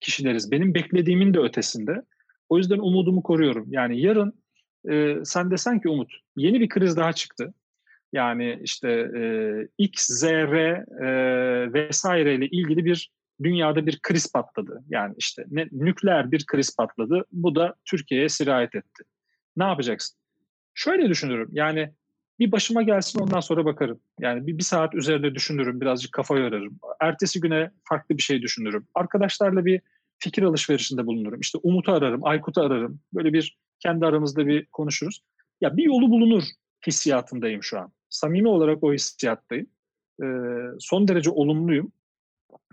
kişileriz. 0.00 0.50
Benim 0.50 0.74
beklediğimin 0.74 1.34
de 1.34 1.38
ötesinde. 1.38 2.02
O 2.48 2.58
yüzden 2.58 2.78
umudumu 2.78 3.22
koruyorum. 3.22 3.66
Yani 3.70 4.00
yarın 4.00 4.42
e, 4.90 5.16
sen 5.24 5.50
desen 5.50 5.80
ki 5.80 5.88
Umut 5.88 6.12
yeni 6.36 6.60
bir 6.60 6.68
kriz 6.68 6.96
daha 6.96 7.12
çıktı. 7.12 7.54
Yani 8.12 8.58
işte 8.62 8.90
e, 8.90 9.22
X, 9.78 10.06
Z, 10.06 10.24
R 10.24 10.84
e, 11.00 11.72
vesaire 11.72 12.34
ile 12.34 12.46
ilgili 12.46 12.84
bir 12.84 13.10
dünyada 13.42 13.86
bir 13.86 13.98
kriz 14.02 14.32
patladı. 14.32 14.84
Yani 14.88 15.14
işte 15.18 15.44
ne, 15.50 15.68
nükleer 15.72 16.32
bir 16.32 16.46
kriz 16.46 16.76
patladı. 16.76 17.24
Bu 17.32 17.54
da 17.54 17.74
Türkiye'ye 17.84 18.28
sirayet 18.28 18.74
etti. 18.74 19.04
Ne 19.56 19.64
yapacaksın? 19.64 20.18
Şöyle 20.74 21.08
düşünürüm. 21.08 21.48
Yani 21.52 21.92
bir 22.38 22.52
başıma 22.52 22.82
gelsin 22.82 23.20
ondan 23.20 23.40
sonra 23.40 23.64
bakarım. 23.64 24.00
Yani 24.20 24.46
bir, 24.46 24.58
bir 24.58 24.62
saat 24.62 24.94
üzerinde 24.94 25.34
düşünürüm, 25.34 25.80
birazcık 25.80 26.12
kafa 26.12 26.38
yorarım. 26.38 26.78
Ertesi 27.00 27.40
güne 27.40 27.70
farklı 27.84 28.16
bir 28.16 28.22
şey 28.22 28.42
düşünürüm. 28.42 28.86
Arkadaşlarla 28.94 29.64
bir 29.64 29.80
fikir 30.18 30.42
alışverişinde 30.42 31.06
bulunurum. 31.06 31.40
İşte 31.40 31.58
Umut'u 31.62 31.92
ararım, 31.92 32.24
Aykut'u 32.24 32.60
ararım. 32.60 33.00
Böyle 33.14 33.32
bir 33.32 33.58
kendi 33.80 34.06
aramızda 34.06 34.46
bir 34.46 34.66
konuşuruz. 34.66 35.22
Ya 35.60 35.76
bir 35.76 35.84
yolu 35.84 36.10
bulunur 36.10 36.42
hissiyatındayım 36.86 37.62
şu 37.62 37.78
an. 37.78 37.92
Samimi 38.08 38.48
olarak 38.48 38.84
o 38.84 38.92
hissiyattayım. 38.92 39.66
Ee, 40.22 40.26
son 40.78 41.08
derece 41.08 41.30
olumluyum. 41.30 41.92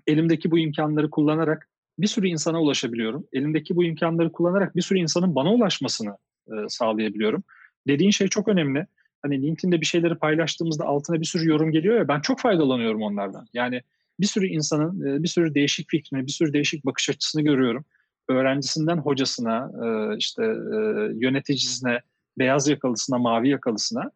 Elimdeki 0.07 0.52
bu 0.52 0.60
imkanları 0.60 1.10
kullanarak 1.10 1.69
bir 1.99 2.07
sürü 2.07 2.27
insana 2.27 2.61
ulaşabiliyorum. 2.61 3.27
Elimdeki 3.34 3.76
bu 3.76 3.84
imkanları 3.84 4.31
kullanarak 4.31 4.76
bir 4.76 4.81
sürü 4.81 4.99
insanın 4.99 5.36
bana 5.36 5.53
ulaşmasını 5.53 6.18
e, 6.48 6.53
sağlayabiliyorum. 6.68 7.44
Dediğin 7.88 8.11
şey 8.11 8.27
çok 8.27 8.48
önemli. 8.48 8.88
Hani 9.22 9.41
LinkedIn'de 9.41 9.82
bir 9.82 9.86
şeyleri 9.86 10.16
paylaştığımızda 10.16 10.86
altına 10.86 11.20
bir 11.20 11.26
sürü 11.26 11.50
yorum 11.50 11.72
geliyor 11.72 11.96
ya 11.96 12.08
ben 12.08 12.22
çok 12.22 12.40
faydalanıyorum 12.40 13.02
onlardan. 13.02 13.48
Yani 13.54 13.82
bir 14.20 14.26
sürü 14.26 14.48
insanın 14.48 15.06
e, 15.06 15.24
bir 15.24 15.28
sürü 15.28 15.54
değişik 15.54 15.90
fikrini, 15.90 16.28
bir 16.28 16.32
sürü 16.32 16.54
değişik 16.54 16.86
bakış 16.86 17.10
açısını 17.10 17.41
görüyorum. 17.41 17.86
Öğrencisinden 18.30 18.98
hocasına, 18.98 19.72
e, 19.86 20.18
işte 20.18 20.44
e, 20.44 20.78
yöneticisine, 21.14 22.00
beyaz 22.38 22.68
yakalısına, 22.68 23.18
mavi 23.18 23.50
yakalısına. 23.50 24.12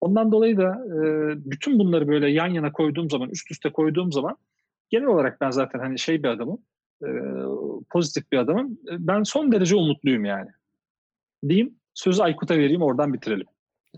Ondan 0.00 0.32
dolayı 0.32 0.56
da 0.56 0.84
bütün 1.36 1.78
bunları 1.78 2.08
böyle 2.08 2.30
yan 2.30 2.46
yana 2.46 2.72
koyduğum 2.72 3.10
zaman, 3.10 3.30
üst 3.30 3.50
üste 3.50 3.72
koyduğum 3.72 4.12
zaman 4.12 4.36
genel 4.90 5.06
olarak 5.06 5.40
ben 5.40 5.50
zaten 5.50 5.78
hani 5.78 5.98
şey 5.98 6.22
bir 6.22 6.28
adamım, 6.28 6.58
pozitif 7.90 8.32
bir 8.32 8.38
adamım. 8.38 8.78
Ben 8.90 9.22
son 9.22 9.52
derece 9.52 9.76
umutluyum 9.76 10.24
yani. 10.24 10.50
Diyeyim, 11.48 11.74
sözü 11.94 12.22
Aykut'a 12.22 12.54
vereyim 12.54 12.82
oradan 12.82 13.12
bitirelim. 13.12 13.46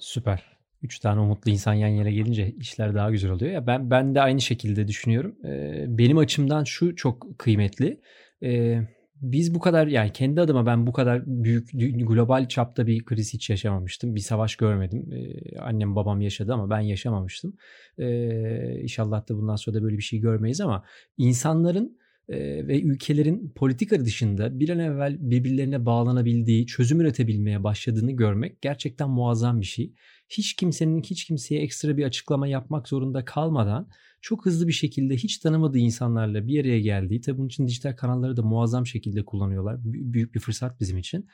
Süper. 0.00 0.60
Üç 0.82 0.98
tane 0.98 1.20
umutlu 1.20 1.50
insan 1.50 1.74
yan 1.74 1.88
yana 1.88 2.10
gelince 2.10 2.50
işler 2.50 2.94
daha 2.94 3.10
güzel 3.10 3.30
oluyor. 3.30 3.52
Ya 3.52 3.66
ben 3.66 3.90
ben 3.90 4.14
de 4.14 4.20
aynı 4.20 4.40
şekilde 4.40 4.88
düşünüyorum. 4.88 5.36
Ee, 5.44 5.84
benim 5.88 6.18
açımdan 6.18 6.64
şu 6.64 6.96
çok 6.96 7.38
kıymetli. 7.38 8.00
Ee, 8.42 8.80
biz 9.14 9.54
bu 9.54 9.60
kadar 9.60 9.86
yani 9.86 10.12
kendi 10.12 10.40
adıma 10.40 10.66
ben 10.66 10.86
bu 10.86 10.92
kadar 10.92 11.22
büyük 11.26 11.70
global 12.08 12.48
çapta 12.48 12.86
bir 12.86 13.04
kriz 13.04 13.34
hiç 13.34 13.50
yaşamamıştım. 13.50 14.14
Bir 14.14 14.20
savaş 14.20 14.56
görmedim. 14.56 15.12
Ee, 15.12 15.58
annem 15.58 15.96
babam 15.96 16.20
yaşadı 16.20 16.54
ama 16.54 16.70
ben 16.70 16.80
yaşamamıştım. 16.80 17.56
Ee, 17.98 18.80
inşallah 18.82 19.28
da 19.28 19.34
bundan 19.36 19.56
sonra 19.56 19.76
da 19.76 19.82
böyle 19.82 19.98
bir 19.98 20.02
şey 20.02 20.18
görmeyiz 20.20 20.60
ama 20.60 20.84
insanların 21.18 21.98
ve 22.38 22.80
ülkelerin 22.80 23.52
politika 23.56 24.04
dışında 24.04 24.60
bir 24.60 24.68
an 24.68 24.78
evvel 24.78 25.16
birbirlerine 25.20 25.86
bağlanabildiği, 25.86 26.66
çözüm 26.66 27.00
üretebilmeye 27.00 27.64
başladığını 27.64 28.12
görmek 28.12 28.62
gerçekten 28.62 29.10
muazzam 29.10 29.60
bir 29.60 29.66
şey. 29.66 29.94
Hiç 30.28 30.56
kimsenin 30.56 31.02
hiç 31.02 31.24
kimseye 31.24 31.62
ekstra 31.62 31.96
bir 31.96 32.04
açıklama 32.04 32.46
yapmak 32.46 32.88
zorunda 32.88 33.24
kalmadan 33.24 33.88
çok 34.22 34.46
hızlı 34.46 34.68
bir 34.68 34.72
şekilde 34.72 35.16
hiç 35.16 35.38
tanımadığı 35.38 35.78
insanlarla 35.78 36.46
bir 36.46 36.60
araya 36.60 36.80
geldiği, 36.80 37.20
tabi 37.20 37.38
bunun 37.38 37.48
için 37.48 37.66
dijital 37.66 37.96
kanalları 37.96 38.36
da 38.36 38.42
muazzam 38.42 38.86
şekilde 38.86 39.24
kullanıyorlar. 39.24 39.76
Büyük 39.84 40.34
bir 40.34 40.40
fırsat 40.40 40.80
bizim 40.80 40.98
için. 40.98 41.26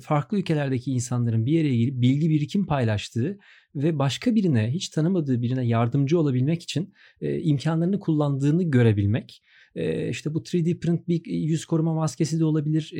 farklı 0.00 0.38
ülkelerdeki 0.38 0.92
insanların 0.92 1.46
bir 1.46 1.60
araya 1.60 1.76
gelip 1.76 2.00
bilgi 2.00 2.30
birikim 2.30 2.66
paylaştığı 2.66 3.38
ve 3.74 3.98
başka 3.98 4.34
birine 4.34 4.70
hiç 4.70 4.88
tanımadığı 4.88 5.42
birine 5.42 5.66
yardımcı 5.66 6.18
olabilmek 6.18 6.62
için 6.62 6.94
e, 7.20 7.40
imkanlarını 7.40 8.00
kullandığını 8.00 8.62
görebilmek 8.62 9.42
işte 10.10 10.34
bu 10.34 10.42
3D 10.42 10.78
print 10.78 11.08
bir 11.08 11.26
yüz 11.26 11.64
koruma 11.64 11.94
maskesi 11.94 12.40
de 12.40 12.44
olabilir. 12.44 12.92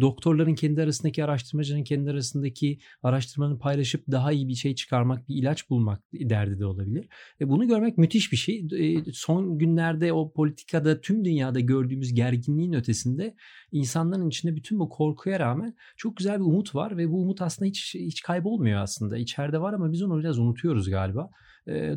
doktorların 0.00 0.54
kendi 0.54 0.82
arasındaki 0.82 1.24
araştırmacının 1.24 1.84
kendi 1.84 2.10
arasındaki 2.10 2.78
araştırmanın 3.02 3.58
paylaşıp 3.58 4.04
daha 4.10 4.32
iyi 4.32 4.48
bir 4.48 4.54
şey 4.54 4.74
çıkarmak, 4.74 5.28
bir 5.28 5.34
ilaç 5.34 5.70
bulmak 5.70 6.02
derdi 6.12 6.58
de 6.58 6.66
olabilir. 6.66 7.08
bunu 7.40 7.68
görmek 7.68 7.98
müthiş 7.98 8.32
bir 8.32 8.36
şey. 8.36 8.68
son 9.12 9.58
günlerde 9.58 10.12
o 10.12 10.32
politikada 10.32 11.00
tüm 11.00 11.24
dünyada 11.24 11.60
gördüğümüz 11.60 12.14
gerginliğin 12.14 12.72
ötesinde 12.72 13.34
insanların 13.74 14.28
içinde 14.28 14.56
bütün 14.56 14.78
bu 14.78 14.88
korkuya 14.88 15.40
rağmen 15.40 15.74
çok 15.96 16.16
güzel 16.16 16.40
bir 16.40 16.44
umut 16.44 16.74
var 16.74 16.96
ve 16.96 17.10
bu 17.10 17.22
umut 17.22 17.42
aslında 17.42 17.68
hiç 17.68 17.94
hiç 17.94 18.22
kaybolmuyor 18.22 18.80
aslında. 18.80 19.18
İçeride 19.18 19.60
var 19.60 19.72
ama 19.72 19.92
biz 19.92 20.02
onu 20.02 20.18
biraz 20.18 20.38
unutuyoruz 20.38 20.90
galiba. 20.90 21.30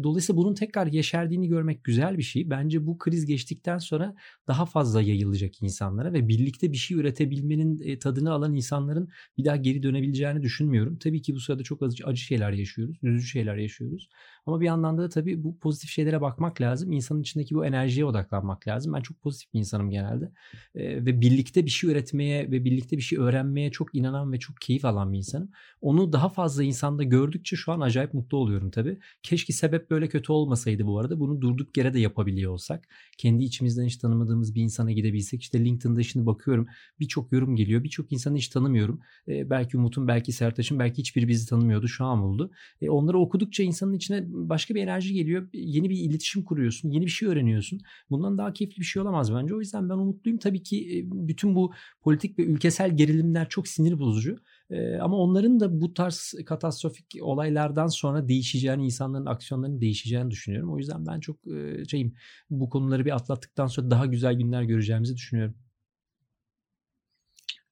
Dolayısıyla 0.03 0.41
bunun 0.41 0.53
tekrar 0.53 0.87
yeşerdiğini 0.87 1.47
görmek 1.47 1.83
güzel 1.83 2.17
bir 2.17 2.23
şey. 2.23 2.49
Bence 2.49 2.87
bu 2.87 2.97
kriz 2.97 3.25
geçtikten 3.25 3.77
sonra 3.77 4.15
daha 4.47 4.65
fazla 4.65 5.01
yayılacak 5.01 5.63
insanlara 5.63 6.13
ve 6.13 6.27
birlikte 6.27 6.71
bir 6.71 6.77
şey 6.77 6.97
üretebilmenin 6.97 7.99
tadını 7.99 8.31
alan 8.31 8.55
insanların 8.55 9.09
bir 9.37 9.45
daha 9.45 9.55
geri 9.55 9.83
dönebileceğini 9.83 10.41
düşünmüyorum. 10.41 10.97
Tabii 10.97 11.21
ki 11.21 11.35
bu 11.35 11.39
sırada 11.39 11.63
çok 11.63 11.83
acı, 11.83 12.05
acı 12.05 12.21
şeyler 12.21 12.51
yaşıyoruz, 12.51 12.97
üzücü 13.03 13.27
şeyler 13.27 13.55
yaşıyoruz. 13.55 14.09
Ama 14.45 14.61
bir 14.61 14.65
yandan 14.65 14.97
da 14.97 15.09
tabii 15.09 15.43
bu 15.43 15.57
pozitif 15.59 15.89
şeylere 15.89 16.21
bakmak 16.21 16.61
lazım. 16.61 16.91
İnsanın 16.91 17.21
içindeki 17.21 17.55
bu 17.55 17.65
enerjiye 17.65 18.05
odaklanmak 18.05 18.67
lazım. 18.67 18.93
Ben 18.93 19.01
çok 19.01 19.21
pozitif 19.21 19.53
bir 19.53 19.59
insanım 19.59 19.89
genelde. 19.89 20.31
ve 20.75 21.21
birlikte 21.21 21.65
bir 21.68 21.72
şey 21.72 21.89
üretmeye 21.89 22.52
ve 22.52 22.65
birlikte 22.65 22.98
bir 22.98 23.02
şey 23.02 23.19
öğrenmeye 23.19 23.72
çok 23.72 23.95
inanan 23.95 24.31
ve 24.31 24.39
çok 24.39 24.61
keyif 24.61 24.85
alan 24.85 25.14
bir 25.14 25.18
insanım. 25.18 25.49
Onu 25.81 26.14
daha 26.14 26.30
fazla 26.30 26.64
insanda 26.64 27.03
gördükçe 27.03 27.56
şu 27.56 27.72
an 27.72 27.80
acayip 27.80 28.14
mutlu 28.14 28.38
oluyorum 28.38 28.72
tabii. 28.72 28.99
Keşke 29.23 29.53
sebep 29.53 29.89
böyle 29.89 30.07
kötü 30.07 30.31
olmasaydı 30.31 30.85
bu 30.85 30.99
arada. 30.99 31.19
Bunu 31.19 31.41
durduk 31.41 31.77
yere 31.77 31.94
de 31.94 31.99
yapabiliyor 31.99 32.52
olsak. 32.52 32.88
Kendi 33.18 33.44
içimizden 33.44 33.85
hiç 33.85 33.98
tanımadığımız 33.98 34.56
bir 34.56 34.61
insana 34.61 34.91
gidebilsek. 34.91 35.41
İşte 35.41 35.65
LinkedIn'da 35.65 36.03
şimdi 36.03 36.26
bakıyorum 36.26 36.68
birçok 36.99 37.31
yorum 37.31 37.56
geliyor. 37.56 37.84
Birçok 37.84 38.11
insanı 38.11 38.38
hiç 38.38 38.48
tanımıyorum. 38.48 38.99
E, 39.27 39.49
belki 39.49 39.77
Umut'un, 39.77 40.07
belki 40.07 40.31
Sertaç'ın, 40.31 40.80
belki 40.80 40.98
hiçbiri 40.98 41.27
bizi 41.27 41.49
tanımıyordu. 41.49 41.88
Şu 41.88 42.06
an 42.06 42.19
oldu. 42.19 42.52
E, 42.81 42.89
onları 42.89 43.19
okudukça 43.19 43.64
insanın 43.64 43.94
içine 43.94 44.23
başka 44.27 44.76
bir 44.76 44.84
enerji 44.84 45.14
geliyor. 45.14 45.49
Yeni 45.53 45.89
bir 45.89 45.98
iletişim 45.98 46.44
kuruyorsun. 46.44 46.89
Yeni 46.89 47.06
bir 47.06 47.11
şey 47.11 47.30
öğreniyorsun. 47.30 47.80
Bundan 48.10 48.38
daha 48.38 48.53
keyifli 48.53 48.80
bir 48.80 48.85
şey 48.85 49.02
olamaz 49.02 49.34
bence. 49.34 49.56
O 49.56 49.60
yüzden 49.60 49.89
ben 49.89 49.95
umutluyum. 49.95 50.39
Tabii 50.39 50.64
ki 50.64 51.07
bütün 51.11 51.56
bu 51.57 51.73
politik 52.01 52.39
ve 52.39 52.43
ülkesel 52.43 52.97
gerilimler 52.97 53.49
çok 53.49 53.67
sinir 53.67 53.99
bozucu. 53.99 54.38
E, 54.69 54.97
ama 54.97 55.17
onların 55.17 55.59
da 55.59 55.81
bu 55.81 55.93
tarz 55.93 56.34
katastrofik 56.45 57.05
olaylardan 57.21 57.88
sonra 57.88 58.27
değişeceğini, 58.27 58.85
insanların 58.85 59.25
aksiyonlarının 59.25 59.81
değişeceğini 59.81 60.31
düşünüyorum. 60.31 60.73
O 60.73 60.77
yüzden 60.77 61.05
ben 61.05 61.19
çok 61.19 61.47
e, 61.47 61.85
şeyim 61.85 62.13
bu 62.49 62.69
konuları 62.69 63.05
bir 63.05 63.15
atlattıktan 63.15 63.67
sonra 63.67 63.91
daha 63.91 64.05
güzel 64.05 64.34
günler 64.34 64.63
göreceğimizi 64.63 65.15
düşünüyorum. 65.15 65.55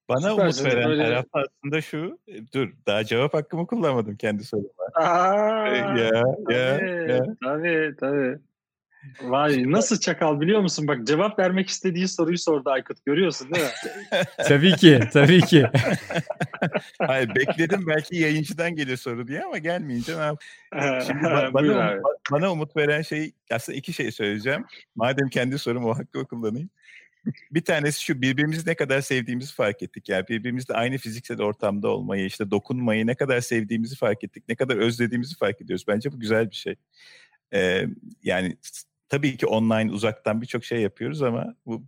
Bana 0.09 0.29
Süper, 0.31 0.43
umut 0.43 0.65
veren 0.65 0.89
böyle... 0.89 1.03
taraf 1.03 1.25
aslında 1.33 1.81
şu. 1.81 2.19
Dur 2.53 2.73
daha 2.87 3.03
cevap 3.03 3.33
hakkımı 3.33 3.67
kullanmadım 3.67 4.17
kendi 4.17 4.43
soruma. 4.43 4.69
Aa, 4.95 5.67
ya, 5.67 6.09
tabii, 6.11 6.53
ya, 6.53 6.59
ya. 7.07 7.25
Tabii 7.43 7.95
tabii. 7.99 8.39
Vay 9.21 9.71
nasıl 9.71 9.99
çakal 9.99 10.41
biliyor 10.41 10.61
musun? 10.61 10.87
Bak 10.87 11.07
cevap 11.07 11.39
vermek 11.39 11.69
istediği 11.69 12.07
soruyu 12.07 12.37
sordu 12.37 12.69
Aykut. 12.69 13.05
Görüyorsun 13.05 13.51
değil 13.53 13.65
mi? 13.65 13.71
tabii 14.47 14.75
ki, 14.75 14.99
tabii 15.13 15.41
ki. 15.41 15.65
Hayır 16.99 17.35
bekledim 17.35 17.87
belki 17.87 18.15
yayıncıdan 18.15 18.75
gelir 18.75 18.97
soru 18.97 19.27
diye 19.27 19.43
ama 19.43 19.57
gelmeyince 19.57 20.17
ne 20.17 20.21
yap? 20.21 20.41
Şimdi 21.07 21.23
bana, 21.23 21.53
bana, 21.53 21.93
umut, 21.93 22.31
bana 22.31 22.51
umut 22.51 22.77
veren 22.77 23.01
şey 23.01 23.31
aslında 23.51 23.77
iki 23.77 23.93
şey 23.93 24.11
söyleyeceğim. 24.11 24.65
Madem 24.95 25.29
kendi 25.29 25.59
sorum 25.59 25.85
o 25.85 25.97
hakkı 25.97 26.25
kullanayım. 26.25 26.69
Bir 27.51 27.61
tanesi 27.61 28.03
şu 28.03 28.21
birbirimizi 28.21 28.69
ne 28.69 28.75
kadar 28.75 29.01
sevdiğimizi 29.01 29.53
fark 29.53 29.83
ettik. 29.83 30.09
Yani 30.09 30.27
birbirimizle 30.27 30.73
aynı 30.73 30.97
fiziksel 30.97 31.41
ortamda 31.41 31.87
olmayı, 31.87 32.25
işte 32.25 32.51
dokunmayı 32.51 33.07
ne 33.07 33.15
kadar 33.15 33.41
sevdiğimizi 33.41 33.95
fark 33.95 34.23
ettik. 34.23 34.43
Ne 34.49 34.55
kadar 34.55 34.77
özlediğimizi 34.77 35.37
fark 35.37 35.61
ediyoruz. 35.61 35.85
Bence 35.87 36.11
bu 36.11 36.19
güzel 36.19 36.51
bir 36.51 36.55
şey. 36.55 36.75
Ee, 37.53 37.85
yani 38.23 38.57
tabii 39.09 39.37
ki 39.37 39.47
online 39.47 39.91
uzaktan 39.91 40.41
birçok 40.41 40.65
şey 40.65 40.81
yapıyoruz 40.81 41.21
ama 41.21 41.55
bu 41.65 41.85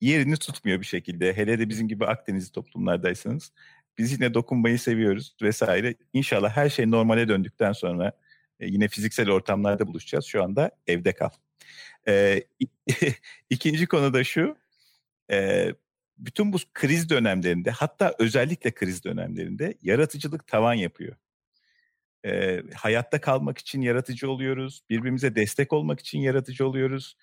yerini 0.00 0.36
tutmuyor 0.36 0.80
bir 0.80 0.86
şekilde. 0.86 1.36
Hele 1.36 1.58
de 1.58 1.68
bizim 1.68 1.88
gibi 1.88 2.06
Akdeniz 2.06 2.52
toplumlardaysanız 2.52 3.52
biz 3.98 4.12
yine 4.12 4.34
dokunmayı 4.34 4.78
seviyoruz 4.78 5.36
vesaire. 5.42 5.94
İnşallah 6.12 6.56
her 6.56 6.68
şey 6.68 6.90
normale 6.90 7.28
döndükten 7.28 7.72
sonra 7.72 8.12
e, 8.60 8.66
yine 8.66 8.88
fiziksel 8.88 9.30
ortamlarda 9.30 9.86
buluşacağız. 9.86 10.24
Şu 10.24 10.44
anda 10.44 10.70
evde 10.86 11.12
kal. 11.12 11.30
Ee, 12.08 12.44
ikinci 13.50 13.86
konu 13.86 14.14
da 14.14 14.24
şu. 14.24 14.56
E, 15.30 15.68
bütün 16.18 16.52
bu 16.52 16.56
kriz 16.74 17.10
dönemlerinde 17.10 17.70
hatta 17.70 18.14
özellikle 18.18 18.70
kriz 18.70 19.04
dönemlerinde 19.04 19.74
yaratıcılık 19.82 20.46
tavan 20.46 20.74
yapıyor 20.74 21.16
e, 22.26 22.62
hayatta 22.74 23.20
kalmak 23.20 23.58
için 23.58 23.80
yaratıcı 23.80 24.30
oluyoruz. 24.30 24.82
Birbirimize 24.90 25.34
destek 25.34 25.72
olmak 25.72 26.00
için 26.00 26.18
yaratıcı 26.18 26.66
oluyoruz. 26.66 27.16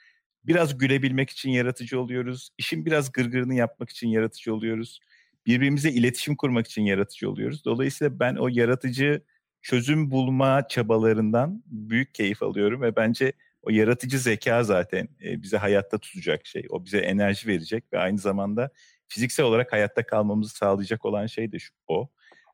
Biraz 0.44 0.78
gülebilmek 0.78 1.30
için 1.30 1.50
yaratıcı 1.50 2.00
oluyoruz. 2.00 2.50
İşin 2.58 2.86
biraz 2.86 3.12
gırgırını 3.12 3.56
yapmak 3.56 3.90
için 3.90 4.08
yaratıcı 4.08 4.54
oluyoruz. 4.54 5.00
Birbirimize 5.46 5.92
iletişim 5.92 6.36
kurmak 6.36 6.68
için 6.68 6.82
yaratıcı 6.82 7.30
oluyoruz. 7.30 7.66
Dolayısıyla 7.66 8.20
ben 8.20 8.36
o 8.36 8.48
yaratıcı 8.48 9.22
çözüm 9.62 10.12
bulma 10.12 10.68
çabalarından 10.68 11.64
büyük 11.66 12.14
keyif 12.14 12.44
alıyorum 12.44 12.82
ve 12.82 12.96
bence 12.96 13.34
o 13.62 13.70
yaratıcı 13.70 14.20
zeka 14.20 14.64
zaten 14.64 15.08
e, 15.24 15.42
bize 15.42 15.58
hayatta 15.58 15.98
tutacak 15.98 16.46
şey. 16.46 16.66
O 16.70 16.86
bize 16.86 16.98
enerji 16.98 17.48
verecek 17.48 17.84
ve 17.94 18.00
aynı 18.00 18.18
zamanda 18.18 18.70
fiziksel 19.08 19.46
olarak 19.46 19.74
hayatta 19.74 20.06
kalmamızı 20.06 20.56
sağlayacak 20.56 21.06
olan 21.06 21.26
şey 21.26 21.52
de 21.52 21.60
şu, 21.60 21.74
o. 21.88 22.10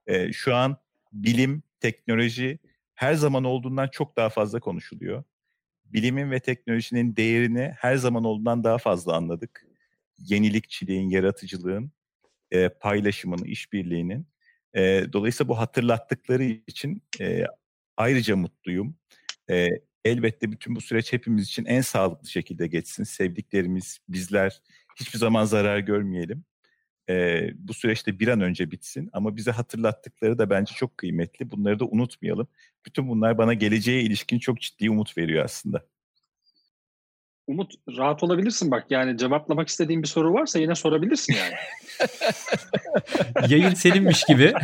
E, 0.07 0.33
şu 0.33 0.55
an 0.55 0.77
bilim, 1.13 1.63
teknoloji 1.83 2.59
her 2.95 3.13
zaman 3.13 3.43
olduğundan 3.43 3.87
çok 3.87 4.17
daha 4.17 4.29
fazla 4.29 4.59
konuşuluyor. 4.59 5.23
Bilimin 5.85 6.31
ve 6.31 6.39
teknolojinin 6.39 7.15
değerini 7.15 7.73
her 7.77 7.95
zaman 7.95 8.23
olduğundan 8.23 8.63
daha 8.63 8.77
fazla 8.77 9.15
anladık. 9.15 9.67
Yenilikçiliğin, 10.19 11.09
yaratıcılığın, 11.09 11.91
e, 12.51 12.69
paylaşımın, 12.69 13.43
işbirliğinin. 13.43 14.27
E, 14.75 15.05
dolayısıyla 15.13 15.49
bu 15.49 15.59
hatırlattıkları 15.59 16.43
için 16.43 17.03
e, 17.21 17.43
ayrıca 17.97 18.35
mutluyum. 18.35 18.95
E, 19.49 19.67
elbette 20.05 20.51
bütün 20.51 20.75
bu 20.75 20.81
süreç 20.81 21.13
hepimiz 21.13 21.45
için 21.45 21.65
en 21.65 21.81
sağlıklı 21.81 22.29
şekilde 22.29 22.67
geçsin. 22.67 23.03
Sevdiklerimiz, 23.03 23.99
bizler 24.09 24.61
hiçbir 24.99 25.19
zaman 25.19 25.45
zarar 25.45 25.79
görmeyelim 25.79 26.45
e, 27.09 27.47
bu 27.55 27.73
süreçte 27.73 28.19
bir 28.19 28.27
an 28.27 28.41
önce 28.41 28.71
bitsin. 28.71 29.09
Ama 29.13 29.35
bize 29.35 29.51
hatırlattıkları 29.51 30.37
da 30.37 30.49
bence 30.49 30.75
çok 30.75 30.97
kıymetli. 30.97 31.51
Bunları 31.51 31.79
da 31.79 31.85
unutmayalım. 31.85 32.47
Bütün 32.85 33.09
bunlar 33.09 33.37
bana 33.37 33.53
geleceğe 33.53 34.01
ilişkin 34.01 34.39
çok 34.39 34.61
ciddi 34.61 34.89
umut 34.89 35.17
veriyor 35.17 35.45
aslında. 35.45 35.85
Umut 37.47 37.73
rahat 37.97 38.23
olabilirsin 38.23 38.71
bak 38.71 38.85
yani 38.89 39.17
cevaplamak 39.17 39.67
istediğin 39.67 40.03
bir 40.03 40.07
soru 40.07 40.33
varsa 40.33 40.59
yine 40.59 40.75
sorabilirsin 40.75 41.33
yani. 41.33 41.53
Yayın 43.49 43.73
seninmiş 43.73 44.23
gibi. 44.23 44.53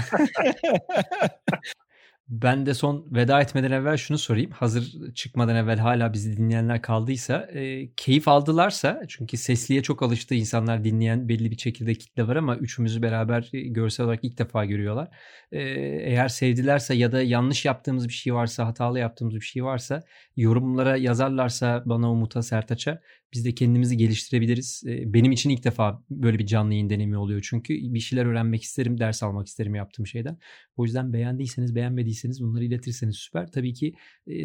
Ben 2.30 2.66
de 2.66 2.74
son 2.74 3.08
veda 3.12 3.42
etmeden 3.42 3.72
evvel 3.72 3.98
şunu 3.98 4.18
sorayım. 4.18 4.52
Hazır 4.52 5.14
çıkmadan 5.14 5.56
evvel 5.56 5.80
hala 5.80 6.14
bizi 6.14 6.38
dinleyenler 6.38 6.82
kaldıysa 6.82 7.48
e, 7.54 7.92
keyif 7.96 8.28
aldılarsa 8.28 9.02
çünkü 9.08 9.38
sesliye 9.38 9.84
çok 9.84 10.04
alıştı 10.04 10.36
insanlar 10.36 10.84
dinleyen 10.84 11.30
belli 11.30 11.52
bir 11.52 11.58
çekirdek 11.58 12.00
kitle 12.00 12.28
var 12.28 12.36
ama 12.36 12.56
üçümüzü 12.56 13.02
beraber 13.02 13.50
görsel 13.54 14.06
olarak 14.06 14.24
ilk 14.24 14.38
defa 14.38 14.66
görüyorlar. 14.66 15.08
E, 15.52 15.60
eğer 16.04 16.28
sevdilerse 16.28 16.94
ya 16.96 17.12
da 17.12 17.22
yanlış 17.22 17.66
yaptığımız 17.66 18.08
bir 18.08 18.14
şey 18.14 18.34
varsa 18.34 18.68
hatalı 18.68 19.00
yaptığımız 19.00 19.36
bir 19.36 19.42
şey 19.42 19.64
varsa 19.64 20.04
yorumlara 20.38 20.98
yazarlarsa 20.98 21.84
bana 21.86 22.12
Umut'a 22.12 22.42
Sertaç'a 22.44 23.02
biz 23.34 23.46
de 23.46 23.56
kendimizi 23.56 23.98
geliştirebiliriz. 23.98 24.84
Benim 24.86 25.32
için 25.32 25.50
ilk 25.50 25.64
defa 25.64 26.04
böyle 26.10 26.40
bir 26.40 26.46
canlı 26.46 26.74
yayın 26.74 26.90
deneyimi 26.90 27.18
oluyor. 27.18 27.46
Çünkü 27.50 27.74
bir 27.74 28.00
şeyler 28.00 28.26
öğrenmek 28.26 28.64
isterim, 28.64 29.00
ders 29.00 29.24
almak 29.24 29.48
isterim 29.48 29.76
yaptığım 29.76 30.08
şeyden. 30.08 30.38
O 30.78 30.86
yüzden 30.86 31.14
beğendiyseniz, 31.14 31.76
beğenmediyseniz 31.76 32.44
bunları 32.44 32.66
iletirseniz 32.66 33.16
süper. 33.16 33.52
Tabii 33.52 33.74
ki 33.74 33.94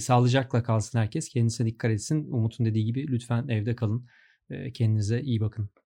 sağlıcakla 0.01 0.63
kalsın 0.63 0.99
herkes. 0.99 1.29
Kendisine 1.29 1.67
dikkat 1.67 1.91
etsin. 1.91 2.27
Umut'un 2.31 2.67
dediği 2.67 2.85
gibi 2.85 3.07
lütfen 3.09 3.49
evde 3.49 3.77
kalın. 3.77 4.07
Kendinize 4.75 5.21
iyi 5.21 5.41
bakın. 5.41 5.84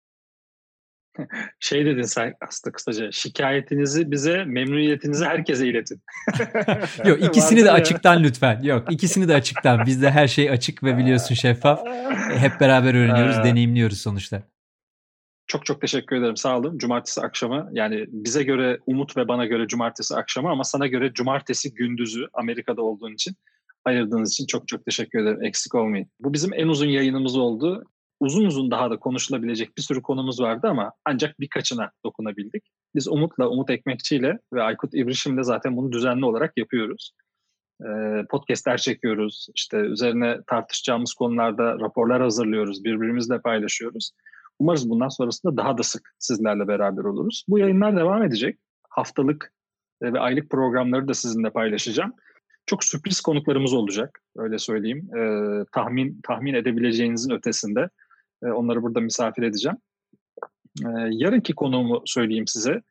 şey 1.60 1.86
dedin 1.86 2.02
sen 2.02 2.34
aslında 2.40 2.72
kısaca 2.72 3.12
şikayetinizi 3.12 4.10
bize 4.10 4.44
memnuniyetinizi 4.44 5.24
herkese 5.24 5.66
iletin. 5.66 6.02
Yok 7.04 7.22
ikisini 7.22 7.64
de 7.64 7.72
açıktan 7.72 8.22
lütfen. 8.22 8.62
Yok 8.62 8.92
ikisini 8.92 9.28
de 9.28 9.34
açıktan. 9.34 9.86
Bizde 9.86 10.10
her 10.10 10.28
şey 10.28 10.50
açık 10.50 10.82
ve 10.82 10.98
biliyorsun 10.98 11.34
şeffaf. 11.34 11.80
Hep 12.30 12.60
beraber 12.60 12.94
öğreniyoruz, 12.94 13.36
deneyimliyoruz 13.44 14.00
sonuçta. 14.00 14.42
Çok 15.46 15.66
çok 15.66 15.80
teşekkür 15.80 16.16
ederim. 16.16 16.36
Sağ 16.36 16.58
olun. 16.58 16.78
Cumartesi 16.78 17.20
akşamı 17.20 17.68
yani 17.72 18.06
bize 18.08 18.42
göre 18.42 18.78
Umut 18.86 19.16
ve 19.16 19.28
bana 19.28 19.46
göre 19.46 19.66
cumartesi 19.66 20.16
akşamı 20.16 20.50
ama 20.50 20.64
sana 20.64 20.86
göre 20.86 21.12
cumartesi 21.12 21.74
gündüzü 21.74 22.26
Amerika'da 22.32 22.82
olduğun 22.82 23.14
için 23.14 23.36
ayırdığınız 23.84 24.32
için 24.32 24.46
çok 24.46 24.68
çok 24.68 24.84
teşekkür 24.84 25.18
ederim. 25.18 25.44
Eksik 25.44 25.74
olmayın. 25.74 26.06
Bu 26.20 26.32
bizim 26.32 26.54
en 26.54 26.68
uzun 26.68 26.88
yayınımız 26.88 27.36
oldu. 27.36 27.84
Uzun 28.24 28.44
uzun 28.44 28.70
daha 28.70 28.90
da 28.90 28.98
konuşulabilecek 28.98 29.76
bir 29.76 29.82
sürü 29.82 30.02
konumuz 30.02 30.40
vardı 30.40 30.68
ama 30.70 30.92
ancak 31.04 31.40
birkaçına 31.40 31.90
dokunabildik. 32.04 32.64
Biz 32.94 33.08
Umut'la, 33.08 33.48
Umut 33.48 33.70
Ekmekçi 33.70 34.16
ile 34.16 34.38
ve 34.52 34.62
Aykut 34.62 34.94
İbrişim'le 34.94 35.42
zaten 35.42 35.76
bunu 35.76 35.92
düzenli 35.92 36.24
olarak 36.24 36.52
yapıyoruz. 36.56 37.12
Podcast'ler 38.30 38.76
çekiyoruz. 38.76 39.46
İşte 39.54 39.76
üzerine 39.76 40.38
tartışacağımız 40.46 41.14
konularda 41.14 41.78
raporlar 41.80 42.22
hazırlıyoruz. 42.22 42.84
Birbirimizle 42.84 43.40
paylaşıyoruz. 43.40 44.10
Umarız 44.58 44.90
bundan 44.90 45.08
sonrasında 45.08 45.56
daha 45.56 45.78
da 45.78 45.82
sık 45.82 46.14
sizlerle 46.18 46.68
beraber 46.68 47.04
oluruz. 47.04 47.44
Bu 47.48 47.58
yayınlar 47.58 47.96
devam 47.96 48.22
edecek. 48.22 48.58
Haftalık 48.90 49.52
ve 50.02 50.20
aylık 50.20 50.50
programları 50.50 51.08
da 51.08 51.14
sizinle 51.14 51.50
paylaşacağım. 51.50 52.12
Çok 52.66 52.84
sürpriz 52.84 53.20
konuklarımız 53.20 53.72
olacak. 53.72 54.20
Öyle 54.36 54.58
söyleyeyim. 54.58 55.08
Ee, 55.16 55.64
tahmin 55.72 56.20
tahmin 56.22 56.54
edebileceğinizin 56.54 57.30
ötesinde. 57.30 57.88
Ee, 58.44 58.48
onları 58.48 58.82
burada 58.82 59.00
misafir 59.00 59.42
edeceğim. 59.42 59.78
Ee, 60.84 60.88
yarınki 61.10 61.54
konuğumu 61.54 62.02
söyleyeyim 62.04 62.46
size. 62.46 62.82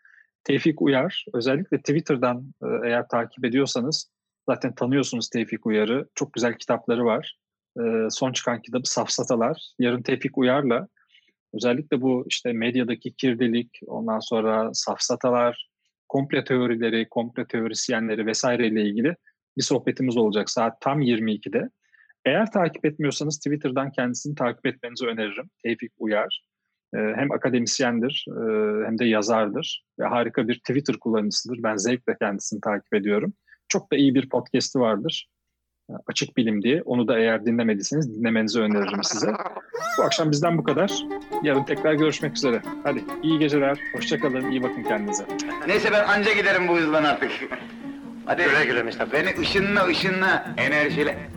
Tevfik 0.44 0.82
Uyar. 0.82 1.26
Özellikle 1.34 1.78
Twitter'dan 1.78 2.54
e, 2.64 2.88
eğer 2.88 3.08
takip 3.08 3.46
ediyorsanız 3.46 4.12
zaten 4.50 4.76
tanıyorsunuz 4.76 5.30
Tevfik 5.30 5.66
Uyar'ı. 5.66 6.08
Çok 6.16 6.34
güzel 6.34 6.58
kitapları 6.58 7.06
var. 7.06 7.38
Ee, 7.80 8.08
son 8.10 8.32
çıkan 8.32 8.62
kitabı 8.62 8.90
Safsatalar. 8.90 9.74
Yarın 9.80 10.02
Tevfik 10.02 10.38
Uyar'la 10.38 10.88
özellikle 11.54 12.02
bu 12.02 12.26
işte 12.28 12.54
medyadaki 12.54 13.14
kirlilik, 13.14 13.80
ondan 13.88 14.20
sonra 14.20 14.70
safsatalar, 14.74 15.70
komple 16.10 16.44
teorileri, 16.44 17.10
komple 17.10 17.48
teorisyenleri 17.48 18.26
vesaireyle 18.26 18.82
ilgili 18.82 19.16
bir 19.58 19.64
sohbetimiz 19.64 20.18
olacak 20.18 20.50
saat 20.50 20.82
tam 20.82 21.02
22'de. 21.02 21.70
Eğer 22.26 22.52
takip 22.52 22.86
etmiyorsanız 22.86 23.38
Twitter'dan 23.38 23.92
kendisini 23.92 24.36
takip 24.36 24.66
etmenizi 24.66 25.06
öneririm. 25.06 25.50
Tevfik 25.64 25.92
Uyar. 25.98 26.44
Ee, 26.96 26.98
hem 26.98 27.32
akademisyendir 27.32 28.26
e, 28.28 28.42
hem 28.86 29.00
de 29.00 29.06
yazardır 29.06 29.86
ve 30.00 30.06
harika 30.06 30.48
bir 30.48 30.56
Twitter 30.60 30.96
kullanıcısıdır. 30.96 31.64
Ben 31.64 31.76
zevkle 31.76 32.16
kendisini 32.22 32.62
takip 32.62 32.94
ediyorum. 32.94 33.34
Çok 33.68 33.92
da 33.92 33.96
iyi 33.96 34.16
bir 34.16 34.30
podcast'i 34.30 34.80
vardır. 34.80 35.28
Açık 36.08 36.38
Bilim 36.38 36.64
diye. 36.64 36.82
Onu 36.82 37.08
da 37.08 37.20
eğer 37.20 37.46
dinlemediyseniz 37.46 38.16
dinlemenizi 38.16 38.60
öneririm 38.60 39.04
size. 39.04 39.28
Bu 39.98 40.04
akşam 40.04 40.32
bizden 40.32 40.58
bu 40.58 40.64
kadar. 40.64 41.04
Yarın 41.44 41.64
tekrar 41.64 41.94
görüşmek 41.94 42.36
üzere. 42.36 42.62
Hadi 42.84 43.04
iyi 43.24 43.40
geceler. 43.40 43.80
Hoşçakalın. 43.96 44.52
İyi 44.52 44.64
bakın 44.64 44.84
kendinize. 44.84 45.26
Neyse 45.68 45.90
ben 45.92 46.08
anca 46.08 46.34
giderim 46.34 46.68
bu 46.68 46.78
hızla 46.78 46.98
artık. 46.98 47.32
Hadi. 48.26 48.44
Güle 48.44 48.66
güle 48.66 48.84
Mustafa. 48.84 49.14
Beni 49.14 49.40
ışınla 49.40 49.88
ışınla 49.88 50.56
enerjiyle. 50.58 51.33